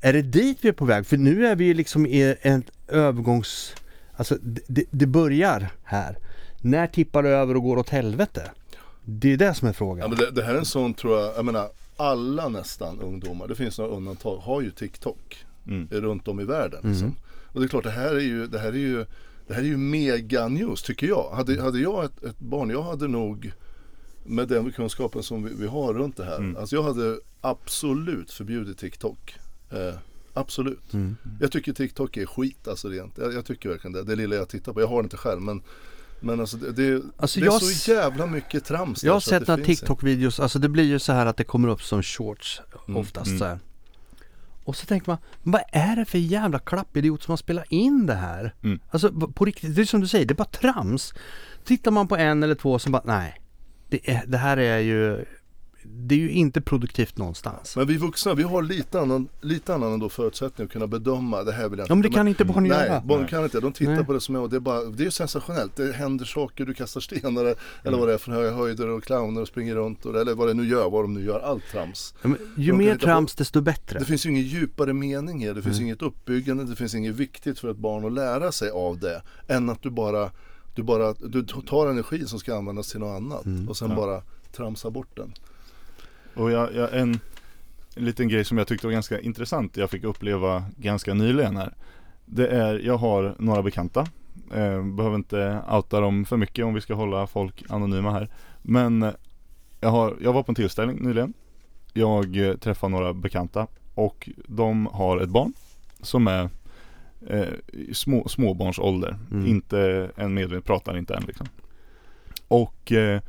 Är 0.00 0.12
det 0.12 0.22
dit 0.22 0.58
vi 0.60 0.68
är 0.68 0.72
på 0.72 0.84
väg? 0.84 1.06
För 1.06 1.16
nu 1.16 1.46
är 1.46 1.56
vi 1.56 1.74
liksom 1.74 2.06
i 2.06 2.34
en 2.42 2.62
övergångs... 2.88 3.74
Alltså 4.16 4.36
det, 4.42 4.60
det, 4.66 4.84
det 4.90 5.06
börjar 5.06 5.68
här. 5.84 6.18
När 6.60 6.86
tippar 6.86 7.22
det 7.22 7.28
över 7.28 7.56
och 7.56 7.62
går 7.62 7.76
åt 7.76 7.88
helvete? 7.88 8.50
Det 9.10 9.32
är 9.32 9.36
det 9.36 9.54
som 9.54 9.68
är 9.68 9.72
frågan. 9.72 9.98
Ja, 10.02 10.08
men 10.08 10.18
det, 10.18 10.30
det 10.30 10.42
här 10.42 10.54
är 10.54 10.58
en 10.58 10.64
sån 10.64 10.94
tror 10.94 11.20
jag, 11.20 11.36
jag 11.36 11.44
menar 11.44 11.68
alla 11.96 12.48
nästan 12.48 13.00
ungdomar, 13.00 13.48
det 13.48 13.54
finns 13.54 13.78
några 13.78 13.90
undantag, 13.96 14.36
har 14.36 14.60
ju 14.60 14.70
TikTok 14.70 15.44
Mm. 15.66 15.88
runt 15.90 16.28
om 16.28 16.40
i 16.40 16.44
världen. 16.44 16.80
Liksom. 16.84 17.14
Och 17.52 17.60
det 17.60 17.66
är 17.66 17.68
klart, 17.68 17.84
det 17.84 17.90
här 17.90 18.14
är 18.14 18.20
ju, 18.20 18.46
det 18.46 18.58
här 18.58 18.68
är 18.68 18.72
ju, 18.78 19.06
det 19.46 19.54
här 19.54 19.60
är 19.60 19.66
ju 19.66 19.76
mega 19.76 20.48
news 20.48 20.82
tycker 20.82 21.06
jag. 21.06 21.30
Hade, 21.30 21.62
hade 21.62 21.78
jag 21.80 22.04
ett, 22.04 22.24
ett 22.24 22.38
barn, 22.38 22.70
jag 22.70 22.82
hade 22.82 23.08
nog 23.08 23.52
med 24.24 24.48
den 24.48 24.72
kunskapen 24.72 25.22
som 25.22 25.44
vi, 25.44 25.52
vi 25.54 25.66
har 25.66 25.94
runt 25.94 26.16
det 26.16 26.24
här. 26.24 26.54
Alltså 26.58 26.76
jag 26.76 26.82
hade 26.82 27.18
absolut 27.40 28.30
förbjudit 28.32 28.78
TikTok. 28.78 29.34
Eh, 29.70 29.94
absolut. 30.34 30.92
Mm. 30.94 31.16
Jag 31.40 31.52
tycker 31.52 31.72
TikTok 31.72 32.16
är 32.16 32.26
skit 32.26 32.68
alltså 32.68 32.88
rent. 32.88 33.18
Jag, 33.18 33.34
jag 33.34 33.44
tycker 33.44 33.68
verkligen 33.68 33.92
det. 33.92 34.02
Det 34.04 34.16
lilla 34.16 34.36
jag 34.36 34.48
tittar 34.48 34.72
på. 34.72 34.80
Jag 34.80 34.88
har 34.88 35.02
det 35.02 35.06
inte 35.06 35.16
själv 35.16 35.40
men 35.40 35.62
men 36.20 36.40
alltså 36.40 36.56
det, 36.56 36.72
det, 36.72 37.02
Alltså 37.16 37.40
det 37.40 37.46
är 37.46 37.50
så 37.50 37.90
jävla 37.92 38.26
mycket 38.26 38.64
trams 38.64 39.04
Jag 39.04 39.12
har 39.12 39.20
sett 39.20 39.48
några 39.48 39.64
TikTok-videos, 39.64 40.40
alltså 40.40 40.58
det 40.58 40.68
blir 40.68 40.84
ju 40.84 40.98
så 40.98 41.12
här 41.12 41.26
att 41.26 41.36
det 41.36 41.44
kommer 41.44 41.68
upp 41.68 41.82
som 41.82 42.02
shorts 42.02 42.60
Mm, 42.88 43.00
oftast 43.00 43.26
mm. 43.26 43.38
så 43.38 43.44
här. 43.44 43.58
Och 44.64 44.76
så 44.76 44.86
tänker 44.86 45.10
man, 45.10 45.18
vad 45.42 45.62
är 45.72 45.96
det 45.96 46.04
för 46.04 46.18
jävla 46.18 46.58
klappidiot 46.58 47.22
som 47.22 47.32
har 47.32 47.36
spelat 47.36 47.64
in 47.68 48.06
det 48.06 48.14
här? 48.14 48.54
Mm. 48.62 48.80
Alltså 48.90 49.12
på 49.12 49.44
riktigt, 49.44 49.76
det 49.76 49.82
är 49.82 49.86
som 49.86 50.00
du 50.00 50.08
säger, 50.08 50.26
det 50.26 50.32
är 50.32 50.36
bara 50.36 50.44
trams. 50.44 51.14
Tittar 51.64 51.90
man 51.90 52.08
på 52.08 52.16
en 52.16 52.42
eller 52.42 52.54
två 52.54 52.78
som 52.78 52.92
bara, 52.92 53.02
nej. 53.04 53.40
Det, 53.88 54.10
är, 54.10 54.26
det 54.26 54.38
här 54.38 54.56
är 54.56 54.78
ju, 54.78 55.24
det 55.82 56.14
är 56.14 56.18
ju 56.18 56.30
inte 56.30 56.60
produktivt 56.60 57.16
någonstans. 57.18 57.76
Men 57.76 57.86
vi 57.86 57.96
vuxna, 57.96 58.34
vi 58.34 58.42
har 58.42 58.62
lite 58.62 59.00
annan, 59.00 59.28
lite 59.40 59.74
annan 59.74 59.92
ändå 59.92 60.08
förutsättning 60.08 60.64
att 60.66 60.72
kunna 60.72 60.86
bedöma 60.86 61.42
det 61.42 61.52
här 61.52 61.68
vill 61.68 61.78
jag 61.78 61.90
Ja 61.90 61.94
men 61.94 62.02
det 62.02 62.10
kan 62.10 62.28
inte 62.28 62.44
barn 62.44 62.62
Nej, 62.68 62.86
göra. 62.88 63.00
barn 63.00 63.20
Nej. 63.20 63.30
kan 63.30 63.44
inte. 63.44 63.60
De 63.60 63.72
tittar 63.72 63.92
Nej. 63.92 64.04
på 64.04 64.12
det 64.12 64.20
som 64.20 64.34
är 64.36 64.40
och 64.40 64.50
det 64.50 64.56
är 64.56 64.60
bara, 64.60 64.84
det 64.84 65.06
är 65.06 65.10
sensationellt. 65.10 65.76
Det 65.76 65.92
händer 65.92 66.24
saker, 66.24 66.64
du 66.64 66.74
kastar 66.74 67.00
stenar 67.00 67.42
eller 67.44 67.56
Mm. 67.84 68.00
vad 68.00 68.08
det 68.08 68.14
är 68.14 68.18
från 68.18 68.34
höga 68.34 68.50
höjder 68.52 68.88
och 68.88 69.04
clowner 69.04 69.40
och 69.40 69.48
springer 69.48 69.74
runt 69.74 70.06
och, 70.06 70.20
eller 70.20 70.34
vad 70.34 70.48
det 70.48 70.54
nu 70.54 70.68
gör, 70.68 70.90
vad 70.90 71.04
de 71.04 71.14
nu 71.14 71.24
gör, 71.24 71.40
allt 71.40 71.64
trams. 71.72 72.14
Ja, 72.22 72.28
men 72.28 72.38
ju 72.56 72.70
De 72.72 72.78
mer 72.78 72.84
hitta 72.86 72.98
på- 72.98 73.04
trams 73.04 73.34
desto 73.34 73.60
bättre. 73.60 73.98
Det 73.98 74.04
finns 74.04 74.26
ju 74.26 74.30
ingen 74.30 74.42
djupare 74.44 74.92
mening 74.92 75.46
här, 75.46 75.54
det 75.54 75.62
finns 75.62 75.76
Mm. 75.76 75.86
inget 75.86 76.02
uppbyggande, 76.02 76.64
det 76.64 76.76
finns 76.76 76.94
inget 76.94 77.14
viktigt 77.14 77.58
för 77.58 77.70
ett 77.70 77.76
barn 77.76 78.04
att 78.04 78.12
lära 78.12 78.52
sig 78.52 78.70
av 78.70 78.98
det. 78.98 79.22
Än 79.48 79.70
att 79.70 79.82
du 79.82 79.90
bara, 79.90 80.30
du 80.74 80.82
bara, 80.82 81.12
du 81.12 81.42
tar 81.44 81.86
energi 81.86 82.26
som 82.26 82.38
ska 82.38 82.56
användas 82.56 82.90
till 82.90 83.00
något 83.00 83.16
annat 83.16 83.46
Mm. 83.46 83.68
och 83.68 83.76
sen 83.76 83.90
Ja. 83.90 83.96
bara 83.96 84.22
tramsa 84.56 84.90
bort 84.90 85.16
den. 85.16 85.32
Och 86.38 86.50
jag, 86.50 86.74
jag, 86.74 86.98
en, 86.98 87.20
en 87.96 88.04
liten 88.04 88.28
grej 88.28 88.44
som 88.44 88.58
jag 88.58 88.66
tyckte 88.66 88.86
var 88.86 88.92
ganska 88.92 89.20
intressant 89.20 89.76
jag 89.76 89.90
fick 89.90 90.04
uppleva 90.04 90.64
ganska 90.76 91.14
nyligen 91.14 91.56
här 91.56 91.72
Det 92.24 92.48
är, 92.48 92.78
jag 92.78 92.96
har 92.96 93.34
några 93.38 93.62
bekanta. 93.62 94.00
Eh, 94.54 94.82
Behöver 94.82 95.14
inte 95.14 95.62
outa 95.70 96.00
dem 96.00 96.24
för 96.24 96.36
mycket 96.36 96.64
om 96.64 96.74
vi 96.74 96.80
ska 96.80 96.94
hålla 96.94 97.26
folk 97.26 97.64
anonyma 97.68 98.12
här. 98.12 98.28
Men 98.62 99.02
eh, 99.02 99.12
jag, 99.80 99.88
har, 99.88 100.16
jag 100.20 100.32
var 100.32 100.42
på 100.42 100.50
en 100.50 100.56
tillställning 100.56 100.98
nyligen. 101.02 101.32
Jag 101.92 102.36
eh, 102.36 102.56
träffade 102.56 102.90
några 102.90 103.14
bekanta 103.14 103.66
och 103.94 104.28
de 104.46 104.86
har 104.86 105.20
ett 105.20 105.28
barn 105.28 105.52
som 106.00 106.26
är 106.26 106.50
eh, 107.26 107.46
små, 107.92 108.28
småbarnsålder. 108.28 109.18
Mm. 109.30 109.46
Inte 109.46 110.10
en 110.16 110.34
medveten, 110.34 110.62
pratar 110.62 110.98
inte 110.98 111.14
än 111.14 111.22
liksom. 111.22 111.46
Och 112.48 112.92
eh, 112.92 113.20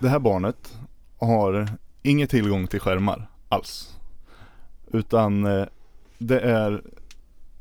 det 0.00 0.08
här 0.08 0.18
barnet 0.18 0.78
har 1.18 1.68
ingen 2.02 2.28
tillgång 2.28 2.66
till 2.66 2.80
skärmar 2.80 3.28
alls. 3.48 3.98
Utan 4.92 5.46
eh, 5.46 5.66
det 6.18 6.40
är 6.40 6.82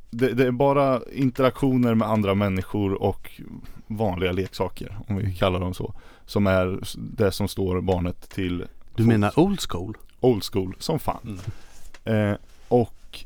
det, 0.10 0.34
det 0.34 0.47
är 0.47 0.51
bara 0.51 1.01
interaktioner 1.14 1.95
med 1.95 2.08
andra 2.10 2.34
människor 2.36 2.93
och 2.93 3.41
vanliga 3.88 4.32
leksaker, 4.32 4.97
om 5.08 5.16
vi 5.18 5.36
kallar 5.36 5.60
dem 5.60 5.74
så. 5.74 5.93
Som 6.26 6.47
är 6.47 6.80
det 6.95 7.32
som 7.32 7.47
står 7.47 7.82
barnet 7.82 8.30
till 8.30 8.58
Du 8.58 8.66
fots. 9.03 9.08
menar 9.08 9.39
old 9.39 9.60
school? 9.70 9.97
old 10.20 10.43
school 10.43 10.76
som 10.80 10.99
fan. 10.99 11.39
Eh, 12.03 12.34
och 12.68 13.26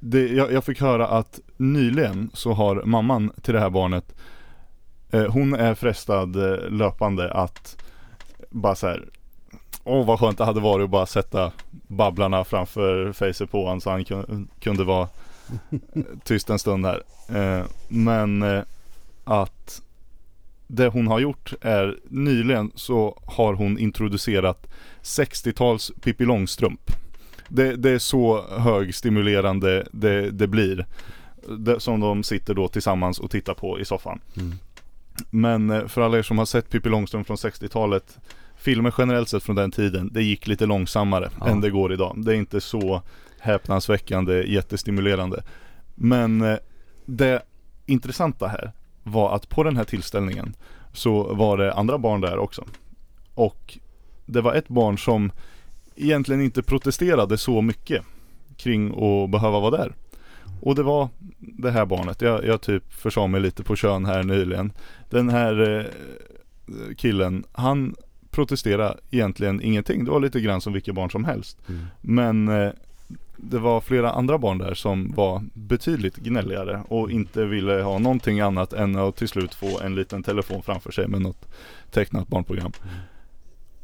det, 0.00 0.28
jag, 0.28 0.52
jag 0.52 0.64
fick 0.64 0.80
höra 0.80 1.08
att 1.08 1.40
nyligen 1.56 2.30
så 2.34 2.52
har 2.52 2.82
mamman 2.84 3.32
till 3.42 3.54
det 3.54 3.60
här 3.60 3.70
barnet 3.70 4.14
eh, 5.10 5.26
Hon 5.32 5.54
är 5.54 5.74
frestad 5.74 6.36
eh, 6.36 6.70
löpande 6.70 7.32
att 7.32 7.82
bara 8.56 8.74
så 8.74 8.86
här. 8.86 9.08
Åh 9.84 10.06
vad 10.06 10.20
skönt 10.20 10.38
det 10.38 10.44
hade 10.44 10.60
varit 10.60 10.84
att 10.84 10.90
bara 10.90 11.06
sätta 11.06 11.52
babblarna 11.70 12.44
framför 12.44 13.12
facet 13.12 13.50
på 13.50 13.64
honom 13.64 13.80
så 13.80 13.90
han 13.90 14.04
kun, 14.04 14.48
kunde 14.60 14.84
vara 14.84 15.08
eh, 15.70 16.02
tyst 16.24 16.50
en 16.50 16.58
stund 16.58 16.86
här. 16.86 17.02
Eh, 17.28 17.64
men 17.88 18.42
eh, 18.42 18.62
att 19.24 19.82
det 20.66 20.88
hon 20.88 21.06
har 21.06 21.18
gjort 21.18 21.52
är 21.60 21.98
nyligen 22.08 22.72
så 22.74 23.18
har 23.24 23.54
hon 23.54 23.78
introducerat 23.78 24.66
60-tals 25.02 25.92
Pippi 26.00 26.24
Långstrump. 26.24 26.90
Det, 27.48 27.76
det 27.76 27.90
är 27.90 27.98
så 27.98 28.44
högstimulerande 28.58 29.86
det, 29.92 30.30
det 30.30 30.46
blir. 30.46 30.86
Det, 31.58 31.80
som 31.80 32.00
de 32.00 32.22
sitter 32.22 32.54
då 32.54 32.68
tillsammans 32.68 33.18
och 33.18 33.30
tittar 33.30 33.54
på 33.54 33.80
i 33.80 33.84
soffan. 33.84 34.20
Mm. 34.36 34.54
Men 35.30 35.88
för 35.88 36.00
alla 36.00 36.18
er 36.18 36.22
som 36.22 36.38
har 36.38 36.46
sett 36.46 36.70
Pippi 36.70 36.88
Långstrump 36.88 37.26
från 37.26 37.36
60-talet 37.36 38.18
Filmer 38.58 38.94
generellt 38.98 39.28
sett 39.28 39.42
från 39.42 39.56
den 39.56 39.70
tiden, 39.70 40.10
det 40.12 40.22
gick 40.22 40.46
lite 40.46 40.66
långsammare 40.66 41.30
Ja. 41.40 41.48
än 41.48 41.60
det 41.60 41.70
går 41.70 41.92
idag. 41.92 42.14
Det 42.24 42.32
är 42.32 42.36
inte 42.36 42.60
så 42.60 43.02
häpnadsväckande, 43.40 44.42
jättestimulerande. 44.52 45.42
Men 45.94 46.40
eh, 46.42 46.56
det 47.06 47.42
intressanta 47.86 48.46
här 48.46 48.72
var 49.02 49.34
att 49.34 49.48
på 49.48 49.62
den 49.62 49.76
här 49.76 49.84
tillställningen 49.84 50.54
så 50.92 51.34
var 51.34 51.56
det 51.58 51.72
andra 51.72 51.98
barn 51.98 52.20
där 52.20 52.38
också. 52.38 52.64
Och 53.34 53.78
det 54.26 54.40
var 54.40 54.54
ett 54.54 54.68
barn 54.68 54.98
som 54.98 55.32
egentligen 55.96 56.40
inte 56.42 56.62
protesterade 56.62 57.38
så 57.38 57.62
mycket 57.62 58.02
kring 58.56 58.88
att 58.90 59.30
behöva 59.30 59.60
vara 59.60 59.76
där. 59.76 59.94
Och 60.60 60.74
det 60.74 60.82
var 60.82 61.08
det 61.38 61.70
här 61.70 61.86
barnet, 61.86 62.20
jag, 62.22 62.44
jag 62.44 62.60
typ 62.60 62.92
försa 62.92 63.26
mig 63.26 63.40
lite 63.40 63.62
på 63.62 63.76
kön 63.76 64.06
här 64.06 64.22
nyligen. 64.22 64.72
Den 65.10 65.28
här 65.28 65.78
eh, 65.78 65.84
killen, 66.96 67.44
han 67.52 67.94
protesterade 68.36 68.98
egentligen 69.10 69.60
ingenting. 69.60 70.04
Det 70.04 70.10
var 70.10 70.20
lite 70.20 70.40
grann 70.40 70.60
som 70.60 70.72
vilket 70.72 70.94
barn 70.94 71.10
som 71.10 71.24
helst. 71.24 71.58
Mm. 71.68 71.86
Men 72.00 72.48
eh, 72.48 72.70
det 73.36 73.58
var 73.58 73.80
flera 73.80 74.10
andra 74.10 74.38
barn 74.38 74.58
där 74.58 74.74
som 74.74 75.12
var 75.16 75.42
betydligt 75.54 76.16
gnälligare 76.16 76.82
och 76.88 77.10
inte 77.10 77.44
ville 77.44 77.82
ha 77.82 77.98
någonting 77.98 78.40
annat 78.40 78.72
än 78.72 78.96
att 78.96 79.16
till 79.16 79.28
slut 79.28 79.54
få 79.54 79.80
en 79.80 79.94
liten 79.94 80.22
telefon 80.22 80.62
framför 80.62 80.92
sig 80.92 81.08
med 81.08 81.22
något 81.22 81.48
tecknat 81.90 82.28
barnprogram. 82.28 82.72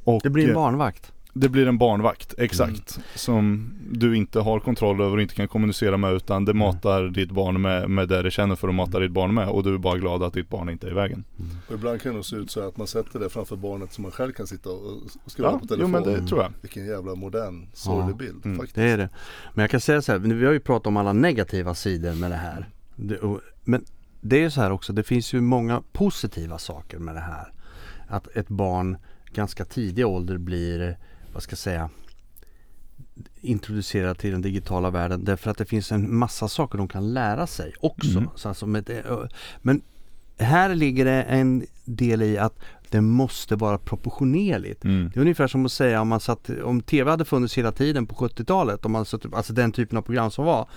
Och 0.05 0.21
Det 0.23 0.31
blir 0.31 0.45
en 0.45 0.51
eh, 0.51 0.55
barnvakt. 0.55 1.13
Det 1.35 1.49
blir 1.49 1.67
en 1.69 1.79
barnvakt, 1.79 2.35
exakt. 2.39 2.99
Som 3.15 3.71
du 3.91 4.17
inte 4.17 4.41
har 4.41 4.61
kontroll 4.61 5.01
över 5.01 5.17
och 5.17 5.23
inte 5.23 5.35
kan 5.35 5.49
kommunicera 5.49 5.97
med 5.97 6.13
utan 6.13 6.45
det 6.45 6.55
matar 6.55 7.03
ditt 7.09 7.31
barn 7.31 7.63
med, 7.63 7.91
med 7.91 8.09
det 8.09 8.23
det 8.23 8.31
känner 8.31 8.57
för 8.57 8.69
att 8.69 8.75
mata 8.75 8.99
ditt 9.01 9.11
barn 9.11 9.35
med 9.35 9.49
och 9.49 9.63
du 9.63 9.75
är 9.75 9.79
bara 9.79 9.99
glad 9.99 10.23
att 10.23 10.33
ditt 10.35 10.49
barn 10.49 10.69
inte 10.69 10.87
är 10.87 10.91
i 10.91 10.95
vägen. 10.95 11.25
Och 11.69 11.75
ibland 11.75 12.03
kan 12.03 12.15
det 12.17 12.25
se 12.25 12.37
ut 12.37 12.51
så 12.51 12.69
att 12.69 12.77
man 12.77 12.87
sätter 12.87 13.19
det 13.21 13.29
framför 13.29 13.57
barnet 13.57 13.93
som 13.93 14.03
man 14.03 14.11
själv 14.13 14.33
kan 14.33 14.47
sitta 14.47 14.71
och 14.71 15.01
scrolla 15.27 15.49
Ja, 15.51 15.59
på 15.59 15.65
jo 15.65 15.69
telefon. 15.69 15.91
men 15.91 16.03
det 16.03 16.27
tror 16.27 16.41
jag. 16.43 16.53
Vilken 16.61 16.87
jävla 16.87 17.15
modern 17.15 17.67
sorglig 17.73 18.13
Ja. 18.13 18.17
bild 18.17 18.45
Mm. 18.45 18.57
faktiskt. 18.57 18.75
Det 18.77 18.83
är 18.91 18.99
det. 18.99 19.09
Men 19.55 19.63
jag 19.63 19.71
kan 19.71 19.81
säga 19.81 20.03
så 20.03 20.13
här, 20.13 20.19
vi 20.19 20.45
har 20.47 20.53
ju 20.53 20.61
pratat 20.61 20.87
om 20.87 20.97
alla 20.97 21.13
negativa 21.13 21.75
sidor 21.75 22.15
med 22.15 22.31
det 22.31 22.37
här. 22.37 22.69
Det, 22.97 23.19
och, 23.19 23.41
men 23.65 23.85
det 24.21 24.37
är 24.37 24.41
ju 24.41 24.51
så 24.51 24.61
här 24.61 24.71
också, 24.73 24.93
det 24.93 25.03
finns 25.03 25.33
ju 25.35 25.41
många 25.41 25.83
positiva 25.93 26.59
saker 26.59 26.99
med 26.99 27.15
det 27.15 27.21
här. 27.21 27.53
Att 28.09 28.37
ett 28.37 28.49
barn 28.49 28.97
ganska 29.35 29.65
tidig 29.65 30.07
ålder 30.07 30.39
blir, 30.39 30.97
vad 31.33 31.43
ska 31.43 31.53
jag 31.53 31.59
säga, 31.59 31.91
introducerad 33.41 34.19
till 34.19 34.31
den 34.31 34.43
digitala 34.43 34.91
världen 34.91 35.25
därför 35.25 35.51
att 35.51 35.59
det 35.59 35.65
finns 35.65 35.93
en 35.93 36.17
massa 36.17 36.49
saker 36.49 36.79
de 36.79 36.89
kan 36.89 37.15
lära 37.15 37.47
sig 37.47 37.73
också. 37.81 38.19
Mm. 38.19 38.29
Så 38.35 38.49
alltså 38.49 38.67
med 38.67 38.91
men 39.63 39.83
här 40.39 40.75
ligger 40.75 41.05
det 41.05 41.23
en 41.23 41.67
del 41.85 42.23
i 42.23 42.39
att 42.39 42.59
det 42.91 43.01
måste 43.01 43.57
vara 43.57 43.79
proportionerligt. 43.79 44.85
Mm. 44.85 45.11
Det 45.15 45.21
är 45.21 45.21
ungefär 45.21 45.47
som 45.47 45.67
att 45.67 45.73
säga 45.73 46.01
om 46.01 46.09
man 46.09 46.21
satt, 46.21 46.51
om 46.65 46.81
TV 46.81 47.11
hade 47.11 47.25
funnits 47.25 47.59
hela 47.59 47.73
tiden 47.73 48.07
på 48.07 48.15
70-talet, 48.15 48.85
om 48.85 48.93
man 48.93 49.05
satt, 49.05 49.35
alltså 49.35 49.53
den 49.53 49.73
typen 49.73 49.99
av 49.99 50.03
program 50.03 50.31
som 50.31 50.45
var. 50.45 50.69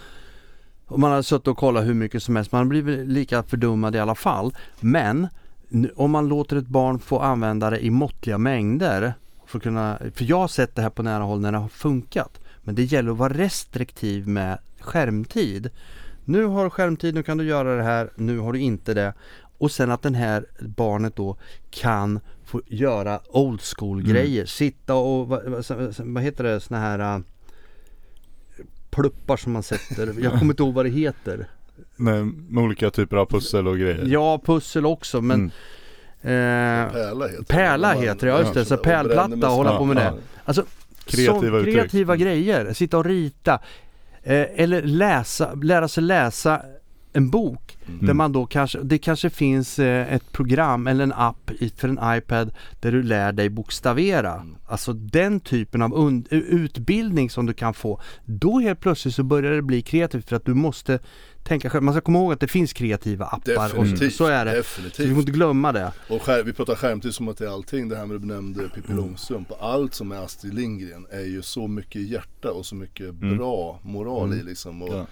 Om 0.88 1.02
man 1.02 1.12
hade 1.12 1.24
suttit 1.24 1.48
och 1.48 1.58
kollat 1.58 1.86
hur 1.86 1.94
mycket 1.94 2.24
som 2.24 2.36
helst, 2.36 2.52
man 2.52 2.70
blir 2.70 3.06
lika 3.06 3.44
fördummad 3.44 3.96
i 3.96 4.00
alla 4.00 4.16
fall. 4.16 4.56
Men 4.80 5.28
om 5.96 6.12
man 6.12 6.28
låter 6.28 6.56
ett 6.56 6.68
barn 6.68 7.00
få 7.00 7.20
använda 7.20 7.70
det 7.70 7.86
i 7.86 7.90
måttliga 7.90 8.38
mängder, 8.38 9.14
för, 9.48 9.60
kunna, 9.60 10.00
för 10.16 10.26
jag 10.26 10.38
har 10.38 10.48
sett 10.48 10.76
det 10.76 10.82
här 10.82 10.90
på 10.90 11.04
nära 11.04 11.24
håll 11.24 11.40
när 11.40 11.52
det 11.52 11.58
har 11.58 11.70
funkat. 11.70 12.40
Men 12.62 12.76
det 12.76 12.84
gäller 12.84 13.12
att 13.12 13.18
vara 13.18 13.34
restriktiv 13.34 14.28
med 14.28 14.60
skärmtid. 14.80 15.70
Nu 16.26 16.46
har 16.46 16.64
du 16.64 16.70
skärmtid, 16.70 17.16
nu 17.16 17.24
kan 17.24 17.38
du 17.38 17.44
göra 17.44 17.76
det 17.76 17.84
här, 17.84 18.10
nu 18.16 18.40
har 18.40 18.54
du 18.54 18.60
inte 18.60 18.94
det. 18.94 19.14
Och 19.58 19.72
sen 19.72 19.92
att 19.92 20.02
den 20.02 20.16
här 20.16 20.46
barnet 20.60 21.16
då 21.16 21.38
kan 21.70 22.20
få 22.46 22.62
göra 22.68 23.20
old 23.30 23.62
school 23.62 24.04
grejer. 24.04 24.46
Sitta 24.46 24.96
och, 24.96 25.28
vad, 25.28 25.66
vad, 25.98 26.24
heter 26.24 26.44
det, 26.44 26.60
såna 26.60 26.80
här 26.80 27.00
äh, 27.00 27.22
pluppar 28.90 29.38
som 29.38 29.52
man 29.52 29.64
sätter. 29.64 30.16
Jag 30.20 30.32
kommer 30.40 30.54
inte 30.54 30.64
ihåg 30.64 30.74
vad 30.74 30.86
det 30.86 30.90
heter. 30.90 31.48
Med, 31.96 32.26
med 32.26 32.64
olika 32.64 32.92
typer 32.92 33.18
av 33.18 33.26
pussel 33.26 33.68
och 33.68 33.78
grejer. 33.78 34.06
Ja, 34.06 34.42
pussel 34.46 34.86
också 34.86 35.22
men 35.22 35.40
Mm. 35.40 35.52
Eh, 36.26 36.92
Pärla 36.92 37.26
heter 37.28 37.38
det. 37.40 37.46
Pärla 37.48 37.94
man- 37.94 38.04
heter 38.04 38.28
det, 38.28 38.34
ja 38.34 38.40
just 38.40 38.54
det. 38.54 38.66
Så 38.66 38.78
pärlplatta 38.78 39.50
och 39.50 39.56
hålla 39.56 39.78
på 39.78 39.86
med 39.86 39.98
det. 39.98 40.04
Ja. 40.04 40.14
Alltså 40.46 40.66
Kreativa 41.06 41.58
uttryck. 41.58 41.76
kreativa 41.76 42.16
grejer. 42.16 42.74
Sitta 42.74 42.98
och 42.98 43.06
rita. 43.06 43.54
Eh, 44.24 44.46
eller 44.56 44.82
läsa, 44.82 45.54
lära 45.54 45.88
sig 45.88 46.04
läsa 46.04 46.62
en 47.14 47.30
bok. 47.30 47.78
Mm. 47.88 48.06
Där 48.06 48.14
man 48.14 48.32
då 48.32 48.46
kanske, 48.46 48.80
det 48.84 48.98
kanske 48.98 49.30
finns 49.30 49.80
eh, 49.80 50.14
ett 50.14 50.32
program 50.32 50.88
eller 50.88 51.04
en 51.04 51.14
app 51.14 51.52
för 51.78 51.88
en 51.88 52.00
iPad 52.18 52.52
där 52.80 52.92
du 52.92 53.04
lär 53.04 53.32
dig 53.32 53.50
bokstavera. 53.50 54.34
Mm. 54.34 54.56
Alltså 54.66 54.94
den 54.94 55.40
typen 55.40 55.82
av 55.82 55.92
und- 55.94 56.28
utbildning 56.32 57.30
som 57.30 57.46
du 57.46 57.54
kan 57.54 57.74
få. 57.74 58.02
Då 58.26 58.60
helt 58.60 58.80
plötsligt 58.80 59.16
så 59.16 59.24
börjar 59.24 59.52
det 59.52 59.62
bli 59.62 59.82
kreativt 59.82 60.30
för 60.30 60.36
att 60.36 60.46
du 60.46 60.54
måste 60.54 61.00
tänka 61.46 61.70
själv. 61.70 61.84
Man 61.84 61.94
ska 61.94 62.02
komma 62.02 62.20
ihåg 62.20 62.34
att 62.34 62.40
det 62.40 62.48
finns 62.48 62.74
kreativa 62.74 63.26
appar 63.26 63.78
och 63.78 63.84
Definitivt. 63.84 64.16
så 64.16 64.26
är 64.26 64.46
det. 64.46 64.52
Så 64.52 64.56
vi 64.56 64.62
Definitivt. 64.62 65.10
får 65.10 65.20
inte 65.20 65.32
glömma 65.32 65.72
det. 65.72 65.92
Och 66.10 66.22
skär, 66.22 66.44
vi 66.44 66.54
pratar 66.54 66.76
skärmtid 66.76 67.14
som 67.14 67.28
att 67.28 67.38
det 67.38 67.46
är 67.46 67.50
allting. 67.50 67.90
Det 67.90 67.96
här 67.96 68.06
med 68.06 68.22
du 68.22 68.28
nämnde 68.28 68.70
Pippi 68.70 68.92
Mm. 68.92 68.98
Långstrump. 68.98 69.52
Och 69.52 69.58
allt 69.66 69.94
som 69.94 70.12
är 70.12 70.16
Astrid 70.16 70.54
Lindgren 70.54 71.08
är 71.12 71.22
ju 71.26 71.42
så 71.42 71.68
mycket 71.68 72.02
hjärta 72.02 72.52
och 72.52 72.66
så 72.66 72.76
mycket 72.76 73.10
Mm. 73.10 73.38
bra 73.38 73.80
moral 73.84 74.30
i 74.30 74.34
Mm. 74.34 74.46
liksom. 74.46 74.82
Och, 74.82 74.94
Ja. 74.96 75.06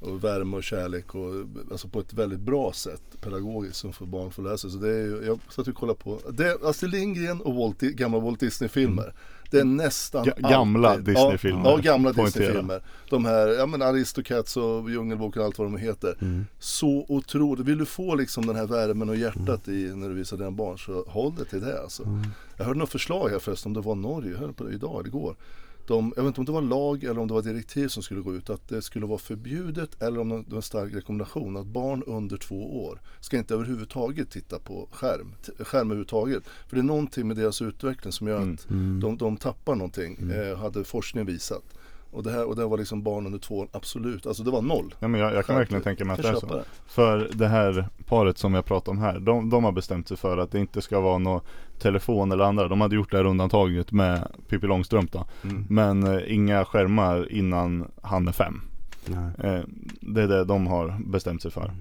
och 0.00 0.24
värme 0.24 0.56
och 0.56 0.64
kärlek 0.64 1.14
och 1.14 1.32
alltså 1.70 1.88
på 1.88 2.00
ett 2.00 2.12
väldigt 2.12 2.40
bra 2.40 2.72
sätt 2.72 3.02
pedagogiskt 3.20 3.76
som 3.76 3.92
för 3.92 4.06
barn 4.06 4.30
får 4.30 4.42
lära 4.42 4.58
sig. 4.58 4.70
Så 4.70 4.78
det 4.78 4.88
är 4.90 5.02
ju, 5.06 5.22
jag 5.26 5.38
satt 5.50 5.68
och 5.68 5.74
kollade 5.74 5.98
på, 5.98 6.20
det 6.32 6.46
är 6.48 6.70
Astrid 6.70 6.90
Lindgren 6.92 7.40
och 7.40 7.54
Walt, 7.54 7.80
gamla 7.80 8.18
Walt 8.18 8.40
Disney-filmer. 8.40 9.14
Det 9.54 9.60
är 9.60 9.64
nästan 9.64 10.24
Ga- 10.24 10.50
gamla 10.50 10.88
alltid- 10.88 11.04
Disney-filmer, 11.04 11.64
Ja, 11.64 11.70
ja 11.70 11.76
gamla. 11.76 12.12
Disney-filmer. 12.12 12.80
De 13.10 13.24
här, 13.24 13.48
ja 13.48 13.66
men 13.66 13.82
Aristocats 13.82 14.56
och 14.56 14.90
Djungelboken 14.90 15.40
och 15.42 15.46
allt 15.46 15.58
vad 15.58 15.66
de 15.66 15.76
heter. 15.76 16.16
Mm. 16.20 16.46
Så 16.58 17.06
otroligt. 17.08 17.66
Vill 17.66 17.78
du 17.78 17.84
få 17.86 18.14
liksom 18.14 18.46
den 18.46 18.56
här 18.56 18.66
värmen 18.66 19.08
och 19.08 19.16
hjärtat 19.16 19.68
i 19.68 19.92
när 19.94 20.08
du 20.08 20.14
visar 20.14 20.36
dina 20.36 20.50
barn 20.50 20.78
så 20.78 21.04
håll 21.08 21.34
dig 21.34 21.46
till 21.46 21.60
det 21.60 21.82
alltså. 21.82 22.02
Mm. 22.02 22.22
Jag 22.56 22.64
hörde 22.64 22.78
något 22.78 22.90
förslag 22.90 23.28
här 23.28 23.38
förresten, 23.38 23.70
om 23.70 23.74
det 23.74 23.80
var 23.88 23.94
Norge, 23.94 24.30
jag 24.32 24.38
hörde 24.38 24.52
på 24.52 24.64
det 24.64 24.74
idag 24.74 24.94
eller 25.00 25.06
igår. 25.08 25.36
De, 25.86 26.12
jag 26.16 26.22
vet 26.24 26.28
inte 26.38 26.40
om 26.40 26.44
det 26.44 26.52
var 26.52 26.60
lag 26.62 27.04
eller 27.04 27.18
om 27.20 27.28
det 27.28 27.34
var 27.34 27.42
direktiv 27.42 27.88
som 27.88 28.02
skulle 28.02 28.20
gå 28.20 28.34
ut 28.34 28.50
att 28.50 28.68
det 28.68 28.82
skulle 28.82 29.06
vara 29.06 29.18
förbjudet 29.18 30.02
eller 30.02 30.20
om 30.20 30.28
det 30.28 30.44
var 30.50 30.56
en 30.56 30.62
stark 30.62 30.94
rekommendation 30.94 31.56
att 31.56 31.66
barn 31.66 32.02
under 32.06 32.36
två 32.36 32.84
år 32.86 33.00
ska 33.20 33.36
inte 33.36 33.54
överhuvudtaget 33.54 34.30
titta 34.30 34.58
på 34.58 34.88
skärm, 34.92 35.34
skärm 35.58 35.86
överhuvudtaget. 35.86 36.42
För 36.68 36.76
det 36.76 36.80
är 36.80 36.84
någonting 36.84 37.28
med 37.28 37.36
deras 37.36 37.62
utveckling 37.62 38.12
som 38.12 38.28
gör 38.28 38.36
Mm. 38.42 38.54
att 38.54 38.70
Mm. 38.70 39.00
de, 39.00 39.16
de 39.16 39.36
tappar 39.36 39.74
någonting, 39.74 40.30
eh, 40.30 40.56
hade 40.58 40.84
forskningen 40.84 41.26
visat. 41.26 41.64
Och 42.14 42.22
det 42.22 42.30
här 42.30 42.44
och 42.44 42.56
det 42.56 42.66
var 42.66 42.78
liksom 42.78 43.02
barn 43.02 43.26
under 43.26 43.38
två 43.38 43.58
år, 43.58 43.68
absolut, 43.72 44.26
alltså 44.26 44.42
det 44.42 44.50
var 44.50 44.62
noll. 44.62 44.94
Ja, 44.98 45.08
men 45.08 45.20
jag, 45.20 45.34
jag 45.34 45.46
kan 45.46 45.56
verkligen 45.56 45.82
tänka 45.82 46.04
mig 46.04 46.14
att 46.14 46.22
det 46.22 46.28
är 46.28 46.34
så. 46.34 46.46
det. 46.46 46.64
För 46.86 47.28
det 47.32 47.48
här 47.48 47.88
paret 48.06 48.38
som 48.38 48.54
jag 48.54 48.64
pratar 48.64 48.92
om 48.92 48.98
här, 48.98 49.18
de, 49.18 49.50
de 49.50 49.64
har 49.64 49.72
bestämt 49.72 50.08
sig 50.08 50.16
för 50.16 50.38
att 50.38 50.50
det 50.50 50.58
inte 50.60 50.82
ska 50.82 51.00
vara 51.00 51.18
någon 51.18 51.40
telefon 51.78 52.32
eller 52.32 52.44
andra. 52.44 52.68
De 52.68 52.80
hade 52.80 52.94
gjort 52.96 53.10
det 53.10 53.16
här 53.16 53.24
undantaget 53.24 53.92
med 53.92 54.28
Pippi 54.48 54.66
Långstrump 54.66 55.12
då. 55.12 55.26
Mm. 55.44 55.64
Men 55.68 56.02
eh, 56.02 56.34
inga 56.34 56.64
skärmar 56.64 57.32
innan 57.32 57.86
han 58.02 58.28
är 58.28 58.32
fem. 58.32 58.60
Nej. 59.06 59.30
Eh, 59.54 59.60
det 60.00 60.22
är 60.22 60.28
det 60.28 60.44
de 60.44 60.66
har 60.66 60.96
bestämt 61.06 61.42
sig 61.42 61.50
för. 61.50 61.72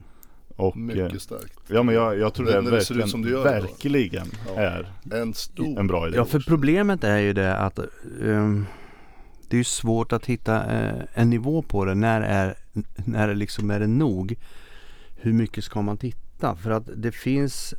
Och 0.55 0.75
eh, 0.75 0.81
Mycket 0.81 1.21
starkt. 1.21 1.59
ja 1.67 1.83
men 1.83 1.95
jag, 1.95 2.19
jag 2.19 2.33
tror 2.33 2.45
det, 2.45 2.61
det 2.61 2.71
verkligen, 2.71 3.07
som 3.07 3.21
det 3.21 3.29
gör 3.29 3.43
verkligen 3.43 4.27
Ja. 4.55 4.61
är 4.61 4.91
En 5.11 5.33
stor 5.33 5.79
en 5.79 5.87
bra 5.87 6.07
idé. 6.07 6.17
Ja, 6.17 6.25
för 6.25 6.39
problemet 6.39 7.03
är 7.03 7.17
ju 7.17 7.33
det 7.33 7.55
att 7.57 7.79
ehm, 8.23 8.65
det 9.49 9.55
är 9.55 9.57
ju 9.57 9.63
svårt 9.63 10.11
att 10.13 10.25
hitta 10.25 10.65
eh, 10.73 11.03
en 11.13 11.29
nivå 11.29 11.61
på 11.61 11.85
det. 11.85 11.95
När 11.95 12.21
är, 12.21 12.55
när 12.95 13.27
det 13.27 13.33
liksom 13.35 13.71
är 13.71 13.79
det 13.79 13.87
nog? 13.87 14.35
Hur 15.15 15.33
mycket 15.33 15.63
ska 15.63 15.81
man 15.81 15.97
titta? 15.97 16.55
För 16.55 16.71
att 16.71 16.83
det 16.95 17.11
finns 17.11 17.73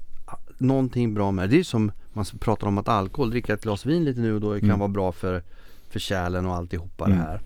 någonting 0.58 1.14
bra 1.14 1.30
med 1.32 1.44
det. 1.50 1.56
Det 1.56 1.60
är 1.60 1.64
som 1.64 1.92
man 2.12 2.24
pratar 2.40 2.66
om 2.66 2.78
att 2.78 2.88
alkohol, 2.88 3.30
dricka 3.30 3.54
ett 3.54 3.62
glas 3.62 3.86
vin 3.86 4.04
lite 4.04 4.20
nu 4.20 4.34
och 4.34 4.40
då 4.40 4.54
kan 4.58 4.64
Mm. 4.64 4.78
vara 4.78 4.88
bra 4.88 5.12
för, 5.12 5.42
för 5.90 5.98
kärlen 6.00 6.46
och 6.46 6.54
alltihopa 6.54 7.04
Mm. 7.06 7.18
det 7.18 7.24
här. 7.24 7.40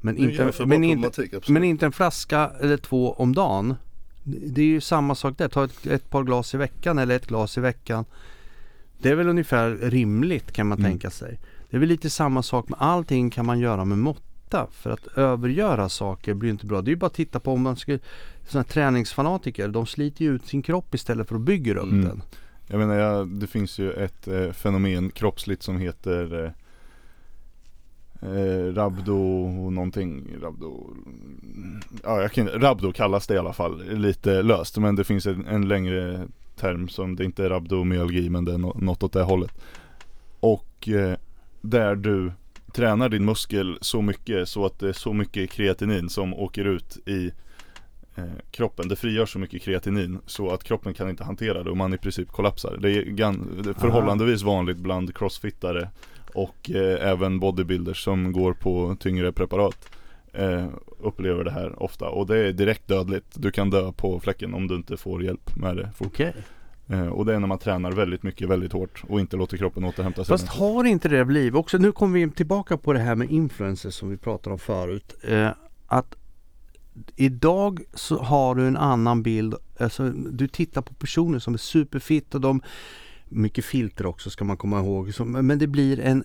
Men 0.00 0.16
inte, 0.16 0.52
men, 0.66 0.84
inte, 0.84 1.40
men 1.48 1.64
inte 1.64 1.86
en 1.86 1.92
flaska 1.92 2.50
eller 2.60 2.76
två 2.76 3.12
om 3.12 3.34
dagen. 3.34 3.74
Det 4.24 4.60
är 4.62 4.66
ju 4.66 4.80
samma 4.80 5.14
sak 5.14 5.38
där. 5.38 5.48
Ta 5.48 5.64
ett, 5.64 5.86
ett 5.86 6.10
par 6.10 6.22
glas 6.24 6.54
i 6.54 6.56
veckan 6.56 6.98
eller 6.98 7.16
ett 7.16 7.26
glas 7.26 7.58
i 7.58 7.60
veckan. 7.60 8.04
Det 8.98 9.08
är 9.10 9.14
väl 9.14 9.28
ungefär 9.28 9.70
rimligt 9.70 10.52
kan 10.52 10.66
man 10.66 10.78
Mm. 10.78 10.90
tänka 10.90 11.10
sig. 11.10 11.38
Det 11.70 11.76
är 11.76 11.78
väl 11.80 11.88
lite 11.88 12.10
samma 12.10 12.42
sak 12.42 12.68
med 12.68 12.78
allting 12.82 13.30
kan 13.30 13.46
man 13.46 13.58
göra 13.58 13.84
med 13.84 13.98
mått, 13.98 14.22
veta 14.50 14.66
för 14.72 14.90
att 14.90 15.06
övergöra 15.06 15.88
saker 15.88 16.34
blir 16.34 16.50
inte 16.50 16.66
bra. 16.66 16.82
Det 16.82 16.88
är 16.88 16.92
ju 16.92 16.96
bara 16.96 17.06
att 17.06 17.14
titta 17.14 17.40
på 17.40 17.52
om 17.52 17.62
man 17.62 17.76
ska 17.76 17.98
sådana 18.48 18.64
här 18.74 19.68
de 19.68 19.86
sliter 19.86 20.24
ju 20.24 20.34
ut 20.34 20.46
sin 20.46 20.62
kropp 20.62 20.94
istället 20.94 21.28
för 21.28 21.34
att 21.34 21.40
bygga 21.40 21.74
upp 21.74 21.92
mm. 21.92 22.04
den. 22.04 22.22
Jag 22.66 22.78
menar, 22.78 22.94
jag, 22.94 23.28
det 23.28 23.46
finns 23.46 23.78
ju 23.78 23.92
ett 23.92 24.28
eh, 24.28 24.50
fenomen 24.52 25.10
kroppsligt 25.10 25.62
som 25.62 25.78
heter 25.78 26.44
eh, 26.44 26.52
eh, 28.30 28.74
Rabdo 28.74 29.70
någonting, 29.70 30.26
Rabdo, 30.42 30.96
ja 32.02 32.20
jag 32.20 32.32
kan 32.32 32.48
Rabdo 32.48 32.92
kallas 32.92 33.26
det 33.26 33.34
i 33.34 33.38
alla 33.38 33.52
fall, 33.52 33.82
lite 33.98 34.42
löst 34.42 34.78
men 34.78 34.96
det 34.96 35.04
finns 35.04 35.26
en, 35.26 35.46
en 35.46 35.68
längre 35.68 36.28
term 36.56 36.88
som 36.88 37.16
det 37.16 37.24
inte 37.24 37.44
är 37.44 37.48
rabdomyalgi 37.50 38.30
men 38.30 38.44
det 38.44 38.54
är 38.54 38.58
något 38.58 39.02
åt 39.02 39.12
det 39.12 39.22
hållet. 39.22 39.52
Och 40.40 40.88
eh, 40.88 41.16
där 41.60 41.94
du 41.96 42.32
tränar 42.74 43.08
din 43.08 43.24
muskel 43.24 43.78
så 43.80 44.02
mycket 44.02 44.48
så 44.48 44.66
att 44.66 44.78
det 44.78 44.88
är 44.88 44.92
så 44.92 45.12
mycket 45.12 45.50
kreatinin 45.50 46.08
som 46.08 46.34
åker 46.34 46.64
ut 46.64 47.08
i 47.08 47.30
eh, 48.16 48.24
kroppen. 48.50 48.88
Det 48.88 48.96
frigör 48.96 49.26
så 49.26 49.38
mycket 49.38 49.62
kreatinin 49.62 50.18
så 50.26 50.50
att 50.50 50.64
kroppen 50.64 50.94
kan 50.94 51.10
inte 51.10 51.24
hantera 51.24 51.62
det 51.62 51.70
och 51.70 51.76
man 51.76 51.94
i 51.94 51.98
princip 51.98 52.28
kollapsar. 52.28 52.78
Det 52.80 52.90
är, 52.90 53.02
gan- 53.02 53.62
det 53.62 53.70
är 53.70 53.74
förhållandevis 53.74 54.42
vanligt 54.42 54.76
bland 54.76 55.16
crossfittare 55.16 55.88
och 56.34 56.70
eh, 56.70 57.08
även 57.10 57.40
bodybuilders 57.40 58.04
som 58.04 58.32
går 58.32 58.52
på 58.52 58.96
tyngre 59.00 59.32
preparat. 59.32 59.88
Eh, 60.32 60.66
upplever 60.98 61.44
det 61.44 61.50
här 61.50 61.82
ofta 61.82 62.08
och 62.08 62.26
det 62.26 62.38
är 62.38 62.52
direkt 62.52 62.88
dödligt. 62.88 63.26
Du 63.34 63.50
kan 63.50 63.70
dö 63.70 63.92
på 63.92 64.20
fläcken 64.20 64.54
om 64.54 64.66
du 64.68 64.74
inte 64.74 64.96
får 64.96 65.22
hjälp 65.24 65.56
med 65.56 65.76
det 65.76 65.90
fort. 65.96 66.06
Okay. 66.06 66.32
Eh, 66.90 67.06
och 67.06 67.26
det 67.26 67.34
är 67.34 67.40
när 67.40 67.46
man 67.46 67.58
tränar 67.58 67.92
väldigt 67.92 68.22
mycket, 68.22 68.48
väldigt 68.48 68.72
hårt 68.72 69.04
och 69.08 69.20
inte 69.20 69.36
låter 69.36 69.56
kroppen 69.56 69.84
återhämta 69.84 70.24
sig. 70.24 70.38
Fast 70.38 70.48
har 70.48 70.84
inte 70.84 71.08
det 71.08 71.24
blivit, 71.24 71.54
också 71.54 71.78
nu 71.78 71.92
kommer 71.92 72.18
vi 72.18 72.30
tillbaka 72.30 72.76
på 72.76 72.92
det 72.92 72.98
här 72.98 73.14
med 73.14 73.30
influencers 73.30 73.94
som 73.94 74.10
vi 74.10 74.16
pratade 74.16 74.52
om 74.52 74.58
förut. 74.58 75.14
Eh, 75.22 75.50
att 75.86 76.16
idag 77.16 77.80
så 77.94 78.22
har 78.22 78.54
du 78.54 78.66
en 78.66 78.76
annan 78.76 79.22
bild, 79.22 79.54
alltså 79.80 80.10
du 80.10 80.48
tittar 80.48 80.82
på 80.82 80.94
personer 80.94 81.38
som 81.38 81.54
är 81.54 81.58
superfit 81.58 82.34
och 82.34 82.40
de 82.40 82.62
mycket 83.28 83.64
filter 83.64 84.06
också 84.06 84.30
ska 84.30 84.44
man 84.44 84.56
komma 84.56 84.80
ihåg. 84.80 85.12
Men 85.26 85.58
det 85.58 85.66
blir 85.66 86.00
en 86.00 86.24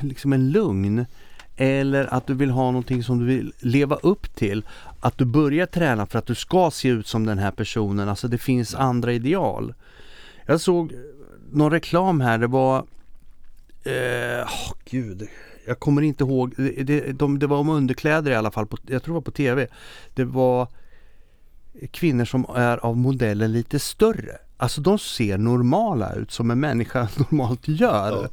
liksom 0.00 0.32
en 0.32 0.50
lugn 0.50 1.06
eller 1.56 2.14
att 2.14 2.26
du 2.26 2.34
vill 2.34 2.50
ha 2.50 2.64
någonting 2.64 3.02
som 3.02 3.18
du 3.18 3.24
vill 3.24 3.52
leva 3.60 3.96
upp 3.96 4.34
till. 4.34 4.64
Att 5.00 5.18
du 5.18 5.24
börjar 5.24 5.66
träna 5.66 6.06
för 6.06 6.18
att 6.18 6.26
du 6.26 6.34
ska 6.34 6.70
se 6.70 6.88
ut 6.88 7.06
som 7.06 7.26
den 7.26 7.38
här 7.38 7.50
personen. 7.50 8.08
Alltså 8.08 8.28
det 8.28 8.38
finns 8.38 8.74
andra 8.74 9.12
ideal. 9.12 9.74
Jag 10.46 10.60
såg 10.60 10.92
eh, 10.92 10.98
någon 11.52 11.70
reklam 11.70 12.20
här. 12.20 12.38
Det 12.38 12.46
var... 12.46 12.78
Eh, 13.84 14.44
oh, 14.44 14.72
gud. 14.84 15.28
Jag 15.66 15.78
kommer 15.78 16.02
inte 16.02 16.24
ihåg. 16.24 16.54
Det, 16.56 16.82
det, 16.82 17.12
de, 17.12 17.38
det 17.38 17.46
var 17.46 17.58
om 17.58 17.68
underkläder 17.68 18.30
i 18.30 18.34
alla 18.34 18.50
fall. 18.50 18.66
På, 18.66 18.76
jag 18.86 19.02
tror 19.02 19.14
det 19.14 19.16
var 19.16 19.22
på 19.22 19.30
TV. 19.30 19.66
Det 20.14 20.24
var 20.24 20.68
kvinnor 21.90 22.24
som 22.24 22.46
är 22.54 22.86
av 22.86 22.96
modellen 22.96 23.52
lite 23.52 23.78
större. 23.78 24.36
Alltså 24.56 24.80
de 24.80 24.98
ser 24.98 25.38
normala 25.38 26.12
ut 26.12 26.30
som 26.30 26.50
en 26.50 26.60
människa 26.60 27.08
normalt 27.16 27.68
gör. 27.68 28.22
Ja. 28.22 28.28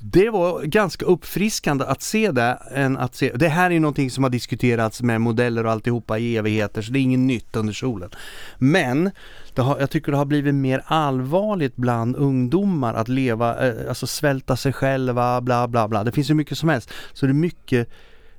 Det 0.00 0.30
var 0.30 0.62
ganska 0.62 1.06
uppfriskande 1.06 1.84
att 1.84 2.02
se 2.02 2.30
det 2.30 2.58
än 2.70 2.96
att 2.96 3.14
se, 3.14 3.32
det 3.34 3.48
här 3.48 3.70
är 3.70 3.80
någonting 3.80 4.10
som 4.10 4.24
har 4.24 4.30
diskuterats 4.30 5.02
med 5.02 5.20
modeller 5.20 5.66
och 5.66 5.72
alltihopa 5.72 6.18
i 6.18 6.36
evigheter 6.36 6.82
så 6.82 6.92
det 6.92 6.98
är 6.98 7.00
inget 7.00 7.20
nytt 7.20 7.56
under 7.56 7.72
solen. 7.72 8.10
Men 8.58 9.10
har, 9.56 9.80
jag 9.80 9.90
tycker 9.90 10.12
det 10.12 10.18
har 10.18 10.24
blivit 10.24 10.54
mer 10.54 10.82
allvarligt 10.86 11.76
bland 11.76 12.16
ungdomar 12.16 12.94
att 12.94 13.08
leva, 13.08 13.68
eh, 13.68 13.88
alltså 13.88 14.06
svälta 14.06 14.56
sig 14.56 14.72
själva, 14.72 15.40
bla 15.40 15.68
bla 15.68 15.88
bla. 15.88 16.04
Det 16.04 16.12
finns 16.12 16.30
ju 16.30 16.34
mycket 16.34 16.58
som 16.58 16.68
helst. 16.68 16.90
Så 17.12 17.26
det 17.26 17.32
är 17.32 17.34
mycket 17.34 17.88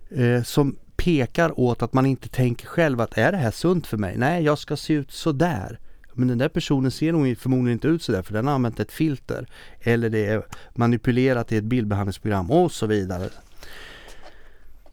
eh, 0.10 0.44
som 0.44 0.76
pekar 0.98 1.60
åt 1.60 1.82
att 1.82 1.94
man 1.94 2.06
inte 2.06 2.30
tänker 2.30 2.68
själv 2.68 3.02
att 3.02 3.18
är 3.18 3.32
det 3.32 3.38
här 3.38 3.52
sunt 3.52 3.88
för 3.88 3.98
mig? 3.98 4.18
Nej, 4.18 4.44
jag 4.44 4.58
ska 4.60 4.78
se 4.78 4.94
ut 4.94 5.12
sådär. 5.12 5.80
Men 6.20 6.28
den 6.28 6.38
där 6.38 6.50
personen 6.50 6.92
ser 6.92 7.12
nog 7.12 7.38
förmodligen 7.38 7.74
inte 7.74 7.88
ut 7.88 8.04
sådär 8.04 8.22
för 8.22 8.34
den 8.34 8.48
har 8.48 8.54
använt 8.54 8.80
ett 8.80 8.92
filter. 8.92 9.48
Eller 9.80 10.10
det 10.10 10.26
är 10.26 10.46
manipulerat 10.76 11.52
i 11.52 11.58
ett 11.58 11.64
bildbehandlingsprogram 11.64 12.52
och 12.52 12.72
så 12.72 12.86
vidare. 12.86 13.30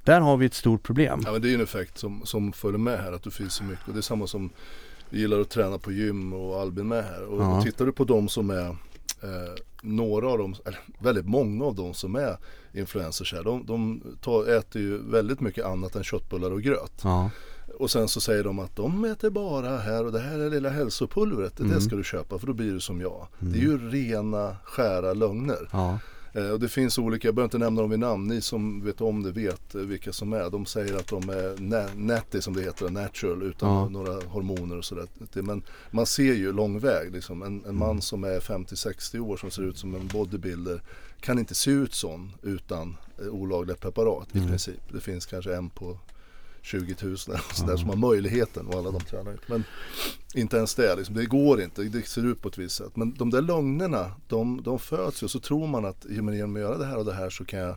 Där 0.05 0.21
har 0.21 0.37
vi 0.37 0.47
ett 0.47 0.55
stort 0.55 0.83
problem. 0.83 1.21
Ja 1.25 1.33
men 1.33 1.43
det 1.43 1.51
är 1.51 1.55
en 1.55 1.61
effekt 1.61 1.99
som, 1.99 2.21
som 2.25 2.53
följer 2.53 2.79
med 2.79 2.99
här 2.99 3.13
att 3.13 3.23
du 3.23 3.31
finns 3.31 3.55
så 3.55 3.65
mycket. 3.65 3.89
Och 3.89 3.93
det 3.93 4.01
är 4.01 4.03
samma 4.03 4.27
som 4.27 4.51
vi 5.11 5.21
gillar 5.21 5.41
att 5.41 5.51
träna 5.51 5.79
på 5.79 5.93
gym 5.93 6.33
och 6.33 6.61
Albin 6.61 6.89
med 6.89 7.05
här. 7.05 7.25
Och, 7.25 7.43
ja. 7.43 7.59
och 7.59 7.65
tittar 7.65 7.87
du 7.87 7.93
på 7.93 8.05
de 8.05 8.29
som 8.29 8.51
är 8.51 8.77
eh, 9.27 9.55
några 9.83 10.29
av 10.29 10.39
dem, 10.39 10.55
eller 10.65 10.81
väldigt 10.99 11.27
många 11.27 11.65
av 11.65 11.75
dem 11.75 11.95
som 11.95 12.17
är 12.17 12.37
influencers 12.73 13.33
här. 13.33 13.43
De, 13.43 13.67
de 13.67 14.03
tar, 14.23 14.57
äter 14.59 14.83
ju 14.83 14.99
väldigt 14.99 15.41
mycket 15.41 15.65
annat 15.65 15.97
än 15.97 16.05
köttbullar 16.05 16.51
och 16.51 16.63
gröt. 16.63 17.01
Ja. 17.03 17.31
Och 17.79 17.91
sen 17.91 18.09
så 18.09 18.21
säger 18.21 18.45
de 18.45 18.59
att 18.59 18.77
de 18.77 19.05
äter 19.05 19.31
bara 19.31 19.77
här 19.77 20.05
och 20.05 20.13
det 20.13 20.21
här 20.21 20.39
är 20.39 20.51
lilla 20.51 20.71
hälsopulvret. 20.71 21.61
Mm. 21.61 21.73
Det 21.73 21.81
ska 21.81 21.97
du 21.97 22.05
köpa 22.05 22.39
för 22.39 22.47
då 22.47 22.53
blir 22.53 22.73
du 22.73 22.81
som 22.81 23.01
jag. 23.01 23.27
Mm. 23.41 23.53
Det 23.53 23.59
är 23.59 23.63
ju 23.63 23.91
rena 23.91 24.57
skära 24.65 25.13
lögner. 25.13 25.69
Ja. 25.73 25.99
Eh, 26.37 26.51
och 26.51 26.61
det 26.61 26.69
finns 26.69 26.99
olika, 26.99 27.29
jag 27.29 27.35
behöver 27.35 27.47
inte 27.47 27.59
nämna 27.59 27.81
dem 27.81 27.91
vid 27.91 27.99
namn, 27.99 28.29
ni 28.29 28.41
som 28.41 28.85
vet 28.85 29.01
om 29.01 29.23
det 29.23 29.33
vet 29.33 29.75
vilka 29.75 30.13
som 30.13 30.33
är. 30.33 30.51
De 30.51 30.67
säger 30.67 30.97
att 30.97 31.07
de 31.07 31.29
är 31.29 31.97
natty 31.97 32.41
som 32.41 32.55
det 32.55 32.63
heter, 32.63 32.91
natural 32.91 33.43
utan 33.43 33.69
ja. 33.69 33.89
några 33.89 34.13
hormoner 34.13 34.79
och 34.79 34.85
sådär. 34.85 35.07
Men 35.33 35.63
man 35.91 36.07
ser 36.07 36.35
ju 36.35 36.53
lång 36.53 36.79
väg 36.79 37.13
liksom. 37.13 37.43
En, 37.43 37.65
en 37.65 37.77
man 37.79 37.91
mm. 37.91 38.01
som 38.01 38.25
är 38.25 38.41
50-60 38.41 39.19
år 39.19 39.37
som 39.37 39.51
ser 39.51 39.63
ut 39.63 39.79
som 39.79 39.95
en 39.95 40.07
bodybuilder 40.07 40.83
kan 41.21 41.39
inte 41.39 41.55
se 41.55 41.71
ut 41.71 41.95
sån 41.95 42.33
utan 42.43 42.97
eh, 43.19 43.27
olagliga 43.27 43.77
preparat 43.77 44.29
i 44.33 44.39
mm. 44.39 44.51
princip. 44.51 44.81
Det 44.93 45.01
finns 45.01 45.27
kanske 45.27 45.57
en 45.57 45.71
på 45.71 45.99
20 46.67 46.95
000 47.03 47.03
eller 47.03 47.55
sådär 47.55 47.69
mm. 47.69 47.79
som 47.79 47.89
har 47.89 47.97
möjligheten 47.97 48.67
och 48.67 48.75
alla 48.75 48.91
de 48.91 49.01
tränar 49.01 49.33
ut. 49.33 49.49
Men 49.49 49.65
inte 50.35 50.57
ens 50.57 50.75
det, 50.75 50.97
liksom, 50.97 51.15
det 51.15 51.27
går 51.27 51.61
inte, 51.61 51.83
det 51.83 52.07
ser 52.07 52.27
ut 52.27 52.43
på 52.43 52.49
ett 52.49 52.59
visst 52.59 52.77
sätt. 52.77 52.97
Men 52.97 53.15
de 53.15 53.31
där 53.31 53.43
lögnerna, 53.43 54.13
de, 54.29 54.63
de 54.63 54.79
föds 54.79 55.23
ju 55.23 55.25
och 55.25 55.31
så 55.31 55.41
tror 55.41 55.67
man 55.67 55.85
att 55.85 56.07
genom 56.09 56.55
att 56.55 56.61
göra 56.61 56.79
det 56.79 56.87
här 56.87 56.99
och 56.99 57.05
det 57.05 57.15
här 57.15 57.31
så 57.31 57.45
kan 57.45 57.59
jag 57.59 57.77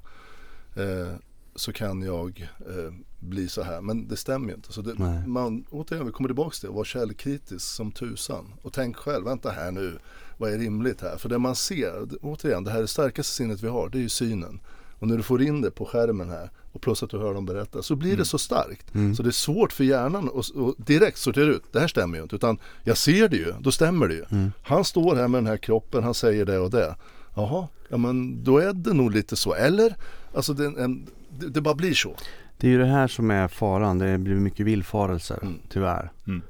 eh, 0.75 1.13
så 1.55 1.73
kan 1.73 2.01
jag 2.01 2.49
eh, 2.59 2.93
bli 3.19 3.47
så 3.47 3.63
här. 3.63 3.81
Men 3.81 4.07
det 4.07 4.17
stämmer 4.17 4.49
ju 4.49 4.55
inte. 4.55 4.73
Så 4.73 4.81
det, 4.81 5.25
man, 5.27 5.65
återigen, 5.69 6.05
vi 6.05 6.11
kommer 6.11 6.29
tillbaka 6.29 6.55
till 6.55 6.69
det. 6.69 6.75
Var 6.75 6.83
källkritisk 6.83 7.65
som 7.65 7.91
tusan. 7.91 8.53
Och 8.61 8.73
tänk 8.73 8.95
själv, 8.95 9.25
vänta 9.25 9.49
här 9.49 9.71
nu. 9.71 9.99
Vad 10.37 10.53
är 10.53 10.57
rimligt 10.57 11.01
här? 11.01 11.17
För 11.17 11.29
det 11.29 11.37
man 11.37 11.55
ser, 11.55 12.07
återigen, 12.21 12.63
det 12.63 12.71
här 12.71 12.81
är 12.81 12.85
starkaste 12.85 13.33
sinnet 13.33 13.63
vi 13.63 13.67
har. 13.67 13.89
Det 13.89 13.97
är 13.97 14.01
ju 14.01 14.09
synen. 14.09 14.59
Och 14.99 15.07
när 15.07 15.17
du 15.17 15.23
får 15.23 15.41
in 15.41 15.61
det 15.61 15.71
på 15.71 15.85
skärmen 15.85 16.29
här 16.29 16.49
och 16.71 16.81
plus 16.81 17.03
att 17.03 17.09
du 17.09 17.17
hör 17.17 17.33
dem 17.33 17.45
berätta 17.45 17.81
så 17.81 17.95
blir 17.95 18.09
mm. 18.09 18.19
det 18.19 18.25
så 18.25 18.37
starkt. 18.37 18.95
Mm. 18.95 19.15
Så 19.15 19.23
det 19.23 19.29
är 19.29 19.31
svårt 19.31 19.73
för 19.73 19.83
hjärnan 19.83 20.29
att 20.35 20.87
direkt 20.87 21.17
sortera 21.17 21.45
ut, 21.45 21.63
det 21.71 21.79
här 21.79 21.87
stämmer 21.87 22.17
ju 22.17 22.23
inte. 22.23 22.35
Utan 22.35 22.57
jag 22.83 22.97
ser 22.97 23.29
det 23.29 23.37
ju, 23.37 23.53
då 23.59 23.71
stämmer 23.71 24.07
det 24.07 24.13
ju. 24.13 24.25
Mm. 24.31 24.51
Han 24.63 24.85
står 24.85 25.15
här 25.15 25.27
med 25.27 25.37
den 25.37 25.47
här 25.47 25.57
kroppen, 25.57 26.03
han 26.03 26.13
säger 26.13 26.45
det 26.45 26.59
och 26.59 26.71
det. 26.71 26.95
Jaha, 27.35 27.67
ja 27.89 27.97
men 27.97 28.43
då 28.43 28.57
är 28.57 28.73
det 28.73 28.93
nog 28.93 29.11
lite 29.11 29.35
så. 29.35 29.53
Eller? 29.53 29.95
Alltså 30.35 30.53
det, 30.53 30.65
en, 30.65 31.07
det, 31.39 31.49
det 31.49 31.61
bara 31.61 31.75
blir 31.75 31.93
så. 31.93 32.15
Det 32.57 32.67
är 32.67 32.71
ju 32.71 32.77
det 32.77 32.85
här 32.85 33.07
som 33.07 33.31
är 33.31 33.47
faran. 33.47 33.99
Det 33.99 34.17
blir 34.17 34.35
mycket 34.35 34.65
villfarelser, 34.65 35.39
mm. 35.41 35.59
tyvärr. 35.69 36.11
Mm. 36.27 36.41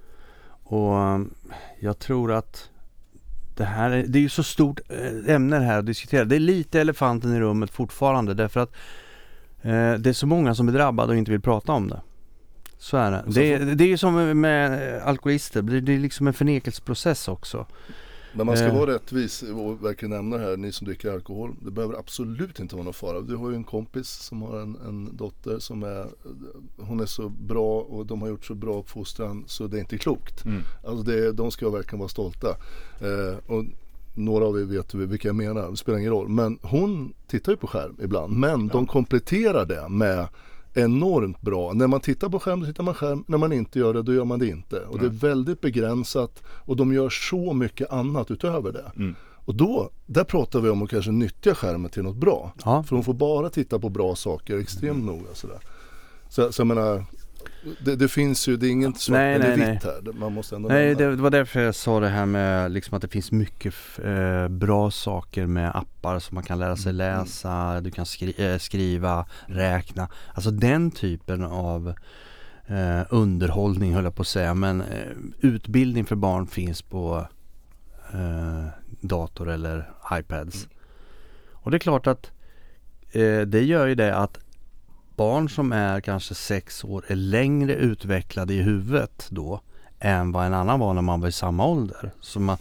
Och 0.64 0.94
um, 0.96 1.34
jag 1.80 2.00
tror 2.00 2.32
att 2.32 2.70
det 3.60 3.66
här 3.66 3.92
är, 3.92 4.04
det 4.08 4.20
är 4.20 4.22
ju 4.22 4.30
så 4.30 4.44
stort 4.44 4.80
eh, 4.90 5.36
ämne 5.36 5.60
här 5.60 5.80
att 5.80 5.86
diskutera. 5.86 6.26
Det 6.26 6.36
är 6.36 6.40
lite 6.40 6.82
elefanten 6.82 7.36
i 7.36 7.40
rummet 7.40 7.72
fortfarande 7.72 8.34
därför 8.34 8.60
att 8.60 8.72
det 9.62 10.10
är 10.10 10.14
så 10.14 10.28
många 10.28 10.56
som 10.56 10.68
är 10.68 10.72
drabbade 10.72 11.12
och 11.12 11.18
inte 11.18 11.32
vill 11.32 11.42
prata 11.42 11.72
om 11.72 11.88
det. 11.88 12.02
Så 12.78 12.98
är 12.98 13.12
det. 13.12 13.24
Det, 13.28 13.54
är, 13.54 13.60
det 13.60 13.84
är 13.84 13.88
ju 13.88 13.98
som 13.98 14.42
med 14.42 15.02
alkoholister, 15.02 15.62
det 15.62 15.94
är 15.94 16.00
liksom 16.00 16.28
en 16.28 16.34
förnekelseprocess 16.34 17.28
också. 17.28 17.66
Men 18.34 18.46
man 18.46 18.58
ska 18.58 18.66
eh. 18.66 18.76
vara 18.76 18.94
rättvis 18.94 19.42
och 19.42 19.86
verkligen 19.86 20.10
nämna 20.10 20.38
här, 20.38 20.58
ni 20.58 20.72
som 20.72 20.88
dricker 20.88 21.12
alkohol. 21.12 21.56
Det 21.62 21.72
behöver 21.72 22.00
absolut 22.00 22.60
inte 22.60 22.76
vara 22.76 22.84
någon 22.84 22.94
fara. 22.94 23.22
Du 23.22 23.36
har 23.36 23.50
ju 23.50 23.56
en 23.56 23.64
kompis 23.64 24.10
som 24.10 24.42
har 24.42 24.60
en, 24.60 24.78
en 24.88 25.18
dotter 25.18 25.60
som 25.60 25.84
är, 25.84 26.08
hon 26.78 27.00
är 27.00 27.06
så 27.06 27.30
bra 27.30 27.82
och 27.82 28.06
de 28.06 28.22
har 28.22 28.30
gjort 28.30 28.46
så 28.46 28.56
bra 28.56 28.80
uppfostran 28.80 29.44
så 29.48 29.68
det 29.68 29.78
är 29.78 29.80
inte 29.80 29.98
klokt. 29.98 30.46
Mm. 30.46 30.62
Alltså 30.86 31.04
det, 31.04 31.32
de 31.32 31.52
ska 31.52 31.70
verkligen 31.70 32.00
vara 32.00 32.10
stolta. 32.10 32.50
Eh, 33.02 33.38
och 33.48 33.66
några 34.20 34.46
av 34.46 34.60
er 34.60 34.64
vet 34.64 34.94
vilka 34.94 35.28
jag 35.28 35.36
menar, 35.36 35.72
det 35.72 35.78
spelar 35.78 36.00
ingen 36.00 36.12
roll. 36.12 36.30
Men 36.30 36.60
hon 36.62 37.14
tittar 37.28 37.52
ju 37.52 37.58
på 37.58 37.68
skärm 37.68 37.98
ibland. 38.04 38.34
Men 38.34 38.68
ja. 38.68 38.74
de 38.74 38.88
kompletterar 38.88 39.66
det 39.66 39.90
med 39.90 40.28
enormt 40.74 41.42
bra. 41.42 41.74
När 41.74 41.88
man 41.88 42.00
tittar 42.00 42.30
på 42.30 42.40
skärm, 42.40 42.60
då 42.60 42.66
tittar 42.66 42.84
man 42.84 42.94
skärm. 42.94 43.24
När 43.28 43.38
man 43.38 43.54
inte 43.54 43.80
gör 43.80 43.94
det, 43.94 44.02
då 44.02 44.14
gör 44.14 44.26
man 44.26 44.40
det 44.40 44.48
inte. 44.48 44.80
Och 44.80 45.00
mm. 45.00 45.00
det 45.00 45.16
är 45.16 45.30
väldigt 45.30 45.62
begränsat 45.62 46.44
och 46.48 46.76
de 46.76 46.94
gör 46.94 47.10
så 47.10 47.54
mycket 47.54 47.92
annat 47.92 48.32
utöver 48.32 48.72
det. 48.72 48.92
Mm. 48.96 49.16
Och 49.46 49.56
då, 49.56 49.90
där 50.06 50.24
pratar 50.24 50.60
vi 50.60 50.70
om 50.70 50.82
att 50.82 50.90
kanske 50.90 51.12
nyttja 51.12 51.56
skärmen 51.56 51.92
till 51.92 52.04
något 52.04 52.16
bra. 52.16 52.54
Ja. 52.66 52.84
För 52.84 52.96
de 52.96 53.04
får 53.04 53.14
bara 53.14 53.50
titta 53.50 53.80
på 53.80 53.90
bra 53.90 54.16
saker 54.16 54.58
extremt 54.58 55.04
mm. 55.04 55.06
noga. 55.06 55.34
Sådär. 55.34 55.60
Så, 56.30 56.52
så 56.52 56.62
jag 56.62 56.68
menar, 56.68 57.06
det, 57.80 57.96
det 57.96 58.08
finns 58.08 58.48
ju, 58.48 58.58
det 58.58 58.68
är 58.68 58.72
inget 58.72 59.00
svart 59.00 59.14
Nej, 59.14 59.36
eller 59.36 59.58
nej, 59.58 59.74
vitt 59.74 59.84
här. 59.84 60.14
Man 60.14 60.34
måste 60.34 60.56
ändå 60.56 60.70
Nej, 60.70 60.96
det, 60.96 61.16
det 61.16 61.22
var 61.22 61.30
därför 61.30 61.60
jag 61.60 61.76
sa 61.76 62.00
det 62.00 62.08
här 62.08 62.26
med 62.26 62.72
liksom 62.72 62.96
att 62.96 63.02
det 63.02 63.08
finns 63.08 63.32
mycket 63.32 63.74
eh, 64.04 64.48
bra 64.48 64.92
saker 64.92 65.46
med 65.46 65.76
appar 65.76 66.20
som 66.20 66.36
man 66.36 66.44
kan 66.44 66.60
lära 66.60 66.76
sig 66.76 66.90
Mm. 66.90 66.98
läsa, 66.98 67.82
du 67.82 67.92
kan 67.92 68.06
skri 68.06 68.34
eh, 68.52 68.58
skriva, 68.58 69.26
räkna. 69.46 70.10
Alltså 70.34 70.52
den 70.52 70.92
typen 70.92 71.44
av 71.44 71.94
eh, 72.68 73.02
underhållning 73.10 73.94
höll 73.96 74.04
jag 74.04 74.16
på 74.16 74.22
att 74.22 74.28
säga. 74.28 74.54
Men 74.54 74.82
eh, 74.82 75.12
utbildning 75.40 76.06
för 76.06 76.16
barn 76.16 76.48
finns 76.48 76.82
på 76.82 77.28
eh, 78.14 78.66
dator 79.02 79.50
eller 79.50 79.90
iPads. 80.14 80.56
Mm. 80.66 80.76
Och 81.54 81.72
det 81.72 81.78
är 81.78 81.80
klart 81.80 82.08
att 82.08 82.32
eh, 83.12 83.42
det 83.42 83.64
gör 83.64 83.88
ju 83.88 83.96
det 83.96 84.16
att 84.16 84.40
barn 85.20 85.50
som 85.50 85.72
är 85.72 86.02
kanske 86.02 86.36
sex 86.36 86.84
år 86.84 87.06
är 87.08 87.16
längre 87.16 87.74
utvecklade 87.76 88.54
i 88.54 88.62
huvudet 88.62 89.28
då 89.30 89.62
än 90.00 90.32
vad 90.32 90.46
en 90.46 90.54
annan 90.54 90.80
var 90.80 90.94
när 90.94 91.02
man 91.02 91.22
var 91.22 91.28
i 91.28 91.32
samma 91.32 91.66
ålder. 91.66 92.12
Så 92.22 92.40
man, 92.40 92.58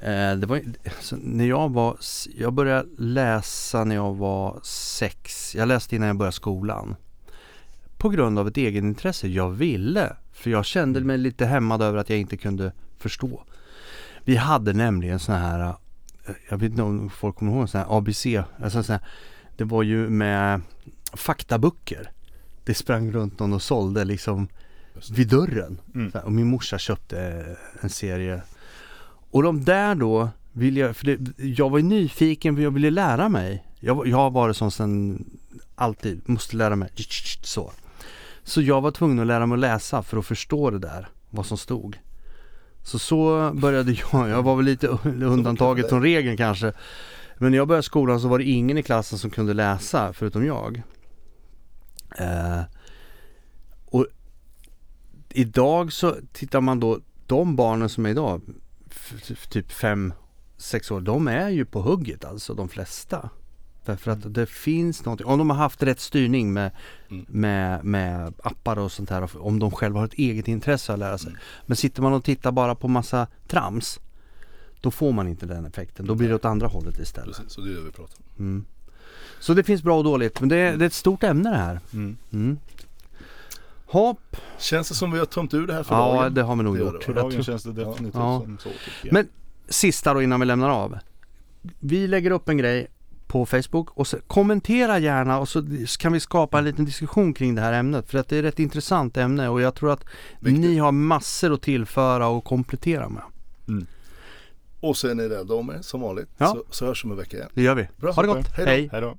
eh, 0.00 0.32
det 0.32 0.46
var, 0.46 0.60
så 1.00 1.16
när 1.16 1.44
jag 1.44 1.68
var, 1.72 1.96
jag 2.38 2.52
började 2.52 2.88
läsa 2.98 3.84
när 3.84 3.94
jag 3.94 4.14
var 4.14 4.60
sex. 4.62 5.54
Jag 5.54 5.68
läste 5.68 5.96
innan 5.96 6.08
jag 6.08 6.16
började 6.16 6.32
skolan. 6.32 6.96
På 7.96 8.08
grund 8.08 8.38
av 8.38 8.48
ett 8.48 8.56
egenintresse. 8.56 9.28
Jag 9.28 9.50
ville. 9.50 10.16
För 10.32 10.50
jag 10.50 10.64
kände 10.64 11.00
mig 11.00 11.18
lite 11.18 11.46
hämmad 11.46 11.82
över 11.82 11.98
att 11.98 12.10
jag 12.10 12.18
inte 12.18 12.36
kunde 12.36 12.72
förstå. 12.98 13.42
Vi 14.24 14.36
hade 14.36 14.72
nämligen 14.72 15.18
såna 15.18 15.38
här, 15.38 15.68
eh, 16.26 16.34
jag 16.50 16.58
vet 16.58 16.70
inte 16.70 16.82
om 16.82 17.10
folk 17.10 17.36
kommer 17.36 17.52
ihåg 17.52 17.68
såna 17.68 17.84
här 17.84 17.98
ABC, 17.98 18.26
alltså 18.62 18.82
såna 18.82 18.98
här, 18.98 19.08
det 19.56 19.64
var 19.64 19.82
ju 19.82 20.08
med 20.08 20.60
faktaböcker. 21.12 22.10
Det 22.64 22.74
sprang 22.74 23.12
runt 23.12 23.38
någon 23.38 23.52
och 23.52 23.62
sålde 23.62 24.04
liksom 24.04 24.48
vid 25.10 25.28
dörren. 25.28 25.80
Mm. 25.94 26.10
Här, 26.14 26.24
Och 26.24 26.32
min 26.32 26.46
morsa 26.46 26.78
köpte 26.78 27.44
en 27.80 27.90
serie. 27.90 28.42
Och 29.30 29.42
de 29.42 29.64
där 29.64 29.94
då 29.94 30.28
ville 30.52 30.80
jag, 30.80 30.96
för 30.96 31.06
det, 31.06 31.44
jag 31.44 31.70
var 31.70 31.78
ju 31.78 31.84
nyfiken 31.84 32.56
för 32.56 32.62
jag 32.62 32.70
ville 32.70 32.90
lära 32.90 33.28
mig. 33.28 33.66
Jag, 33.80 34.06
jag 34.06 34.16
har 34.16 34.30
varit 34.30 34.56
sån 34.56 34.70
sen 34.70 35.24
alltid, 35.74 36.28
måste 36.28 36.56
lära 36.56 36.76
mig. 36.76 36.90
Så. 37.42 37.72
Så 38.42 38.62
jag 38.62 38.80
var 38.80 38.90
tvungen 38.90 39.18
att 39.18 39.26
lära 39.26 39.46
mig 39.46 39.56
att 39.56 39.60
läsa 39.60 40.02
för 40.02 40.18
att 40.18 40.26
förstå 40.26 40.70
det 40.70 40.78
där, 40.78 41.08
vad 41.30 41.46
som 41.46 41.58
stod. 41.58 41.98
Så 42.82 42.98
så 42.98 43.50
började 43.54 43.92
jag, 44.12 44.28
jag 44.28 44.42
var 44.42 44.56
väl 44.56 44.64
lite 44.64 44.88
undantaget 45.04 45.88
från 45.88 46.02
regeln 46.02 46.36
kanske. 46.36 46.72
Men 47.38 47.50
när 47.50 47.58
jag 47.58 47.68
började 47.68 47.82
skolan 47.82 48.20
så 48.20 48.28
var 48.28 48.38
det 48.38 48.44
ingen 48.44 48.78
i 48.78 48.82
klassen 48.82 49.18
som 49.18 49.30
kunde 49.30 49.54
läsa 49.54 50.12
förutom 50.12 50.46
jag. 50.46 50.82
Eh, 52.18 52.60
och 53.84 54.06
idag 55.30 55.92
så 55.92 56.16
tittar 56.32 56.60
man 56.60 56.80
då, 56.80 57.00
de 57.26 57.56
barnen 57.56 57.88
som 57.88 58.06
är 58.06 58.10
idag, 58.10 58.42
typ 59.50 59.70
5-6 59.72 60.12
år, 60.92 61.00
de 61.00 61.28
är 61.28 61.48
ju 61.48 61.64
på 61.64 61.82
hugget 61.82 62.24
alltså 62.24 62.54
de 62.54 62.68
flesta. 62.68 63.30
Därför 63.84 64.10
att 64.10 64.34
det 64.34 64.46
finns 64.46 65.04
någonting, 65.04 65.26
om 65.26 65.38
de 65.38 65.50
har 65.50 65.56
haft 65.56 65.82
rätt 65.82 66.00
styrning 66.00 66.52
med, 66.52 66.70
Mm. 67.10 67.26
med, 67.28 67.84
med 67.84 68.34
appar 68.42 68.78
och 68.78 68.92
sånt 68.92 69.10
här, 69.10 69.36
om 69.38 69.58
de 69.58 69.70
själva 69.70 69.98
har 70.00 70.06
ett 70.06 70.14
eget 70.14 70.48
intresse 70.48 70.92
att 70.92 70.98
lära 70.98 71.18
sig. 71.18 71.28
Mm. 71.28 71.40
Men 71.66 71.76
sitter 71.76 72.02
man 72.02 72.12
och 72.12 72.24
tittar 72.24 72.52
bara 72.52 72.74
på 72.74 72.88
massa 72.88 73.26
trams, 73.48 74.00
då 74.80 74.90
får 74.90 75.12
man 75.12 75.28
inte 75.28 75.46
den 75.46 75.66
effekten. 75.66 76.06
Då 76.06 76.14
blir 76.14 76.28
det 76.28 76.34
åt 76.34 76.44
andra 76.44 76.66
hållet 76.66 76.98
istället. 76.98 77.36
Precis, 77.36 77.52
så 77.52 77.60
det 77.60 77.70
är 77.70 77.74
det 77.74 77.80
vi 77.80 77.90
pratar 77.90 78.16
om. 78.18 78.44
Mm. 78.44 78.64
Så 79.46 79.54
det 79.54 79.62
finns 79.62 79.82
bra 79.82 79.98
och 79.98 80.04
dåligt, 80.04 80.40
men 80.40 80.48
det 80.48 80.56
är, 80.56 80.76
det 80.76 80.84
är 80.84 80.86
ett 80.86 80.92
stort 80.92 81.22
ämne 81.22 81.50
det 81.50 81.56
här. 81.56 81.80
Mm. 81.92 82.16
Mm. 82.32 82.58
Hopp, 83.86 84.36
Känns 84.58 84.88
det 84.88 84.94
som 84.94 85.12
vi 85.12 85.18
har 85.18 85.26
tömt 85.26 85.54
ur 85.54 85.66
det 85.66 85.72
här 85.74 85.82
för 85.82 85.94
ja 85.94 86.14
dagen? 86.14 86.34
det 86.34 86.42
har 86.42 86.56
vi 86.56 86.62
nog 86.62 86.74
Det 86.76 86.80
gjort. 86.80 87.00
det, 87.00 87.04
För 87.06 87.14
dagen 87.14 87.30
tror- 87.30 87.42
känns 87.42 87.62
det 87.62 87.72
definitivt 87.72 88.14
Ja. 88.14 88.40
som 88.44 88.58
så. 88.58 88.68
Men 89.10 89.28
sista 89.68 90.14
då 90.14 90.22
innan 90.22 90.40
vi 90.40 90.46
lämnar 90.46 90.70
av. 90.70 90.98
Vi 91.80 92.06
lägger 92.06 92.30
upp 92.30 92.48
en 92.48 92.56
grej 92.58 92.86
på 93.26 93.46
Facebook 93.46 93.90
och 93.98 94.06
så 94.06 94.16
kommentera 94.26 94.98
gärna 94.98 95.38
och 95.38 95.48
så 95.48 95.66
kan 95.98 96.12
vi 96.12 96.20
skapa 96.20 96.58
en 96.58 96.64
liten 96.64 96.84
diskussion 96.84 97.34
kring 97.34 97.54
det 97.54 97.60
här 97.60 97.72
ämnet. 97.72 98.10
För 98.10 98.18
att 98.18 98.28
det 98.28 98.36
är 98.36 98.40
ett 98.40 98.44
rätt 98.44 98.58
intressant 98.58 99.16
ämne 99.16 99.48
och 99.48 99.60
jag 99.60 99.74
tror 99.74 99.92
att 99.92 100.04
Viktigt. 100.40 100.60
ni 100.60 100.76
har 100.78 100.92
massor 100.92 101.52
att 101.52 101.62
tillföra 101.62 102.26
och 102.28 102.44
komplettera 102.44 103.08
med. 103.08 103.22
Och 104.80 104.96
sen 104.96 105.20
är 105.20 105.28
det 105.28 105.36
rädda 105.38 105.54
om 105.54 105.70
er 105.70 105.78
som 105.82 106.00
vanligt. 106.00 106.28
Ja. 106.38 106.46
Så, 106.46 106.64
så 106.70 106.86
hörs 106.86 107.04
vi 107.04 107.06
om 107.06 107.12
en 107.12 107.18
vecka 107.18 107.36
igen. 107.36 107.48
Det 107.54 107.62
gör 107.62 107.74
vi. 107.74 107.88
Bra, 107.96 108.12
ha 108.12 108.22
det 108.22 108.28
gott. 108.28 108.46
Hej 108.56 108.64
då. 108.64 108.70
Hej. 108.70 108.88
Hej 108.92 109.00
då. 109.00 109.16